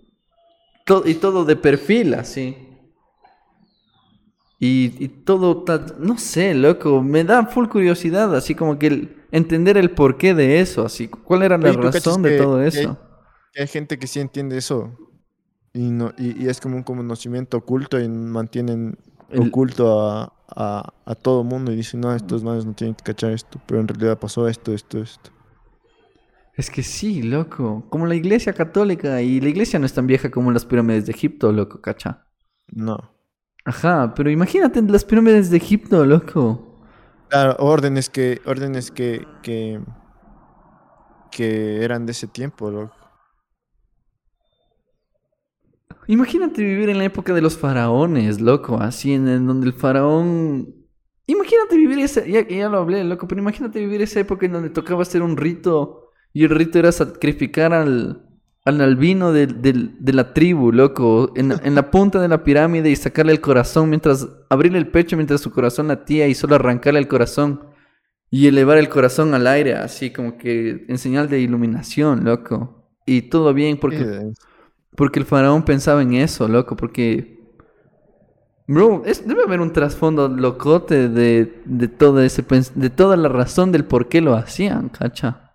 To- 0.87 1.05
y 1.07 1.15
todo 1.15 1.45
de 1.45 1.55
perfil, 1.55 2.15
así. 2.15 2.57
Y, 4.59 4.93
y 5.03 5.07
todo, 5.09 5.65
no 6.01 6.19
sé, 6.19 6.53
loco, 6.55 7.01
me 7.01 7.23
da 7.23 7.47
full 7.47 7.69
curiosidad, 7.69 8.35
así 8.35 8.57
como 8.57 8.77
que 8.77 8.89
el- 8.89 9.17
entender 9.31 9.77
el 9.79 9.93
porqué 9.93 10.35
de 10.35 10.59
eso, 10.61 10.85
así, 10.85 11.07
cuál 11.07 11.45
era 11.45 11.57
la 11.57 11.69
Oye, 11.71 11.77
¿tú 11.77 11.83
cachas 11.85 12.07
razón 12.07 12.23
de 12.23 12.37
todo 12.39 12.57
que 12.57 12.63
hay- 12.65 12.69
eso. 12.69 12.99
que 13.55 13.63
hay 13.63 13.69
gente 13.69 13.99
que 14.01 14.07
sí 14.09 14.19
entiende 14.21 14.59
eso. 14.59 14.97
Y, 15.73 15.91
no, 15.91 16.13
y, 16.19 16.45
y 16.45 16.49
es 16.49 16.61
como 16.61 16.77
un 16.77 16.83
conocimiento 16.83 17.57
oculto 17.59 18.01
y 18.01 18.09
mantienen 18.09 18.99
El- 19.29 19.55
oculto 19.55 20.01
a, 20.11 20.33
a, 20.49 20.93
a 21.05 21.15
todo 21.15 21.45
mundo 21.45 21.73
y 21.73 21.77
dicen, 21.77 22.01
no, 22.01 22.15
estos 22.15 22.43
manes 22.43 22.67
no 22.67 22.75
tienen 22.75 22.95
que 22.97 23.05
cachar 23.05 23.31
esto, 23.33 23.61
pero 23.67 23.81
en 23.81 23.87
realidad 23.89 24.19
pasó 24.19 24.49
esto, 24.49 24.73
esto, 24.75 24.99
esto. 25.01 25.31
Es 26.55 26.71
que 26.71 26.83
sí, 26.85 27.23
loco, 27.23 27.87
como 27.91 28.07
la 28.07 28.15
iglesia 28.15 28.53
católica, 28.53 29.21
y 29.23 29.41
la 29.41 29.49
iglesia 29.49 29.79
no 29.81 29.87
es 29.87 29.95
tan 29.95 30.07
vieja 30.07 30.31
como 30.31 30.53
las 30.53 30.65
pirámides 30.65 31.07
de 31.07 31.13
Egipto, 31.13 31.51
loco, 31.53 31.81
cacha. 31.81 32.27
No. 32.73 33.11
Ajá, 33.65 34.13
pero 34.15 34.31
imagínate 34.31 34.83
las 34.83 35.05
pirámides 35.07 35.49
de 35.51 35.57
Egipto, 35.57 36.05
loco. 36.05 36.79
Claro, 37.29 37.57
órdenes 37.61 38.11
que, 38.11 38.41
órdenes 38.45 38.91
que, 38.91 39.27
que, 39.43 39.81
que 41.31 41.85
eran 41.85 42.07
de 42.07 42.13
ese 42.13 42.29
tiempo, 42.29 42.71
loco. 42.71 43.00
Imagínate 46.11 46.65
vivir 46.65 46.89
en 46.89 46.99
la 46.99 47.05
época 47.05 47.33
de 47.33 47.41
los 47.41 47.57
faraones, 47.57 48.41
loco, 48.41 48.81
así 48.81 49.13
en, 49.13 49.47
donde 49.47 49.69
el 49.69 49.73
faraón... 49.73 50.75
Imagínate 51.29 51.77
vivir 51.77 52.01
esa, 52.01 52.27
ya, 52.27 52.47
ya 52.49 52.69
lo 52.69 52.79
hablé, 52.79 53.05
loco, 53.05 53.29
pero 53.29 53.41
imagínate 53.41 53.79
vivir 53.79 54.03
esa 54.03 54.19
época 54.19 54.45
en 54.45 54.53
donde 54.53 54.71
tocaba 54.71 55.03
hacer 55.03 55.23
un 55.23 55.37
rito 55.37 56.11
y 56.33 56.43
el 56.43 56.51
rito 56.51 56.81
era 56.81 56.91
sacrificar 56.91 57.73
al, 57.73 58.27
al 58.65 58.81
albino 58.81 59.33
del- 59.33 59.63
de 59.63 60.13
la 60.13 60.35
tribu, 60.35 60.73
loco, 60.73 61.33
en, 61.37 61.53
en 61.63 61.75
la 61.77 61.93
punta 61.93 62.21
de 62.21 62.27
la 62.27 62.43
pirámide 62.43 62.91
y 62.91 62.97
sacarle 62.97 63.31
el 63.31 63.41
corazón 63.41 63.89
mientras, 63.89 64.27
abrirle 64.49 64.79
el 64.79 64.89
pecho 64.89 65.17
mientras 65.17 65.41
su 65.41 65.53
corazón 65.53 65.87
latía 65.87 66.27
y 66.27 66.35
solo 66.35 66.57
arrancarle 66.57 66.99
el 66.99 67.07
corazón 67.07 67.61
y 68.33 68.49
elevar 68.49 68.79
el 68.79 68.89
corazón 68.89 69.33
al 69.35 69.47
aire, 69.47 69.75
así 69.75 70.11
como 70.13 70.39
que 70.39 70.87
en 70.89 70.99
señal 70.99 71.29
de 71.29 71.39
iluminación, 71.39 72.25
loco. 72.25 72.89
Y 73.07 73.23
todo 73.23 73.55
bien 73.55 73.79
porque... 73.79 74.33
Porque 75.01 75.19
el 75.19 75.25
faraón 75.25 75.65
pensaba 75.65 76.03
en 76.03 76.13
eso, 76.13 76.47
loco, 76.47 76.77
porque... 76.77 77.41
Bro, 78.67 79.03
es- 79.07 79.27
debe 79.27 79.45
haber 79.45 79.63
un 79.63 79.73
trasfondo 79.73 80.29
locote 80.29 81.09
de, 81.09 81.63
de, 81.65 81.89
todo 81.89 82.21
ese, 82.21 82.45
de 82.75 82.91
toda 82.91 83.17
la 83.17 83.31
razón 83.31 83.73
del 83.73 83.87
por 83.87 84.11
qué 84.11 84.21
lo 84.21 84.35
hacían, 84.35 84.91
cacha. 84.91 85.55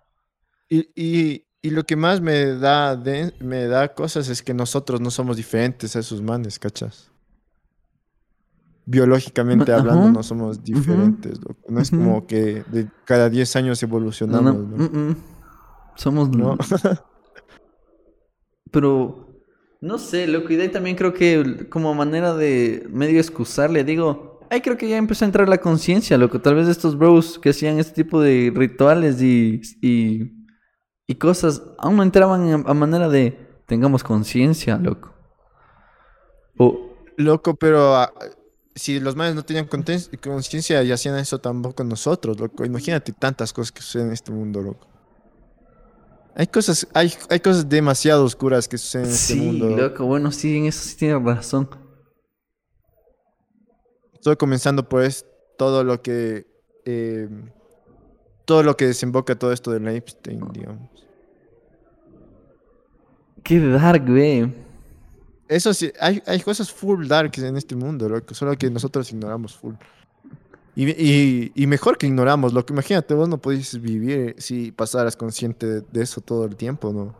Y, 0.68 0.88
y, 0.96 1.46
y 1.62 1.70
lo 1.70 1.84
que 1.84 1.94
más 1.94 2.20
me 2.20 2.56
da, 2.58 2.96
de- 2.96 3.34
me 3.38 3.66
da 3.66 3.94
cosas 3.94 4.28
es 4.30 4.42
que 4.42 4.52
nosotros 4.52 5.00
no 5.00 5.12
somos 5.12 5.36
diferentes 5.36 5.94
a 5.94 6.00
esos 6.00 6.20
manes, 6.20 6.58
¿cachas? 6.58 7.12
Biológicamente 8.84 9.70
Ma- 9.70 9.78
hablando, 9.78 10.02
ajá. 10.06 10.12
no 10.12 10.22
somos 10.24 10.64
diferentes, 10.64 11.38
loco. 11.38 11.60
No 11.68 11.80
es 11.80 11.92
como 11.92 12.26
que 12.26 12.64
de 12.66 12.88
cada 13.04 13.30
10 13.30 13.54
años 13.54 13.80
evolucionamos, 13.80 14.56
no, 14.56 14.76
¿no? 14.76 14.88
mm, 14.88 15.08
mm. 15.10 15.16
Somos... 15.94 16.30
¿No? 16.30 16.58
Pero... 18.72 19.22
No 19.86 19.98
sé, 19.98 20.26
loco, 20.26 20.52
y 20.52 20.56
de 20.56 20.68
también 20.68 20.96
creo 20.96 21.14
que 21.14 21.68
como 21.70 21.94
manera 21.94 22.34
de 22.34 22.84
medio 22.90 23.20
excusarle, 23.20 23.84
digo... 23.84 24.40
Ahí 24.50 24.60
creo 24.60 24.76
que 24.76 24.88
ya 24.88 24.96
empezó 24.96 25.24
a 25.24 25.26
entrar 25.26 25.48
la 25.48 25.58
conciencia, 25.58 26.18
loco. 26.18 26.40
Tal 26.40 26.56
vez 26.56 26.66
estos 26.66 26.98
bros 26.98 27.38
que 27.38 27.50
hacían 27.50 27.78
este 27.78 28.02
tipo 28.02 28.20
de 28.20 28.52
rituales 28.52 29.22
y, 29.22 29.60
y, 29.80 31.14
cosas 31.14 31.62
aún 31.78 31.96
no 31.96 32.02
entraban 32.02 32.64
a, 32.66 32.74
manera 32.74 33.08
de 33.08 33.38
tengamos 33.66 34.02
conciencia, 34.02 34.76
loco. 34.76 35.14
O, 36.58 36.96
Loco, 37.16 37.54
pero 37.54 37.94
ah, 37.96 38.12
si 38.74 38.98
los 38.98 39.14
manes 39.14 39.36
no 39.36 39.44
tenían 39.44 39.68
conciencia 39.68 40.82
y 40.82 40.92
hacían 40.92 41.16
eso 41.16 41.38
tampoco 41.38 41.84
nosotros, 41.84 42.38
loco. 42.40 42.64
Imagínate 42.64 43.12
tantas 43.12 43.52
cosas 43.52 43.70
que 43.70 43.82
suceden 43.82 44.08
en 44.08 44.14
este 44.14 44.32
mundo, 44.32 44.60
loco. 44.62 44.95
Hay 46.38 46.46
cosas, 46.48 46.86
hay, 46.92 47.14
hay 47.30 47.40
cosas 47.40 47.66
demasiado 47.66 48.22
oscuras 48.22 48.68
que 48.68 48.76
suceden 48.76 49.06
en 49.06 49.12
este 49.12 49.32
sí, 49.32 49.40
mundo. 49.40 49.70
loco. 49.70 49.80
loco, 49.80 50.04
bueno, 50.04 50.30
sí, 50.30 50.58
en 50.58 50.66
eso 50.66 50.82
sí 50.82 50.94
tienes 50.94 51.22
razón. 51.22 51.66
Estoy 54.12 54.36
comenzando 54.36 54.86
por 54.86 55.02
es 55.02 55.24
todo 55.56 55.82
lo 55.82 56.02
que 56.02 56.46
eh, 56.84 57.26
todo 58.44 58.62
lo 58.62 58.76
que 58.76 58.86
desemboca 58.86 59.34
todo 59.38 59.50
esto 59.50 59.70
de 59.70 59.96
Epstein, 59.96 60.40
digamos. 60.52 60.90
Qué 63.42 63.58
dark, 63.58 64.06
güey. 64.06 64.54
Eso 65.48 65.72
sí, 65.72 65.90
hay, 65.98 66.22
hay 66.26 66.40
cosas 66.40 66.70
full 66.70 67.06
darks 67.06 67.38
en 67.38 67.56
este 67.56 67.74
mundo, 67.76 68.10
loco, 68.10 68.34
solo 68.34 68.54
que 68.56 68.68
nosotros 68.68 69.10
ignoramos 69.10 69.56
full. 69.56 69.74
Y, 70.78 70.90
y, 70.90 71.52
y 71.54 71.66
mejor 71.66 71.96
que 71.96 72.06
ignoramos, 72.06 72.52
loco. 72.52 72.72
Imagínate, 72.74 73.14
vos 73.14 73.28
no 73.28 73.38
podías 73.38 73.80
vivir 73.80 74.36
si 74.38 74.70
pasaras 74.70 75.16
consciente 75.16 75.80
de, 75.80 76.02
eso 76.02 76.20
todo 76.20 76.44
el 76.44 76.54
tiempo, 76.54 76.92
¿no? 76.92 77.16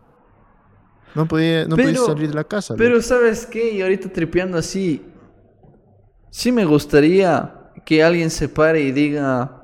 No 1.14 1.26
podías 1.26 1.66
no 1.66 1.76
podías 1.76 1.92
Pero- 1.92 2.06
salir 2.06 2.28
de 2.28 2.34
la 2.34 2.44
casa. 2.44 2.74
Pero 2.76 3.00
¿sabes 3.00 3.46
qué? 3.46 3.72
Y 3.72 3.80
ahorita 3.80 4.12
tripeando 4.12 4.58
así, 4.58 5.02
sí 6.30 6.52
me 6.52 6.66
gustaría 6.66 7.72
que 7.86 8.02
alguien 8.02 8.28
se 8.30 8.48
pare 8.50 8.82
y 8.82 8.92
diga 8.92 9.62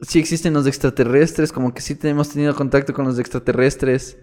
si 0.00 0.18
existen 0.18 0.54
los 0.54 0.66
extraterrestres, 0.66 1.52
como 1.52 1.74
que 1.74 1.82
sí 1.82 1.98
hemos 2.04 2.30
tenido 2.30 2.54
contacto 2.54 2.94
con 2.94 3.04
los 3.04 3.18
extraterrestres. 3.18 4.16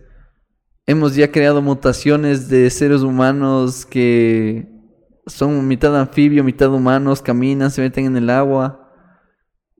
Hemos 0.88 1.16
ya 1.16 1.32
creado 1.32 1.62
mutaciones 1.62 2.50
de 2.50 2.70
seres 2.72 3.02
humanos 3.02 3.86
que 3.86 4.68
son 5.28 5.68
mitad 5.68 5.96
anfibio, 6.00 6.44
mitad 6.44 6.70
humanos, 6.74 7.22
caminan, 7.22 7.70
se 7.72 7.82
meten 7.82 8.06
en 8.06 8.18
el 8.18 8.30
agua. 8.30 8.84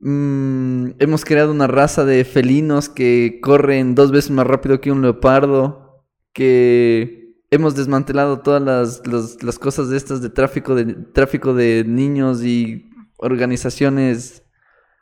Mm, 0.00 0.90
hemos 1.00 1.24
creado 1.24 1.50
una 1.50 1.66
raza 1.66 2.04
de 2.04 2.24
felinos 2.24 2.88
que 2.88 3.40
corren 3.42 3.94
dos 3.94 4.12
veces 4.12 4.30
más 4.30 4.46
rápido 4.46 4.80
que 4.80 4.92
un 4.92 5.02
leopardo. 5.02 6.04
Que 6.32 7.34
hemos 7.50 7.74
desmantelado 7.74 8.40
todas 8.40 8.62
las, 8.62 9.04
las- 9.06 9.42
las 9.42 9.58
cosas 9.58 9.88
de 9.88 9.96
estas 9.96 10.22
de 10.22 10.30
tráfico 10.30 10.74
de 10.76 10.84
tráfico 10.94 11.52
de 11.54 11.84
niños 11.86 12.44
y 12.44 12.88
organizaciones. 13.16 14.42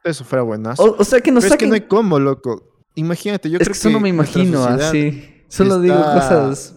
Eso 0.05 0.25
fuera 0.25 0.43
buenazo. 0.43 0.83
O, 0.83 0.97
o 1.01 1.05
sea 1.05 1.21
que 1.21 1.31
nos 1.33 1.43
Pero 1.45 1.55
es 1.55 1.59
que 1.59 1.65
saquen. 1.65 1.69
no 1.71 1.75
hay 1.75 1.81
cómo, 1.83 2.19
loco. 2.19 2.63
Imagínate, 2.95 3.51
yo 3.51 3.59
es 3.59 3.65
creo 3.65 3.75
que 3.75 3.79
solo 3.79 4.01
me 4.01 4.13
nuestra 4.13 4.41
imagino 4.43 4.65
así. 4.65 5.45
Solo 5.49 5.81
digo 5.81 5.97
cosas. 5.97 6.77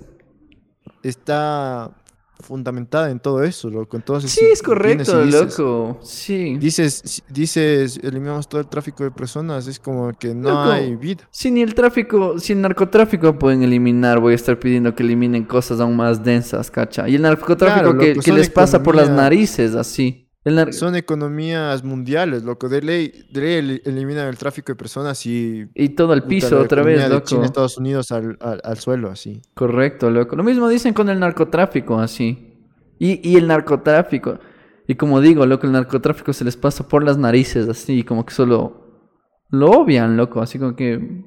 Está 1.03 1.95
fundamentada 2.41 3.11
en 3.11 3.19
todo 3.19 3.43
eso, 3.43 3.69
loco. 3.69 3.97
Entonces, 3.97 4.31
Sí, 4.31 4.45
si 4.45 4.51
es 4.51 4.61
correcto, 4.63 5.23
dices- 5.25 5.57
loco. 5.59 5.99
Sí. 6.01 6.57
Dices, 6.57 7.23
dices, 7.29 7.99
eliminamos 8.01 8.47
todo 8.47 8.61
el 8.61 8.67
tráfico 8.67 9.03
de 9.03 9.11
personas, 9.11 9.67
es 9.67 9.79
como 9.79 10.11
que 10.17 10.33
no 10.33 10.49
Loco. 10.49 10.71
hay 10.71 10.95
vida. 10.95 11.27
Si 11.31 11.51
ni 11.51 11.61
el 11.61 11.73
tráfico, 11.75 12.39
si 12.39 12.53
el 12.53 12.61
narcotráfico 12.61 13.37
pueden 13.37 13.63
eliminar, 13.63 14.19
voy 14.19 14.33
a 14.33 14.35
estar 14.35 14.57
pidiendo 14.59 14.95
que 14.95 15.03
eliminen 15.03 15.43
cosas 15.43 15.79
aún 15.81 15.95
más 15.97 16.23
densas, 16.23 16.71
cacha. 16.71 17.07
Y 17.09 17.15
el 17.15 17.21
narcotráfico 17.23 17.83
Claro, 17.83 17.97
que, 17.99 18.09
loco, 18.09 18.21
que 18.21 18.29
son 18.31 18.37
les 18.37 18.49
pasa 18.49 18.81
por 18.83 18.95
las 18.95 19.09
narices, 19.09 19.75
así. 19.75 20.28
Son 20.71 20.95
economías 20.95 21.83
mundiales, 21.83 22.43
loco. 22.43 22.69
De 22.69 22.81
ley, 22.81 23.27
de 23.31 23.61
ley 23.61 23.81
eliminan 23.83 24.27
el 24.27 24.37
tráfico 24.37 24.71
de 24.71 24.75
personas 24.75 25.25
y... 25.25 25.69
Y 25.75 25.89
todo 25.89 26.13
al 26.13 26.23
piso 26.23 26.55
la 26.55 26.61
otra 26.61 26.81
vez, 26.81 27.01
de 27.01 27.09
loco. 27.09 27.25
China, 27.25 27.45
Estados 27.45 27.77
Unidos 27.77 28.11
al, 28.11 28.37
al, 28.39 28.61
al 28.63 28.77
suelo, 28.77 29.09
así. 29.09 29.41
Correcto, 29.53 30.09
loco. 30.09 30.35
Lo 30.35 30.43
mismo 30.43 30.69
dicen 30.69 30.93
con 30.93 31.09
el 31.09 31.19
narcotráfico, 31.19 31.99
así. 31.99 32.57
Y, 32.99 33.29
y 33.29 33.35
el 33.35 33.47
narcotráfico. 33.47 34.39
Y 34.87 34.95
como 34.95 35.21
digo, 35.21 35.45
loco, 35.45 35.67
el 35.67 35.73
narcotráfico 35.73 36.33
se 36.33 36.45
les 36.45 36.57
pasa 36.57 36.87
por 36.87 37.03
las 37.03 37.17
narices, 37.17 37.67
así, 37.69 38.03
como 38.03 38.25
que 38.25 38.33
solo 38.33 39.05
lo 39.49 39.69
obvian, 39.71 40.17
loco, 40.17 40.41
así 40.41 40.57
como 40.57 40.75
que 40.75 41.25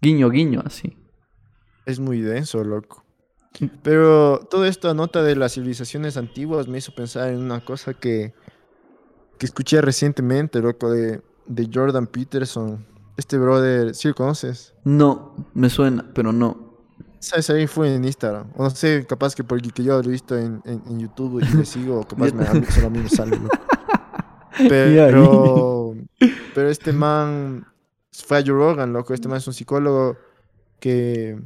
guiño, 0.00 0.30
guiño, 0.30 0.62
así. 0.64 0.96
Es 1.86 2.00
muy 2.00 2.20
denso, 2.20 2.64
loco. 2.64 3.03
Pero 3.82 4.40
todo 4.50 4.64
esto 4.64 4.92
nota 4.94 5.22
de 5.22 5.36
las 5.36 5.54
civilizaciones 5.54 6.16
antiguas 6.16 6.66
me 6.66 6.78
hizo 6.78 6.94
pensar 6.94 7.30
en 7.30 7.38
una 7.38 7.64
cosa 7.64 7.94
que, 7.94 8.34
que 9.38 9.46
escuché 9.46 9.80
recientemente, 9.80 10.60
loco, 10.60 10.90
de, 10.90 11.22
de 11.46 11.70
Jordan 11.72 12.06
Peterson, 12.06 12.84
Este 13.16 13.38
brother, 13.38 13.94
¿sí 13.94 14.08
lo 14.08 14.14
conoces? 14.14 14.74
No, 14.82 15.36
me 15.54 15.70
suena, 15.70 16.04
pero 16.14 16.32
no. 16.32 16.74
¿Sabes? 17.20 17.48
Ahí 17.50 17.66
fue 17.66 17.94
en 17.94 18.04
Instagram. 18.04 18.48
O 18.56 18.64
no 18.64 18.70
sé, 18.70 19.06
capaz 19.08 19.34
que 19.34 19.44
porque 19.44 19.82
yo 19.82 20.02
lo 20.02 20.08
he 20.08 20.12
visto 20.12 20.36
en, 20.36 20.60
en, 20.64 20.82
en 20.86 21.00
YouTube 21.00 21.40
y 21.40 21.56
le 21.56 21.64
sigo, 21.64 22.00
o 22.00 22.04
capaz 22.08 22.32
me, 22.34 22.46
a 22.46 22.52
mí, 22.52 22.66
solo 22.66 22.88
a 22.88 22.90
mí 22.90 22.98
me 22.98 23.08
sale. 23.08 23.38
¿no? 23.38 23.48
Pero, 24.68 25.96
pero 26.54 26.68
este 26.68 26.92
man 26.92 27.66
fue 28.12 28.38
a 28.38 28.40
Joe 28.40 28.54
Rogan, 28.54 28.92
loco. 28.92 29.12
Este 29.12 29.26
man 29.26 29.38
es 29.38 29.46
un 29.48 29.52
psicólogo 29.52 30.16
que 30.78 31.40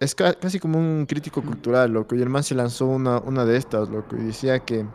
es 0.00 0.14
ca- 0.14 0.34
casi 0.34 0.58
como 0.58 0.78
un 0.78 1.06
crítico 1.06 1.42
cultural, 1.42 1.92
loco. 1.92 2.14
Y 2.16 2.22
el 2.22 2.28
man 2.30 2.42
se 2.42 2.54
lanzó 2.54 2.86
una, 2.86 3.18
una 3.20 3.44
de 3.44 3.56
estas, 3.56 3.88
loco. 3.90 4.16
Y 4.16 4.24
decía 4.24 4.58
que, 4.60 4.86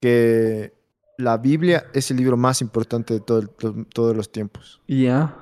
que 0.00 0.72
la 1.18 1.38
Biblia 1.38 1.86
es 1.92 2.10
el 2.10 2.18
libro 2.18 2.36
más 2.36 2.60
importante 2.60 3.14
de 3.14 3.20
todo 3.20 3.38
el- 3.38 3.50
to- 3.50 3.86
todos 3.92 4.16
los 4.16 4.30
tiempos. 4.30 4.80
Ya. 4.86 5.34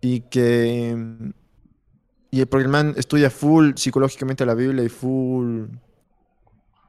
Y 0.00 0.20
que. 0.22 1.32
Y 2.30 2.40
el 2.40 2.68
man 2.68 2.94
estudia 2.96 3.30
full 3.30 3.72
psicológicamente 3.76 4.44
la 4.44 4.54
Biblia 4.54 4.84
y 4.84 4.88
full. 4.88 5.66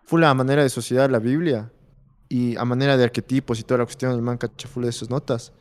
Full 0.06 0.24
a 0.24 0.34
manera 0.34 0.64
de 0.64 0.70
sociedad 0.70 1.10
la 1.10 1.20
Biblia. 1.20 1.72
Y 2.28 2.58
a 2.58 2.66
manera 2.66 2.98
de 2.98 3.04
arquetipos 3.04 3.60
y 3.60 3.64
toda 3.64 3.80
la 3.80 3.86
cuestión, 3.86 4.12
el 4.12 4.22
man 4.22 4.38
cacha 4.38 4.68
full 4.68 4.84
de 4.84 4.92
sus 4.92 5.10
notas. 5.10 5.54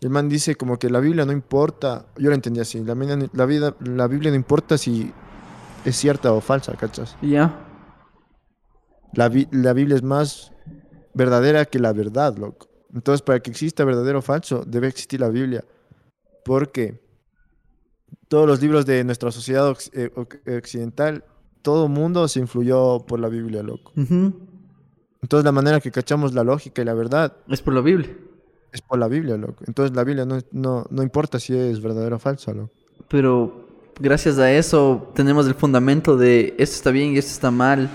El 0.00 0.10
man 0.10 0.28
dice 0.28 0.54
como 0.56 0.78
que 0.78 0.90
la 0.90 1.00
Biblia 1.00 1.24
no 1.24 1.32
importa. 1.32 2.06
Yo 2.18 2.28
lo 2.28 2.34
entendí 2.34 2.60
así. 2.60 2.82
La, 2.84 2.94
la, 3.32 3.46
vida, 3.46 3.74
la 3.80 4.06
Biblia 4.06 4.30
no 4.30 4.36
importa 4.36 4.76
si 4.76 5.10
es 5.84 5.96
cierta 5.96 6.32
o 6.32 6.40
falsa, 6.40 6.74
¿cachas? 6.74 7.16
Ya. 7.22 7.58
La, 9.14 9.28
Bi- 9.28 9.48
la 9.52 9.72
Biblia 9.72 9.96
es 9.96 10.02
más 10.02 10.52
verdadera 11.14 11.64
que 11.64 11.78
la 11.78 11.92
verdad, 11.92 12.36
loco. 12.36 12.68
Entonces, 12.94 13.22
para 13.22 13.40
que 13.40 13.50
exista 13.50 13.84
verdadero 13.84 14.18
o 14.18 14.22
falso, 14.22 14.64
debe 14.66 14.88
existir 14.88 15.20
la 15.20 15.28
Biblia. 15.30 15.64
Porque 16.44 17.00
todos 18.28 18.46
los 18.46 18.60
libros 18.60 18.84
de 18.86 19.02
nuestra 19.04 19.30
sociedad 19.32 19.68
oc- 19.70 19.90
eh, 19.94 20.10
oc- 20.14 20.58
occidental, 20.58 21.24
todo 21.62 21.88
mundo 21.88 22.28
se 22.28 22.38
influyó 22.40 23.00
por 23.06 23.18
la 23.18 23.28
Biblia, 23.28 23.62
loco. 23.62 23.92
Entonces, 23.96 25.44
la 25.44 25.52
manera 25.52 25.80
que 25.80 25.90
cachamos 25.90 26.34
la 26.34 26.44
lógica 26.44 26.82
y 26.82 26.84
la 26.84 26.94
verdad 26.94 27.36
Es 27.48 27.62
por 27.62 27.72
la 27.74 27.80
Biblia. 27.80 28.14
Es 28.76 28.82
por 28.82 28.98
la 28.98 29.08
Biblia, 29.08 29.36
loco. 29.36 29.64
Entonces, 29.66 29.96
la 29.96 30.04
Biblia 30.04 30.24
no, 30.24 30.38
no, 30.52 30.86
no 30.90 31.02
importa 31.02 31.38
si 31.40 31.56
es 31.56 31.80
verdadero 31.80 32.16
o 32.16 32.18
falso, 32.18 32.52
loco. 32.54 32.72
Pero 33.08 33.66
gracias 34.00 34.38
a 34.38 34.52
eso 34.52 35.10
tenemos 35.14 35.46
el 35.46 35.54
fundamento 35.54 36.16
de 36.16 36.54
esto 36.58 36.76
está 36.76 36.90
bien 36.90 37.12
y 37.14 37.18
esto 37.18 37.32
está 37.32 37.50
mal. 37.50 37.90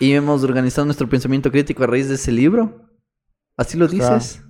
Y 0.00 0.12
hemos 0.12 0.42
organizado 0.42 0.84
nuestro 0.84 1.08
pensamiento 1.08 1.50
crítico 1.50 1.84
a 1.84 1.86
raíz 1.86 2.08
de 2.08 2.16
ese 2.16 2.32
libro. 2.32 2.88
¿Así 3.56 3.78
lo 3.78 3.86
dices? 3.86 4.42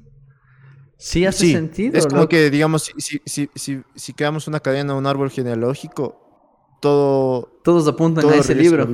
Sí, 0.96 1.26
hace 1.26 1.46
Sí, 1.46 1.52
sentido. 1.52 1.98
Es 1.98 2.06
como 2.06 2.22
loco. 2.22 2.30
que, 2.30 2.50
digamos, 2.50 2.90
si, 2.96 3.20
si, 3.26 3.50
si, 3.54 3.82
si, 3.94 4.12
creamos 4.14 4.48
una 4.48 4.60
cadena, 4.60 4.94
un 4.94 5.06
árbol 5.06 5.30
genealógico, 5.30 6.78
todo, 6.80 7.60
Todos 7.62 7.86
apuntan 7.88 8.22
todo 8.22 8.32
a 8.32 8.36
ese 8.36 8.54
libro. 8.54 8.88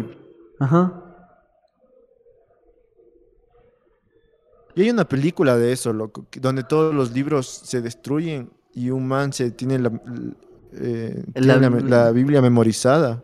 Ajá. 0.58 1.09
Y 4.74 4.82
hay 4.82 4.90
una 4.90 5.04
película 5.04 5.56
de 5.56 5.72
eso, 5.72 5.92
loco, 5.92 6.26
donde 6.40 6.62
todos 6.62 6.94
los 6.94 7.12
libros 7.12 7.46
se 7.64 7.80
destruyen 7.80 8.50
y 8.72 8.90
un 8.90 9.06
man 9.06 9.32
se 9.32 9.50
tiene 9.50 9.78
la, 9.78 9.92
eh, 10.72 11.24
tiene 11.34 11.80
la 11.82 12.10
Biblia 12.12 12.40
memorizada. 12.40 13.22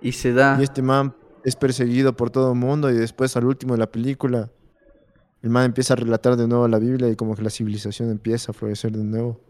Y 0.00 0.12
se 0.12 0.32
da. 0.32 0.56
Y 0.58 0.64
este 0.64 0.82
man 0.82 1.14
es 1.44 1.56
perseguido 1.56 2.16
por 2.16 2.30
todo 2.30 2.52
el 2.52 2.58
mundo 2.58 2.90
y 2.90 2.94
después 2.94 3.36
al 3.36 3.44
último 3.44 3.74
de 3.74 3.78
la 3.78 3.90
película 3.90 4.50
el 5.42 5.50
man 5.50 5.64
empieza 5.64 5.94
a 5.94 5.96
relatar 5.96 6.36
de 6.36 6.46
nuevo 6.46 6.68
la 6.68 6.78
Biblia 6.78 7.08
y 7.08 7.16
como 7.16 7.34
que 7.34 7.42
la 7.42 7.50
civilización 7.50 8.10
empieza 8.10 8.52
a 8.52 8.54
florecer 8.54 8.92
de 8.92 9.04
nuevo. 9.04 9.40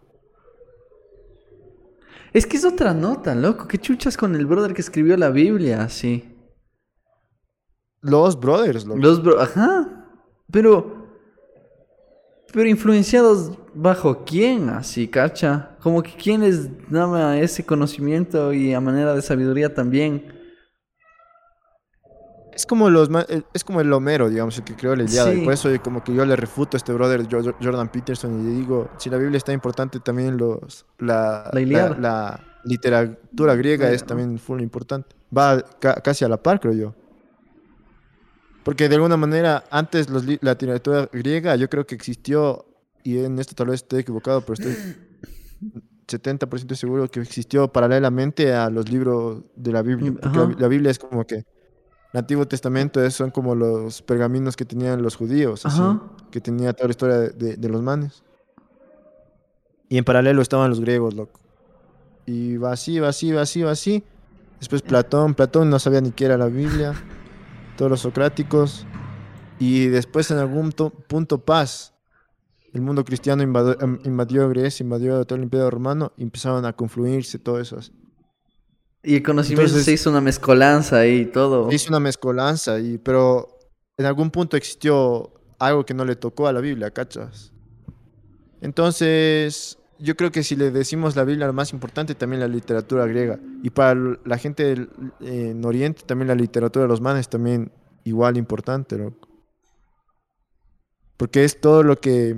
Es 2.32 2.46
que 2.46 2.56
es 2.56 2.64
otra 2.64 2.94
nota, 2.94 3.34
loco. 3.34 3.66
¿Qué 3.66 3.78
chuchas 3.78 4.16
con 4.16 4.36
el 4.36 4.46
brother 4.46 4.72
que 4.72 4.82
escribió 4.82 5.16
la 5.16 5.30
Biblia? 5.30 5.88
Sí. 5.88 6.32
Los 8.02 8.38
brothers, 8.38 8.86
loco. 8.86 9.00
Los 9.00 9.22
bro... 9.22 9.40
Ajá. 9.40 10.06
Pero... 10.50 10.99
Pero 12.52 12.68
influenciados 12.68 13.52
bajo 13.74 14.24
quién, 14.24 14.68
así, 14.70 15.06
cacha. 15.08 15.76
Como 15.80 16.02
que 16.02 16.12
quién 16.14 16.40
les 16.40 16.68
daba 16.90 17.38
ese 17.38 17.64
conocimiento 17.64 18.52
y 18.52 18.74
a 18.74 18.80
manera 18.80 19.14
de 19.14 19.22
sabiduría 19.22 19.72
también. 19.72 20.38
Es 22.52 22.66
como 22.66 22.90
los 22.90 23.08
el- 23.28 23.44
es 23.54 23.64
como 23.64 23.80
el 23.80 23.92
Homero, 23.92 24.28
digamos, 24.28 24.58
el 24.58 24.64
que 24.64 24.74
creó 24.74 24.94
la 24.96 25.04
Ilíada. 25.04 25.32
Sí. 25.32 25.40
Y 25.40 25.44
por 25.44 25.52
eso 25.54 25.68
como 25.82 26.02
que 26.02 26.12
yo 26.12 26.24
le 26.26 26.34
refuto 26.36 26.76
a 26.76 26.78
este 26.78 26.92
brother 26.92 27.26
Jo- 27.30 27.54
Jordan 27.62 27.88
Peterson 27.90 28.40
y 28.40 28.44
le 28.44 28.50
digo, 28.60 28.90
si 28.98 29.08
la 29.08 29.16
Biblia 29.16 29.38
está 29.38 29.52
importante, 29.52 30.00
también 30.00 30.36
los 30.36 30.84
la, 30.98 31.48
La 31.52 31.60
la- 31.88 31.98
la 31.98 32.40
literatura 32.64 33.54
griega 33.54 33.90
es 33.90 34.04
también 34.04 34.38
full 34.38 34.60
importante. 34.60 35.14
Va 35.36 35.62
ca- 35.78 36.00
casi 36.02 36.24
a 36.24 36.28
la 36.28 36.36
par, 36.42 36.60
creo 36.60 36.74
yo. 36.74 36.94
Porque 38.70 38.88
de 38.88 38.94
alguna 38.94 39.16
manera, 39.16 39.64
antes 39.70 40.08
los 40.10 40.24
la 40.24 40.52
literatura 40.52 41.08
griega 41.12 41.56
yo 41.56 41.68
creo 41.68 41.86
que 41.86 41.94
existió, 41.96 42.66
y 43.02 43.18
en 43.18 43.38
esto 43.38 43.54
tal 43.54 43.66
vez 43.68 43.82
esté 43.82 43.98
equivocado, 43.98 44.42
pero 44.42 44.54
estoy 44.54 44.76
70% 46.06 46.74
seguro 46.74 47.08
que 47.08 47.20
existió 47.20 47.68
paralelamente 47.68 48.52
a 48.52 48.70
los 48.70 48.88
libros 48.90 49.42
de 49.56 49.72
la 49.72 49.82
Biblia. 49.82 50.12
Porque 50.20 50.38
la, 50.38 50.44
la 50.58 50.68
Biblia 50.68 50.90
es 50.90 50.98
como 50.98 51.26
que 51.26 51.36
el 51.36 51.44
Antiguo 52.18 52.46
Testamento 52.46 53.02
es- 53.04 53.14
son 53.14 53.30
como 53.30 53.54
los 53.54 54.02
pergaminos 54.02 54.56
que 54.56 54.64
tenían 54.64 55.02
los 55.02 55.16
judíos, 55.16 55.64
así, 55.66 55.80
que 56.30 56.40
tenía 56.40 56.72
toda 56.72 56.88
la 56.88 56.90
historia 56.92 57.16
de, 57.18 57.30
de- 57.30 57.56
de 57.56 57.68
los 57.68 57.82
manes. 57.82 58.22
Y 59.88 59.98
en 59.98 60.04
paralelo 60.04 60.42
estaban 60.42 60.70
los 60.70 60.80
griegos, 60.80 61.14
loco. 61.14 61.40
Y 62.26 62.56
va 62.56 62.72
así, 62.72 62.98
va 63.00 63.08
así, 63.08 63.32
va 63.32 63.42
así, 63.42 63.62
va 63.62 63.72
así. 63.72 64.04
Después 64.60 64.82
Platón, 64.82 65.34
Platón 65.34 65.70
no 65.70 65.78
sabía 65.78 66.00
ni 66.00 66.12
qué 66.12 66.26
era 66.26 66.36
la 66.36 66.46
Biblia. 66.46 66.94
Todos 67.80 67.90
los 67.92 68.00
socráticos. 68.00 68.84
Y 69.58 69.86
después 69.86 70.30
en 70.30 70.36
algún 70.36 70.70
to- 70.70 70.90
punto 70.90 71.38
paz. 71.46 71.94
El 72.74 72.82
mundo 72.82 73.06
cristiano 73.06 73.42
invadió, 73.42 73.80
em, 73.80 73.98
invadió 74.04 74.46
Grecia, 74.50 74.84
invadió 74.84 75.24
todo 75.24 75.36
el 75.38 75.44
imperio 75.44 75.70
romano 75.70 76.12
y 76.18 76.22
empezaron 76.24 76.66
a 76.66 76.74
confluirse 76.74 77.38
todo 77.38 77.58
eso. 77.58 77.78
Y 79.02 79.14
el 79.16 79.22
conocimiento 79.22 79.62
Entonces- 79.62 79.86
se 79.86 79.92
hizo 79.92 80.10
una 80.10 80.20
mezcolanza 80.20 81.06
y 81.06 81.24
todo. 81.24 81.72
Hizo 81.72 81.88
una 81.88 82.00
mezcolanza, 82.00 82.78
y, 82.78 82.98
pero 82.98 83.58
en 83.96 84.04
algún 84.04 84.30
punto 84.30 84.58
existió 84.58 85.32
algo 85.58 85.86
que 85.86 85.94
no 85.94 86.04
le 86.04 86.16
tocó 86.16 86.48
a 86.48 86.52
la 86.52 86.60
Biblia, 86.60 86.90
¿cachas? 86.90 87.50
Entonces, 88.60 89.78
yo 90.00 90.16
creo 90.16 90.30
que 90.30 90.42
si 90.42 90.56
le 90.56 90.70
decimos 90.70 91.16
la 91.16 91.24
Biblia 91.24 91.46
lo 91.46 91.52
más 91.52 91.72
importante, 91.72 92.14
también 92.14 92.40
la 92.40 92.48
literatura 92.48 93.06
griega. 93.06 93.38
Y 93.62 93.70
para 93.70 93.94
la 94.24 94.38
gente 94.38 94.64
del- 94.64 94.90
en 95.20 95.64
Oriente, 95.64 96.02
también 96.06 96.28
la 96.28 96.34
literatura 96.34 96.84
de 96.84 96.88
los 96.88 97.00
manes, 97.00 97.28
también 97.28 97.70
igual 98.04 98.36
importante, 98.36 98.96
loco. 98.98 99.28
Porque 101.16 101.44
es 101.44 101.60
todo 101.60 101.82
lo 101.82 102.00
que... 102.00 102.36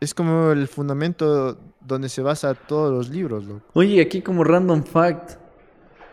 Es 0.00 0.14
como 0.14 0.50
el 0.50 0.68
fundamento 0.68 1.58
donde 1.80 2.08
se 2.08 2.22
basa 2.22 2.54
todos 2.54 2.92
los 2.92 3.08
libros, 3.10 3.46
loco. 3.46 3.66
Oye, 3.74 4.00
aquí 4.00 4.22
como 4.22 4.44
random 4.44 4.82
fact. 4.82 5.38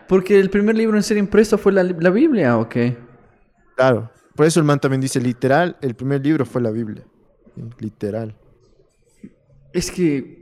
Porque 0.07 0.39
el 0.39 0.49
primer 0.49 0.75
libro 0.75 0.97
en 0.97 1.03
ser 1.03 1.17
impreso 1.17 1.57
fue 1.57 1.71
la, 1.71 1.83
la 1.83 2.09
Biblia, 2.09 2.57
¿o 2.57 2.67
qué? 2.67 2.97
Claro. 3.75 4.11
Por 4.35 4.45
eso 4.45 4.59
el 4.59 4.65
man 4.65 4.79
también 4.79 5.01
dice, 5.01 5.19
literal, 5.21 5.77
el 5.81 5.95
primer 5.95 6.21
libro 6.21 6.45
fue 6.45 6.61
la 6.61 6.71
Biblia. 6.71 7.05
Literal. 7.79 8.35
Es 9.73 9.91
que. 9.91 10.41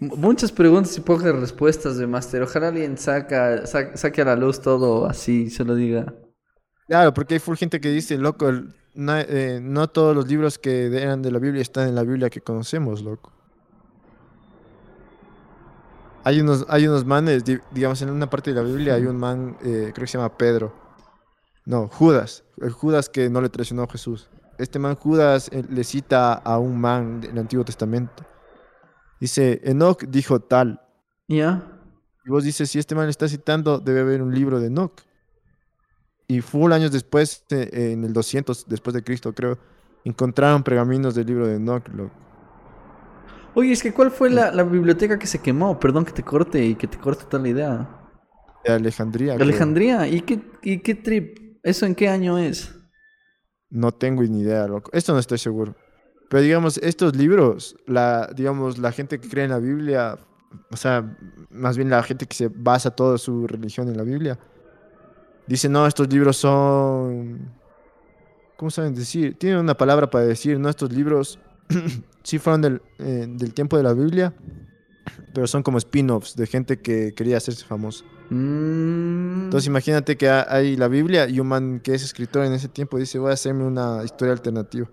Muchas 0.00 0.52
preguntas 0.52 0.96
y 0.98 1.00
pocas 1.00 1.34
respuestas 1.34 1.96
de 1.96 2.06
Master. 2.06 2.42
Ojalá 2.42 2.68
alguien 2.68 2.98
saque 2.98 3.34
a 3.36 4.24
la 4.24 4.36
luz 4.36 4.60
todo 4.60 5.06
así, 5.06 5.48
se 5.50 5.64
lo 5.64 5.74
diga. 5.74 6.12
Claro, 6.86 7.14
porque 7.14 7.34
hay 7.34 7.40
full 7.40 7.56
gente 7.56 7.80
que 7.80 7.88
dice, 7.90 8.18
loco, 8.18 8.50
eh, 8.50 9.60
no 9.62 9.88
todos 9.88 10.14
los 10.14 10.26
libros 10.28 10.58
que 10.58 10.86
eran 10.86 11.22
de 11.22 11.30
la 11.30 11.38
Biblia 11.38 11.62
están 11.62 11.88
en 11.88 11.94
la 11.94 12.02
Biblia 12.02 12.28
que 12.28 12.42
conocemos, 12.42 13.02
loco. 13.02 13.32
Hay 16.24 16.40
unos, 16.40 16.66
hay 16.68 16.86
unos 16.86 17.04
manes, 17.04 17.44
di- 17.44 17.60
digamos, 17.70 18.02
en 18.02 18.10
una 18.10 18.28
parte 18.28 18.52
de 18.52 18.56
la 18.56 18.66
Biblia 18.66 18.94
hay 18.94 19.06
un 19.06 19.16
man, 19.16 19.56
eh, 19.62 19.92
creo 19.94 20.04
que 20.04 20.06
se 20.06 20.18
llama 20.18 20.36
Pedro. 20.36 20.74
No, 21.64 21.88
Judas. 21.88 22.44
El 22.60 22.72
Judas 22.72 23.08
que 23.08 23.30
no 23.30 23.40
le 23.40 23.48
traicionó 23.48 23.84
a 23.84 23.88
Jesús. 23.88 24.28
Este 24.58 24.78
man 24.78 24.94
Judas 24.96 25.48
eh, 25.52 25.64
le 25.68 25.84
cita 25.84 26.34
a 26.34 26.58
un 26.58 26.80
man 26.80 27.20
del 27.20 27.38
Antiguo 27.38 27.64
Testamento. 27.64 28.24
Dice, 29.20 29.60
Enoch 29.64 30.04
dijo 30.04 30.40
tal. 30.40 30.80
¿Ya? 31.28 31.62
Y 32.24 32.30
vos 32.30 32.44
dices, 32.44 32.70
si 32.70 32.78
este 32.78 32.94
man 32.94 33.06
le 33.06 33.10
está 33.10 33.28
citando, 33.28 33.78
debe 33.78 34.00
haber 34.00 34.22
un 34.22 34.34
libro 34.34 34.60
de 34.60 34.68
Enoch. 34.68 35.00
Y 36.26 36.40
full 36.40 36.72
años 36.72 36.90
después, 36.90 37.44
eh, 37.50 37.92
en 37.92 38.04
el 38.04 38.12
200 38.12 38.66
después 38.68 38.94
de 38.94 39.02
Cristo, 39.02 39.34
creo, 39.34 39.58
encontraron 40.04 40.62
pergaminos 40.62 41.14
del 41.14 41.26
libro 41.26 41.46
de 41.46 41.56
Enoch. 41.56 41.84
Oye, 43.54 43.72
es 43.72 43.82
que 43.82 43.92
¿cuál 43.92 44.10
fue 44.10 44.30
la, 44.30 44.50
la 44.50 44.62
biblioteca 44.64 45.18
que 45.18 45.26
se 45.26 45.40
quemó? 45.40 45.78
Perdón 45.78 46.04
que 46.04 46.12
te 46.12 46.22
corte 46.22 46.64
y 46.64 46.74
que 46.74 46.86
te 46.86 46.98
corte 46.98 47.24
toda 47.28 47.42
la 47.42 47.48
idea. 47.48 47.88
De 48.64 48.72
Alejandría. 48.72 49.34
creo. 49.34 49.44
Alejandría. 49.44 50.08
¿Y 50.08 50.22
qué, 50.22 50.40
¿Y 50.62 50.78
qué 50.78 50.94
trip? 50.94 51.58
¿Eso 51.62 51.86
en 51.86 51.94
qué 51.94 52.08
año 52.08 52.38
es? 52.38 52.74
No 53.74 53.90
tengo 53.90 54.22
ni 54.22 54.42
idea, 54.42 54.68
loco. 54.68 54.88
Esto 54.94 55.12
no 55.12 55.18
estoy 55.18 55.36
seguro. 55.36 55.74
Pero 56.28 56.42
digamos, 56.44 56.78
estos 56.78 57.16
libros, 57.16 57.74
la, 57.86 58.30
digamos, 58.32 58.78
la 58.78 58.92
gente 58.92 59.18
que 59.18 59.28
cree 59.28 59.46
en 59.46 59.50
la 59.50 59.58
Biblia, 59.58 60.16
o 60.70 60.76
sea, 60.76 61.16
más 61.50 61.76
bien 61.76 61.90
la 61.90 62.00
gente 62.04 62.26
que 62.26 62.36
se 62.36 62.48
basa 62.54 62.92
toda 62.92 63.18
su 63.18 63.48
religión 63.48 63.88
en 63.88 63.96
la 63.96 64.04
Biblia, 64.04 64.38
dice, 65.48 65.68
no, 65.68 65.88
estos 65.88 66.08
libros 66.08 66.36
son... 66.36 67.50
¿Cómo 68.56 68.70
saben 68.70 68.94
decir? 68.94 69.36
Tienen 69.36 69.58
una 69.58 69.76
palabra 69.76 70.08
para 70.08 70.24
decir, 70.24 70.60
no, 70.60 70.68
estos 70.68 70.92
libros 70.92 71.40
sí 72.22 72.38
fueron 72.38 72.62
del, 72.62 72.82
eh, 73.00 73.26
del 73.28 73.52
tiempo 73.54 73.76
de 73.76 73.82
la 73.82 73.92
Biblia, 73.92 74.32
pero 75.34 75.48
son 75.48 75.64
como 75.64 75.78
spin-offs 75.78 76.36
de 76.36 76.46
gente 76.46 76.80
que 76.80 77.12
quería 77.12 77.38
hacerse 77.38 77.64
famoso. 77.64 78.04
Mm, 78.30 79.44
Entonces 79.44 79.66
imagínate 79.66 80.16
que 80.16 80.28
ha- 80.28 80.46
hay 80.48 80.76
la 80.76 80.88
Biblia 80.88 81.28
y 81.28 81.40
un 81.40 81.48
man 81.48 81.80
que 81.80 81.94
es 81.94 82.02
escritor 82.02 82.44
en 82.44 82.52
ese 82.52 82.68
tiempo 82.68 82.98
dice, 82.98 83.18
voy 83.18 83.30
a 83.30 83.34
hacerme 83.34 83.64
una 83.64 84.02
historia 84.04 84.32
alternativa. 84.32 84.88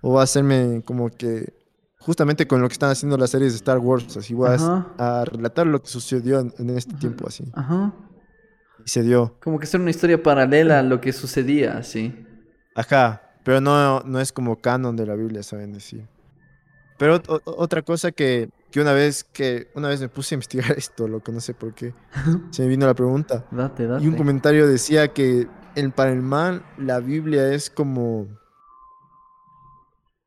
O 0.00 0.12
voy 0.12 0.20
a 0.20 0.24
hacerme 0.24 0.82
como 0.84 1.10
que, 1.10 1.52
justamente 1.98 2.46
con 2.46 2.60
lo 2.62 2.68
que 2.68 2.72
están 2.72 2.90
haciendo 2.90 3.16
las 3.16 3.30
series 3.30 3.52
de 3.52 3.56
Star 3.56 3.78
Wars, 3.78 4.16
así 4.16 4.34
voy 4.34 4.50
a, 4.98 5.24
relatar 5.24 5.66
lo 5.66 5.82
que 5.82 5.88
sucedió 5.88 6.40
en, 6.40 6.52
en 6.58 6.70
este 6.70 6.94
tiempo, 6.94 7.26
así. 7.28 7.44
Ajá. 7.54 7.92
Y 8.84 8.88
se 8.88 9.02
dio. 9.02 9.36
Como 9.42 9.58
que 9.58 9.66
ser 9.66 9.80
una 9.80 9.90
historia 9.90 10.22
paralela 10.22 10.78
a 10.78 10.82
lo 10.82 11.00
que 11.00 11.12
sucedía, 11.12 11.82
sí. 11.82 12.24
Ajá, 12.74 13.22
pero 13.44 13.60
no, 13.60 14.00
no 14.00 14.20
es 14.20 14.32
como 14.32 14.60
canon 14.60 14.96
de 14.96 15.06
la 15.06 15.14
Biblia, 15.14 15.42
saben 15.42 15.72
decir. 15.72 16.06
Pero 16.96 17.20
o- 17.28 17.40
otra 17.44 17.82
cosa 17.82 18.12
que, 18.12 18.50
que 18.70 18.80
una 18.80 18.92
vez 18.92 19.24
que 19.24 19.70
una 19.74 19.88
vez 19.88 20.00
me 20.00 20.08
puse 20.08 20.34
a 20.34 20.36
investigar 20.36 20.72
esto, 20.76 21.08
lo 21.08 21.20
que 21.20 21.32
no 21.32 21.40
sé 21.40 21.54
por 21.54 21.74
qué, 21.74 21.94
se 22.50 22.62
me 22.62 22.68
vino 22.68 22.86
la 22.86 22.94
pregunta. 22.94 23.46
Date, 23.50 23.86
date. 23.86 24.04
Y 24.04 24.08
un 24.08 24.16
comentario 24.16 24.66
decía 24.66 25.08
que 25.08 25.48
el, 25.74 25.92
para 25.92 26.12
el 26.12 26.22
man 26.22 26.62
la 26.76 27.00
Biblia 27.00 27.52
es 27.52 27.70
como... 27.70 28.26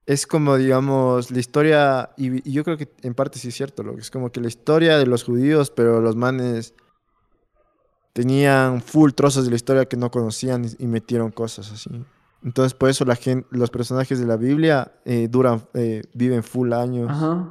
Es 0.07 0.25
como, 0.27 0.57
digamos, 0.57 1.31
la 1.31 1.39
historia, 1.39 2.09
y, 2.17 2.49
y 2.49 2.53
yo 2.53 2.63
creo 2.63 2.75
que 2.75 2.91
en 3.01 3.13
parte 3.13 3.37
sí 3.39 3.49
es 3.49 3.55
cierto, 3.55 3.83
lo 3.83 3.93
que 3.95 4.01
es 4.01 4.09
como 4.09 4.31
que 4.31 4.41
la 4.41 4.47
historia 4.47 4.97
de 4.97 5.05
los 5.05 5.23
judíos, 5.23 5.71
pero 5.71 6.01
los 6.01 6.15
manes 6.15 6.73
tenían 8.11 8.81
full 8.81 9.11
trozos 9.11 9.45
de 9.45 9.51
la 9.51 9.55
historia 9.55 9.85
que 9.85 9.95
no 9.97 10.11
conocían 10.11 10.65
y, 10.65 10.83
y 10.83 10.87
metieron 10.87 11.31
cosas 11.31 11.71
así. 11.71 12.03
Entonces, 12.43 12.73
por 12.73 12.89
eso 12.89 13.05
la 13.05 13.15
gente, 13.15 13.47
los 13.51 13.69
personajes 13.69 14.19
de 14.19 14.25
la 14.25 14.35
Biblia 14.35 14.91
eh, 15.05 15.27
duran, 15.29 15.61
eh, 15.75 16.01
viven 16.13 16.43
full 16.43 16.73
años, 16.73 17.09
Ajá. 17.09 17.49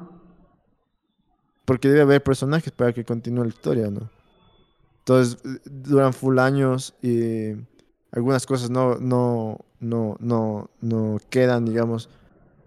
Porque 1.70 1.86
debe 1.86 2.00
haber 2.00 2.20
personajes 2.20 2.72
para 2.72 2.92
que 2.92 3.04
continúe 3.04 3.44
la 3.44 3.48
historia, 3.50 3.88
¿no? 3.92 4.10
Entonces, 4.98 5.38
duran 5.64 6.12
full 6.12 6.36
años 6.40 6.94
y 7.00 7.52
algunas 8.10 8.44
cosas 8.44 8.70
no, 8.70 8.96
no, 8.96 9.56
no, 9.78 10.16
no, 10.18 10.68
no 10.80 11.18
quedan, 11.30 11.64
digamos. 11.64 12.08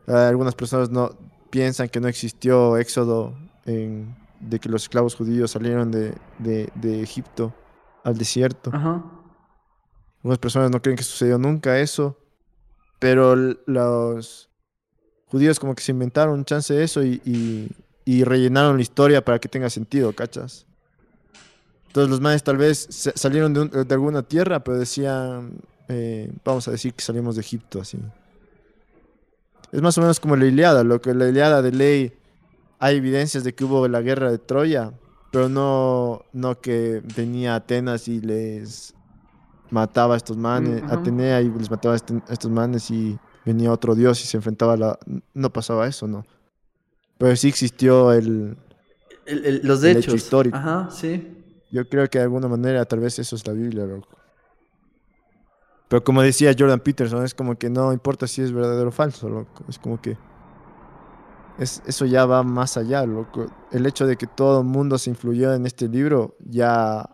Eh, 0.07 0.13
algunas 0.13 0.55
personas 0.55 0.89
no 0.89 1.09
piensan 1.49 1.89
que 1.89 1.99
no 1.99 2.07
existió 2.07 2.77
éxodo 2.77 3.37
en- 3.65 4.15
de 4.39 4.57
que 4.59 4.69
los 4.69 4.83
esclavos 4.83 5.15
judíos 5.15 5.51
salieron 5.51 5.91
de, 5.91 6.15
de, 6.39 6.69
de 6.75 7.01
Egipto 7.03 7.53
al 8.05 8.17
desierto. 8.17 8.71
Ajá. 8.73 9.03
Algunas 10.19 10.37
personas 10.39 10.71
no 10.71 10.81
creen 10.81 10.95
que 10.95 11.03
sucedió 11.03 11.37
nunca 11.37 11.77
eso, 11.77 12.17
pero 12.99 13.35
los 13.35 14.49
judíos 15.25 15.59
como 15.59 15.75
que 15.75 15.83
se 15.83 15.91
inventaron 15.91 16.35
un 16.35 16.45
chance 16.45 16.73
de 16.73 16.85
eso 16.85 17.03
y, 17.03 17.21
y- 17.25 17.69
y 18.05 18.23
rellenaron 18.23 18.75
la 18.77 18.81
historia 18.81 19.23
para 19.23 19.39
que 19.39 19.47
tenga 19.49 19.69
sentido, 19.69 20.13
¿cachas? 20.13 20.65
Entonces 21.87 22.09
los 22.09 22.21
manes 22.21 22.43
tal 22.43 22.57
vez 22.57 22.87
sa- 22.89 23.13
salieron 23.15 23.53
de, 23.53 23.61
un- 23.61 23.69
de 23.69 23.93
alguna 23.93 24.23
tierra, 24.23 24.63
pero 24.63 24.77
decían, 24.77 25.53
eh, 25.87 26.31
vamos 26.43 26.67
a 26.67 26.71
decir 26.71 26.93
que 26.93 27.03
salimos 27.03 27.35
de 27.35 27.41
Egipto, 27.41 27.81
así. 27.81 27.99
Es 29.71 29.81
más 29.81 29.97
o 29.97 30.01
menos 30.01 30.19
como 30.19 30.35
la 30.35 30.45
Iliada, 30.45 30.83
lo 30.83 31.01
que 31.01 31.13
la 31.13 31.27
Iliada 31.29 31.61
de 31.61 31.71
ley 31.71 32.13
hay 32.79 32.97
evidencias 32.97 33.43
de 33.43 33.53
que 33.55 33.63
hubo 33.63 33.87
la 33.87 34.01
guerra 34.01 34.29
de 34.31 34.37
Troya, 34.37 34.91
pero 35.31 35.49
no, 35.49 36.21
no 36.33 36.59
que 36.61 37.01
venía 37.15 37.55
Atenas 37.55 38.07
y 38.07 38.19
les 38.21 38.93
mataba 39.71 40.13
a 40.15 40.17
estos 40.17 40.37
manes, 40.37 40.83
ajá. 40.83 40.93
Atenea 40.95 41.41
y 41.41 41.49
les 41.49 41.69
mataba 41.71 41.93
a, 41.93 41.97
este- 41.97 42.21
a 42.27 42.33
estos 42.33 42.51
manes 42.51 42.91
y 42.91 43.17
venía 43.45 43.71
otro 43.71 43.95
dios 43.95 44.21
y 44.23 44.27
se 44.27 44.37
enfrentaba 44.37 44.73
a 44.73 44.77
la... 44.77 44.99
No 45.33 45.51
pasaba 45.51 45.87
eso, 45.87 46.07
¿no? 46.07 46.25
Pero 47.23 47.37
sí 47.37 47.47
existió 47.47 48.11
el... 48.11 48.57
El- 49.25 49.45
el- 49.45 49.61
los 49.63 49.81
El 49.81 49.91
hechos. 49.91 50.03
hecho 50.07 50.15
histórico. 50.17 50.57
Ajá, 50.57 50.89
sí. 50.91 51.37
Yo 51.71 51.87
creo 51.87 52.09
que 52.09 52.17
de 52.17 52.25
alguna 52.25 52.49
manera 52.49 52.83
tal 52.83 52.99
vez 52.99 53.17
eso 53.17 53.37
es 53.37 53.47
la 53.47 53.53
Biblia, 53.53 53.85
loco. 53.85 54.09
Pero 55.87 56.03
como 56.03 56.21
decía 56.21 56.53
Jordan 56.57 56.81
Peterson, 56.81 57.23
es 57.23 57.33
como 57.33 57.55
que 57.57 57.69
no 57.69 57.93
importa 57.93 58.27
si 58.27 58.41
es 58.41 58.51
verdadero 58.51 58.89
o 58.89 58.91
falso, 58.91 59.29
loco. 59.29 59.63
Es 59.69 59.79
como 59.79 60.01
que... 60.01 60.17
Es, 61.57 61.81
eso 61.85 62.05
ya 62.05 62.25
va 62.25 62.43
más 62.43 62.75
allá, 62.75 63.05
loco. 63.05 63.47
El 63.71 63.85
hecho 63.85 64.05
de 64.05 64.17
que 64.17 64.27
todo 64.27 64.59
el 64.59 64.67
mundo 64.67 64.97
se 64.97 65.09
influyó 65.09 65.53
en 65.53 65.65
este 65.65 65.87
libro 65.87 66.35
ya... 66.41 67.09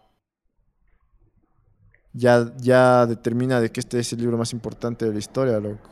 Ya, 2.13 2.51
ya 2.57 3.05
determina 3.05 3.61
de 3.61 3.71
que 3.71 3.79
este 3.81 3.99
es 3.99 4.11
el 4.13 4.21
libro 4.21 4.39
más 4.39 4.53
importante 4.53 5.05
de 5.05 5.13
la 5.13 5.19
historia, 5.19 5.59
loco. 5.59 5.87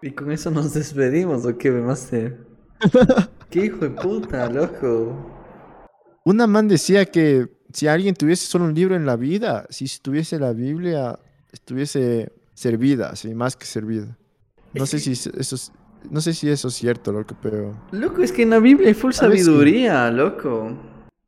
Y 0.00 0.12
con 0.12 0.30
eso 0.30 0.52
nos 0.52 0.72
despedimos, 0.72 1.44
¿o 1.44 1.58
qué, 1.58 1.72
Master? 1.72 2.53
¿Qué 3.50 3.66
hijo 3.66 3.78
de 3.78 3.90
puta, 3.90 4.48
loco? 4.50 5.14
Una 6.24 6.46
man 6.46 6.68
decía 6.68 7.04
que 7.06 7.48
si 7.72 7.86
alguien 7.86 8.14
tuviese 8.14 8.46
solo 8.46 8.64
un 8.64 8.74
libro 8.74 8.96
en 8.96 9.06
la 9.06 9.16
vida, 9.16 9.66
si 9.70 9.84
estuviese 9.84 10.38
la 10.38 10.52
Biblia, 10.52 11.18
estuviese 11.52 12.32
servida, 12.54 13.10
así, 13.10 13.34
más 13.34 13.56
que 13.56 13.66
servida. 13.66 14.16
No 14.72 14.84
Es 14.84 14.90
sé 14.90 14.96
que- 14.96 15.02
si 15.02 15.12
es- 15.12 15.26
eso 15.26 15.54
es- 15.56 15.72
no 16.10 16.20
sé 16.20 16.34
si 16.34 16.48
eso 16.50 16.68
es 16.68 16.74
cierto, 16.74 17.12
loco, 17.12 17.36
pero 17.42 17.76
Loco, 17.92 18.22
es 18.22 18.32
que 18.32 18.42
en 18.42 18.50
la 18.50 18.58
Biblia 18.58 18.88
hay 18.88 18.94
full 18.94 19.12
sí. 19.12 19.18
sabiduría, 19.20 20.10
loco. 20.10 20.76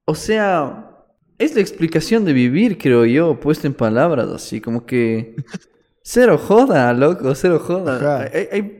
O 0.05 0.14
sea, 0.14 0.90
es 1.39 1.55
la 1.55 1.60
explicación 1.60 2.24
de 2.24 2.32
vivir, 2.32 2.77
creo 2.78 3.05
yo, 3.06 3.39
puesto 3.40 3.66
en 3.66 3.74
palabras, 3.74 4.28
así 4.28 4.60
como 4.60 4.85
que... 4.86 5.35
Cero 6.09 6.39
joda, 6.39 6.93
loco, 6.93 7.35
cero 7.35 7.59
joda. 7.59 8.31
Hay- 8.32 8.76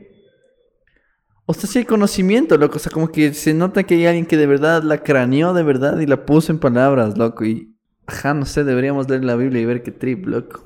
O 1.49 1.53
sea, 1.53 1.69
sí 1.69 1.79
hay 1.79 1.85
conocimiento, 1.85 2.57
loco. 2.57 2.75
O 2.75 2.79
sea, 2.79 2.91
como 2.91 3.09
que 3.09 3.33
se 3.33 3.53
nota 3.53 3.83
que 3.83 3.95
hay 3.95 4.05
alguien 4.05 4.25
que 4.25 4.35
de 4.37 4.45
verdad 4.47 4.83
la 4.83 5.01
craneó 5.01 5.53
de 5.53 5.63
verdad 5.63 5.97
y 5.99 6.05
la 6.05 6.25
puso 6.25 6.51
en 6.51 6.59
palabras, 6.59 7.17
loco. 7.17 7.45
Y, 7.45 7.73
ajá, 8.05 8.33
no 8.33 8.45
sé, 8.45 8.63
deberíamos 8.65 9.09
leer 9.09 9.23
la 9.23 9.35
Biblia 9.35 9.61
y 9.61 9.65
ver 9.65 9.81
qué 9.81 9.91
trip, 9.91 10.25
loco. 10.27 10.63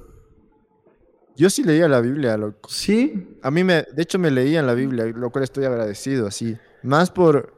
yo 1.35 1.49
sí 1.49 1.63
leía 1.63 1.87
la 1.87 2.01
Biblia, 2.01 2.37
loco. 2.37 2.69
Sí, 2.69 3.37
A 3.41 3.51
mí 3.51 3.63
me, 3.63 3.83
de 3.93 4.01
hecho 4.03 4.19
me 4.19 4.31
leía 4.31 4.59
en 4.59 4.67
la 4.67 4.73
Biblia, 4.73 5.05
lo 5.05 5.29
cual 5.31 5.43
estoy 5.43 5.65
agradecido, 5.65 6.27
así. 6.27 6.57
Más 6.83 7.11
por, 7.11 7.53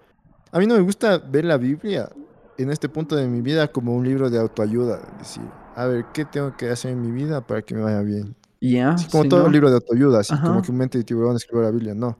a 0.52 0.60
mí 0.60 0.68
no 0.68 0.76
me 0.76 0.82
gusta 0.82 1.18
ver 1.18 1.46
la 1.46 1.58
Biblia 1.58 2.10
en 2.58 2.72
este 2.72 2.90
punto 2.90 3.16
de 3.16 3.28
mi 3.28 3.42
vida 3.42 3.68
como 3.72 3.96
un 3.96 4.06
libro 4.06 4.30
de 4.30 4.40
autoayuda, 4.40 5.02
es 5.14 5.20
decir, 5.20 5.54
a 5.76 5.86
ver, 5.88 6.06
¿qué 6.14 6.26
tengo 6.26 6.56
que 6.56 6.70
hacer 6.70 6.92
en 6.92 7.02
mi 7.02 7.12
vida 7.12 7.46
para 7.46 7.62
que 7.64 7.74
me 7.76 7.82
vaya 7.82 8.02
bien? 8.02 8.36
ya. 8.62 8.94
Así 8.94 9.08
como 9.10 9.28
todo 9.28 9.44
¿no? 9.44 9.50
libro 9.50 9.70
de 9.70 9.76
autoayuda, 9.76 10.20
así 10.22 10.36
Ajá. 10.36 10.48
como 10.48 10.62
que 10.62 10.72
un 10.72 10.78
mente 10.78 10.98
de 10.98 11.04
tiburón 11.04 11.36
escribió 11.36 11.64
la 11.64 11.72
Biblia, 11.72 11.94
no. 11.96 12.18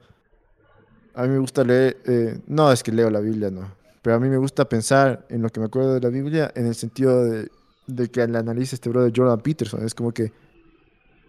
A 1.14 1.22
mí 1.22 1.28
me 1.28 1.38
gusta 1.38 1.62
leer, 1.64 1.96
eh, 2.06 2.40
no 2.46 2.70
es 2.72 2.82
que 2.82 2.92
leo 2.92 3.08
la 3.10 3.20
Biblia, 3.20 3.50
no. 3.50 3.72
Pero 4.02 4.16
a 4.16 4.20
mí 4.20 4.28
me 4.28 4.36
gusta 4.36 4.68
pensar 4.68 5.24
en 5.30 5.42
lo 5.42 5.48
que 5.48 5.60
me 5.60 5.66
acuerdo 5.66 5.94
de 5.94 6.00
la 6.00 6.08
Biblia 6.08 6.52
en 6.54 6.66
el 6.66 6.74
sentido 6.74 7.24
de, 7.24 7.50
de 7.86 8.08
que 8.10 8.26
la 8.28 8.40
analiza 8.40 8.74
este 8.76 8.88
brother 8.90 9.12
Jordan 9.14 9.40
Peterson. 9.40 9.84
Es 9.84 9.94
como 9.94 10.12
que 10.12 10.32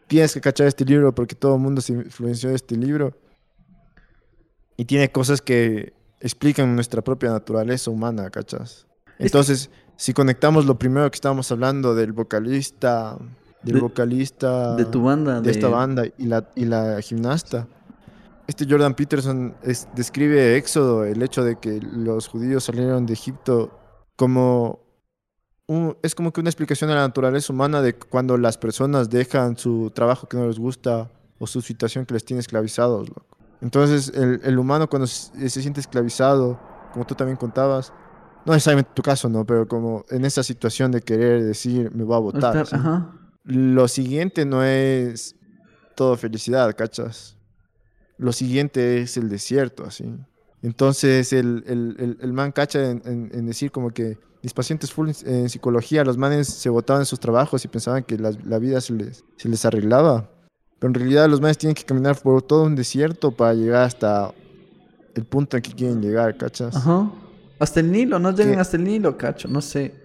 tienes 0.08 0.34
que 0.34 0.42
cachar 0.42 0.68
este 0.68 0.84
libro 0.86 1.14
porque 1.16 1.36
todo 1.36 1.56
el 1.56 1.62
mundo 1.62 1.82
se 1.82 1.94
influenció 1.94 2.50
de 2.50 2.56
este 2.56 2.76
libro. 2.76 3.14
Y 4.78 4.86
tiene 4.86 5.10
cosas 5.12 5.42
que 5.42 5.94
explican 6.20 6.76
nuestra 6.76 7.02
propia 7.02 7.30
naturaleza 7.32 7.92
humana, 7.92 8.30
¿cachas? 8.30 8.88
Entonces, 9.20 9.70
si 9.96 10.14
conectamos 10.14 10.66
lo 10.66 10.78
primero 10.78 11.10
que 11.10 11.16
estábamos 11.16 11.50
hablando 11.52 11.96
del 11.96 12.12
vocalista, 12.12 13.18
del 13.64 13.76
De- 13.76 13.80
vocalista 13.82 14.76
De 14.76 14.84
tu 14.86 15.02
banda. 15.04 15.40
de 15.40 15.52
esta 15.52 15.70
banda 15.70 16.04
y 16.18 16.26
la, 16.26 16.50
y 16.56 16.66
la 16.66 17.00
gimnasta. 17.02 17.68
Este 18.48 18.66
Jordan 18.70 18.94
Peterson 18.94 19.56
es- 19.64 19.88
describe 19.96 20.56
Éxodo, 20.58 21.04
el 21.06 21.22
hecho 21.24 21.44
de 21.44 21.58
que 21.58 21.80
los 21.82 22.28
judíos 22.28 22.64
salieron 22.66 23.06
de 23.06 23.14
Egipto 23.14 23.80
como 24.16 24.80
un- 25.68 25.98
es 26.04 26.14
como 26.14 26.32
que 26.32 26.42
una 26.42 26.50
explicación 26.50 26.90
de 26.90 26.96
la 26.96 27.02
naturaleza 27.02 27.52
humana 27.52 27.82
de 27.82 27.96
cuando 27.96 28.38
las 28.38 28.58
personas 28.58 29.10
dejan 29.10 29.58
su 29.58 29.92
trabajo 29.96 30.28
que 30.28 30.38
no 30.38 30.46
les 30.48 30.60
gusta 30.60 31.10
o 31.40 31.48
su 31.48 31.62
situación 31.62 32.06
que 32.06 32.14
les 32.14 32.24
tiene 32.24 32.40
esclavizados. 32.40 33.10
loco. 33.10 33.26
Entonces 33.62 34.10
el, 34.14 34.40
el 34.44 34.60
humano 34.60 34.88
cuando 34.88 35.08
se, 35.08 35.50
se 35.50 35.62
siente 35.62 35.80
esclavizado, 35.80 36.60
como 36.94 37.06
tú 37.06 37.16
también 37.16 37.38
contabas, 37.38 37.92
no 38.46 38.54
necesariamente 38.54 38.92
tu 38.94 39.02
caso, 39.02 39.28
no, 39.28 39.44
pero 39.44 39.68
como 39.68 40.06
en 40.12 40.24
esa 40.24 40.44
situación 40.44 40.92
de 40.92 41.02
querer 41.02 41.44
decir 41.44 41.90
me 41.96 42.04
voy 42.04 42.16
a 42.16 42.20
votar. 42.20 42.54
Lo 43.44 43.88
siguiente 43.88 44.46
no 44.46 44.64
es 44.64 45.36
todo 45.96 46.16
felicidad, 46.16 46.76
¿cachas? 46.76 47.35
Lo 48.18 48.32
siguiente 48.32 49.02
es 49.02 49.18
el 49.18 49.30
desierto, 49.30 49.84
así. 49.86 50.06
Entonces 50.62 51.34
el, 51.34 51.64
el, 51.68 51.96
el, 52.00 52.18
el 52.22 52.34
man 52.34 52.52
cacha 52.52 52.90
en, 52.90 53.02
en- 53.06 53.30
en 53.34 53.46
decir 53.46 53.72
como 53.72 53.92
que 53.92 54.18
mis 54.42 54.54
pacientes 54.54 54.92
full 54.92 55.10
en, 55.26 55.50
psicología, 55.50 56.04
los 56.04 56.18
manes 56.18 56.48
se 56.48 56.70
botaban 56.70 57.02
en 57.02 57.06
sus 57.06 57.20
trabajos 57.20 57.66
y 57.66 57.68
pensaban 57.68 58.04
que 58.04 58.18
la, 58.18 58.32
la 58.46 58.58
vida 58.60 58.80
se 58.82 58.94
les, 58.94 59.24
se 59.38 59.50
les 59.50 59.66
arreglaba. 59.66 60.30
Pero 60.80 60.90
en 60.90 60.94
realidad 60.96 61.28
los 61.30 61.42
manes 61.42 61.58
tienen 61.58 61.76
que 61.76 61.84
caminar 61.84 62.18
por 62.22 62.42
todo 62.42 62.64
un 62.64 62.76
desierto 62.76 63.32
para 63.32 63.54
llegar 63.54 63.84
hasta 63.84 64.34
el 65.16 65.26
punto 65.26 65.58
en 65.58 65.64
que 65.64 65.72
quieren 65.74 66.02
llegar, 66.02 66.38
¿cachas? 66.38 66.76
Ajá. 66.76 67.12
Hasta 67.60 67.80
el 67.80 67.92
Nilo, 67.92 68.20
no 68.20 68.32
llegan 68.32 68.56
¿Qué? 68.56 68.60
hasta 68.60 68.78
el 68.78 68.84
Nilo, 68.84 69.18
cacho, 69.18 69.48
no 69.48 69.62
sé. 69.62 69.96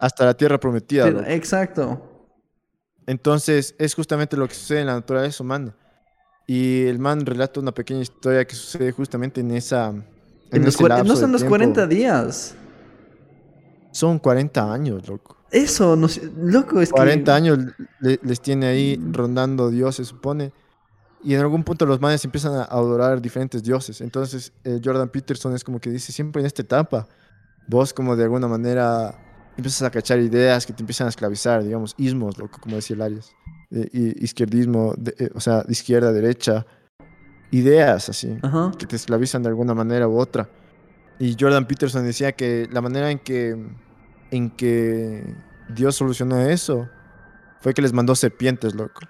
Hasta 0.00 0.24
la 0.26 0.34
tierra 0.34 0.58
prometida. 0.58 1.04
Pero- 1.04 1.24
exacto. 1.26 2.08
Entonces, 3.06 3.74
es 3.78 3.94
justamente 3.94 4.36
lo 4.36 4.46
que 4.46 4.54
sucede 4.54 4.80
en 4.80 4.86
la 4.86 4.94
naturaleza 4.94 5.42
humana. 5.42 5.74
Y 6.54 6.82
el 6.86 6.98
man 6.98 7.24
relata 7.24 7.60
una 7.60 7.72
pequeña 7.72 8.02
historia 8.02 8.44
que 8.44 8.54
sucede 8.54 8.92
justamente 8.92 9.40
en 9.40 9.52
esa. 9.52 9.88
En, 9.88 10.04
En 10.50 10.64
los 10.66 10.78
no 10.78 11.16
son 11.16 11.32
los 11.32 11.40
tiempo. 11.40 11.48
40 11.48 11.86
días. 11.86 12.54
Son 13.90 14.18
40 14.18 14.70
años, 14.70 15.08
loco. 15.08 15.38
Eso, 15.50 15.96
no 15.96 16.08
loco, 16.36 16.82
es 16.82 16.90
40 16.90 17.24
que... 17.24 17.30
años 17.30 17.58
le- 18.00 18.20
les 18.22 18.40
tiene 18.42 18.66
ahí 18.66 19.00
rondando 19.12 19.70
Dios, 19.70 19.96
se 19.96 20.04
supone. 20.04 20.52
Y 21.24 21.32
en 21.32 21.40
algún 21.40 21.64
punto 21.64 21.86
los 21.86 22.02
manes 22.02 22.22
empiezan 22.26 22.52
a 22.54 22.64
adorar 22.64 23.22
diferentes 23.22 23.62
dioses. 23.62 24.02
Entonces, 24.02 24.52
eh, 24.64 24.78
Jordan 24.84 25.08
Peterson 25.08 25.54
es 25.54 25.64
como 25.64 25.80
que 25.80 25.88
dice, 25.88 26.12
siempre 26.12 26.40
en 26.42 26.46
esta 26.46 26.60
etapa, 26.60 27.08
vos 27.66 27.94
como 27.94 28.14
de 28.14 28.24
alguna 28.24 28.46
manera 28.46 29.14
empiezas 29.56 29.82
a 29.84 29.90
cachar 29.90 30.18
ideas 30.18 30.66
que 30.66 30.74
te 30.74 30.82
empiezan 30.82 31.06
a 31.06 31.10
esclavizar, 31.10 31.62
digamos, 31.64 31.94
ismos, 31.96 32.36
loco, 32.36 32.58
como 32.60 32.76
decía 32.76 32.96
el 32.96 33.02
Arias. 33.02 33.30
Y- 33.92 34.24
izquierdismo, 34.24 34.94
de- 34.98 35.14
eh, 35.18 35.30
o 35.34 35.40
sea, 35.40 35.62
de 35.62 35.72
izquierda 35.72 36.12
derecha. 36.12 36.66
Ideas 37.50 38.08
así 38.08 38.38
Ajá. 38.42 38.72
que 38.78 38.86
te 38.86 38.96
esclavizan 38.96 39.42
de 39.42 39.48
alguna 39.50 39.74
manera 39.74 40.08
u 40.08 40.18
otra. 40.18 40.48
Y 41.18 41.36
Jordan 41.38 41.66
Peterson 41.66 42.04
decía 42.04 42.32
que 42.32 42.68
la 42.72 42.80
manera 42.80 43.10
en 43.10 43.18
que, 43.18 43.56
en 44.30 44.50
que 44.50 45.22
Dios 45.68 45.94
solucionó 45.96 46.38
eso 46.40 46.88
fue 47.60 47.74
que 47.74 47.82
les 47.82 47.92
mandó 47.92 48.14
serpientes, 48.14 48.74
loco. 48.74 49.00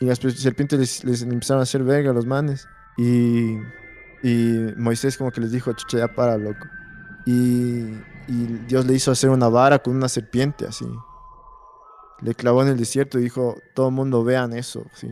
Y 0.00 0.06
las 0.06 0.18
serpientes 0.18 0.78
les, 0.78 1.04
les 1.04 1.22
empezaron 1.22 1.60
a 1.60 1.62
hacer 1.62 1.84
verga 1.84 2.10
a 2.10 2.14
los 2.14 2.26
manes. 2.26 2.66
Y, 2.96 3.56
y 4.22 4.72
Moisés 4.76 5.16
como 5.16 5.30
que 5.30 5.40
les 5.40 5.52
dijo, 5.52 5.72
chucha, 5.72 5.98
ya 5.98 6.08
para, 6.08 6.36
loco. 6.36 6.66
Y, 7.26 7.94
y 8.26 8.46
Dios 8.68 8.84
le 8.86 8.94
hizo 8.94 9.12
hacer 9.12 9.30
una 9.30 9.48
vara 9.48 9.78
con 9.78 9.94
una 9.96 10.08
serpiente, 10.08 10.66
así. 10.66 10.84
Le 12.24 12.34
clavó 12.34 12.62
en 12.62 12.68
el 12.68 12.76
desierto 12.76 13.18
y 13.18 13.22
dijo, 13.22 13.56
todo 13.74 13.88
el 13.88 13.94
mundo 13.94 14.24
vean 14.24 14.52
eso, 14.54 14.86
sí. 14.94 15.08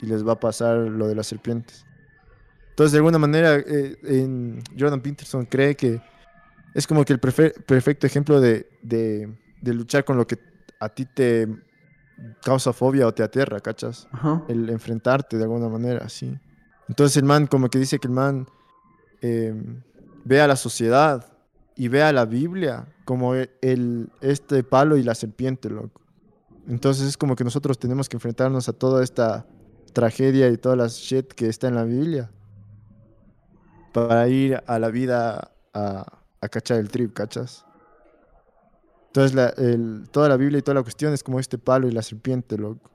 Y 0.00 0.06
les 0.06 0.26
va 0.26 0.32
a 0.32 0.40
pasar 0.40 0.76
lo 0.76 1.06
de 1.08 1.14
las 1.14 1.26
serpientes. 1.28 1.86
Entonces, 2.70 2.92
de 2.92 2.98
alguna 2.98 3.18
manera, 3.18 3.54
eh, 3.56 3.96
en 4.04 4.62
Jordan 4.78 5.00
Peterson 5.00 5.46
cree 5.46 5.74
que 5.76 6.00
es 6.74 6.86
como 6.86 7.04
que 7.04 7.12
el 7.14 7.20
perfecto 7.20 8.06
ejemplo 8.06 8.40
de, 8.40 8.68
de- 8.82 9.32
de 9.62 9.74
luchar 9.74 10.04
con 10.04 10.16
lo 10.18 10.26
que 10.26 10.38
a 10.80 10.88
ti 10.90 11.06
te 11.06 11.48
causa 12.42 12.72
fobia 12.72 13.06
o 13.06 13.14
te 13.14 13.22
aterra, 13.22 13.60
¿cachas? 13.60 14.08
Ajá. 14.12 14.42
El 14.48 14.68
enfrentarte 14.68 15.38
de 15.38 15.44
alguna 15.44 15.68
manera, 15.68 16.04
así. 16.04 16.38
Entonces 16.88 17.16
el 17.16 17.24
man 17.24 17.46
como 17.46 17.68
que 17.70 17.78
dice 17.78 17.98
que 17.98 18.08
el 18.08 18.14
man 18.14 18.46
eh, 19.22 19.54
ve 20.24 20.40
a 20.40 20.46
la 20.46 20.56
sociedad 20.56 21.32
y 21.76 21.88
ve 21.88 22.02
a 22.02 22.12
la 22.12 22.24
Biblia 22.26 22.86
como 23.04 23.34
e- 23.34 23.50
el, 23.62 24.10
este 24.20 24.62
palo 24.62 24.96
y 24.96 25.02
la 25.02 25.14
serpiente, 25.14 25.70
loco. 25.70 26.00
Entonces 26.68 27.06
es 27.08 27.16
como 27.16 27.36
que 27.36 27.44
nosotros 27.44 27.78
tenemos 27.78 28.08
que 28.08 28.16
enfrentarnos 28.16 28.68
a 28.68 28.72
toda 28.72 29.04
esta 29.04 29.46
tragedia 29.92 30.48
y 30.48 30.58
toda 30.58 30.76
la 30.76 30.88
shit 30.88 31.26
que 31.32 31.48
está 31.48 31.68
en 31.68 31.74
la 31.76 31.84
Biblia 31.84 32.30
para 33.92 34.28
ir 34.28 34.62
a 34.66 34.78
la 34.78 34.90
vida 34.90 35.52
a, 35.72 36.04
cachar 36.50 36.78
el 36.78 36.90
trip, 36.90 37.12
¿cachas? 37.12 37.64
Entonces 39.06 39.34
toda 40.10 40.28
la 40.28 40.36
Biblia 40.36 40.58
y 40.58 40.62
toda 40.62 40.74
la 40.74 40.82
cuestión 40.82 41.12
es 41.14 41.22
como 41.22 41.40
este 41.40 41.58
palo 41.58 41.88
y 41.88 41.92
la 41.92 42.02
serpiente, 42.02 42.58
loco. 42.58 42.90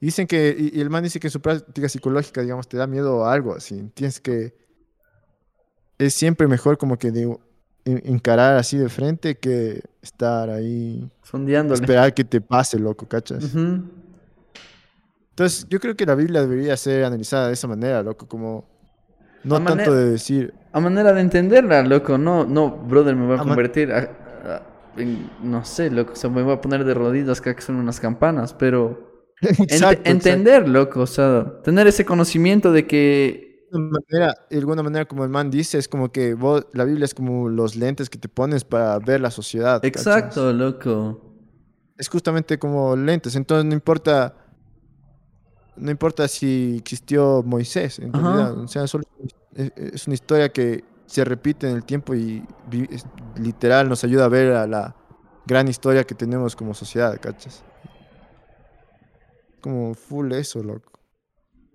Dicen 0.00 0.26
que, 0.26 0.54
y, 0.58 0.80
el 0.80 0.90
man 0.90 1.02
dice 1.02 1.18
que 1.18 1.28
en 1.28 1.30
su 1.30 1.40
práctica 1.40 1.88
psicológica, 1.88 2.42
digamos, 2.42 2.68
te 2.68 2.76
da 2.76 2.86
miedo 2.86 3.24
a 3.24 3.32
algo 3.32 3.54
así. 3.54 3.90
Tienes 3.94 4.20
que, 4.20 4.54
es 5.98 6.14
siempre 6.14 6.46
mejor 6.46 6.76
como 6.76 6.98
que 6.98 7.10
de- 7.10 7.38
en- 7.86 8.02
encarar 8.04 8.56
así 8.56 8.76
de 8.76 8.88
frente 8.88 9.38
que 9.38 9.82
estar 10.06 10.48
ahí, 10.50 11.08
Sondeándole. 11.22 11.80
esperar 11.80 12.14
que 12.14 12.24
te 12.24 12.40
pase, 12.40 12.78
loco, 12.78 13.06
¿cachas? 13.06 13.44
Entonces, 15.30 15.66
yo 15.68 15.78
creo 15.80 15.94
que 15.96 16.06
la 16.06 16.14
Biblia 16.14 16.40
debería 16.40 16.76
ser 16.76 17.04
analizada 17.04 17.48
de 17.48 17.52
esa 17.54 17.68
manera, 17.68 18.02
loco, 18.02 18.26
como 18.26 18.64
no 19.44 19.62
tanto 19.62 19.94
de 19.94 20.10
decir, 20.10 20.54
A 20.72 20.80
manera 20.80 21.12
de 21.12 21.20
entenderla, 21.20 21.82
loco. 21.82 22.18
No, 22.18 22.44
no, 22.44 22.70
brother, 22.70 23.14
me 23.16 23.26
voy 23.26 23.36
a 23.36 23.38
convertir 23.42 23.92
a- 23.92 23.98
a- 24.44 24.62
en- 24.96 25.30
no 25.42 25.64
sé, 25.64 25.90
loco. 25.90 26.12
O 26.12 26.16
sea, 26.16 26.30
me 26.30 26.42
voy 26.42 26.54
a 26.54 26.60
poner 26.60 26.84
de 26.84 26.94
rodillas 26.94 27.40
que 27.40 27.54
son 27.60 27.76
unas 27.76 28.00
campanas, 28.00 28.52
pero... 28.54 29.24
ent- 29.42 29.60
Exacto, 29.72 30.02
entender, 30.10 30.68
loco. 30.68 31.00
O 31.02 31.06
sea, 31.06 31.60
tener 31.62 31.86
ese 31.86 32.04
conocimiento 32.04 32.72
de 32.72 32.86
que... 32.86 33.45
De 33.76 33.82
alguna 33.82 34.00
manera, 34.10 34.34
de 34.50 34.56
alguna 34.58 34.82
manera, 34.82 35.04
como 35.06 35.24
el 35.24 35.30
man 35.30 35.50
dice, 35.50 35.78
es 35.78 35.88
como 35.88 36.10
que 36.10 36.34
vos, 36.34 36.66
la 36.72 36.84
Biblia 36.84 37.04
es 37.04 37.14
como 37.14 37.48
los 37.48 37.76
lentes 37.76 38.08
que 38.10 38.18
te 38.18 38.28
pones 38.28 38.64
para 38.64 38.98
ver 38.98 39.20
la 39.20 39.30
sociedad. 39.30 39.80
¿cachas? 39.80 40.06
Exacto, 40.06 40.52
loco. 40.52 41.20
Es 41.98 42.08
justamente 42.08 42.58
como 42.58 42.94
lentes. 42.96 43.34
Entonces 43.36 43.64
no 43.64 43.72
importa, 43.74 44.34
no 45.76 45.90
importa 45.90 46.26
si 46.28 46.76
existió 46.78 47.42
Moisés, 47.44 47.98
en 47.98 48.12
realidad. 48.12 48.58
O 48.58 48.68
sea, 48.68 48.86
solo 48.86 49.04
es, 49.54 49.72
es 49.76 50.06
una 50.06 50.14
historia 50.14 50.48
que 50.50 50.84
se 51.06 51.24
repite 51.24 51.68
en 51.70 51.76
el 51.76 51.84
tiempo 51.84 52.14
y 52.14 52.42
es- 52.90 53.04
literal 53.40 53.88
nos 53.88 54.02
ayuda 54.04 54.24
a 54.24 54.28
ver 54.28 54.52
a 54.52 54.66
la 54.66 54.94
gran 55.46 55.68
historia 55.68 56.04
que 56.04 56.14
tenemos 56.14 56.56
como 56.56 56.74
sociedad, 56.74 57.18
¿cachas? 57.20 57.62
Como 59.60 59.94
full 59.94 60.32
eso, 60.32 60.62
loco. 60.62 60.92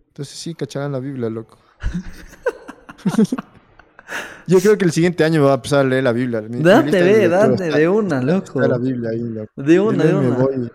Entonces 0.09 0.37
sí, 0.37 0.53
cacharán 0.53 0.91
la 0.91 0.99
Biblia, 0.99 1.29
loco. 1.29 1.57
Yo 4.47 4.59
creo 4.59 4.77
que 4.77 4.85
el 4.85 4.91
siguiente 4.91 5.23
año 5.23 5.43
va 5.45 5.51
a 5.51 5.55
empezar 5.55 5.79
a 5.79 5.83
leer 5.83 6.03
la 6.03 6.11
Biblia. 6.11 6.41
Mi- 6.41 6.61
Date, 6.61 7.01
ve, 7.01 7.27
date, 7.29 7.67
está- 7.67 7.77
de 7.77 7.87
una, 7.89 8.21
loco. 8.21 8.61
Está 8.61 8.67
la 8.67 8.77
Biblia 8.77 9.11
ahí, 9.11 9.19
loco. 9.21 9.51
De 9.55 9.79
una, 9.79 10.03
de 10.03 10.11
Yo 10.11 10.21
me 10.21 10.27
una. 10.27 10.37
voy 10.37 10.71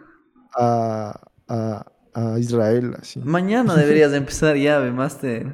a, 0.57 1.21
a, 1.49 1.87
a 2.15 2.39
Israel, 2.39 2.95
así. 2.99 3.21
Mañana 3.21 3.75
deberías 3.75 4.11
de 4.13 4.17
empezar 4.19 4.57
ya, 4.57 4.79
ve, 4.79 4.91
máster. 4.93 5.53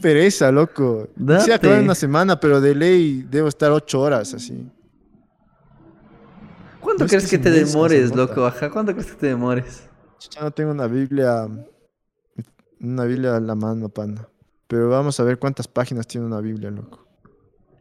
Pereza, 0.00 0.50
loco. 0.50 1.08
Date. 1.16 1.44
Sí, 1.44 1.52
acabar 1.52 1.78
en 1.78 1.84
una 1.84 1.94
semana, 1.94 2.40
pero 2.40 2.60
de 2.62 2.74
ley 2.74 3.26
debo 3.30 3.48
estar 3.48 3.70
ocho 3.70 4.00
horas, 4.00 4.32
así. 4.32 4.70
¿Cuánto 6.80 7.04
No, 7.04 7.08
crees 7.08 7.28
que 7.28 7.38
te 7.38 7.50
demores, 7.50 8.14
loco? 8.16 8.46
Ajá, 8.46 8.70
¿cuánto 8.70 8.92
crees 8.92 9.08
que 9.10 9.16
te 9.18 9.26
demores? 9.26 9.86
Ya 10.30 10.40
no 10.40 10.50
tengo 10.50 10.70
una 10.70 10.86
Biblia, 10.86 11.46
una 12.80 13.04
Biblia 13.04 13.36
a 13.36 13.40
la 13.40 13.54
mano, 13.54 13.90
pana. 13.90 14.26
Pero 14.70 14.88
vamos 14.88 15.18
a 15.18 15.24
ver 15.24 15.36
cuántas 15.36 15.66
páginas 15.66 16.06
tiene 16.06 16.28
una 16.28 16.40
Biblia, 16.40 16.70
loco. 16.70 17.04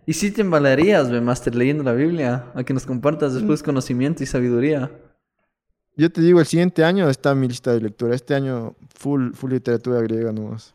¿Y 0.08 0.14
si 0.14 0.32
te 0.32 0.42
embalarías, 0.42 1.12
ve, 1.12 1.22
máster, 1.22 1.54
leyendo 1.54 1.84
la 1.84 1.94
Biblia? 1.94 2.46
A 2.56 2.64
que 2.64 2.74
nos 2.74 2.88
compartas 2.88 3.36
después 3.36 3.62
conocimiento 3.62 4.24
y 4.24 4.26
sabiduría. 4.26 4.90
Yo 5.96 6.12
te 6.12 6.20
digo, 6.20 6.40
el 6.40 6.48
siguiente 6.48 6.84
año 6.84 7.08
está 7.08 7.36
mi 7.36 7.48
lista 7.48 7.74
de 7.74 7.82
lectura. 7.82 8.16
Este 8.16 8.34
año, 8.34 8.76
full, 8.98 9.34
full 9.34 9.52
literatura 9.52 10.02
griega 10.02 10.32
nomás. 10.32 10.74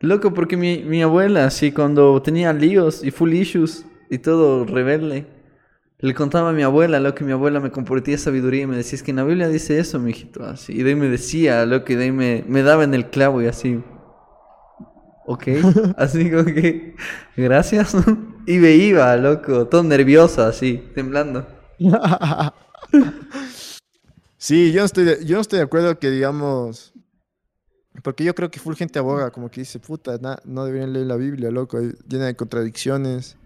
Loco, 0.00 0.34
porque 0.34 0.56
mi, 0.56 0.82
mi 0.82 1.02
abuela, 1.02 1.46
así, 1.46 1.70
cuando 1.70 2.20
tenía 2.20 2.52
líos 2.52 3.04
y 3.04 3.12
full 3.12 3.32
issues 3.32 3.86
y 4.10 4.18
todo 4.18 4.64
rebelde, 4.64 5.24
le 6.00 6.14
contaba 6.14 6.50
a 6.50 6.52
mi 6.52 6.64
abuela, 6.64 6.98
lo 6.98 7.14
que 7.14 7.22
mi 7.22 7.30
abuela 7.30 7.60
me 7.60 7.70
compartía 7.70 8.18
sabiduría 8.18 8.62
y 8.62 8.66
me 8.66 8.76
decía, 8.76 8.96
es 8.96 9.04
que 9.04 9.12
en 9.12 9.18
la 9.18 9.24
Biblia 9.24 9.46
dice 9.46 9.78
eso, 9.78 10.00
mijito, 10.00 10.42
así. 10.42 10.72
Y 10.72 10.82
de 10.82 10.90
ahí 10.90 10.96
me 10.96 11.08
decía, 11.08 11.64
lo 11.64 11.84
que 11.84 11.96
de 11.96 12.04
ahí 12.06 12.12
me, 12.12 12.44
me 12.48 12.64
daba 12.64 12.82
en 12.82 12.92
el 12.92 13.08
clavo 13.08 13.40
y 13.40 13.46
así. 13.46 13.80
Ok, 15.26 15.44
así 15.96 16.30
como 16.30 16.44
que, 16.44 16.94
gracias. 17.36 17.94
y 18.46 18.58
me 18.58 18.72
iba, 18.72 19.16
loco, 19.16 19.66
todo 19.66 19.82
nervioso, 19.82 20.42
así, 20.42 20.82
temblando. 20.94 21.46
Sí, 24.36 24.72
yo 24.72 24.80
no 24.80 24.84
estoy 24.86 25.04
de, 25.04 25.24
yo 25.24 25.36
no 25.36 25.40
estoy 25.40 25.58
de 25.58 25.64
acuerdo 25.64 25.98
que 25.98 26.10
digamos. 26.10 26.92
Porque 28.02 28.24
yo 28.24 28.34
creo 28.34 28.50
que 28.50 28.58
full 28.60 28.74
gente 28.74 28.98
aboga, 28.98 29.30
como 29.30 29.50
que 29.50 29.62
dice, 29.62 29.78
puta, 29.78 30.18
na- 30.20 30.38
no 30.44 30.66
deberían 30.66 30.92
leer 30.92 31.06
la 31.06 31.16
Biblia, 31.16 31.50
loco, 31.50 31.80
llena 32.06 32.26
de 32.26 32.36
contradicciones, 32.36 33.36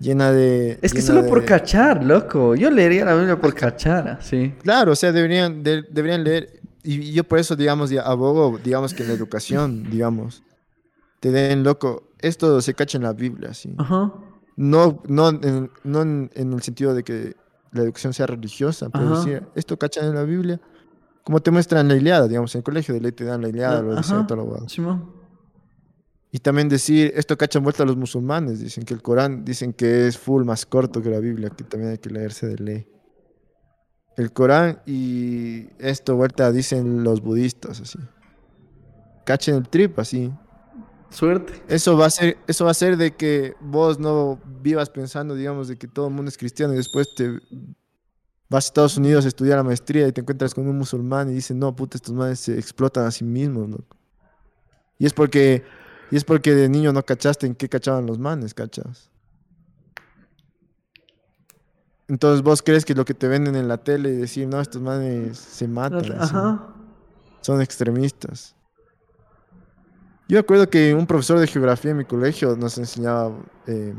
llena 0.00 0.32
de. 0.32 0.78
Es 0.80 0.94
que 0.94 1.02
solo 1.02 1.26
por 1.26 1.44
cachar, 1.44 2.02
loco. 2.02 2.54
Yo 2.54 2.70
leería 2.70 3.04
la 3.04 3.14
Biblia 3.14 3.38
por 3.38 3.52
cachar, 3.54 4.08
así. 4.08 4.54
Claro, 4.62 4.92
o 4.92 4.96
sea, 4.96 5.12
deberían, 5.12 5.62
de- 5.62 5.82
deberían 5.90 6.24
leer. 6.24 6.60
Y 6.82 7.12
yo 7.12 7.24
por 7.24 7.38
eso, 7.38 7.54
digamos, 7.56 7.92
abogo, 7.92 8.58
digamos 8.64 8.94
que 8.94 9.02
en 9.02 9.08
la 9.10 9.14
educación, 9.14 9.90
digamos, 9.90 10.42
te 11.24 11.32
den, 11.32 11.62
loco, 11.62 12.10
esto 12.18 12.60
se 12.60 12.74
cacha 12.74 12.98
en 12.98 13.04
la 13.04 13.14
Biblia, 13.14 13.54
sí. 13.54 13.74
Ajá. 13.78 14.12
No, 14.56 15.02
no, 15.08 15.30
en, 15.30 15.70
no 15.82 16.02
en, 16.02 16.30
en 16.34 16.52
el 16.52 16.60
sentido 16.60 16.92
de 16.92 17.02
que 17.02 17.34
la 17.72 17.80
educación 17.80 18.12
sea 18.12 18.26
religiosa, 18.26 18.90
pero 18.90 19.16
decir, 19.16 19.42
esto 19.54 19.78
cachan 19.78 20.04
en 20.04 20.16
la 20.16 20.24
Biblia, 20.24 20.60
como 21.22 21.40
te 21.40 21.50
muestran 21.50 21.88
la 21.88 21.96
Iliada, 21.96 22.28
digamos, 22.28 22.54
en 22.54 22.58
el 22.58 22.62
colegio 22.62 22.92
de 22.92 23.00
ley 23.00 23.12
te 23.12 23.24
dan 23.24 23.40
la 23.40 23.48
Iliada, 23.48 23.80
lo 23.80 23.92
Ajá. 23.92 24.02
dice 24.02 24.14
toda 24.28 24.36
la 24.36 24.42
huevada. 24.42 24.68
Simón. 24.68 25.14
Y 26.30 26.40
también 26.40 26.68
decir, 26.68 27.10
esto 27.16 27.38
cachan 27.38 27.62
vuelta 27.62 27.84
a 27.84 27.86
los 27.86 27.96
musulmanes, 27.96 28.60
dicen 28.60 28.84
que 28.84 28.92
el 28.92 29.00
Corán, 29.00 29.46
dicen 29.46 29.72
que 29.72 30.06
es 30.06 30.18
full 30.18 30.44
más 30.44 30.66
corto 30.66 31.00
que 31.00 31.08
la 31.08 31.20
Biblia, 31.20 31.48
que 31.48 31.64
también 31.64 31.92
hay 31.92 31.98
que 31.98 32.10
leerse 32.10 32.46
de 32.46 32.58
ley. 32.58 32.86
El 34.18 34.30
Corán 34.30 34.82
y 34.84 35.68
esto 35.78 36.16
vuelta 36.16 36.52
dicen 36.52 37.02
los 37.02 37.22
budistas, 37.22 37.80
así. 37.80 37.98
cachen 39.24 39.54
el 39.54 39.68
trip 39.70 39.98
así. 39.98 40.30
Suerte. 41.10 41.62
Eso 41.68 41.96
va 41.96 42.06
a 42.06 42.10
ser, 42.10 42.38
eso 42.46 42.64
va 42.64 42.72
a 42.72 42.74
ser 42.74 42.96
de 42.96 43.14
que 43.14 43.54
vos 43.60 43.98
no 43.98 44.40
vivas 44.62 44.90
pensando, 44.90 45.34
digamos, 45.34 45.68
de 45.68 45.76
que 45.76 45.86
todo 45.86 46.08
el 46.08 46.14
mundo 46.14 46.28
es 46.28 46.36
cristiano 46.36 46.72
y 46.72 46.76
después 46.76 47.14
te 47.14 47.40
vas 48.48 48.64
a 48.64 48.68
Estados 48.68 48.96
Unidos 48.96 49.24
a 49.24 49.28
estudiar 49.28 49.58
la 49.58 49.62
maestría 49.62 50.08
y 50.08 50.12
te 50.12 50.22
encuentras 50.22 50.54
con 50.54 50.66
un 50.68 50.76
musulmán 50.76 51.30
y 51.30 51.34
dices, 51.34 51.56
no, 51.56 51.74
puta, 51.74 51.96
estos 51.96 52.14
manes 52.14 52.40
se 52.40 52.58
explotan 52.58 53.06
a 53.06 53.10
sí 53.10 53.24
mismos. 53.24 53.68
Y 54.98 55.06
es 55.06 55.12
porque, 55.12 55.64
y 56.10 56.16
es 56.16 56.24
porque 56.24 56.54
de 56.54 56.68
niño 56.68 56.92
no 56.92 57.04
cachaste 57.04 57.46
en 57.46 57.54
qué 57.54 57.68
cachaban 57.68 58.06
los 58.06 58.18
manes, 58.18 58.54
cachas. 58.54 59.10
Entonces 62.06 62.42
vos 62.42 62.60
crees 62.60 62.84
que 62.84 62.94
lo 62.94 63.04
que 63.04 63.14
te 63.14 63.28
venden 63.28 63.56
en 63.56 63.66
la 63.66 63.78
tele 63.78 64.10
y 64.10 64.16
decir, 64.16 64.46
no, 64.46 64.60
estos 64.60 64.82
manes 64.82 65.38
se 65.38 65.66
matan, 65.66 66.02
son 67.40 67.62
extremistas. 67.62 68.54
Yo 70.28 70.38
recuerdo 70.38 70.70
que 70.70 70.94
un 70.94 71.06
profesor 71.06 71.38
de 71.38 71.46
geografía 71.46 71.90
en 71.90 71.98
mi 71.98 72.04
colegio 72.04 72.56
nos 72.56 72.78
enseñaba 72.78 73.36
eh, 73.66 73.94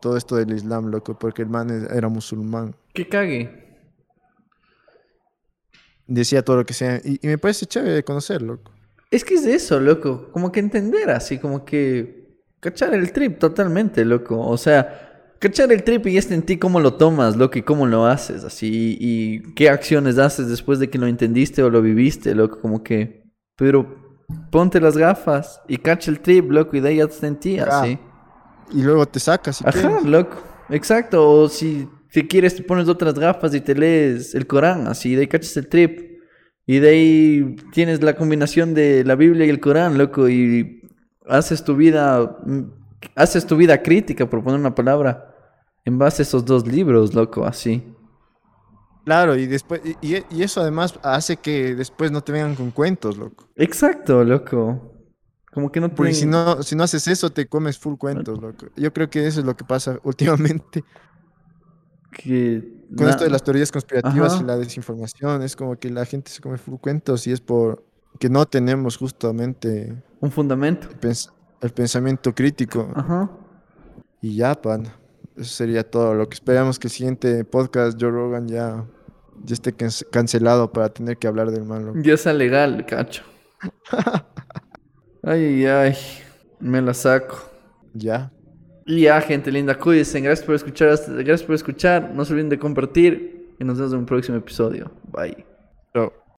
todo 0.00 0.16
esto 0.16 0.34
del 0.36 0.52
Islam, 0.52 0.90
loco, 0.90 1.16
porque 1.16 1.42
el 1.42 1.48
man 1.48 1.86
era 1.90 2.08
musulmán. 2.08 2.74
Que 2.92 3.08
cague. 3.08 3.78
Decía 6.08 6.44
todo 6.44 6.56
lo 6.56 6.66
que 6.66 6.74
sea. 6.74 7.00
Y, 7.04 7.20
y 7.22 7.28
me 7.28 7.38
parece 7.38 7.66
chévere 7.66 8.02
conocer, 8.02 8.42
loco. 8.42 8.72
Es 9.12 9.24
que 9.24 9.34
es 9.34 9.44
de 9.44 9.54
eso, 9.54 9.78
loco. 9.78 10.30
Como 10.32 10.50
que 10.50 10.58
entender 10.58 11.10
así, 11.10 11.38
como 11.38 11.64
que 11.64 12.40
cachar 12.58 12.92
el 12.94 13.12
trip 13.12 13.38
totalmente, 13.38 14.04
loco. 14.04 14.40
O 14.40 14.56
sea, 14.56 15.34
cachar 15.38 15.70
el 15.70 15.84
trip 15.84 16.06
y 16.08 16.16
está 16.16 16.34
en 16.34 16.42
ti 16.42 16.56
cómo 16.56 16.80
lo 16.80 16.94
tomas, 16.94 17.36
loco, 17.36 17.58
y 17.58 17.62
cómo 17.62 17.86
lo 17.86 18.06
haces, 18.06 18.42
así. 18.42 18.96
Y 18.98 19.54
qué 19.54 19.68
acciones 19.68 20.18
haces 20.18 20.48
después 20.48 20.80
de 20.80 20.90
que 20.90 20.98
lo 20.98 21.06
entendiste 21.06 21.62
o 21.62 21.70
lo 21.70 21.80
viviste, 21.80 22.34
loco. 22.34 22.60
Como 22.60 22.82
que. 22.82 23.22
Pero 23.54 24.01
ponte 24.50 24.80
las 24.80 24.96
gafas 24.96 25.60
y 25.68 25.76
cacha 25.78 26.10
el 26.10 26.20
trip, 26.20 26.50
loco, 26.50 26.76
y 26.76 26.80
de 26.80 26.88
ahí 26.90 26.96
ya 26.96 27.04
está 27.04 27.26
en 27.26 27.36
ti, 27.36 27.58
así. 27.58 27.98
Y 28.72 28.82
luego 28.82 29.06
te 29.06 29.20
sacas 29.20 29.56
si 29.56 29.64
Ajá, 29.66 29.72
quieres. 29.72 30.04
loco. 30.04 30.36
Exacto. 30.70 31.28
O 31.30 31.48
si 31.48 31.88
te 32.12 32.26
quieres, 32.26 32.56
te 32.56 32.62
pones 32.62 32.88
otras 32.88 33.14
gafas 33.14 33.54
y 33.54 33.60
te 33.60 33.74
lees 33.74 34.34
el 34.34 34.46
Corán, 34.46 34.86
así, 34.86 35.14
de 35.14 35.22
ahí 35.22 35.26
cachas 35.28 35.56
el 35.56 35.68
trip. 35.68 36.12
Y 36.66 36.78
de 36.78 36.88
ahí 36.88 37.56
tienes 37.72 38.02
la 38.02 38.14
combinación 38.14 38.72
de 38.72 39.04
la 39.04 39.14
Biblia 39.16 39.46
y 39.46 39.50
el 39.50 39.60
Corán, 39.60 39.98
loco, 39.98 40.28
y 40.28 40.80
haces 41.26 41.64
tu 41.64 41.74
vida, 41.74 42.38
mm, 42.46 42.60
haces 43.16 43.46
tu 43.46 43.56
vida 43.56 43.82
crítica, 43.82 44.28
por 44.28 44.42
poner 44.42 44.60
una 44.60 44.74
palabra, 44.74 45.28
en 45.84 45.98
base 45.98 46.22
a 46.22 46.24
esos 46.24 46.44
dos 46.44 46.66
libros, 46.66 47.14
loco, 47.14 47.44
así. 47.44 47.82
Claro, 49.04 49.36
y 49.36 49.46
después, 49.46 49.80
y, 50.00 50.42
eso 50.42 50.60
además 50.60 50.98
hace 51.02 51.36
que 51.36 51.74
después 51.74 52.12
no 52.12 52.20
te 52.22 52.32
vengan 52.32 52.54
con 52.54 52.70
cuentos, 52.70 53.16
loco. 53.18 53.48
Exacto, 53.56 54.22
loco. 54.24 54.92
Como 55.52 55.70
que 55.72 55.80
no 55.80 55.92
Porque 55.92 56.12
te... 56.12 56.18
si 56.18 56.26
no, 56.26 56.62
si 56.62 56.76
no 56.76 56.84
haces 56.84 57.06
eso, 57.08 57.30
te 57.30 57.46
comes 57.46 57.78
full 57.78 57.96
cuentos, 57.96 58.40
loco. 58.40 58.66
Yo 58.76 58.92
creo 58.92 59.10
que 59.10 59.26
eso 59.26 59.40
es 59.40 59.46
lo 59.46 59.56
que 59.56 59.64
pasa 59.64 59.98
últimamente 60.04 60.84
que 62.12 62.84
con 62.96 63.08
esto 63.08 63.24
de 63.24 63.30
las 63.30 63.42
teorías 63.42 63.72
conspirativas 63.72 64.34
Ajá. 64.34 64.42
y 64.42 64.46
la 64.46 64.56
desinformación. 64.56 65.42
Es 65.42 65.56
como 65.56 65.76
que 65.76 65.90
la 65.90 66.04
gente 66.04 66.30
se 66.30 66.40
come 66.40 66.58
full 66.58 66.76
cuentos 66.76 67.26
y 67.26 67.32
es 67.32 67.40
por 67.40 67.84
que 68.20 68.28
no 68.28 68.44
tenemos 68.46 68.98
justamente 68.98 70.02
Un 70.20 70.30
fundamento. 70.30 70.88
el, 70.90 71.00
pens- 71.00 71.32
el 71.60 71.70
pensamiento 71.72 72.34
crítico. 72.34 72.90
Ajá. 72.94 73.30
Y 74.20 74.36
ya, 74.36 74.54
pan. 74.54 74.88
Eso 75.36 75.50
sería 75.54 75.88
todo. 75.88 76.14
Lo 76.14 76.28
que 76.28 76.34
esperamos 76.34 76.78
que 76.78 76.88
el 76.88 76.92
siguiente 76.92 77.44
podcast, 77.44 77.98
Joe 78.00 78.10
Rogan, 78.10 78.48
ya, 78.48 78.84
ya 79.44 79.54
esté 79.54 79.72
can- 79.72 79.90
cancelado 80.10 80.72
para 80.72 80.88
tener 80.90 81.16
que 81.16 81.26
hablar 81.26 81.50
del 81.50 81.64
mal. 81.64 81.86
loco. 81.86 81.98
Ya 82.02 82.16
sea 82.16 82.32
legal, 82.32 82.84
cacho. 82.86 83.22
Ay, 85.22 85.64
ay, 85.66 85.96
me 86.60 86.82
la 86.82 86.94
saco. 86.94 87.36
Ya. 87.94 88.32
Y 88.84 89.02
ya, 89.02 89.20
gente 89.20 89.50
linda, 89.52 89.78
cuídense. 89.78 90.20
Gracias 90.20 90.44
por 90.44 90.54
escuchar. 90.54 90.88
hasta- 90.88 91.12
Gracias 91.12 91.42
por 91.44 91.54
escuchar. 91.54 92.10
No 92.14 92.24
se 92.24 92.32
olviden 92.32 92.48
de 92.50 92.58
compartir. 92.58 93.54
Y 93.60 93.64
nos 93.64 93.78
vemos 93.78 93.92
en 93.92 94.00
un 94.00 94.06
próximo 94.06 94.36
episodio. 94.38 94.90
Bye. 95.12 95.46
Chao. 95.94 96.21